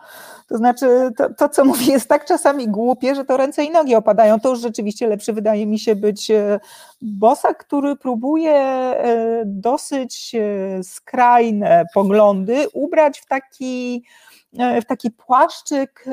To 0.49 0.57
znaczy, 0.57 1.11
to, 1.17 1.35
to, 1.35 1.49
co 1.49 1.65
mówi 1.65 1.87
jest 1.87 2.09
tak 2.09 2.25
czasami 2.25 2.69
głupie, 2.69 3.15
że 3.15 3.25
to 3.25 3.37
ręce 3.37 3.65
i 3.65 3.71
nogi 3.71 3.95
opadają. 3.95 4.41
To 4.41 4.49
już 4.49 4.61
rzeczywiście 4.61 5.07
lepszy 5.07 5.33
wydaje 5.33 5.67
mi 5.67 5.79
się 5.79 5.97
być 5.97 6.31
e, 6.31 6.61
Bosak, 7.03 7.59
który 7.59 7.97
próbuje 7.97 8.55
e, 8.55 9.43
dosyć 9.47 10.35
e, 10.35 10.83
skrajne 10.83 11.85
poglądy 11.95 12.69
ubrać 12.73 13.21
w 13.21 13.27
taki, 13.27 14.05
w 14.53 14.85
taki 14.85 15.11
płaszczyk 15.11 16.05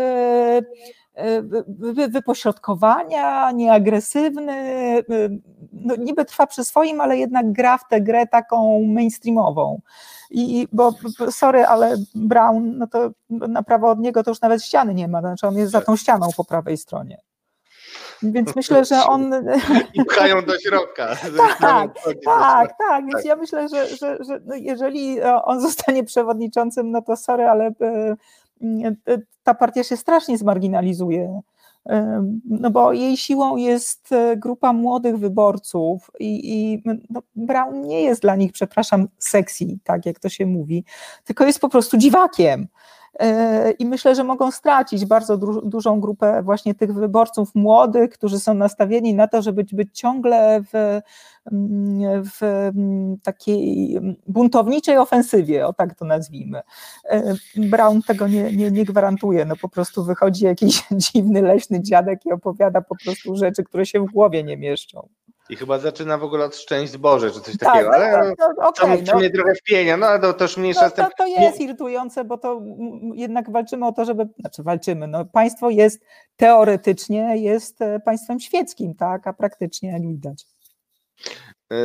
wypośrodkowania, 2.09 3.51
nieagresywny, 3.51 4.53
no 5.73 5.95
niby 5.95 6.25
trwa 6.25 6.47
przy 6.47 6.63
swoim, 6.63 7.01
ale 7.01 7.17
jednak 7.17 7.51
gra 7.51 7.77
w 7.77 7.87
tę 7.87 8.01
grę 8.01 8.27
taką 8.27 8.83
mainstreamową. 8.83 9.81
I 10.29 10.67
bo 10.71 10.93
sorry, 11.31 11.65
ale 11.65 11.95
Brown, 12.15 12.77
no 12.77 12.87
to 12.87 13.09
na 13.29 13.63
prawo 13.63 13.89
od 13.89 13.99
niego 13.99 14.23
to 14.23 14.31
już 14.31 14.41
nawet 14.41 14.63
ściany 14.63 14.93
nie 14.93 15.07
ma, 15.07 15.21
znaczy 15.21 15.47
on 15.47 15.57
jest 15.57 15.71
za 15.71 15.81
tą 15.81 15.95
ścianą 15.95 16.27
po 16.37 16.45
prawej 16.45 16.77
stronie. 16.77 17.21
Więc 18.23 18.55
myślę, 18.55 18.85
że 18.85 19.03
on. 19.03 19.31
I 19.93 20.05
pchają 20.05 20.45
do 20.45 20.59
środka. 20.59 21.15
tak, 21.59 21.93
tak, 22.25 22.77
tak. 22.77 23.05
Więc 23.05 23.15
tak. 23.15 23.25
ja 23.25 23.35
myślę, 23.35 23.69
że, 23.69 23.87
że, 23.87 24.17
że 24.23 24.39
no 24.45 24.55
jeżeli 24.55 25.21
on 25.21 25.61
zostanie 25.61 26.03
przewodniczącym, 26.03 26.91
no 26.91 27.01
to 27.01 27.15
sorry, 27.15 27.43
ale 27.43 27.71
e, 27.81 28.15
ta 29.43 29.53
partia 29.53 29.83
się 29.83 29.97
strasznie 29.97 30.37
zmarginalizuje. 30.37 31.41
No 32.45 32.71
bo 32.71 32.93
jej 32.93 33.17
siłą 33.17 33.57
jest 33.57 34.11
e, 34.11 34.37
grupa 34.37 34.73
młodych 34.73 35.17
wyborców 35.17 36.11
i, 36.19 36.53
i 36.53 36.83
no 37.09 37.21
Brown 37.35 37.81
nie 37.81 38.01
jest 38.01 38.21
dla 38.21 38.35
nich, 38.35 38.51
przepraszam, 38.51 39.07
sexy, 39.17 39.65
tak 39.83 40.05
jak 40.05 40.19
to 40.19 40.29
się 40.29 40.45
mówi, 40.45 40.83
tylko 41.23 41.45
jest 41.45 41.59
po 41.59 41.69
prostu 41.69 41.97
dziwakiem. 41.97 42.67
I 43.79 43.85
myślę, 43.85 44.15
że 44.15 44.23
mogą 44.23 44.51
stracić 44.51 45.05
bardzo 45.05 45.37
du 45.37 45.61
dużą 45.61 45.99
grupę 45.99 46.43
właśnie 46.43 46.75
tych 46.75 46.93
wyborców 46.93 47.55
młodych, 47.55 48.09
którzy 48.09 48.39
są 48.39 48.53
nastawieni 48.53 49.13
na 49.13 49.27
to, 49.27 49.41
żeby 49.41 49.65
być 49.73 49.99
ciągle 49.99 50.63
w, 50.73 51.01
w 52.39 52.71
takiej 53.23 53.99
buntowniczej 54.27 54.97
ofensywie, 54.97 55.67
o 55.67 55.73
tak 55.73 55.95
to 55.95 56.05
nazwijmy. 56.05 56.61
Brown 57.55 58.01
tego 58.01 58.27
nie, 58.27 58.51
nie, 58.51 58.71
nie 58.71 58.85
gwarantuje, 58.85 59.45
no 59.45 59.55
po 59.55 59.69
prostu 59.69 60.03
wychodzi 60.03 60.45
jakiś 60.45 60.83
dziwny, 60.91 61.41
leśny 61.41 61.81
dziadek 61.81 62.25
i 62.25 62.31
opowiada 62.31 62.81
po 62.81 62.95
prostu 63.03 63.35
rzeczy, 63.35 63.63
które 63.63 63.85
się 63.85 63.99
w 63.99 64.11
głowie 64.11 64.43
nie 64.43 64.57
mieszczą. 64.57 65.07
I 65.49 65.55
chyba 65.55 65.79
zaczyna 65.79 66.17
w 66.17 66.23
ogóle 66.23 66.45
od 66.45 66.55
szczęść 66.55 66.97
Boże, 66.97 67.31
czy 67.31 67.41
coś 67.41 67.57
tak, 67.57 67.73
takiego, 67.73 67.93
ale 67.93 68.11
no, 68.11 68.33
no, 68.39 68.53
no, 68.57 68.67
okay, 68.69 69.03
to 69.03 69.17
mnie 69.17 69.29
trochę 69.29 69.55
wpienia, 69.55 69.97
no 69.97 70.07
ale 70.07 70.19
to 70.19 70.33
też 70.33 70.57
mniejsza 70.57 70.81
no, 70.81 70.89
to, 70.89 71.09
to 71.17 71.27
jest 71.27 71.61
irytujące, 71.61 72.23
bo 72.23 72.37
to 72.37 72.61
jednak 73.13 73.51
walczymy 73.51 73.85
o 73.85 73.91
to, 73.91 74.05
żeby, 74.05 74.27
znaczy 74.39 74.63
walczymy, 74.63 75.07
no 75.07 75.25
państwo 75.25 75.69
jest 75.69 76.01
teoretycznie 76.35 77.37
jest 77.37 77.81
e, 77.81 77.99
państwem 77.99 78.39
świeckim, 78.39 78.95
tak, 78.95 79.27
a 79.27 79.33
praktycznie 79.33 79.91
jak 79.91 80.01
widać. 80.01 80.45
E, 81.71 81.77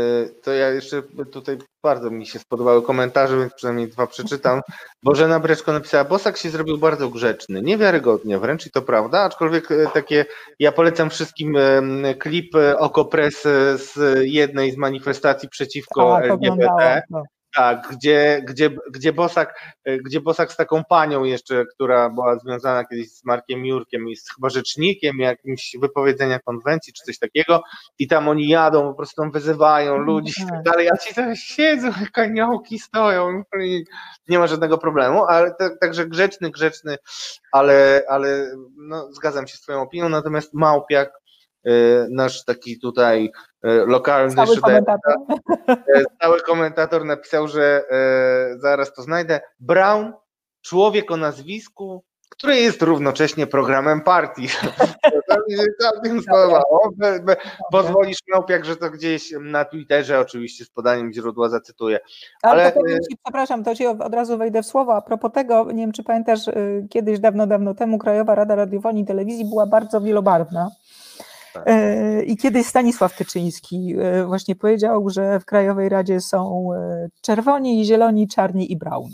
to 0.42 0.52
ja 0.52 0.70
jeszcze 0.70 1.02
tutaj 1.32 1.58
bardzo 1.82 2.10
mi 2.10 2.26
się 2.26 2.38
spodobały 2.38 2.82
komentarze, 2.82 3.38
więc 3.38 3.54
przynajmniej 3.54 3.88
dwa 3.88 4.06
przeczytam. 4.06 4.60
Bożena 5.02 5.40
Breczko 5.40 5.72
napisała, 5.72 6.04
Bosak 6.04 6.36
się 6.36 6.50
zrobił 6.50 6.78
bardzo 6.78 7.08
grzeczny, 7.08 7.62
niewiarygodnie 7.62 8.38
wręcz 8.38 8.66
i 8.66 8.70
to 8.70 8.82
prawda, 8.82 9.20
aczkolwiek 9.20 9.70
e, 9.70 9.86
takie, 9.94 10.24
ja 10.58 10.72
polecam 10.72 11.10
wszystkim 11.10 11.56
klip 12.18 12.52
Okopres 12.78 13.42
z 13.74 13.96
jednej 14.22 14.72
z 14.72 14.76
manifestacji 14.76 15.48
przeciwko 15.48 16.16
A, 16.16 16.20
LGBT. 16.20 17.02
Tak, 17.56 17.88
gdzie, 17.90 18.42
gdzie, 18.48 18.70
gdzie, 18.90 19.12
Bosak, 19.12 19.54
gdzie 19.86 20.20
Bosak 20.20 20.52
z 20.52 20.56
taką 20.56 20.84
panią 20.84 21.24
jeszcze, 21.24 21.64
która 21.66 22.10
była 22.10 22.38
związana 22.38 22.84
kiedyś 22.84 23.12
z 23.12 23.24
Markiem 23.24 23.66
Jurkiem 23.66 24.08
i 24.08 24.16
z 24.16 24.34
chyba 24.34 24.48
rzecznikiem 24.48 25.18
jakimś 25.18 25.76
wypowiedzenia 25.80 26.38
konwencji 26.38 26.92
czy 26.92 27.02
coś 27.04 27.18
takiego 27.18 27.62
i 27.98 28.08
tam 28.08 28.28
oni 28.28 28.48
jadą, 28.48 28.88
po 28.88 28.94
prostu 28.94 29.22
tam 29.22 29.30
wyzywają 29.30 29.98
ludzi 29.98 30.32
i 30.42 30.46
tak 30.46 30.62
dalej, 30.62 30.88
a 30.90 30.96
ci 30.96 31.14
tam 31.14 31.36
siedzą, 31.36 31.92
kaniołki 32.12 32.78
stoją, 32.78 33.42
nie 34.28 34.38
ma 34.38 34.46
żadnego 34.46 34.78
problemu, 34.78 35.24
ale 35.24 35.54
także 35.80 36.06
grzeczny, 36.06 36.50
grzeczny, 36.50 36.96
ale, 37.52 38.02
ale 38.08 38.46
no, 38.76 39.12
zgadzam 39.12 39.46
się 39.46 39.56
z 39.56 39.60
twoją 39.60 39.82
opinią, 39.82 40.08
natomiast 40.08 40.54
Małpiak 40.54 41.21
nasz 42.10 42.44
taki 42.44 42.80
tutaj 42.80 43.30
y, 43.64 43.68
lokalny 43.86 44.34
cały 44.34 44.60
komentator. 44.60 45.14
Y, 45.96 46.04
cały 46.20 46.40
komentator 46.40 47.04
napisał, 47.04 47.48
że 47.48 47.84
zaraz 48.56 48.94
to 48.94 49.02
znajdę. 49.02 49.40
Brown, 49.60 50.12
człowiek 50.62 51.10
o 51.10 51.16
nazwisku, 51.16 52.04
które 52.32 52.56
jest 52.56 52.82
równocześnie 52.82 53.46
programem 53.46 54.00
partii. 54.00 54.48
Pozwolisz 57.72 58.18
Małpiak, 58.32 58.64
że 58.64 58.76
to 58.76 58.90
gdzieś 58.90 59.34
na 59.40 59.64
Twitterze, 59.64 60.20
oczywiście 60.20 60.64
z 60.64 60.70
podaniem 60.70 61.12
źródła 61.12 61.48
zacytuję. 61.48 62.00
Ale, 62.42 62.62
Ale 62.62 62.72
to 62.72 62.80
ci, 62.80 63.16
przepraszam, 63.24 63.64
to 63.64 63.74
ci 63.74 63.86
od 63.86 64.14
razu 64.14 64.38
wejdę 64.38 64.62
w 64.62 64.66
słowo. 64.66 64.96
A 64.96 65.00
propos 65.00 65.32
tego, 65.32 65.64
nie 65.64 65.82
wiem 65.82 65.92
czy 65.92 66.04
pamiętasz, 66.04 66.40
kiedyś 66.90 67.20
dawno, 67.20 67.46
dawno 67.46 67.74
temu 67.74 67.98
Krajowa 67.98 68.34
Rada 68.34 68.54
Radiofonii 68.54 69.02
i 69.02 69.06
Telewizji 69.06 69.44
była 69.44 69.66
bardzo 69.66 70.00
wielobarwna. 70.00 70.70
Tak. 71.52 71.62
E, 71.66 72.22
I 72.22 72.36
kiedyś 72.36 72.66
Stanisław 72.66 73.16
Tyczyński 73.16 73.94
e, 73.98 74.24
właśnie 74.24 74.56
powiedział, 74.56 75.10
że 75.10 75.40
w 75.40 75.44
Krajowej 75.44 75.88
Radzie 75.88 76.20
są 76.20 76.68
e, 76.74 77.08
czerwoni, 77.22 77.84
zieloni, 77.84 78.28
czarni 78.28 78.72
i 78.72 78.76
brown. 78.76 79.10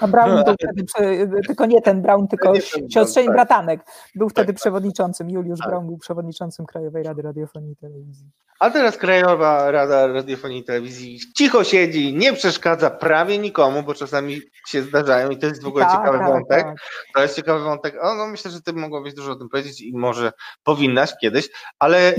A 0.00 0.08
Brown 0.08 0.34
no, 0.34 0.44
był 0.44 0.54
wtedy, 0.54 1.30
tylko 1.46 1.66
nie 1.66 1.82
ten 1.82 2.02
Brown, 2.02 2.28
tylko 2.28 2.52
siostrzeń 2.92 3.26
tak. 3.26 3.34
bratanek. 3.34 3.80
Był 4.14 4.28
wtedy 4.28 4.46
tak, 4.46 4.54
tak. 4.54 4.60
przewodniczącym, 4.60 5.30
Juliusz 5.30 5.58
tak. 5.58 5.68
Brown 5.68 5.86
był 5.86 5.98
przewodniczącym 5.98 6.66
Krajowej 6.66 7.02
Rady 7.02 7.22
Radiofonii 7.22 7.72
i 7.72 7.76
Telewizji. 7.76 8.30
A 8.60 8.70
teraz 8.70 8.96
Krajowa 8.96 9.70
Rada 9.70 10.06
Radiofonii 10.06 10.58
i 10.58 10.64
Telewizji 10.64 11.20
cicho 11.36 11.64
siedzi, 11.64 12.14
nie 12.14 12.32
przeszkadza 12.32 12.90
prawie 12.90 13.38
nikomu, 13.38 13.82
bo 13.82 13.94
czasami 13.94 14.40
się 14.66 14.82
zdarzają 14.82 15.30
i 15.30 15.38
to 15.38 15.46
jest 15.46 15.62
w 15.62 15.66
ogóle 15.66 15.84
tak, 15.84 15.96
ciekawy 15.96 16.18
tak, 16.18 16.28
wątek. 16.28 16.62
Tak. 16.62 16.76
To 17.14 17.22
jest 17.22 17.36
ciekawy 17.36 17.64
wątek. 17.64 17.94
O, 18.02 18.14
no 18.14 18.26
myślę, 18.26 18.50
że 18.50 18.62
ty 18.62 18.72
mogłabyś 18.72 19.14
dużo 19.14 19.32
o 19.32 19.36
tym 19.36 19.48
powiedzieć 19.48 19.80
i 19.80 19.96
może 19.96 20.32
powinnaś 20.64 21.12
kiedyś, 21.20 21.48
ale 21.78 22.14
y, 22.14 22.18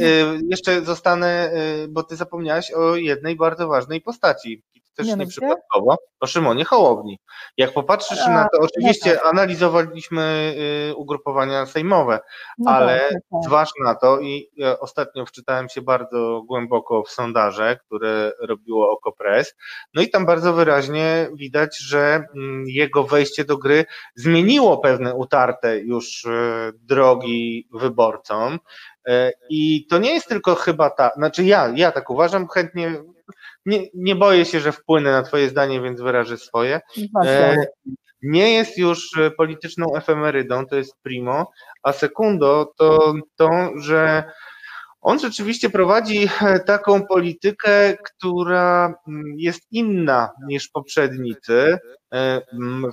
jeszcze 0.49 0.81
zostanę, 0.81 1.51
y, 1.83 1.87
bo 1.87 2.03
ty 2.03 2.15
zapomniałaś 2.15 2.71
o 2.71 2.95
jednej 2.95 3.35
bardzo 3.35 3.67
ważnej 3.67 4.01
postaci 4.01 4.63
też 4.99 5.07
nie 5.07 5.15
nieprzypadkowo, 5.15 5.97
o 6.19 6.27
Szymonie 6.27 6.65
Hołowni. 6.65 7.19
Jak 7.57 7.73
popatrzysz 7.73 8.19
A, 8.25 8.29
na 8.29 8.43
to, 8.43 8.57
oczywiście 8.61 9.15
tak. 9.15 9.25
analizowaliśmy 9.25 10.55
y, 10.91 10.95
ugrupowania 10.95 11.65
sejmowe, 11.65 12.19
no 12.57 12.71
ale 12.71 12.99
tak, 12.99 13.11
tak. 13.11 13.43
zważ 13.43 13.69
na 13.83 13.95
to 13.95 14.19
i 14.19 14.49
ja 14.55 14.79
ostatnio 14.79 15.25
wczytałem 15.25 15.69
się 15.69 15.81
bardzo 15.81 16.41
głęboko 16.47 17.03
w 17.03 17.09
sondaże, 17.09 17.77
które 17.85 18.31
robiło 18.41 18.91
Okopres, 18.91 19.55
no 19.93 20.01
i 20.01 20.09
tam 20.09 20.25
bardzo 20.25 20.53
wyraźnie 20.53 21.29
widać, 21.33 21.79
że 21.79 22.23
mm, 22.35 22.63
jego 22.67 23.03
wejście 23.03 23.45
do 23.45 23.57
gry 23.57 23.85
zmieniło 24.15 24.77
pewne 24.77 25.15
utarte 25.15 25.79
już 25.79 26.25
y, 26.25 26.29
drogi 26.73 27.67
wyborcom. 27.73 28.59
Y, 29.09 29.33
I 29.49 29.87
to 29.87 29.97
nie 29.97 30.13
jest 30.13 30.27
tylko 30.27 30.55
chyba 30.55 30.89
ta, 30.89 31.11
znaczy 31.15 31.43
ja, 31.43 31.73
ja 31.75 31.91
tak 31.91 32.09
uważam, 32.09 32.47
chętnie 32.47 33.03
nie, 33.65 33.87
nie 33.93 34.15
boję 34.15 34.45
się, 34.45 34.59
że 34.59 34.71
wpłynę 34.71 35.11
na 35.11 35.23
Twoje 35.23 35.49
zdanie, 35.49 35.81
więc 35.81 36.01
wyrażę 36.01 36.37
swoje. 36.37 36.81
E, 37.25 37.55
nie 38.21 38.53
jest 38.53 38.77
już 38.77 39.17
e, 39.17 39.31
polityczną 39.31 39.95
efemerydą, 39.95 40.65
to 40.65 40.75
jest 40.75 40.95
primo, 41.01 41.51
a 41.83 41.93
sekundo 41.93 42.73
to 42.77 43.13
to, 43.35 43.49
że 43.81 44.23
on 45.01 45.19
rzeczywiście 45.19 45.69
prowadzi 45.69 46.29
e, 46.41 46.59
taką 46.59 47.05
politykę, 47.05 47.97
która 48.03 48.93
mm, 49.07 49.23
jest 49.37 49.61
inna 49.71 50.29
niż 50.47 50.69
poprzednicy. 50.69 51.77
E, 52.13 52.41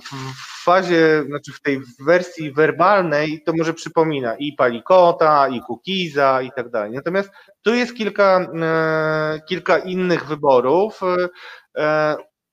w 0.01 0.56
fazie, 0.67 1.23
znaczy 1.27 1.53
w 1.53 1.61
tej 1.61 1.81
wersji 2.05 2.53
werbalnej 2.53 3.43
to 3.45 3.53
może 3.57 3.73
przypomina 3.73 4.35
i 4.35 4.53
Palikota, 4.53 5.47
i 5.47 5.61
Kukiza 5.61 6.41
i 6.41 6.51
tak 6.55 6.69
dalej. 6.69 6.91
Natomiast 6.91 7.29
tu 7.61 7.75
jest 7.75 7.95
kilka, 7.95 8.51
e, 8.61 9.39
kilka 9.49 9.77
innych 9.77 10.25
wyborów. 10.25 11.01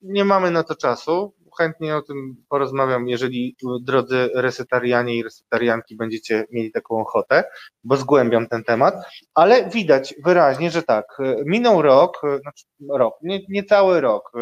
Nie 0.03 0.24
mamy 0.24 0.51
na 0.51 0.62
to 0.62 0.74
czasu 0.74 1.35
chętnie 1.59 1.97
o 1.97 2.03
tym 2.03 2.36
porozmawiam, 2.49 3.09
jeżeli 3.09 3.57
drodzy 3.81 4.31
resetarianie 4.35 5.16
i 5.16 5.23
resetarianki 5.23 5.97
będziecie 5.97 6.45
mieli 6.51 6.73
taką 6.73 7.01
ochotę, 7.01 7.45
bo 7.85 7.97
zgłębiam 7.97 8.47
ten 8.47 8.65
temat, 8.65 8.95
ale 9.35 9.70
widać 9.70 10.15
wyraźnie, 10.24 10.70
że 10.70 10.82
tak, 10.82 11.07
minął 11.47 11.82
rok, 11.82 12.20
znaczy 12.41 12.65
rok, 12.91 13.15
nie, 13.23 13.41
nie 13.49 13.65
cały 13.65 14.01
rok 14.01 14.32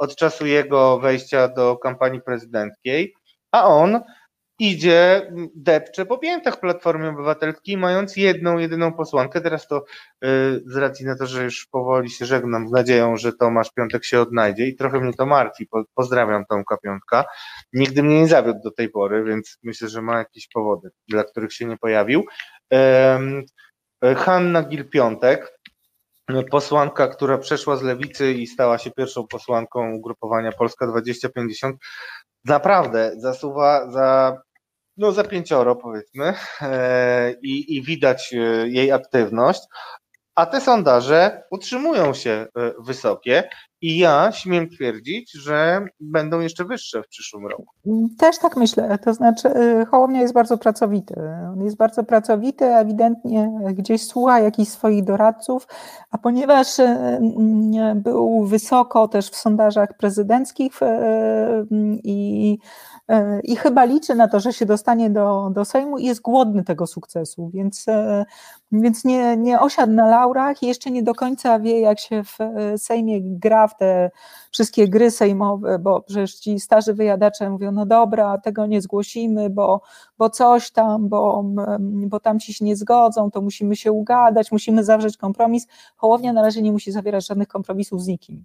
od 0.00 0.16
czasu 0.16 0.46
jego 0.46 0.98
wejścia 0.98 1.48
do 1.48 1.76
kampanii 1.76 2.20
prezydenckiej, 2.22 3.14
a 3.52 3.66
on 3.66 4.00
idzie, 4.58 5.32
depcze 5.54 6.06
po 6.06 6.18
piętach 6.18 6.60
Platformy 6.60 7.08
Obywatelskiej, 7.08 7.76
mając 7.76 8.16
jedną, 8.16 8.58
jedyną 8.58 8.92
posłankę. 8.92 9.40
Teraz 9.40 9.66
to 9.66 9.84
y, 10.24 10.26
z 10.66 10.76
racji 10.76 11.06
na 11.06 11.16
to, 11.16 11.26
że 11.26 11.44
już 11.44 11.66
powoli 11.66 12.10
się 12.10 12.26
żegnam 12.26 12.68
z 12.68 12.70
nadzieją, 12.70 13.16
że 13.16 13.32
Tomasz 13.32 13.72
Piątek 13.72 14.04
się 14.04 14.20
odnajdzie 14.20 14.66
i 14.66 14.76
trochę 14.76 15.00
mnie 15.00 15.12
to 15.12 15.26
martwi. 15.26 15.68
Pozdrawiam 15.94 16.44
Tomka 16.46 16.76
Piątka. 16.76 17.24
Nigdy 17.72 18.02
mnie 18.02 18.20
nie 18.20 18.28
zawiódł 18.28 18.60
do 18.64 18.70
tej 18.70 18.88
pory, 18.88 19.24
więc 19.24 19.58
myślę, 19.62 19.88
że 19.88 20.02
ma 20.02 20.18
jakieś 20.18 20.48
powody, 20.48 20.90
dla 21.08 21.24
których 21.24 21.52
się 21.52 21.64
nie 21.66 21.76
pojawił. 21.76 22.24
Hanna 24.16 24.62
Gil-Piątek, 24.62 25.46
posłanka, 26.50 27.08
która 27.08 27.38
przeszła 27.38 27.76
z 27.76 27.82
lewicy 27.82 28.32
i 28.32 28.46
stała 28.46 28.78
się 28.78 28.90
pierwszą 28.90 29.26
posłanką 29.26 29.92
ugrupowania 29.92 30.52
Polska 30.52 30.86
2050, 30.86 31.76
naprawdę 32.44 33.12
zasuwa 33.16 33.90
za 33.90 34.36
no 34.96 35.12
za 35.12 35.24
pięcioro 35.24 35.76
powiedzmy 35.76 36.34
e, 36.62 37.34
i, 37.42 37.76
i 37.76 37.82
widać 37.82 38.32
e, 38.32 38.36
jej 38.68 38.92
aktywność, 38.92 39.60
a 40.34 40.46
te 40.46 40.60
sondaże 40.60 41.42
utrzymują 41.50 42.14
się 42.14 42.30
e, 42.30 42.46
wysokie 42.78 43.48
i 43.82 43.98
ja 43.98 44.32
śmiem 44.32 44.68
twierdzić, 44.68 45.32
że 45.32 45.86
będą 46.00 46.40
jeszcze 46.40 46.64
wyższe 46.64 47.02
w 47.02 47.08
przyszłym 47.08 47.46
roku. 47.46 47.66
Też 48.18 48.38
tak 48.38 48.56
myślę, 48.56 48.98
to 49.04 49.14
znaczy 49.14 49.48
Hołownia 49.90 50.20
jest 50.20 50.34
bardzo 50.34 50.58
pracowity. 50.58 51.14
On 51.52 51.64
jest 51.64 51.76
bardzo 51.76 52.04
pracowity, 52.04 52.64
ewidentnie 52.64 53.60
gdzieś 53.74 54.06
słucha 54.06 54.40
jakichś 54.40 54.70
swoich 54.70 55.04
doradców, 55.04 55.66
a 56.10 56.18
ponieważ 56.18 56.66
był 57.94 58.44
wysoko 58.44 59.08
też 59.08 59.30
w 59.30 59.36
sondażach 59.36 59.96
prezydenckich 59.96 60.80
i 62.04 62.58
E, 63.10 63.40
i 63.40 63.56
chyba 63.56 63.84
liczy 63.84 64.14
na 64.14 64.28
to, 64.28 64.40
że 64.40 64.52
się 64.52 64.66
dostanie 64.66 65.10
do, 65.10 65.50
do 65.54 65.64
Sejmu 65.64 65.98
i 65.98 66.04
jest 66.04 66.20
głodny 66.20 66.64
tego 66.64 66.86
sukcesu, 66.86 67.50
więc, 67.54 67.86
więc 68.72 69.04
nie, 69.04 69.36
nie 69.36 69.60
osiadł 69.60 69.92
na 69.92 70.06
laurach 70.08 70.62
i 70.62 70.66
jeszcze 70.66 70.90
nie 70.90 71.02
do 71.02 71.14
końca 71.14 71.58
wie, 71.58 71.80
jak 71.80 72.00
się 72.00 72.24
w 72.24 72.40
e, 72.40 72.78
Sejmie 72.78 73.20
gra 73.22 73.68
w 73.68 73.76
te 73.76 74.10
wszystkie 74.50 74.88
gry 74.88 75.10
sejmowe, 75.10 75.78
bo 75.78 76.02
przecież 76.02 76.34
ci 76.34 76.60
starzy 76.60 76.94
wyjadacze 76.94 77.50
mówią, 77.50 77.72
no 77.72 77.86
dobra, 77.86 78.38
tego 78.38 78.66
nie 78.66 78.80
zgłosimy, 78.80 79.50
bo, 79.50 79.80
bo 80.18 80.30
coś 80.30 80.70
tam, 80.70 81.08
bo, 81.08 81.44
bo 81.80 82.20
tam 82.20 82.40
ci 82.40 82.54
się 82.54 82.64
nie 82.64 82.76
zgodzą, 82.76 83.30
to 83.30 83.40
musimy 83.40 83.76
się 83.76 83.92
ugadać, 83.92 84.52
musimy 84.52 84.84
zawrzeć 84.84 85.16
kompromis. 85.16 85.66
Hołownia 85.96 86.32
na 86.32 86.42
razie 86.42 86.62
nie 86.62 86.72
musi 86.72 86.92
zawierać 86.92 87.26
żadnych 87.26 87.48
kompromisów 87.48 88.02
z 88.02 88.06
nikim. 88.06 88.44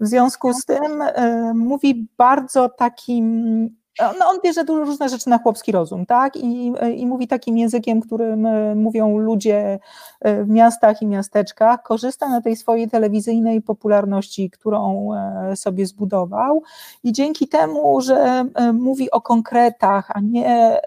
W 0.00 0.06
związku 0.06 0.52
z 0.52 0.64
tym 0.64 1.02
y, 1.02 1.54
mówi 1.54 2.08
bardzo 2.16 2.68
takim 2.68 3.81
no 4.00 4.26
on 4.26 4.38
bierze 4.44 4.62
różne 4.62 5.08
rzeczy 5.08 5.30
na 5.30 5.38
chłopski 5.38 5.72
rozum, 5.72 6.06
tak? 6.06 6.36
I, 6.36 6.72
I 6.96 7.06
mówi 7.06 7.28
takim 7.28 7.58
językiem, 7.58 8.00
którym 8.00 8.46
e, 8.46 8.74
mówią 8.74 9.18
ludzie 9.18 9.78
e, 10.20 10.44
w 10.44 10.48
miastach 10.48 11.02
i 11.02 11.06
miasteczkach. 11.06 11.82
Korzysta 11.82 12.28
na 12.28 12.40
tej 12.40 12.56
swojej 12.56 12.88
telewizyjnej 12.88 13.62
popularności, 13.62 14.50
którą 14.50 15.08
e, 15.14 15.56
sobie 15.56 15.86
zbudował, 15.86 16.62
i 17.04 17.12
dzięki 17.12 17.48
temu, 17.48 18.00
że 18.00 18.44
mówi 18.72 19.10
o 19.10 19.20
konkretach, 19.20 20.10
a 20.14 20.20
nie 20.20 20.80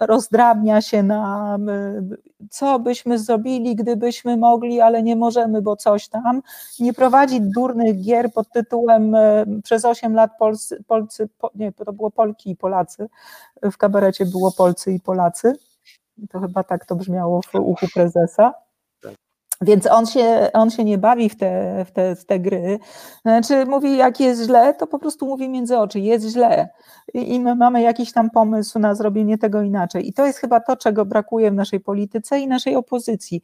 rozdrabnia 0.00 0.80
się 0.80 1.02
na 1.02 1.58
co 2.50 2.78
byśmy 2.78 3.18
zrobili, 3.18 3.76
gdybyśmy 3.76 4.36
mogli, 4.36 4.80
ale 4.80 5.02
nie 5.02 5.16
możemy, 5.16 5.62
bo 5.62 5.76
coś 5.76 6.08
tam. 6.08 6.42
Nie 6.80 6.92
prowadzi 6.92 7.40
durnych 7.40 8.00
gier 8.00 8.32
pod 8.32 8.52
tytułem 8.52 9.16
przez 9.64 9.84
8 9.84 10.14
lat 10.14 10.30
Polscy, 10.38 10.84
Polscy 10.86 11.28
nie, 11.54 11.72
to 11.72 11.92
było 11.92 12.10
Polki 12.12 12.50
i 12.50 12.56
Polacy. 12.56 13.08
W 13.62 13.76
kabarecie 13.76 14.26
było 14.26 14.52
Polcy 14.52 14.92
i 14.92 15.00
Polacy. 15.00 15.52
To 16.30 16.40
chyba 16.40 16.64
tak 16.64 16.86
to 16.86 16.96
brzmiało 16.96 17.40
w 17.42 17.54
uchu 17.54 17.86
prezesa. 17.94 18.54
Tak. 19.02 19.14
Więc 19.60 19.86
on 19.86 20.06
się, 20.06 20.50
on 20.52 20.70
się 20.70 20.84
nie 20.84 20.98
bawi 20.98 21.28
w 21.28 21.36
te, 21.36 21.84
w, 21.84 21.90
te, 21.90 22.16
w 22.16 22.24
te 22.24 22.40
gry. 22.40 22.78
Znaczy 23.22 23.66
mówi, 23.66 23.96
jak 23.96 24.20
jest 24.20 24.42
źle, 24.42 24.74
to 24.74 24.86
po 24.86 24.98
prostu 24.98 25.26
mówi 25.26 25.48
między 25.48 25.78
oczy, 25.78 26.00
jest 26.00 26.26
źle. 26.26 26.68
I 27.14 27.40
my 27.40 27.54
mamy 27.54 27.82
jakiś 27.82 28.12
tam 28.12 28.30
pomysł 28.30 28.78
na 28.78 28.94
zrobienie 28.94 29.38
tego 29.38 29.62
inaczej. 29.62 30.08
I 30.08 30.12
to 30.12 30.26
jest 30.26 30.38
chyba 30.38 30.60
to, 30.60 30.76
czego 30.76 31.04
brakuje 31.04 31.50
w 31.50 31.54
naszej 31.54 31.80
polityce 31.80 32.40
i 32.40 32.48
naszej 32.48 32.76
opozycji. 32.76 33.42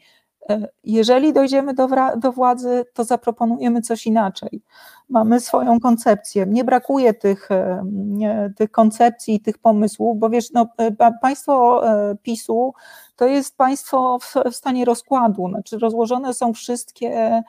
E, 0.50 0.68
jeżeli 0.84 1.32
dojdziemy 1.32 1.74
do, 1.74 1.88
do, 2.16 2.32
władzy, 2.32 2.84
to 2.94 3.04
zaproponujemy 3.04 3.82
coś 3.82 4.06
inaczej. 4.06 4.62
Mamy 5.08 5.40
swoją 5.40 5.80
koncepcję. 5.80 6.46
Nie 6.46 6.64
brakuje 6.64 7.14
tych, 7.14 7.50
e, 7.50 8.52
tych 8.56 8.70
koncepcji 8.70 9.34
i 9.34 9.40
tych 9.40 9.58
pomysłów, 9.58 10.18
bo 10.18 10.30
wiesz, 10.30 10.50
no, 10.52 10.66
e, 10.78 11.12
państwo 11.22 11.82
PiSu 12.22 12.74
to 13.16 13.26
jest 13.26 13.56
państwo 13.56 14.18
w 14.50 14.56
stanie 14.56 14.84
rozkładu, 14.84 15.48
znaczy 15.48 15.78
rozłożone 15.78 16.34
są 16.34 16.54
wszystkie, 16.54 17.42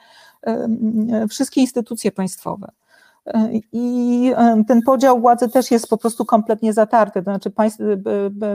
wszystkie 1.28 1.60
instytucje 1.60 2.12
państwowe. 2.12 2.68
I 3.72 4.32
ten 4.68 4.82
podział 4.82 5.20
władzy 5.20 5.48
też 5.48 5.70
jest 5.70 5.88
po 5.88 5.98
prostu 5.98 6.24
kompletnie 6.24 6.72
zatarty. 6.72 7.22
To 7.22 7.30
znaczy, 7.30 7.50
państwo, 7.50 7.84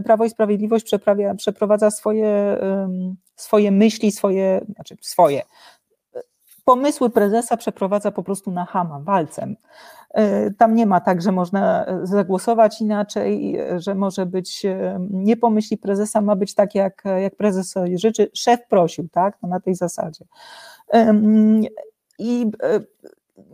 Prawo 0.06 0.26
i 0.26 0.30
Sprawiedliwość 0.30 0.92
przeprowadza 1.38 1.92
swoje, 1.92 2.58
swoje 3.36 3.72
myśli, 3.72 4.12
swoje, 4.12 4.66
znaczy 4.76 4.98
swoje 5.02 5.42
pomysły 6.66 7.10
prezesa 7.10 7.58
przeprowadza 7.58 8.12
po 8.12 8.24
prostu 8.24 8.52
na 8.52 8.66
hama, 8.66 9.00
walcem. 9.00 9.56
E, 10.14 10.52
tam 10.52 10.76
nie 10.76 10.86
ma 10.86 11.02
tak, 11.02 11.22
że 11.22 11.32
można 11.32 11.86
zagłosować 12.04 12.82
inaczej, 12.82 13.58
że 13.78 13.96
może 13.96 14.26
być, 14.26 14.66
nie 15.10 15.38
pomyśli 15.38 15.78
prezesa, 15.78 16.22
ma 16.22 16.36
być 16.36 16.56
tak, 16.56 16.76
jak, 16.76 17.04
jak 17.22 17.36
prezes 17.36 17.70
sobie 17.70 17.98
życzy. 17.98 18.32
Szef 18.34 18.60
prosił, 18.70 19.10
tak, 19.10 19.38
no 19.44 19.50
na 19.50 19.60
tej 19.60 19.76
zasadzie. 19.76 20.26
I 22.20 22.52
e, 22.64 22.80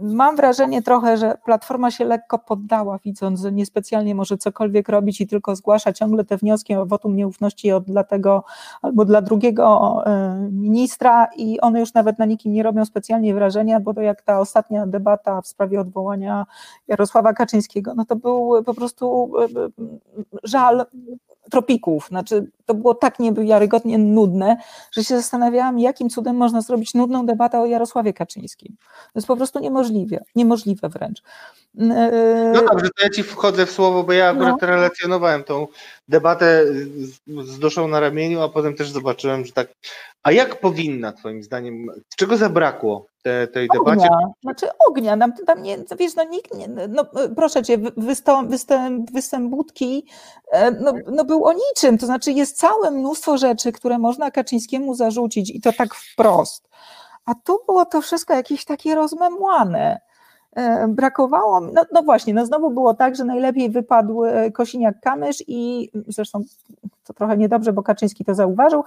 mam 0.01 0.35
wrażenie 0.35 0.81
trochę, 0.81 1.17
że 1.17 1.37
Platforma 1.45 1.91
się 1.91 2.05
lekko 2.05 2.39
poddała, 2.39 2.99
widząc, 3.05 3.41
że 3.41 3.51
niespecjalnie 3.51 4.15
może 4.15 4.37
cokolwiek 4.37 4.89
robić 4.89 5.21
i 5.21 5.27
tylko 5.27 5.55
zgłasza 5.55 5.93
ciągle 5.93 6.25
te 6.25 6.37
wnioski 6.37 6.75
o 6.75 6.85
wotum 6.85 7.15
nieufności 7.15 7.71
od 7.71 7.83
dla 7.83 8.03
tego 8.03 8.43
albo 8.81 9.05
dla 9.05 9.21
drugiego 9.21 9.97
e, 10.05 10.35
ministra 10.51 11.27
i 11.37 11.59
one 11.59 11.79
już 11.79 11.93
nawet 11.93 12.19
na 12.19 12.25
nikim 12.25 12.53
nie 12.53 12.63
robią 12.63 12.85
specjalnie 12.85 13.33
wrażenia, 13.33 13.79
bo 13.79 13.93
to 13.93 14.01
jak 14.01 14.21
ta 14.21 14.39
ostatnia 14.39 14.87
debata 14.87 15.41
w 15.41 15.47
sprawie 15.47 15.79
odwołania 15.79 16.45
Jarosława 16.87 17.33
Kaczyńskiego, 17.33 17.93
no 17.95 18.05
to 18.05 18.15
był 18.15 18.63
po 18.63 18.73
prostu 18.73 19.31
e, 19.39 19.43
e, 19.43 19.69
żal 20.43 20.85
tropików. 21.51 22.07
Znaczy, 22.07 22.51
to 22.65 22.73
było 22.73 22.95
tak 22.95 23.19
niewiarygodnie 23.19 23.97
nudne, 23.97 24.57
że 24.91 25.03
się 25.03 25.17
zastanawiałam, 25.17 25.79
jakim 25.79 26.09
cudem 26.09 26.35
można 26.35 26.61
zrobić 26.61 26.93
nudną 26.93 27.25
debatę 27.25 27.59
o 27.59 27.65
Jarosławie 27.65 28.13
Kaczyńskim. 28.13 28.75
To 28.79 29.11
jest 29.15 29.27
po 29.27 29.37
prostu 29.37 29.59
niemożliwe, 29.59 30.23
niemożliwe 30.35 30.89
wręcz. 30.89 31.23
No 31.73 32.61
dobrze, 32.69 32.89
to 32.97 33.03
ja 33.03 33.09
ci 33.09 33.23
wchodzę 33.23 33.65
w 33.65 33.71
słowo, 33.71 34.03
bo 34.03 34.13
ja 34.13 34.29
akurat 34.29 34.61
no. 34.61 34.67
relacjonowałem 34.67 35.43
tą 35.43 35.67
debatę 36.07 36.65
z 37.27 37.59
duszą 37.59 37.87
na 37.87 37.99
ramieniu, 37.99 38.41
a 38.41 38.49
potem 38.49 38.75
też 38.75 38.91
zobaczyłem, 38.91 39.45
że 39.45 39.51
tak. 39.51 39.67
A 40.23 40.31
jak 40.31 40.59
powinna, 40.59 41.11
Twoim 41.11 41.43
zdaniem, 41.43 41.87
czego 42.17 42.37
zabrakło 42.37 43.05
te, 43.23 43.47
tej 43.47 43.67
ognia. 43.69 43.93
debacie? 43.93 44.09
Znaczy 44.41 44.67
ognia, 44.87 45.17
tam, 45.17 45.33
tam 45.47 45.63
nie, 45.63 45.77
wiesz, 45.99 46.15
no 46.15 46.23
nikt 46.23 46.57
nie, 46.57 46.67
no 46.67 47.05
proszę 47.35 47.63
Cię, 47.63 47.77
występ, 47.97 48.49
występ, 48.49 49.11
występ 49.11 49.49
Budki 49.49 50.05
e, 50.51 50.71
no, 50.71 50.93
no 51.11 51.25
był 51.25 51.45
o 51.45 51.53
niczym, 51.53 51.97
to 51.97 52.05
znaczy 52.05 52.31
jest 52.31 52.57
całe 52.57 52.91
mnóstwo 52.91 53.37
rzeczy, 53.37 53.71
które 53.71 53.97
można 53.97 54.31
Kaczyńskiemu 54.31 54.95
zarzucić 54.95 55.49
i 55.49 55.61
to 55.61 55.73
tak 55.73 55.95
wprost. 55.95 56.69
A 57.25 57.35
tu 57.35 57.59
było 57.65 57.85
to 57.85 58.01
wszystko 58.01 58.33
jakieś 58.33 58.65
takie 58.65 58.95
rozmemłane. 58.95 60.01
E, 60.55 60.87
brakowało, 60.87 61.61
no, 61.61 61.85
no, 61.91 62.03
właśnie, 62.03 62.33
no 62.33 62.45
znowu 62.45 62.71
było 62.71 62.93
tak, 62.93 63.15
że 63.15 63.23
najlepiej 63.23 63.69
wypadł 63.69 64.25
e, 64.25 64.51
Kosiniak-Kamysz 64.51 65.43
i 65.47 65.91
zresztą 66.07 66.43
to 67.03 67.13
trochę 67.13 67.37
niedobrze, 67.37 67.73
bo 67.73 67.83
Kaczyński 67.83 68.25
to 68.25 68.35
zauważył, 68.35 68.83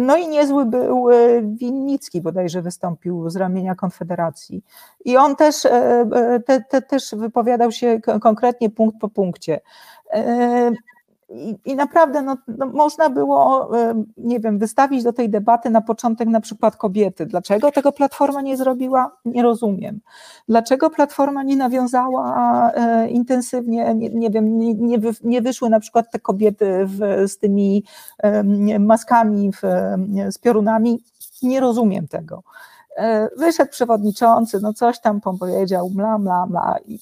no 0.00 0.16
i 0.16 0.28
niezły 0.28 0.64
był 0.64 1.10
e, 1.10 1.14
Winnicki 1.42 2.20
bodajże 2.20 2.62
wystąpił 2.62 3.30
z 3.30 3.36
ramienia 3.36 3.74
Konfederacji 3.74 4.64
i 5.04 5.16
on 5.16 5.36
też, 5.36 5.62
te, 6.46 6.60
te, 6.68 6.82
też 6.82 7.14
wypowiadał 7.14 7.72
się 7.72 8.00
konkretnie 8.20 8.70
punkt 8.70 9.00
po 9.00 9.08
punkcie. 9.08 9.60
I, 11.64 11.76
naprawdę 11.76 12.22
no, 12.22 12.36
no, 12.58 12.66
można 12.66 13.10
było, 13.10 13.70
nie 14.16 14.40
wiem, 14.40 14.58
wystawić 14.58 15.02
do 15.02 15.12
tej 15.12 15.30
debaty 15.30 15.70
na 15.70 15.80
początek 15.80 16.28
na 16.28 16.40
przykład 16.40 16.76
kobiety. 16.76 17.26
Dlaczego 17.26 17.72
tego 17.72 17.92
Platforma 17.92 18.42
nie 18.42 18.56
zrobiła? 18.56 19.16
Nie 19.24 19.42
rozumiem. 19.42 20.00
Dlaczego 20.48 20.90
Platforma 20.90 21.42
nie 21.42 21.56
nawiązała 21.56 22.72
e, 22.72 23.08
intensywnie, 23.08 23.94
nie, 23.94 24.08
nie 24.08 24.30
wiem, 24.30 24.58
nie, 24.58 24.74
nie, 24.74 24.98
wy, 24.98 25.10
nie, 25.24 25.42
wyszły 25.42 25.70
na 25.70 25.80
przykład 25.80 26.10
te 26.10 26.18
kobiety 26.18 26.86
w, 26.86 27.28
z 27.28 27.38
tymi 27.38 27.84
e, 28.18 28.78
maskami, 28.78 29.50
w, 29.52 29.62
z 30.30 30.38
piorunami? 30.38 31.02
Nie 31.42 31.60
rozumiem 31.60 32.08
tego. 32.08 32.42
E, 32.96 33.28
wyszedł 33.36 33.70
przewodniczący, 33.70 34.60
no 34.62 34.72
coś 34.72 35.00
tam 35.00 35.20
powiedział, 35.20 35.90
mla, 35.94 36.18
mla, 36.18 36.46
mla. 36.46 36.76
I 36.86 36.98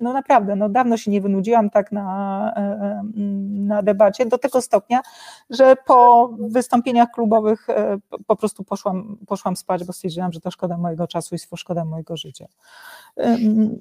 no 0.00 0.12
naprawdę, 0.12 0.56
no 0.56 0.68
dawno 0.68 0.96
się 0.96 1.10
nie 1.10 1.20
wynudziłam 1.20 1.70
tak 1.70 1.92
na, 1.92 2.52
e, 2.56 2.60
e, 2.60 3.02
na 3.50 3.82
debacie, 3.82 4.26
do 4.26 4.38
tego 4.38 4.60
stopnia, 4.60 5.00
że 5.50 5.76
po 5.86 6.30
wystąpieniach 6.38 7.10
klubowych 7.10 7.70
e, 7.70 7.98
po 8.26 8.36
prostu 8.36 8.64
poszłam, 8.64 9.16
poszłam 9.26 9.56
spać, 9.56 9.84
bo 9.84 9.92
stwierdziłam, 9.92 10.32
że 10.32 10.40
to 10.40 10.50
szkoda 10.50 10.76
mojego 10.76 11.06
czasu 11.06 11.34
i 11.34 11.38
szkoda 11.56 11.84
mojego 11.84 12.16
życia. 12.16 12.46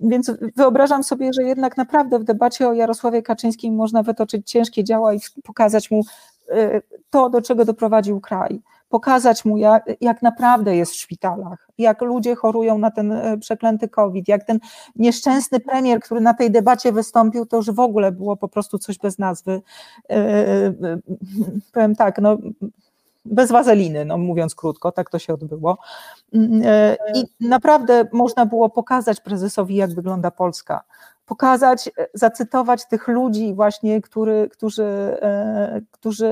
Więc 0.02 0.32
wyobrażam 0.56 1.04
sobie, 1.04 1.34
że 1.34 1.44
jednak 1.44 1.78
naprawdę 1.78 2.20
w 2.20 2.24
debacie 2.24 2.68
o 2.68 2.74
Jarosławie 2.74 3.22
Kaczyńskim 3.22 3.76
można 3.76 4.04
wytoczyć 4.04 4.52
ciężkie 4.52 4.84
działa 4.84 5.14
i 5.14 5.20
pokazać 5.44 5.92
mu 5.92 6.02
to, 7.10 7.30
do 7.30 7.42
czego 7.42 7.66
doprowadził 7.66 8.22
kraj 8.22 8.62
pokazać 8.90 9.46
mu, 9.46 9.58
jak, 9.58 9.84
jak 10.02 10.22
naprawdę 10.22 10.76
jest 10.76 10.92
w 10.92 10.96
szpitalach, 10.96 11.68
jak 11.78 12.02
ludzie 12.02 12.36
chorują 12.36 12.78
na 12.78 12.92
ten 12.92 13.12
e, 13.12 13.38
przeklęty 13.38 13.90
COVID, 13.90 14.28
jak 14.28 14.44
ten 14.44 14.60
nieszczęsny 14.96 15.60
premier, 15.60 16.00
który 16.00 16.22
na 16.22 16.34
tej 16.34 16.52
debacie 16.52 16.92
wystąpił, 16.92 17.46
to 17.46 17.58
już 17.58 17.72
w 17.72 17.80
ogóle 17.80 18.12
było 18.12 18.38
po 18.38 18.48
prostu 18.48 18.78
coś 18.78 18.98
bez 18.98 19.20
nazwy. 19.20 19.62
E, 20.10 20.16
e, 20.16 20.74
powiem 21.74 21.96
tak, 21.96 22.22
no 22.22 22.38
bez 23.26 23.52
wazeliny, 23.52 24.06
no 24.06 24.18
mówiąc 24.18 24.56
krótko, 24.56 24.92
tak 24.92 25.10
to 25.10 25.20
się 25.20 25.34
odbyło. 25.34 25.78
Mm, 26.34 26.62
I 27.16 27.48
naprawdę 27.48 28.08
można 28.14 28.46
było 28.46 28.70
pokazać 28.70 29.22
prezesowi, 29.22 29.76
jak 29.76 29.94
wygląda 29.94 30.32
Polska 30.32 30.84
pokazać, 31.30 31.88
e, 31.88 32.08
zacytować 32.14 32.88
tych 32.88 33.08
ludzi 33.08 33.54
właśnie, 33.54 34.02
który, 34.02 34.50
którzy, 34.52 34.84
e, 34.84 35.82
którzy 35.92 36.30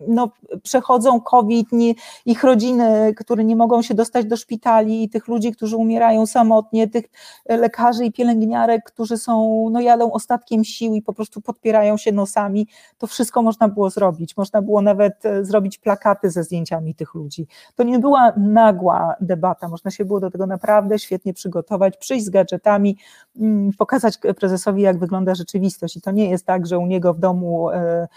no, 0.00 0.30
przechodzą 0.62 1.20
COVID, 1.20 1.72
nie, 1.72 1.94
ich 2.26 2.44
rodziny, 2.44 3.14
które 3.14 3.44
nie 3.44 3.56
mogą 3.56 3.82
się 3.82 3.94
dostać 3.94 4.26
do 4.26 4.36
szpitali, 4.36 5.08
tych 5.08 5.28
ludzi, 5.28 5.52
którzy 5.52 5.76
umierają 5.76 6.26
samotnie, 6.26 6.88
tych 6.88 7.04
lekarzy 7.48 8.04
i 8.04 8.12
pielęgniarek, 8.12 8.84
którzy 8.84 9.18
są, 9.18 9.68
no 9.72 9.80
jadą 9.80 10.12
ostatkiem 10.12 10.64
sił 10.64 10.94
i 10.94 11.02
po 11.02 11.12
prostu 11.12 11.40
podpierają 11.40 11.96
się 11.96 12.12
nosami. 12.12 12.66
To 12.98 13.06
wszystko 13.06 13.42
można 13.42 13.68
było 13.68 13.90
zrobić. 13.90 14.36
Można 14.36 14.62
było 14.62 14.82
nawet 14.82 15.26
e, 15.26 15.44
zrobić 15.44 15.78
plakaty 15.78 16.30
ze 16.30 16.44
zdjęciami 16.44 16.94
tych 16.94 17.14
ludzi. 17.14 17.46
To 17.74 17.82
nie 17.82 17.98
była 17.98 18.32
nagła 18.36 19.14
debata, 19.20 19.68
można 19.68 19.90
się 19.90 20.04
było 20.04 20.20
do 20.20 20.30
tego 20.30 20.46
naprawdę 20.46 20.98
świetnie 20.98 21.34
przygotować, 21.34 21.96
przyjść 21.96 22.24
z 22.24 22.30
gadżetami, 22.30 22.96
mm, 23.40 23.70
pokazać 23.78 24.13
pokazać 24.18 24.36
prezesowi, 24.36 24.82
jak 24.82 24.98
wygląda 24.98 25.34
rzeczywistość. 25.34 25.96
I 25.96 26.00
to 26.00 26.10
nie 26.10 26.30
jest 26.30 26.46
tak, 26.46 26.66
że 26.66 26.78
u 26.78 26.86
niego 26.86 27.14
w 27.14 27.18
domu 27.18 27.70
e, 27.70 28.08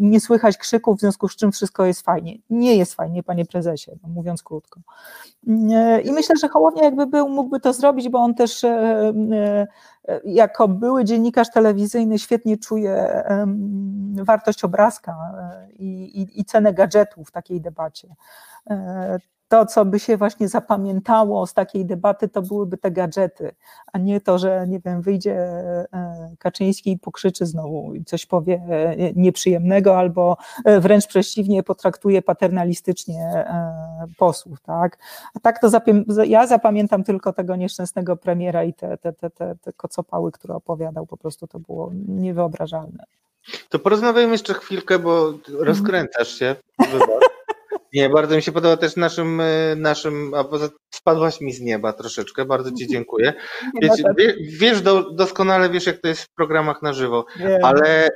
nie 0.00 0.20
słychać 0.20 0.58
krzyków, 0.58 0.96
w 0.96 1.00
związku 1.00 1.28
z 1.28 1.36
czym 1.36 1.52
wszystko 1.52 1.84
jest 1.84 2.02
fajnie. 2.02 2.38
Nie 2.50 2.76
jest 2.76 2.94
fajnie, 2.94 3.22
panie 3.22 3.44
prezesie, 3.44 3.90
no 4.02 4.08
mówiąc 4.08 4.42
krótko. 4.42 4.80
E, 5.48 6.00
I 6.00 6.12
myślę, 6.12 6.36
że 6.36 6.48
Hołownia 6.48 6.84
jakby 6.84 7.06
był, 7.06 7.28
mógłby 7.28 7.60
to 7.60 7.72
zrobić, 7.72 8.08
bo 8.08 8.18
on 8.18 8.34
też 8.34 8.66
jako 10.24 10.68
były 10.68 11.04
dziennikarz 11.04 11.50
telewizyjny 11.50 12.18
świetnie 12.18 12.58
czuje 12.58 13.24
wartość 14.14 14.64
obrazka 14.64 15.16
i, 15.78 16.20
i, 16.20 16.40
i 16.40 16.44
cenę 16.44 16.74
gadżetów 16.74 17.28
w 17.28 17.32
takiej 17.32 17.60
debacie 17.60 18.08
to, 19.50 19.66
co 19.66 19.84
by 19.84 19.98
się 19.98 20.16
właśnie 20.16 20.48
zapamiętało 20.48 21.46
z 21.46 21.54
takiej 21.54 21.86
debaty, 21.86 22.28
to 22.28 22.42
byłyby 22.42 22.78
te 22.78 22.90
gadżety, 22.90 23.54
a 23.92 23.98
nie 23.98 24.20
to, 24.20 24.38
że 24.38 24.66
nie 24.68 24.80
wiem, 24.80 25.02
wyjdzie 25.02 25.34
e, 25.34 26.34
Kaczyński 26.38 26.92
i 26.92 26.98
pokrzyczy 26.98 27.46
znowu 27.46 27.94
i 27.94 28.04
coś 28.04 28.26
powie 28.26 28.62
e, 28.68 29.12
nieprzyjemnego, 29.12 29.98
albo 29.98 30.36
e, 30.64 30.80
wręcz 30.80 31.06
przeciwnie 31.06 31.62
potraktuje 31.62 32.22
paternalistycznie 32.22 33.44
posłów, 34.18 34.60
tak? 34.60 34.98
A 35.34 35.40
tak 35.40 35.60
to 35.60 35.68
ja 36.26 36.46
zapamiętam 36.46 37.04
tylko 37.04 37.32
tego 37.32 37.56
nieszczęsnego 37.56 38.16
premiera 38.16 38.64
i 38.64 38.74
te, 38.74 38.98
te, 38.98 39.12
te, 39.12 39.30
te, 39.30 39.56
te 39.62 39.72
kocopały, 39.72 40.32
które 40.32 40.54
opowiadał, 40.54 41.06
po 41.06 41.16
prostu 41.16 41.46
to 41.46 41.58
było 41.58 41.90
niewyobrażalne. 42.08 43.04
To 43.68 43.78
porozmawiajmy 43.78 44.32
jeszcze 44.32 44.54
chwilkę, 44.54 44.98
bo 44.98 45.32
rozkręcasz 45.48 46.28
się. 46.28 46.56
Wybacz. 46.78 47.39
Nie, 47.92 48.08
bardzo 48.08 48.36
mi 48.36 48.42
się 48.42 48.52
podoba 48.52 48.76
też 48.76 48.96
naszym, 48.96 49.40
e, 49.40 49.76
naszym 49.76 50.34
a 50.34 50.44
poza 50.44 50.68
spadłaś 50.94 51.40
mi 51.40 51.52
z 51.52 51.60
nieba 51.60 51.92
troszeczkę, 51.92 52.44
bardzo 52.44 52.72
Ci 52.72 52.88
dziękuję. 52.88 53.32
Wiesz, 53.82 54.02
wiesz 54.58 54.82
do, 54.82 55.10
doskonale 55.10 55.70
wiesz, 55.70 55.86
jak 55.86 56.00
to 56.00 56.08
jest 56.08 56.22
w 56.22 56.34
programach 56.34 56.82
na 56.82 56.92
żywo, 56.92 57.26
ale 57.62 58.08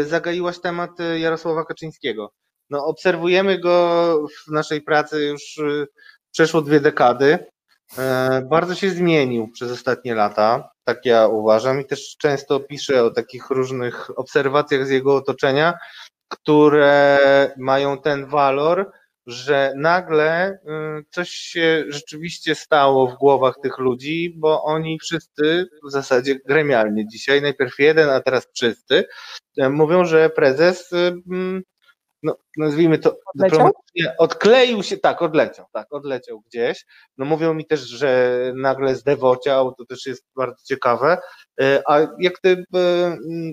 y, 0.00 0.04
zagaiłaś 0.04 0.60
temat 0.60 1.00
e, 1.00 1.18
Jarosława 1.18 1.64
Kaczyńskiego. 1.64 2.32
No, 2.70 2.86
obserwujemy 2.86 3.58
go 3.58 4.28
w 4.46 4.50
naszej 4.50 4.82
pracy 4.82 5.24
już 5.24 5.58
y, 5.58 5.86
przeszło 6.32 6.62
dwie 6.62 6.80
dekady. 6.80 7.38
Y, 7.92 7.98
bardzo 8.50 8.74
się 8.74 8.90
zmienił 8.90 9.48
przez 9.48 9.72
ostatnie 9.72 10.14
lata, 10.14 10.70
tak 10.84 11.04
ja 11.04 11.26
uważam, 11.26 11.80
i 11.80 11.84
też 11.84 12.16
często 12.18 12.60
piszę 12.60 13.04
o 13.04 13.10
takich 13.10 13.50
różnych 13.50 14.18
obserwacjach 14.18 14.86
z 14.86 14.90
jego 14.90 15.16
otoczenia, 15.16 15.74
które 16.28 17.18
mają 17.58 17.98
ten 17.98 18.26
walor, 18.26 18.92
że 19.26 19.72
nagle 19.76 20.50
y, 20.50 20.58
coś 21.10 21.30
się 21.30 21.84
rzeczywiście 21.88 22.54
stało 22.54 23.06
w 23.06 23.18
głowach 23.18 23.54
tych 23.62 23.78
ludzi, 23.78 24.34
bo 24.36 24.64
oni 24.64 24.98
wszyscy 24.98 25.66
w 25.88 25.90
zasadzie 25.90 26.34
gremialnie 26.46 27.08
dzisiaj, 27.08 27.42
najpierw 27.42 27.78
jeden, 27.78 28.10
a 28.10 28.20
teraz 28.20 28.48
wszyscy, 28.54 29.04
y, 29.62 29.68
mówią, 29.68 30.04
że 30.04 30.30
prezes, 30.30 30.92
y, 30.92 30.96
mm, 31.30 31.62
no, 32.22 32.36
nazwijmy 32.56 32.98
to, 32.98 33.16
odkleił 34.18 34.82
się, 34.82 34.96
tak, 34.96 35.22
odleciał, 35.22 35.66
tak, 35.72 35.92
odleciał 35.92 36.40
gdzieś. 36.40 36.84
No 37.18 37.24
mówią 37.24 37.54
mi 37.54 37.66
też, 37.66 37.80
że 37.80 38.52
nagle 38.56 38.94
zdewociał, 38.94 39.74
to 39.74 39.84
też 39.84 40.06
jest 40.06 40.24
bardzo 40.36 40.64
ciekawe. 40.64 41.18
A 41.88 41.98
jak 42.18 42.40
ty, 42.40 42.64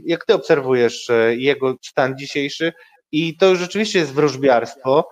jak 0.06 0.26
ty 0.26 0.34
obserwujesz 0.34 1.12
jego 1.30 1.76
stan 1.82 2.18
dzisiejszy? 2.18 2.74
I 3.12 3.38
to 3.38 3.46
już 3.46 3.60
rzeczywiście 3.60 4.00
jest 4.00 4.14
wróżbiarstwo, 4.14 5.10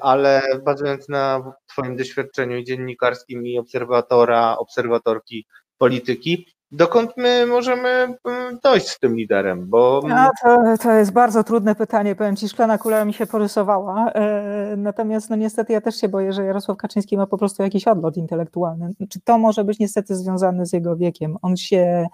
ale 0.00 0.42
bazując 0.64 1.08
na 1.08 1.52
Twoim 1.66 1.96
doświadczeniu 1.96 2.56
i 2.56 2.64
dziennikarskim 2.64 3.46
i 3.46 3.58
obserwatora, 3.58 4.56
obserwatorki 4.58 5.46
polityki, 5.78 6.46
dokąd 6.72 7.16
my 7.16 7.46
możemy 7.46 7.88
mm, 8.24 8.58
dojść 8.62 8.88
z 8.88 8.98
tym 8.98 9.16
liderem? 9.16 9.66
Bo... 9.66 10.02
No, 10.08 10.30
to, 10.42 10.58
to 10.82 10.92
jest 10.92 11.12
bardzo 11.12 11.44
trudne 11.44 11.74
pytanie. 11.74 12.14
Powiem 12.14 12.36
Ci, 12.36 12.48
szklana 12.48 12.78
kula 12.78 13.04
mi 13.04 13.12
się 13.12 13.26
porysowała. 13.26 14.12
E, 14.12 14.74
natomiast 14.76 15.30
no 15.30 15.36
niestety 15.36 15.72
ja 15.72 15.80
też 15.80 15.96
się 15.96 16.08
boję, 16.08 16.32
że 16.32 16.44
Jarosław 16.44 16.78
Kaczyński 16.78 17.16
ma 17.16 17.26
po 17.26 17.38
prostu 17.38 17.62
jakiś 17.62 17.88
odlot 17.88 18.16
intelektualny. 18.16 18.90
Czy 19.08 19.20
to 19.20 19.38
może 19.38 19.64
być 19.64 19.78
niestety 19.78 20.16
związane 20.16 20.66
z 20.66 20.72
jego 20.72 20.96
wiekiem? 20.96 21.36
On 21.42 21.56
się, 21.56 22.06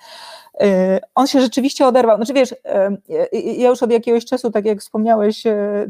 e, 0.60 1.01
on 1.14 1.26
się 1.26 1.40
rzeczywiście 1.40 1.86
oderwał. 1.86 2.16
Znaczy 2.16 2.32
wiesz, 2.32 2.55
e, 2.64 2.97
ja 3.59 3.68
już 3.68 3.82
od 3.82 3.90
jakiegoś 3.90 4.24
czasu, 4.24 4.51
tak 4.51 4.64
jak 4.64 4.80
wspomniałeś, 4.80 5.44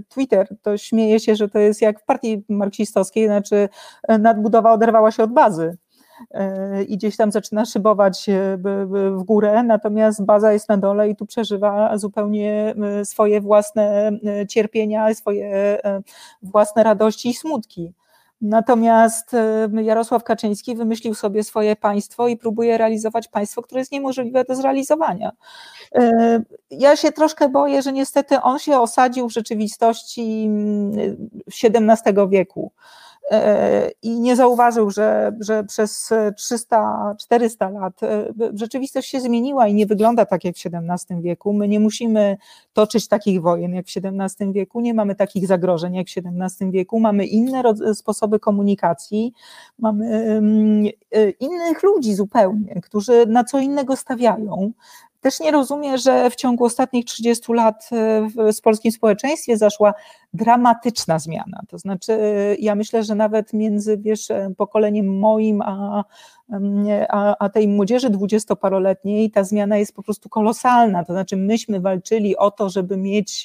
Twitter, 0.09 0.49
to 0.63 0.77
śmieje 0.77 1.21
się, 1.21 1.37
że 1.37 1.49
to 1.49 1.59
jest 1.59 1.83
jak 1.83 2.01
w 2.01 2.05
partii 2.05 2.45
marksistowskiej, 2.49 3.27
znaczy 3.27 3.69
nadbudowa 4.19 4.73
oderwała 4.73 5.11
się 5.11 5.23
od 5.23 5.33
bazy 5.33 5.77
i 6.89 6.97
gdzieś 6.97 7.17
tam 7.17 7.33
zaczyna 7.33 7.65
szybować 7.65 8.29
e, 8.29 8.59
w 9.17 9.23
górę, 9.25 9.63
natomiast 9.63 10.25
baza 10.25 10.53
jest 10.53 10.69
na 10.69 10.77
dole 10.77 11.11
i 11.11 11.17
tu 11.17 11.27
przeżywa 11.27 11.99
zupełnie 11.99 12.75
e, 13.01 13.05
swoje 13.05 13.41
własne 13.41 14.11
e, 14.27 14.47
cierpienia, 14.47 15.15
swoje 15.15 15.79
własne 16.43 16.83
radości 16.83 17.29
i 17.29 17.35
smutki. 17.35 17.93
Natomiast 18.41 19.37
Jarosław 19.83 20.25
Kaczyński 20.25 20.77
wymyślił 20.77 21.15
sobie 21.15 21.45
swoje 21.45 21.77
państwo 21.77 22.29
i 22.29 22.37
próbuje 22.37 22.79
realizować 22.79 23.29
państwo, 23.29 23.63
które 23.63 23.81
jest 23.81 23.93
niemożliwe 23.93 24.45
do 24.45 24.55
zrealizowania. 24.55 25.33
Ja 26.71 26.97
się 26.97 27.13
troszkę 27.13 27.49
boję, 27.49 27.83
że 27.83 27.93
niestety 27.93 28.41
on 28.41 28.59
się 28.59 28.81
osadził 28.81 29.29
w 29.29 29.33
rzeczywistości 29.33 30.51
XVII 31.65 32.29
wieku 32.29 32.73
i 34.03 34.21
nie 34.21 34.37
zauważył, 34.37 34.91
że, 34.91 35.33
że 35.41 35.65
przez 35.65 36.13
300-400 36.13 37.73
lat 37.73 38.03
e, 38.03 38.33
rzeczywistość 38.55 39.11
się 39.11 39.21
zmieniła 39.21 39.69
i 39.69 39.75
nie 39.75 39.87
wygląda 39.87 40.27
tak 40.27 40.45
jak 40.45 40.57
w 40.57 40.67
XVII 40.67 41.23
wieku. 41.23 41.53
My 41.53 41.69
nie 41.69 41.81
musimy 41.81 42.37
toczyć 42.73 43.09
takich 43.09 43.43
wojen 43.43 43.75
jak 43.75 43.87
w 43.87 43.91
XVII 43.97 44.53
wieku, 44.53 44.81
nie 44.81 44.95
mamy 44.95 45.15
takich 45.15 45.47
zagrożeń 45.47 45.95
jak 45.95 46.07
w 46.09 46.13
XVII 46.17 46.71
wieku, 46.71 47.01
mamy 47.01 47.27
inne 47.27 47.63
sposoby 47.95 48.41
komunikacji, 48.41 49.33
mamy 49.79 50.07
mm, 50.07 50.87
e, 51.13 51.31
innych 51.31 51.83
ludzi 51.83 52.15
zupełnie, 52.15 52.81
którzy 52.83 53.27
na 53.27 53.45
co 53.45 53.59
innego 53.59 53.97
stawiają. 53.97 54.73
Też 55.21 55.41
nie 55.41 55.51
rozumie, 55.51 55.99
że 55.99 56.31
w 56.31 56.37
ciągu 56.37 56.65
ostatnich 56.65 57.05
30 57.05 57.53
lat 57.53 57.91
e, 57.93 58.29
w 58.53 58.61
polskim 58.63 58.93
społeczeństwie 58.93 59.57
zaszła 59.57 59.95
dramatyczna 60.33 61.19
zmiana. 61.19 61.61
To 61.69 61.79
znaczy, 61.79 62.13
e, 62.13 62.55
ja 62.55 62.75
myślę, 62.75 63.05
że 63.05 63.15
nawet 63.15 63.53
między 63.53 63.99
wiesz, 63.99 64.31
e, 64.31 64.51
pokoleniem 64.57 65.19
moim 65.19 65.63
a, 65.63 66.05
a, 67.09 67.37
a 67.39 67.49
tej 67.49 67.69
młodzieży 67.69 68.11
dwudziestoparoletniej 68.11 69.31
ta 69.31 69.45
zmiana 69.45 69.77
jest 69.77 69.95
po 69.95 70.03
prostu 70.03 70.29
kolosalna. 70.29 71.05
To 71.05 71.13
znaczy, 71.13 71.37
myśmy 71.37 71.81
walczyli 71.81 72.37
o 72.37 72.51
to, 72.51 72.69
żeby 72.71 72.97
mieć 72.97 73.45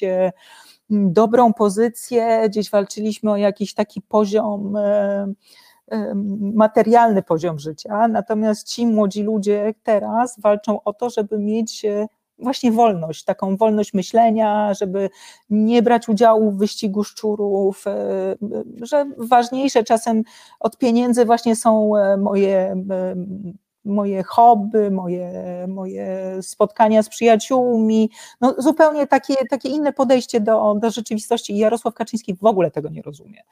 dobrą 0.90 1.52
pozycję, 1.52 2.42
gdzieś 2.48 2.70
walczyliśmy 2.70 3.30
o 3.30 3.36
jakiś 3.36 3.74
taki 3.74 4.02
poziom 4.02 4.76
materialny 6.40 7.22
poziom 7.22 7.58
życia, 7.58 8.08
natomiast 8.08 8.68
ci 8.68 8.86
młodzi 8.86 9.22
ludzie 9.22 9.74
teraz 9.82 10.40
walczą 10.40 10.82
o 10.82 10.92
to, 10.92 11.10
żeby 11.10 11.38
mieć 11.38 11.84
e, 11.84 12.06
właśnie 12.38 12.72
wolność, 12.72 13.24
taką 13.24 13.56
wolność 13.56 13.94
myślenia, 13.94 14.74
żeby 14.74 15.10
nie 15.50 15.82
brać 15.82 16.08
udziału 16.08 16.50
w 16.50 16.58
wyścigu 16.58 17.04
szczurów, 17.04 17.86
e, 17.86 18.36
że 18.82 19.06
ważniejsze 19.18 19.84
czasem 19.84 20.22
od 20.60 20.78
pieniędzy 20.78 21.24
właśnie 21.24 21.56
są 21.56 21.96
e, 21.96 22.16
moje 22.16 22.76
moje 23.84 24.22
hobby, 24.22 24.90
moje, 24.90 25.30
moje 25.68 26.38
spotkania 26.42 27.02
z 27.02 27.08
przyjaciółmi, 27.08 28.10
no 28.40 28.54
zupełnie 28.58 29.06
takie, 29.06 29.34
takie 29.50 29.68
inne 29.68 29.92
podejście 29.92 30.40
do, 30.40 30.74
do 30.74 30.90
rzeczywistości 30.90 31.52
i 31.52 31.58
Jarosław 31.58 31.94
Kaczyński 31.94 32.34
w 32.34 32.44
ogóle 32.44 32.70
tego 32.70 32.88
nie 32.88 33.02
rozumie. 33.02 33.42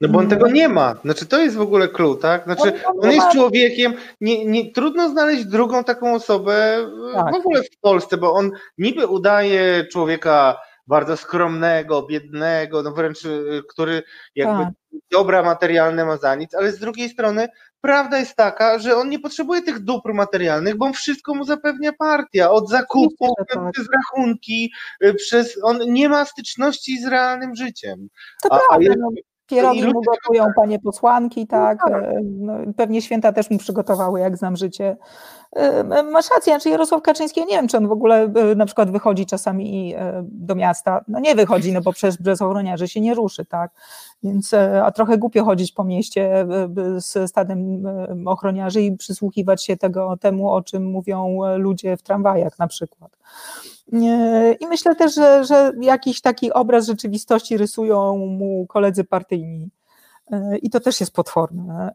No 0.00 0.08
bo 0.08 0.18
on 0.18 0.28
tego 0.28 0.48
nie 0.48 0.68
ma, 0.68 0.94
znaczy 1.04 1.26
to 1.26 1.40
jest 1.40 1.56
w 1.56 1.60
ogóle 1.60 1.88
clue, 1.88 2.16
tak? 2.16 2.44
Znaczy 2.44 2.72
on, 2.86 2.94
on 3.02 3.10
jest 3.10 3.28
człowiekiem, 3.32 3.94
nie, 4.20 4.44
nie, 4.44 4.72
trudno 4.72 5.08
znaleźć 5.08 5.44
drugą 5.44 5.84
taką 5.84 6.14
osobę 6.14 6.86
tak. 7.14 7.34
w 7.34 7.36
ogóle 7.36 7.62
w 7.62 7.80
Polsce, 7.80 8.16
bo 8.16 8.32
on 8.32 8.50
niby 8.78 9.06
udaje 9.06 9.86
człowieka 9.92 10.56
bardzo 10.86 11.16
skromnego, 11.16 12.02
biednego, 12.02 12.82
no 12.82 12.92
wręcz 12.92 13.24
y, 13.24 13.62
który 13.68 14.02
jakby 14.34 14.64
tak. 14.64 14.74
dobra 15.10 15.42
materialne 15.42 16.04
ma 16.04 16.16
za 16.16 16.34
nic, 16.34 16.54
ale 16.54 16.72
z 16.72 16.78
drugiej 16.78 17.08
strony 17.08 17.48
prawda 17.80 18.18
jest 18.18 18.36
taka, 18.36 18.78
że 18.78 18.96
on 18.96 19.08
nie 19.08 19.18
potrzebuje 19.18 19.62
tych 19.62 19.78
dóbr 19.78 20.14
materialnych, 20.14 20.76
bo 20.76 20.92
wszystko 20.92 21.34
mu 21.34 21.44
zapewnia 21.44 21.92
partia, 21.92 22.50
od 22.50 22.68
zakupów, 22.68 23.30
tak. 23.48 23.72
przez 23.72 23.86
rachunki, 23.94 24.72
y, 25.04 25.14
przez 25.14 25.58
on 25.62 25.78
nie 25.86 26.08
ma 26.08 26.24
styczności 26.24 27.02
z 27.02 27.06
realnym 27.06 27.54
życiem. 27.54 28.08
To 28.42 28.52
a, 28.52 28.60
prawda, 28.68 28.92
a 28.92 28.96
no, 28.98 29.08
Pierogi 29.46 29.84
mu 29.84 30.02
gotują 30.02 30.46
panie 30.56 30.78
posłanki, 30.78 31.46
tak. 31.46 31.78
No, 31.80 31.90
tak. 31.90 32.04
E, 32.04 32.20
no, 32.22 32.54
pewnie 32.76 33.02
święta 33.02 33.32
też 33.32 33.50
mu 33.50 33.58
przygotowały, 33.58 34.20
jak 34.20 34.36
znam 34.36 34.56
życie. 34.56 34.96
E, 35.56 36.02
masz 36.02 36.30
rację, 36.30 36.52
znaczy 36.52 36.68
Jarosław 36.68 37.02
Kaczyński, 37.02 37.40
nie 37.40 37.56
wiem, 37.56 37.68
czy 37.68 37.76
on 37.76 37.88
w 37.88 37.92
ogóle 37.92 38.22
e, 38.22 38.54
na 38.54 38.66
przykład 38.66 38.90
wychodzi 38.90 39.26
czasami 39.26 39.94
do 40.22 40.54
miasta. 40.54 41.04
No 41.08 41.20
nie 41.20 41.34
wychodzi, 41.34 41.72
no 41.72 41.80
bo 41.80 41.92
przez, 41.92 42.22
przez 42.22 42.42
ochroniarzy 42.42 42.88
się 42.88 43.00
nie 43.00 43.14
ruszy, 43.14 43.44
tak. 43.44 43.70
Więc, 44.22 44.54
a 44.82 44.90
trochę 44.90 45.18
głupio 45.18 45.44
chodzić 45.44 45.72
po 45.72 45.84
mieście 45.84 46.46
z 46.96 47.30
stadem 47.30 47.82
ochroniarzy 48.26 48.82
i 48.82 48.96
przysłuchiwać 48.96 49.64
się 49.64 49.76
tego, 49.76 50.16
temu, 50.16 50.50
o 50.50 50.62
czym 50.62 50.84
mówią 50.90 51.38
ludzie 51.56 51.96
w 51.96 52.02
tramwajach 52.02 52.58
na 52.58 52.66
przykład. 52.66 53.18
I 54.60 54.66
myślę 54.66 54.96
też, 54.96 55.14
że, 55.14 55.44
że 55.44 55.72
jakiś 55.80 56.20
taki 56.20 56.52
obraz 56.52 56.86
rzeczywistości 56.86 57.56
rysują 57.56 58.16
mu 58.16 58.66
koledzy 58.66 59.04
partyjni. 59.04 59.68
I 60.62 60.70
to 60.70 60.80
też 60.80 61.00
jest 61.00 61.12
potworne. 61.12 61.92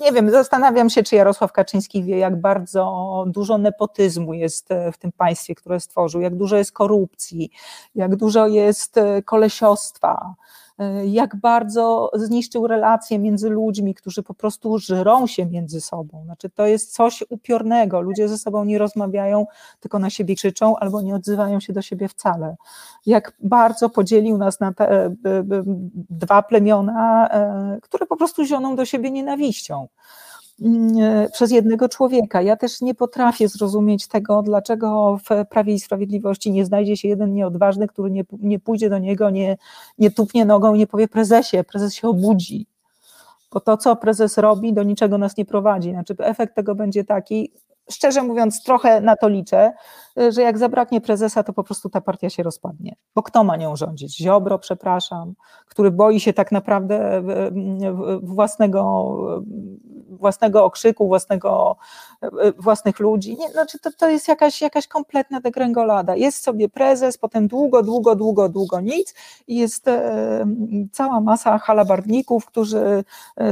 Nie 0.00 0.12
wiem, 0.12 0.30
zastanawiam 0.30 0.90
się, 0.90 1.02
czy 1.02 1.16
Jarosław 1.16 1.52
Kaczyński 1.52 2.04
wie, 2.04 2.18
jak 2.18 2.40
bardzo 2.40 3.24
dużo 3.26 3.58
nepotyzmu 3.58 4.34
jest 4.34 4.68
w 4.92 4.98
tym 4.98 5.12
państwie, 5.12 5.54
które 5.54 5.80
stworzył, 5.80 6.20
jak 6.20 6.36
dużo 6.36 6.56
jest 6.56 6.72
korupcji, 6.72 7.50
jak 7.94 8.16
dużo 8.16 8.46
jest 8.46 9.00
kolesiostwa 9.24 10.34
E, 10.65 10.65
jak 11.04 11.36
bardzo 11.36 12.10
zniszczył 12.14 12.66
relacje 12.66 13.18
między 13.18 13.50
ludźmi, 13.50 13.94
którzy 13.94 14.22
po 14.22 14.34
prostu 14.34 14.78
żrą 14.78 15.26
się 15.26 15.46
między 15.46 15.80
sobą. 15.80 16.22
Znaczy, 16.24 16.50
to 16.50 16.66
jest 16.66 16.94
coś 16.94 17.24
upiornego. 17.28 18.00
Ludzie 18.00 18.28
ze 18.28 18.38
sobą 18.38 18.64
nie 18.64 18.78
rozmawiają, 18.78 19.46
tylko 19.80 19.98
na 19.98 20.10
siebie 20.10 20.36
krzyczą 20.36 20.76
albo 20.76 21.02
nie 21.02 21.14
odzywają 21.14 21.60
się 21.60 21.72
do 21.72 21.82
siebie 21.82 22.08
wcale. 22.08 22.56
Jak 23.06 23.32
bardzo 23.40 23.90
podzielił 23.90 24.38
nas 24.38 24.60
na 24.60 24.72
te, 24.72 24.90
e, 25.04 25.12
dwa 26.10 26.42
plemiona, 26.42 27.28
e, 27.28 27.78
które 27.82 28.06
po 28.06 28.16
prostu 28.16 28.44
zioną 28.44 28.76
do 28.76 28.84
siebie 28.84 29.10
nienawiścią. 29.10 29.88
Mm, 30.62 30.98
e, 31.02 31.28
przez 31.30 31.50
jednego 31.50 31.88
człowieka. 31.88 32.42
Ja 32.42 32.56
też 32.56 32.80
nie 32.80 32.94
potrafię 32.94 33.48
zrozumieć 33.48 34.08
tego, 34.08 34.42
dlaczego 34.42 35.18
w 35.18 35.46
Prawie 35.48 35.74
i 35.74 35.80
Sprawiedliwości 35.80 36.52
nie 36.52 36.64
znajdzie 36.64 36.96
się 36.96 37.08
jeden 37.08 37.34
nieodważny, 37.34 37.88
który 37.88 38.10
nie, 38.10 38.24
nie 38.38 38.60
pójdzie 38.60 38.90
do 38.90 38.98
niego, 38.98 39.30
nie, 39.30 39.56
nie 39.98 40.10
tupnie 40.10 40.44
nogą 40.44 40.74
i 40.74 40.78
nie 40.78 40.86
powie 40.86 41.08
prezesie, 41.08 41.64
prezes 41.64 41.94
się 41.94 42.08
obudzi. 42.08 42.66
Bo 43.52 43.60
to, 43.60 43.76
co 43.76 43.96
prezes 43.96 44.38
robi, 44.38 44.72
do 44.72 44.82
niczego 44.82 45.18
nas 45.18 45.36
nie 45.36 45.44
prowadzi. 45.44 45.90
Znaczy, 45.90 46.14
efekt 46.18 46.54
tego 46.54 46.74
będzie 46.74 47.04
taki, 47.04 47.52
szczerze 47.90 48.22
mówiąc, 48.22 48.62
trochę 48.62 49.00
na 49.00 49.16
to 49.16 49.28
liczę, 49.28 49.72
że 50.28 50.42
jak 50.42 50.58
zabraknie 50.58 51.00
prezesa, 51.00 51.42
to 51.42 51.52
po 51.52 51.64
prostu 51.64 51.88
ta 51.88 52.00
partia 52.00 52.30
się 52.30 52.42
rozpadnie. 52.42 52.96
Bo 53.14 53.22
kto 53.22 53.44
ma 53.44 53.56
nią 53.56 53.76
rządzić? 53.76 54.16
Ziobro, 54.16 54.58
przepraszam, 54.58 55.34
który 55.66 55.90
boi 55.90 56.20
się 56.20 56.32
tak 56.32 56.52
naprawdę 56.52 57.22
własnego, 58.22 59.14
własnego 60.10 60.64
okrzyku, 60.64 61.08
własnego, 61.08 61.76
własnych 62.58 63.00
ludzi. 63.00 63.36
Nie, 63.36 63.48
znaczy 63.48 63.78
to, 63.78 63.90
to 63.98 64.08
jest 64.08 64.28
jakaś, 64.28 64.62
jakaś 64.62 64.88
kompletna 64.88 65.40
degrengolada. 65.40 66.16
Jest 66.16 66.42
sobie 66.42 66.68
prezes, 66.68 67.18
potem 67.18 67.48
długo, 67.48 67.82
długo, 67.82 68.16
długo, 68.16 68.48
długo 68.48 68.80
nic 68.80 69.14
i 69.46 69.56
jest 69.56 69.86
cała 70.92 71.20
masa 71.20 71.58
halabardników, 71.58 72.46
którzy 72.46 73.04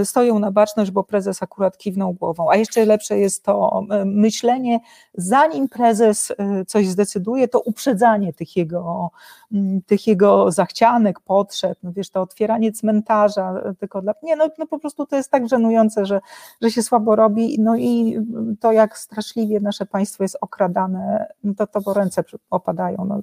stoją 0.05 0.39
na 0.39 0.51
baczność, 0.51 0.91
bo 0.91 1.05
prezes 1.05 1.43
akurat 1.43 1.79
kiwnął 1.79 2.13
głową. 2.13 2.51
A 2.51 2.57
jeszcze 2.57 2.85
lepsze 2.85 3.19
jest 3.19 3.45
to 3.45 3.83
myślenie, 4.25 4.81
zanim 5.15 5.69
prezes 5.69 6.33
coś 6.67 6.89
zdecyduje, 6.89 7.49
to 7.49 7.61
uprzedzanie 7.61 8.33
tych 8.33 8.57
jego, 8.57 9.11
mm, 9.53 9.83
tych 9.83 10.07
jego 10.07 10.51
zachcianek, 10.51 11.21
potrzeb, 11.21 11.79
no 11.83 11.93
wiesz, 11.93 12.11
to 12.11 12.23
otwieranie 12.23 12.73
cmentarza 12.73 13.55
tylko 13.81 14.03
dla, 14.03 14.15
nie, 14.23 14.37
no, 14.37 14.49
no 14.59 14.67
po 14.67 14.79
prostu 14.79 15.07
to 15.07 15.17
jest 15.17 15.31
tak 15.31 15.49
żenujące, 15.49 16.07
że, 16.07 16.21
że 16.63 16.71
się 16.71 16.83
słabo 16.83 17.17
robi, 17.17 17.57
no 17.61 17.77
i 17.77 18.19
to 18.61 18.73
jak 18.73 18.99
straszliwie 18.99 19.61
nasze 19.61 19.87
państwo 19.87 20.25
jest 20.25 20.37
okradane, 20.41 21.27
no 21.45 21.55
to, 21.55 21.67
to 21.67 21.81
bo 21.81 21.95
ręce 21.95 22.25
opadają, 22.51 23.05
no, 23.09 23.21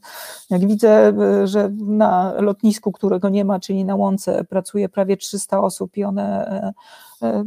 jak 0.49 0.67
widzę, 0.67 1.13
że 1.43 1.69
na 1.77 2.33
lotnisku, 2.41 2.91
którego 2.91 3.29
nie 3.29 3.45
ma, 3.45 3.59
czyli 3.59 3.85
na 3.85 3.95
łące 3.95 4.43
pracuje 4.43 4.89
prawie 4.89 5.17
300 5.17 5.61
osób 5.61 5.97
i 5.97 6.03
one 6.03 6.73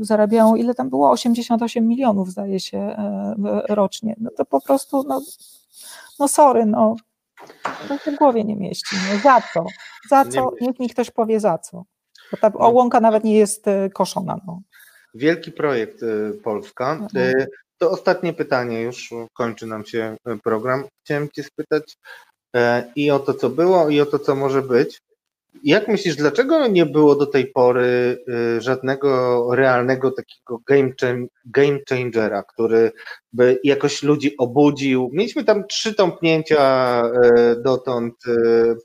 zarabiają, 0.00 0.56
ile 0.56 0.74
tam 0.74 0.90
było? 0.90 1.10
88 1.10 1.88
milionów 1.88 2.30
zdaje 2.30 2.60
się 2.60 2.78
e, 2.78 3.34
rocznie. 3.68 4.14
No 4.18 4.30
to 4.36 4.44
po 4.44 4.60
prostu 4.60 5.04
no, 5.08 5.22
no 6.18 6.28
sorry, 6.28 6.66
no 6.66 6.96
to 7.88 7.98
się 7.98 8.12
w 8.12 8.16
głowie 8.16 8.44
nie 8.44 8.56
mieści. 8.56 8.96
No, 9.12 9.18
za 9.18 9.42
co? 9.54 9.66
Za 10.08 10.24
co? 10.24 10.52
Niech 10.60 10.80
mi 10.80 10.88
ktoś 10.88 11.10
powie 11.10 11.40
za 11.40 11.58
co. 11.58 11.84
Bo 12.30 12.36
ta 12.36 12.52
ołąka 12.52 13.00
nawet 13.00 13.24
nie 13.24 13.36
jest 13.36 13.68
e, 13.68 13.90
koszona. 13.90 14.40
No. 14.46 14.60
Wielki 15.14 15.52
projekt 15.52 16.02
e, 16.02 16.32
Polska. 16.32 16.92
Mhm. 16.92 17.08
E, 17.40 17.46
to 17.78 17.90
ostatnie 17.90 18.32
pytanie, 18.32 18.82
już 18.82 19.10
kończy 19.32 19.66
nam 19.66 19.84
się 19.84 20.16
program. 20.44 20.84
Chciałem 21.04 21.28
Cię 21.30 21.42
spytać 21.42 21.96
i 22.96 23.10
o 23.10 23.18
to, 23.18 23.34
co 23.34 23.50
było, 23.50 23.88
i 23.88 24.00
o 24.00 24.06
to, 24.06 24.18
co 24.18 24.34
może 24.34 24.62
być. 24.62 25.00
Jak 25.62 25.88
myślisz, 25.88 26.16
dlaczego 26.16 26.66
nie 26.66 26.86
było 26.86 27.16
do 27.16 27.26
tej 27.26 27.46
pory 27.46 28.18
y, 28.28 28.60
żadnego 28.60 29.48
realnego 29.54 30.10
takiego 30.10 30.58
game, 30.66 30.90
game 31.44 31.78
changera, 31.88 32.42
który 32.42 32.92
by 33.32 33.60
jakoś 33.64 34.02
ludzi 34.02 34.36
obudził? 34.38 35.10
Mieliśmy 35.12 35.44
tam 35.44 35.66
trzy 35.66 35.94
tąpnięcia 35.94 37.02
y, 37.04 37.62
dotąd 37.62 38.14
y, 38.26 38.76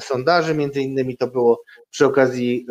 sondaży, 0.00 0.54
między 0.54 0.80
innymi 0.80 1.16
to 1.16 1.26
było 1.26 1.62
przy 1.90 2.06
okazji, 2.06 2.66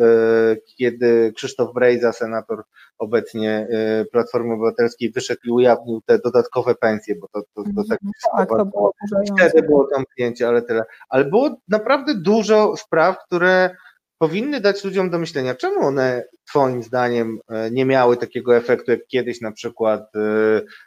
kiedy 0.78 1.32
Krzysztof 1.36 1.74
Brejza, 1.74 2.12
senator 2.12 2.62
obecnie 2.98 3.68
Platformy 4.12 4.54
Obywatelskiej, 4.54 5.10
wyszedł 5.10 5.40
i 5.44 5.50
ujawnił 5.50 6.00
te 6.06 6.18
dodatkowe 6.18 6.74
pensje, 6.74 7.14
bo 7.16 7.28
to, 7.32 7.42
to, 7.54 7.62
to 7.76 7.82
tak, 7.88 7.98
tak 8.36 8.48
to 8.48 8.66
było 8.66 8.92
wtedy 9.36 9.62
było 9.62 9.88
tąpnięcie, 9.94 10.48
ale 10.48 10.62
tyle. 10.62 10.82
Ale 11.08 11.24
było 11.24 11.56
naprawdę 11.68 12.14
dużo 12.14 12.76
spraw, 12.76 13.16
które 13.26 13.76
powinny 14.18 14.60
dać 14.60 14.84
ludziom 14.84 15.10
do 15.10 15.18
myślenia, 15.18 15.54
czemu 15.54 15.80
one 15.80 16.24
Twoim 16.48 16.82
zdaniem 16.82 17.38
nie 17.70 17.84
miały 17.84 18.16
takiego 18.16 18.56
efektu 18.56 18.90
jak 18.90 19.06
kiedyś 19.06 19.40
na 19.40 19.52
przykład 19.52 20.12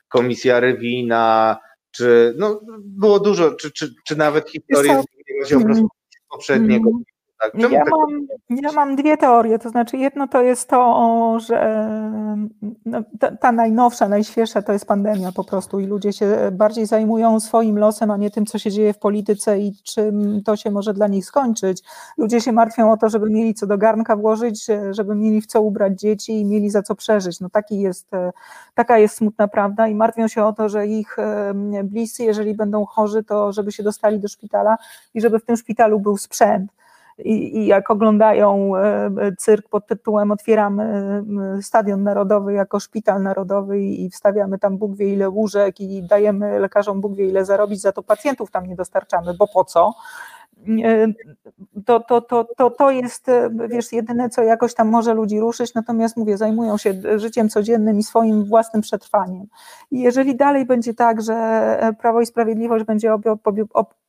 komisja 0.08 0.60
Rywina, 0.60 1.58
czy 1.96 2.34
no, 2.38 2.62
było 2.80 3.20
dużo, 3.20 3.52
czy, 3.52 3.72
czy, 3.72 3.94
czy 4.08 4.16
nawet 4.16 4.50
historie 4.50 5.04
z 5.44 5.54
poprzedniego 6.30 6.90
mm. 6.90 7.04
Tak, 7.40 7.54
ja, 7.56 7.70
mam, 7.70 8.28
ja 8.50 8.72
mam 8.72 8.96
dwie 8.96 9.18
teorie, 9.18 9.60
to 9.60 9.70
znaczy 9.70 9.98
jedno 9.98 10.28
to 10.28 10.42
jest 10.42 10.70
to, 10.70 11.38
że 11.40 11.90
no, 12.86 13.04
ta, 13.20 13.38
ta, 13.38 13.52
najnowsza, 13.52 14.10
najświeższa 14.10 14.62
to 14.62 14.74
jest 14.74 14.86
pandemia 14.86 15.32
po 15.32 15.44
prostu 15.44 15.80
i 15.80 15.86
ludzie 15.86 16.14
się 16.14 16.50
bardziej 16.52 16.86
zajmują 16.86 17.40
swoim 17.40 17.80
losem, 17.80 18.12
a 18.12 18.18
nie 18.18 18.32
tym, 18.32 18.46
co 18.46 18.58
się 18.60 18.72
dzieje 18.72 18.94
w 18.94 19.00
polityce 19.00 19.60
i 19.60 19.74
czym 19.84 20.44
to 20.44 20.56
się 20.56 20.72
może 20.72 20.94
dla 20.94 21.08
nich 21.08 21.26
skończyć. 21.26 21.84
Ludzie 22.18 22.42
się 22.42 22.52
martwią 22.52 22.92
o 22.92 22.98
to, 22.98 23.10
żeby 23.10 23.30
mieli 23.30 23.54
co 23.54 23.68
do 23.68 23.78
garnka 23.78 24.16
włożyć, 24.16 24.68
żeby 24.92 25.16
mieli 25.16 25.42
w 25.42 25.46
co 25.46 25.62
ubrać 25.62 26.00
dzieci 26.00 26.40
i 26.42 26.46
mieli 26.46 26.70
za 26.70 26.82
co 26.82 26.96
przeżyć. 26.96 27.40
No 27.40 27.50
taki 27.50 27.80
jest, 27.80 28.08
taka 28.74 28.98
jest 28.98 29.16
smutna 29.16 29.48
prawda 29.48 29.88
i 29.88 29.96
martwią 29.96 30.28
się 30.28 30.44
o 30.44 30.54
to, 30.54 30.70
że 30.70 30.88
ich 30.88 31.18
bliscy, 31.84 32.24
jeżeli 32.24 32.54
będą 32.54 32.86
chorzy, 32.86 33.24
to 33.24 33.52
żeby 33.54 33.72
się 33.72 33.84
dostali 33.84 34.20
do 34.20 34.28
szpitala 34.28 34.78
i 35.14 35.22
żeby 35.22 35.40
w 35.40 35.46
tym 35.46 35.58
szpitalu 35.58 36.00
był 36.00 36.18
sprzęt 36.18 36.72
i, 37.18 37.58
i 37.58 37.66
jak 37.66 37.92
oglądają 37.92 38.78
e, 38.78 39.12
cyrk 39.38 39.70
pod 39.70 39.88
tytułem 39.88 40.32
Otwieramy 40.32 40.84
e, 41.58 41.62
Stadion 41.62 42.04
Narodowy 42.04 42.54
jako 42.54 42.80
szpital 42.80 43.22
narodowy 43.24 43.82
i 43.82 44.10
wstawiamy 44.10 44.60
tam 44.60 44.78
Bóg 44.78 44.96
wie 44.96 45.14
ile 45.14 45.30
łóżek 45.30 45.80
i 45.80 46.04
dajemy 46.04 46.60
lekarzom 46.60 47.02
Bóg 47.02 47.16
wie 47.16 47.26
ile 47.26 47.46
zarobić, 47.46 47.82
za 47.82 47.92
to 47.92 48.04
pacjentów 48.04 48.52
tam 48.52 48.66
nie 48.66 48.76
dostarczamy, 48.76 49.34
bo 49.34 49.48
po 49.48 49.64
co? 49.64 49.94
E, 50.84 51.08
to, 51.86 52.00
to, 52.00 52.22
to, 52.22 52.48
to, 52.58 52.70
to 52.70 52.92
jest, 52.92 53.28
wiesz, 53.70 53.92
jedyne, 53.92 54.30
co 54.30 54.44
jakoś 54.44 54.74
tam 54.74 54.90
może 54.90 55.14
ludzi 55.14 55.40
ruszyć, 55.40 55.74
natomiast 55.74 56.18
mówię, 56.18 56.38
zajmują 56.38 56.78
się 56.78 56.94
życiem 57.16 57.50
codziennym 57.50 58.00
i 58.00 58.04
swoim 58.04 58.46
własnym 58.46 58.82
przetrwaniem. 58.82 59.46
I 59.92 60.02
jeżeli 60.02 60.36
dalej 60.36 60.66
będzie 60.66 60.94
tak, 60.94 61.22
że 61.22 61.80
Prawo 62.00 62.22
i 62.22 62.26
Sprawiedliwość 62.26 62.86
będzie 62.86 63.10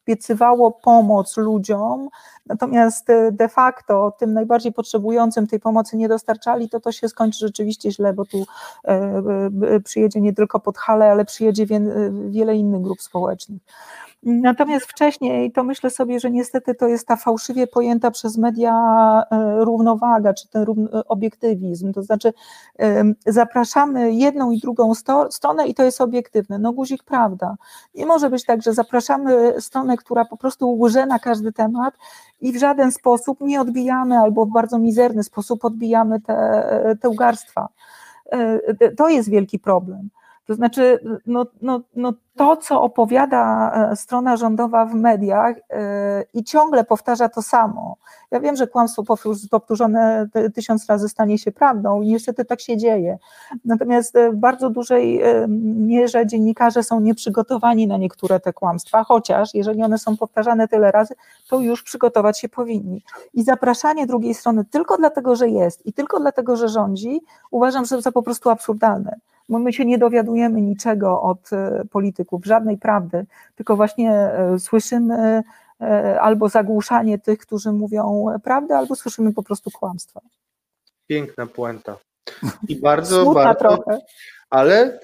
obiecywało 0.07 0.71
pomoc 0.73 1.37
ludziom, 1.37 2.09
natomiast 2.47 3.11
e, 3.11 3.33
de 3.33 3.49
facto 3.49 4.13
tym 4.19 4.33
najbardziej 4.33 4.73
potrzebującym 4.73 5.47
tej 5.47 5.61
pomocy 5.61 5.97
nie 5.97 6.09
dostarczali, 6.09 6.69
to 6.69 6.81
to 6.81 6.93
się 6.93 7.09
skończy 7.09 7.39
rzeczywiście 7.39 7.93
źle, 7.93 8.13
bo 8.13 8.25
tu 8.25 8.47
e, 8.85 9.81
przyjedzie 9.85 10.21
nie 10.21 10.33
tylko 10.33 10.61
pod 10.61 10.79
halę, 10.79 11.11
ale 11.11 11.25
przyjedzie 11.25 11.67
wiele 12.29 12.57
innych 12.57 12.83
grup 12.83 13.03
społecznych. 13.03 13.61
Natomiast 14.23 14.87
wcześniej 14.87 15.53
to 15.53 15.65
myślę 15.65 15.91
sobie, 15.91 16.21
że 16.21 16.31
niestety 16.31 16.75
to 16.75 16.89
jest 16.89 17.07
ta 17.07 17.17
fałszywie 17.17 17.67
pojęta 17.67 18.11
przez 18.11 18.39
media 18.39 18.73
e, 19.31 19.65
równowaga, 19.65 20.35
czy 20.35 20.49
ten 20.49 20.67
obiektywizm, 21.09 21.93
to 21.93 22.03
znaczy 22.03 22.33
zapraszamy 23.27 24.13
jedną 24.13 24.51
i 24.51 24.61
drugą 24.61 24.93
stronę 25.31 25.67
i 25.69 25.75
to 25.75 25.83
jest 25.83 26.01
obiektywne. 26.01 26.59
No 26.59 26.73
guzik 26.73 27.03
prawda. 27.03 27.57
Nie 27.95 28.07
może 28.07 28.31
być 28.31 28.45
tak, 28.45 28.63
że 28.63 28.75
zapraszamy 28.75 29.61
stronę, 29.61 29.96
która 29.97 30.25
po 30.25 30.37
prostu 30.37 30.79
łże 30.81 31.07
na 31.07 31.19
każdy 31.19 31.53
temat 31.53 31.95
i 32.41 32.53
w 32.53 32.57
żaden 32.57 32.93
sposób 32.93 33.41
nie 33.41 33.61
odbijamy 33.61 34.19
albo 34.19 34.47
w 34.47 34.53
bardzo 34.53 34.79
mizerny 34.79 35.23
sposób 35.23 35.65
odbijamy 35.65 36.21
te, 36.21 36.97
te 37.01 37.09
ugarstwa. 37.09 37.69
E, 38.33 38.91
to 38.91 39.09
jest 39.09 39.31
wielki 39.31 39.59
problem. 39.59 40.09
To 40.47 40.55
znaczy, 40.55 40.99
no, 41.27 41.47
no, 41.63 41.81
no 41.97 42.13
to, 42.37 42.57
co 42.57 42.83
opowiada 42.83 43.73
e, 43.93 43.97
strona 43.97 44.37
rządowa 44.37 44.87
w 44.87 44.95
mediach 44.95 45.57
e, 45.71 46.25
i 46.35 46.45
ciągle 46.45 46.85
powtarza 46.85 47.29
to 47.29 47.43
samo. 47.43 47.97
Ja 48.31 48.41
wiem, 48.41 48.57
że 48.57 48.67
kłamstwo 48.67 49.03
powtórzone 49.51 50.29
tysiąc 50.55 50.87
razy 50.87 51.09
stanie 51.09 51.39
się 51.39 51.53
prawdą 51.53 52.03
i 52.03 52.09
niestety 52.09 52.45
tak 52.45 52.61
się 52.61 52.77
dzieje. 52.77 53.19
Natomiast 53.65 54.17
e, 54.17 54.31
w 54.31 54.37
bardzo 54.37 54.71
dużej 54.71 55.21
mierze 55.77 56.27
dziennikarze 56.27 56.83
są 56.83 57.01
nieprzygotowani 57.01 57.87
na 57.87 57.97
niektóre 57.97 58.41
te 58.41 58.53
kłamstwa, 58.53 59.05
chociaż 59.05 59.55
jeżeli 59.55 59.83
one 59.83 59.99
są 59.99 60.17
powtarzane 60.17 60.69
tyle 60.69 60.93
razy, 60.93 61.15
to 61.49 61.61
już 61.61 61.83
przygotować 61.83 62.41
się 62.41 62.49
powinni. 62.49 63.03
I 63.35 63.45
zapraszanie 63.45 64.07
drugiej 64.07 64.35
strony 64.35 64.65
tylko 64.65 64.97
dlatego, 64.97 65.37
że 65.37 65.49
jest 65.49 65.87
i 65.87 65.93
tylko 65.93 66.21
dlatego, 66.21 66.57
że 66.57 66.69
rządzi, 66.69 67.21
uważam, 67.51 67.85
że 67.85 68.03
to 68.03 68.13
po 68.13 68.23
prostu 68.23 68.51
absurdalne 68.51 69.17
bo 69.49 69.59
my 69.59 69.73
się 69.73 69.85
nie 69.85 69.99
dowiadujemy 69.99 70.61
niczego 70.61 71.23
od 71.23 71.53
e, 71.53 71.83
polityków, 71.91 72.45
żadnej 72.45 72.79
prawdy, 72.79 73.27
tylko 73.55 73.77
właśnie 73.77 74.13
e, 74.13 74.59
słyszymy 74.59 75.43
e, 75.81 76.21
albo 76.21 76.49
zagłuszanie 76.49 77.19
tych, 77.19 77.39
którzy 77.39 77.73
mówią 77.73 78.27
prawdę, 78.45 78.77
albo 78.77 78.97
słyszymy 78.97 79.33
po 79.33 79.43
prostu 79.43 79.71
kłamstwa. 79.71 80.21
Piękna 81.07 81.47
puenta. 81.47 81.97
I 82.69 82.77
bardzo, 82.77 83.23
Smutna 83.23 83.45
bardzo, 83.45 83.61
trochę. 83.61 84.01
ale 84.51 85.01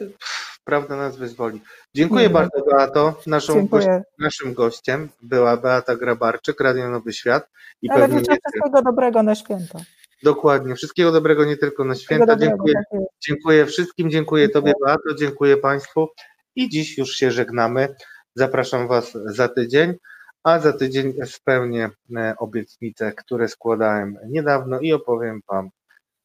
prawda 0.65 0.97
nas 0.97 1.17
wyzwoli. 1.17 1.61
Dziękuję 1.95 2.23
Nie. 2.23 2.31
bardzo 2.31 2.65
Beato. 2.71 3.21
Naszą 3.27 3.67
gość, 3.67 3.87
naszym 4.19 4.55
gościem 4.55 5.09
była 5.23 5.57
Beata 5.57 5.97
Grabarczyk, 5.97 6.61
Radio 6.61 6.91
Nowy 6.91 7.13
Świat. 7.13 7.49
I 7.83 7.91
Ale 7.91 8.09
życzę 8.09 8.37
wszystkiego 8.45 8.83
dobrego 8.83 9.23
na 9.23 9.35
święta. 9.35 9.79
Dokładnie. 10.23 10.75
Wszystkiego 10.75 11.13
dobrego 11.13 11.45
nie 11.45 11.57
tylko 11.57 11.85
na 11.85 11.95
święta. 11.95 12.27
dobrego, 12.27 12.65
Dziękuję, 12.67 12.75
dziękuję 13.21 13.67
wszystkim, 13.67 14.11
dziękuję 14.11 14.45
Dziękuję. 14.45 14.63
Tobie 14.63 14.73
Beato, 14.85 15.15
dziękuję 15.15 15.57
Państwu. 15.57 16.09
I 16.57 16.69
dziś 16.69 16.99
już 16.99 17.11
się 17.11 17.31
żegnamy. 17.31 17.95
Zapraszam 18.35 18.89
Was 18.89 19.13
za 19.13 19.49
tydzień, 19.49 19.95
a 20.43 20.59
za 20.59 20.73
tydzień 20.73 21.15
spełnię 21.27 21.91
e, 22.17 22.35
obietnice, 22.39 23.13
które 23.13 23.49
składałem 23.49 24.19
niedawno 24.29 24.81
i 24.81 24.93
opowiem 24.93 25.41
Wam 25.49 25.71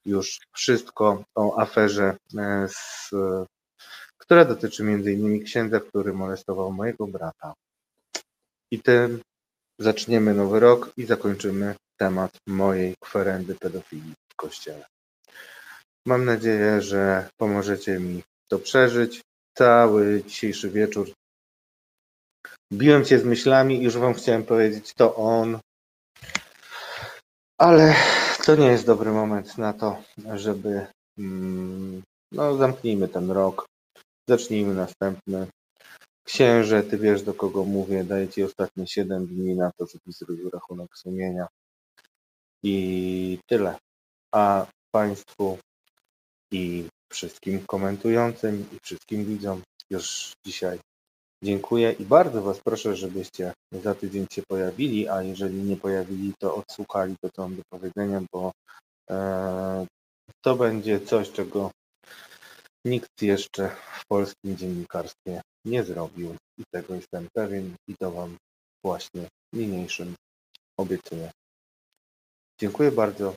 już 0.06 0.40
wszystko 0.54 1.24
o 1.36 1.60
aferze, 1.60 2.18
e, 2.38 2.68
z, 2.70 3.10
która 4.18 4.46
dotyczy 4.46 4.84
m.in. 4.84 5.44
księdza, 5.44 5.80
który 5.80 6.14
molestował 6.14 6.72
mojego 6.72 7.08
brata. 7.08 7.54
I 8.72 8.80
tym 8.80 9.22
zaczniemy 9.80 10.34
nowy 10.34 10.60
rok 10.60 10.94
i 10.98 11.06
zakończymy 11.06 11.76
temat 11.98 12.32
mojej 12.48 12.96
kwerendy 13.00 13.56
pedofilii 13.56 14.14
w 14.34 14.36
kościele. 14.36 14.86
Mam 16.06 16.26
nadzieję, 16.26 16.82
że 16.82 17.30
pomożecie 17.38 18.00
mi 18.00 18.24
to 18.48 18.60
przeżyć. 18.60 19.22
Cały 19.58 20.24
dzisiejszy 20.24 20.70
wieczór 20.70 21.12
biłem 22.74 23.06
się 23.06 23.20
z 23.20 23.24
myślami 23.24 23.78
i 23.78 23.84
już 23.84 23.98
wam 23.98 24.14
chciałem 24.14 24.44
powiedzieć, 24.44 24.94
to 24.94 25.16
on. 25.16 25.60
Ale 27.58 27.96
to 28.46 28.56
nie 28.56 28.68
jest 28.68 28.86
dobry 28.86 29.12
moment 29.12 29.58
na 29.58 29.74
to, 29.74 30.04
żeby 30.36 30.88
mm, 31.18 32.02
no 32.32 32.58
zamknijmy 32.58 33.08
ten 33.08 33.32
rok, 33.32 33.66
zacznijmy 34.30 34.74
następny. 34.74 35.48
Księże, 36.24 36.84
ty 36.84 36.98
wiesz 36.98 37.22
do 37.22 37.34
kogo 37.34 37.64
mówię, 37.64 38.04
daję 38.04 38.28
ci 38.28 38.44
ostatnie 38.44 38.88
7 38.88 39.28
dni 39.28 39.56
na 39.56 39.72
to, 39.72 39.86
żeby 39.86 40.12
zrobił 40.12 40.50
rachunek 40.50 40.98
sumienia. 40.98 41.48
I 42.64 43.40
tyle. 43.50 43.78
A 44.36 44.68
Państwu 44.92 45.58
i 46.52 46.88
wszystkim 47.12 47.66
komentującym 47.68 48.66
i 48.74 48.78
wszystkim 48.84 49.26
widzom 49.26 49.62
już 49.90 50.34
dzisiaj 50.46 50.80
dziękuję 51.44 51.92
i 51.92 52.06
bardzo 52.06 52.42
Was 52.42 52.60
proszę, 52.66 52.96
żebyście 52.96 53.54
za 53.72 53.96
tydzień 53.96 54.28
się 54.32 54.42
pojawili, 54.48 55.10
a 55.10 55.22
jeżeli 55.22 55.64
nie 55.64 55.78
pojawili, 55.78 56.34
to 56.40 56.56
odsłuchali 56.56 57.16
to, 57.22 57.30
co 57.36 57.42
mam 57.42 57.56
do 57.56 57.62
powiedzenia, 57.70 58.22
bo 58.34 58.52
e, 59.10 59.88
to 60.42 60.56
będzie 60.56 61.00
coś, 61.00 61.32
czego 61.32 61.72
nikt 62.86 63.22
jeszcze 63.22 63.70
w 64.00 64.06
polskim 64.08 64.58
dziennikarstwie 64.58 65.42
nie 65.66 65.84
zrobił 65.84 66.36
i 66.58 66.64
tego 66.74 66.96
jestem 66.96 67.28
pewien 67.34 67.76
i 67.88 67.96
to 68.00 68.12
Wam 68.12 68.38
właśnie 68.86 69.28
niniejszym 69.54 70.16
obiecuję. 70.80 71.32
Dziękuję 72.60 72.92
bardzo. 72.92 73.36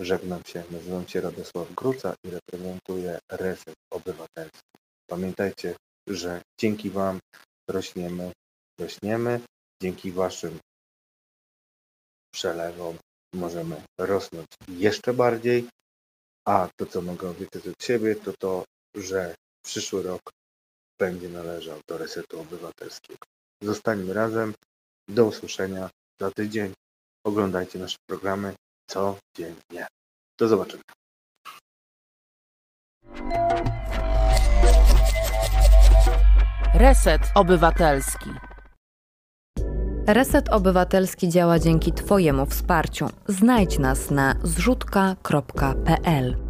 Żegnam 0.00 0.44
się. 0.44 0.64
Nazywam 0.70 1.08
się 1.08 1.20
Radosław 1.20 1.74
Gruca 1.74 2.14
i 2.24 2.30
reprezentuję 2.30 3.18
Reset 3.30 3.74
Obywatelski. 3.92 4.70
Pamiętajcie, 5.10 5.74
że 6.06 6.42
dzięki 6.60 6.90
Wam 6.90 7.18
rośniemy, 7.70 8.32
rośniemy. 8.80 9.40
Dzięki 9.82 10.12
Waszym 10.12 10.58
przelewom 12.34 12.98
możemy 13.34 13.82
rosnąć 13.98 14.46
jeszcze 14.68 15.14
bardziej. 15.14 15.68
A 16.48 16.68
to, 16.76 16.86
co 16.86 17.02
mogę 17.02 17.30
obiecać 17.30 17.68
od 17.68 17.82
siebie, 17.82 18.16
to 18.16 18.32
to, 18.38 18.64
że 18.94 19.34
przyszły 19.64 20.02
rok 20.02 20.30
będzie 20.98 21.28
należał 21.28 21.80
do 21.88 21.98
Resetu 21.98 22.40
Obywatelskiego. 22.40 23.26
Zostańmy 23.62 24.12
razem. 24.12 24.54
Do 25.08 25.24
usłyszenia 25.24 25.90
za 26.20 26.30
tydzień. 26.30 26.72
Oglądajcie 27.24 27.78
nasze 27.78 27.96
programy 28.06 28.54
codziennie. 28.86 29.86
Do 30.38 30.48
zobaczenia. 30.48 30.82
Reset 36.74 37.22
Obywatelski. 37.34 38.30
Reset 40.06 40.48
Obywatelski 40.48 41.28
działa 41.28 41.58
dzięki 41.58 41.92
Twojemu 41.92 42.46
wsparciu. 42.46 43.08
Znajdź 43.28 43.78
nas 43.78 44.10
na 44.10 44.34
zrzutka.pl. 44.42 46.49